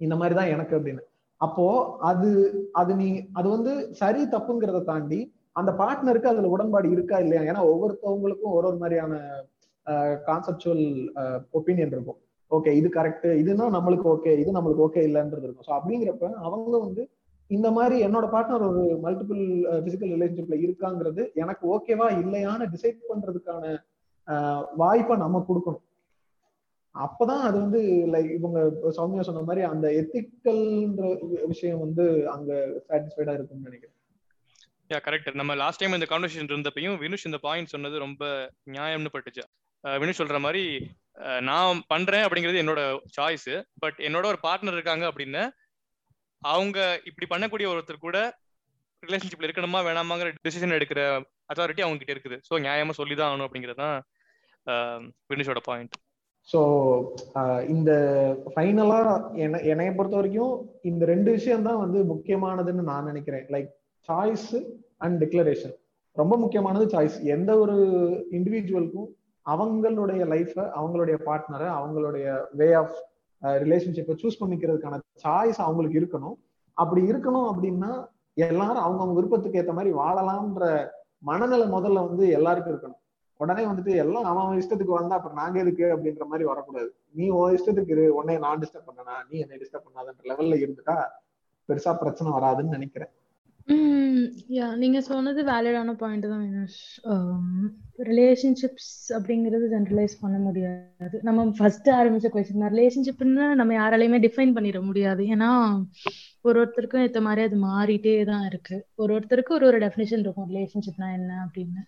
இந்த 0.00 0.14
மாதிரி 0.20 0.34
தான் 0.40 0.52
எனக்கு 0.54 0.74
அப்படின்னு. 0.78 1.02
அப்போ 1.40 1.66
அது 2.10 2.28
அது 2.80 2.92
நீ 3.00 3.08
அது 3.38 3.48
வந்து 3.56 3.72
சரி 4.00 4.22
தப்புங்கிறத 4.34 4.80
தாண்டி 4.92 5.20
அந்த 5.60 5.70
பார்ட்னருக்கு 5.80 6.32
அதுல 6.32 6.48
உடன்பாடு 6.54 6.88
இருக்கா 6.94 7.16
இல்லையா? 7.24 7.42
ஏன்னா 7.50 7.62
ஒவ்வொருத்தவங்களுக்கும் 7.72 8.54
ஒரு 8.56 8.66
ஒரு 8.70 8.78
மாதிரியான 8.82 9.14
கான்செப்டுவல் 10.28 10.86
ஒப்பீனியன் 11.58 11.94
இருக்கும். 11.96 12.18
ஓகே 12.50 12.70
இது 12.80 12.88
கரெக்ட் 12.96 13.28
இதுனா 13.42 13.64
நம்மளுக்கு 13.76 14.06
ஓகே 14.14 14.32
இது 14.42 14.50
நம்மளுக்கு 14.56 14.84
ஓகே 14.86 15.00
இல்லைன்றது 15.08 15.46
இருக்கும். 15.46 15.66
ஸோ 15.68 15.74
அப்படிங்கிறப்ப 15.78 16.30
அவங்க 16.48 16.76
வந்து 16.86 17.02
இந்த 17.50 17.68
மாதிரி 17.76 17.96
என்னோட 18.06 18.26
பார்ட்னர் 18.32 18.64
ஒரு 18.70 18.82
மல்டிபிள் 19.04 19.42
பிசிக்கல் 19.84 20.12
ரிலேஷன்ஷிப்ல 20.14 20.56
இருக்காங்கிறது 20.64 21.22
எனக்கு 21.42 21.64
ஓகேவா 21.74 22.08
இல்லையான்னு 22.22 22.66
டிசைட் 22.74 22.98
பண்றதுக்கான 23.10 23.64
வாய்ப்பை 24.80 25.14
நம்ம 25.24 25.42
கொடுக்கணும். 25.48 25.84
அப்பதான் 27.04 27.42
அது 27.48 27.56
வந்து 27.64 27.80
லைக் 28.12 28.30
இவங்க 28.38 28.58
சௌமியா 28.96 29.24
சொன்ன 29.28 29.42
மாதிரி 29.48 29.62
அந்த 29.72 29.86
எத்திக்கல்ன்ற 30.00 31.04
விஷயம் 31.52 31.82
வந்து 31.84 32.04
அங்க 32.34 32.52
சாட்டிஸ்ஃபைடா 32.88 33.34
இருக்கும்னு 33.36 33.68
நினைக்கிறேன். 33.68 33.94
யா 34.90 34.98
கரெக்ட் 35.06 35.38
நம்ம 35.40 35.54
லாஸ்ட் 35.62 35.80
டைம் 35.80 35.96
இந்த 35.98 36.08
கான்வர்சேஷன் 36.10 36.50
இருந்தப்பையும் 36.52 36.96
வினுஷ் 37.04 37.26
இந்த 37.30 37.38
பாயிண்ட் 37.46 37.72
சொன்னது 37.74 37.96
ரொம்ப 38.04 38.22
நியாயம்னு 38.76 39.12
பட்டுச்சு. 39.14 39.44
வினுஷ் 39.84 40.20
சொல்ற 40.20 40.38
மாதிரி 40.46 40.62
நான் 41.48 41.82
பண்றேன் 41.92 42.24
அப்படிங்கிறது 42.26 42.62
என்னோட 42.62 42.80
சாய்ஸ் 43.16 43.50
பட் 43.82 43.98
என்னோட 44.08 44.24
ஒரு 44.32 44.40
பார்ட்னர் 44.46 44.76
இருக்காங்க 44.78 45.04
அப்படின்னு 45.10 45.42
அவங்க 46.42 46.78
இப்படி 47.10 47.26
பண்ணக்கூடிய 47.32 47.66
ஒருத்தர் 47.72 48.04
கூட 48.06 48.18
ரிலேஷன்ஷிப்ல 49.02 49.48
இருக்கணுமா 49.48 49.80
வேணாமாங்கிற 49.88 50.28
டிசிஷன் 50.46 50.76
எடுக்கிற 50.78 51.00
அத்தாரிட்டி 51.52 51.82
அவங்க 51.84 51.98
கிட்ட 52.00 52.12
இருக்குது. 52.16 52.36
ஸோ 52.48 52.54
நியாயமா 52.66 52.94
சொல்லிதான் 53.00 53.30
ஆகணும் 53.30 53.46
அப்படிங்கிறது 53.48 53.82
தான் 53.84 53.96
வினுஷோட 55.32 55.60
பாயிண்ட் 55.70 55.96
ஸோ 56.48 56.60
இந்த 57.74 57.90
ஃபைனலாக 58.52 59.08
என்ன 59.44 59.60
என்னைய 59.72 59.90
பொறுத்த 59.96 60.16
வரைக்கும் 60.18 60.54
இந்த 60.90 61.02
ரெண்டு 61.12 61.30
விஷயம் 61.36 61.66
தான் 61.68 61.82
வந்து 61.82 61.98
முக்கியமானதுன்னு 62.12 62.84
நான் 62.92 63.08
நினைக்கிறேன். 63.10 63.44
லைக் 63.54 63.70
சாய்ஸ் 64.08 64.48
அண்ட் 65.04 65.16
டிக்ளரேஷன் 65.22 65.74
ரொம்ப 66.16 66.34
முக்கியமானது 66.42 66.84
சாய்ஸ் 66.94 67.16
எந்த 67.34 67.50
ஒரு 67.62 67.76
இண்டிவிஜுவலுக்கும் 68.38 69.08
அவங்களுடைய 69.46 70.22
லைஃப்பை 70.32 70.64
அவங்களுடைய 70.78 71.16
பார்ட்னரை 71.26 71.68
அவங்களுடைய 71.78 72.26
வே 72.60 72.68
ஆஃப் 72.82 72.96
ரிலேஷன்ஷிப்பை 73.64 74.14
சூஸ் 74.22 74.40
பண்ணிக்கிறதுக்கான 74.40 74.96
சாய்ஸ் 75.24 75.60
அவங்களுக்கு 75.66 76.00
இருக்கணும். 76.00 76.36
அப்படி 76.76 77.02
இருக்கணும் 77.10 77.48
அப்படின்னா 77.52 77.92
எல்லாரும் 78.46 78.84
அவங்கவுங்க 78.86 79.18
விருப்பத்துக்கு 79.18 79.60
ஏற்ற 79.60 79.72
மாதிரி 79.76 79.92
வாழலாம்ன்ற 80.00 80.64
மனநிலை 81.28 81.66
முதல்ல 81.76 82.02
வந்து 82.08 82.24
எல்லாருக்கும் 82.38 82.72
இருக்கணும். 82.74 83.00
உடனே 83.40 83.62
வந்துட்டு 83.64 83.92
எல்லாம் 84.04 84.24
அவன் 84.24 84.44
அவன் 84.44 84.60
இஷ்டத்துக்கு 84.60 84.98
வந்தா 84.98 85.16
அப்புறம் 85.16 85.40
நாங்க 85.42 85.58
எதுக்கு? 85.64 85.84
அப்படின்ற 85.94 86.24
மாதிரி 86.30 86.46
வரக்கூடாது. 86.48 86.90
நீ 87.18 87.26
உன் 87.38 87.54
இஷ்டத்துக்கு 87.58 87.94
இரு. 87.96 88.06
உன்னை 88.14 88.36
நான் 88.46 88.62
டிஸ்டர்ப் 88.62 88.88
பண்ணனா? 88.88 89.16
நீ 89.30 89.38
என்னை 89.44 89.58
டிஸ்டர்ப் 89.62 89.86
பண்ணாதன்ற 89.86 90.28
லெவல்ல 90.32 90.58
இருந்துட்டா 90.64 90.96
பெருசா 91.68 91.92
பிரச்சனை 92.02 92.32
வராதுன்னு 92.38 92.76
நினைக்கிறேன். 92.76 93.12
யா 94.56 94.66
நீங்க 94.82 94.98
சொன்னது 95.08 95.40
வேலிடான 95.48 95.94
பாயிண்ட் 96.02 96.26
தான் 96.30 96.44
வினோஷ். 96.44 96.78
ரிலேஷன்ஷிப்ஸ் 98.10 98.92
அப்படிங்கிறது 99.16 99.66
ஜென்ரலைஸ் 99.74 100.14
பண்ண 100.20 100.36
முடியாது. 100.38 101.16
நம்ம 101.28 101.44
ஃபர்ஸ்ட் 101.58 101.88
ஆரம்பிச்ச 101.98 102.28
கொஸ்டின் 102.34 102.66
ரிலேஷன்ஷிப்னு 102.76 103.46
நம்ம 103.60 103.74
யாராலையுமே 103.80 104.20
டிஃபைன் 104.26 104.54
பண்ணிட 104.56 104.80
முடியாது. 104.88 105.24
ஏன்னா 105.34 105.50
ஒரு 106.48 106.56
ஒருத்தருக்கும் 106.62 107.04
ஏற்ற 107.06 107.20
மாதிரி 107.26 107.42
அது 107.48 107.58
மாறிட்டே 107.66 108.16
தான் 108.32 108.44
இருக்கு. 108.50 108.78
ஒரு 108.94 109.10
ஒருத்தருக்கும் 109.18 109.58
ஒரு 109.58 109.66
ஒரு 109.70 109.78
டெஃபினேஷன் 109.84 110.24
இருக்கும். 110.26 110.48
ரிலேஷன்ஷிப்னா 110.52 111.10
என்ன 111.18 111.32
அப்படின்னு. 111.46 111.82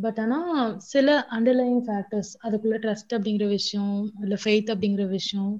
பட் 0.00 0.20
ஆனால் 0.20 0.78
சில 0.78 1.26
அண்டர்லைங் 1.30 1.80
ஃபேக்டர்ஸ் 1.86 2.32
அதுக்குள்ள 2.42 2.76
ட்ரஸ்ட் 2.78 3.14
அப்படிங்கிற 3.16 3.48
விஷயம் 3.48 4.12
இல்லை 4.22 4.38
ஃபெய்த் 4.44 4.72
அப்படிங்கிற 4.74 5.08
விஷயம் 5.08 5.52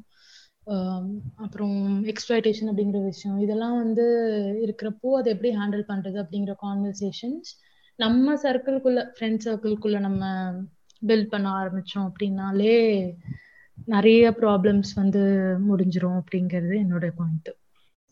அப்புறம் 1.37 1.79
எக்ஸ்பிளைட்டேஷன் 2.05 2.71
அப்படிங்கிற 2.71 3.01
விஷயம் 3.05 3.39
இதெல்லாம் 3.39 3.77
வந்து 3.77 4.05
இருக்கிறப்போ 4.67 5.11
அதை 5.19 5.33
எப்படி 5.33 5.57
ஹேண்டில் 5.57 5.85
பண்ணுறது 5.89 6.19
அப்படிங்கிற 6.21 6.55
கான்வர்சேஷன்ஸ் 6.63 7.51
நம்ம 7.99 8.35
சர்க்கிள்குள்ள 8.35 9.01
ஃப்ரெண்ட் 9.15 9.45
சர்க்கிள்குள்ள 9.45 9.99
நம்ம 10.01 10.25
பில்ட் 11.03 11.29
பண்ண 11.29 11.49
ஆரம்பித்தோம் 11.53 12.07
அப்படின்னாலே 12.09 12.77
நிறைய 13.87 14.31
ப்ராப்ளம்ஸ் 14.31 14.93
வந்து 14.95 15.23
முடிஞ்சிரும் 15.69 16.19
அப்படிங்கிறது 16.21 16.75
என்னோட 16.77 17.07
பாயிண்ட் 17.17 17.51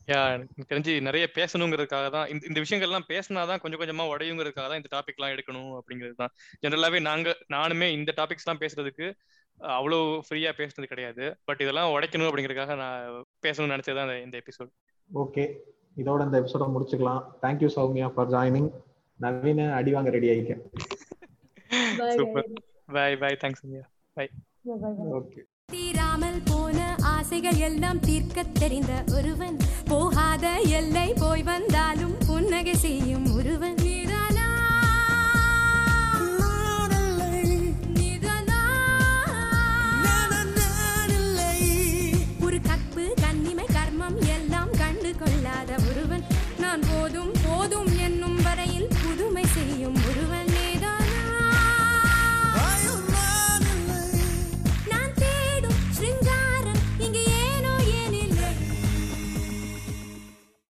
யா 0.08 0.20
எனக்கு 0.34 0.68
தெரிஞ்சு 0.70 0.92
நிறைய 1.06 1.24
பேசணுங்கிறதுக்காக 1.38 2.06
தான் 2.14 2.28
இந்த 2.32 2.42
இந்த 2.50 2.58
விஷயங்கள்லாம் 2.64 3.06
பேசினாதான் 3.10 3.60
கொஞ்சம் 3.62 3.80
கொஞ்சமா 3.80 4.04
உடையுங்கிறதுக்காக 4.12 4.66
தான் 4.70 4.80
இந்த 4.80 4.90
டாபிக்லாம் 4.94 5.32
எடுக்கணும் 5.34 5.72
அப்படிங்கிறது 5.78 6.16
தான். 6.22 6.32
ஜென்ரலாவே 6.62 7.00
நாங்க 7.08 7.34
நானுமே 7.54 7.88
இந்த 7.96 8.10
டாபிக்ஸ்லாம் 8.20 8.62
பேசுறதுக்கு 8.62 9.06
அவ்வளவு 9.60 10.04
ஃப்ரீயா 10.26 10.50
பேசுனது 10.60 10.90
கிடையாது. 10.92 11.24
பட் 11.48 11.60
இதெல்லாம் 11.64 11.92
உடைக்கணும் 11.94 12.28
அப்படிங்கிறதுக்காக 12.30 12.76
நான் 12.82 13.18
பேசணும்னு 13.46 13.74
நினைச்சது 13.74 13.98
தான் 14.00 14.14
இந்த 14.26 14.36
எபிசோட் 14.42 14.72
ஓகே 15.10 15.44
இதோட 15.96 16.20
இந்த 16.26 16.36
எபிசோட 16.42 16.64
முடிச்சுக்கலாம். 16.74 17.22
தேங்க்யூ 17.44 17.70
சௌமியா 17.76 18.08
ஃபார் 18.16 18.30
ஜாயினிங் 18.34 18.70
நவீன 19.20 19.60
அடி 19.78 19.92
வாங்க 19.96 20.10
ready 20.16 20.28
ஆயிக்க 20.32 20.54
super 22.18 22.48
bye 22.96 23.10
bye 23.22 23.32
thanks 23.42 23.62
Sandhya 23.64 23.84
okay 25.18 25.40
காணாமல் 26.18 26.46
போன 26.50 26.78
ஆசைகள் 27.14 27.58
எல்லாம் 27.66 28.00
தீர்க்க 28.00 28.44
தெரிந்த 28.58 28.92
ஒருவன். 29.16 29.56
போகாத 29.88 30.46
எல்லை 30.78 31.06
போய் 31.18 31.42
வந்தாலும் 31.42 32.16
புன்னகை 32.26 32.74
செய்யும் 32.76 33.28
ஒருவன். 33.36 33.77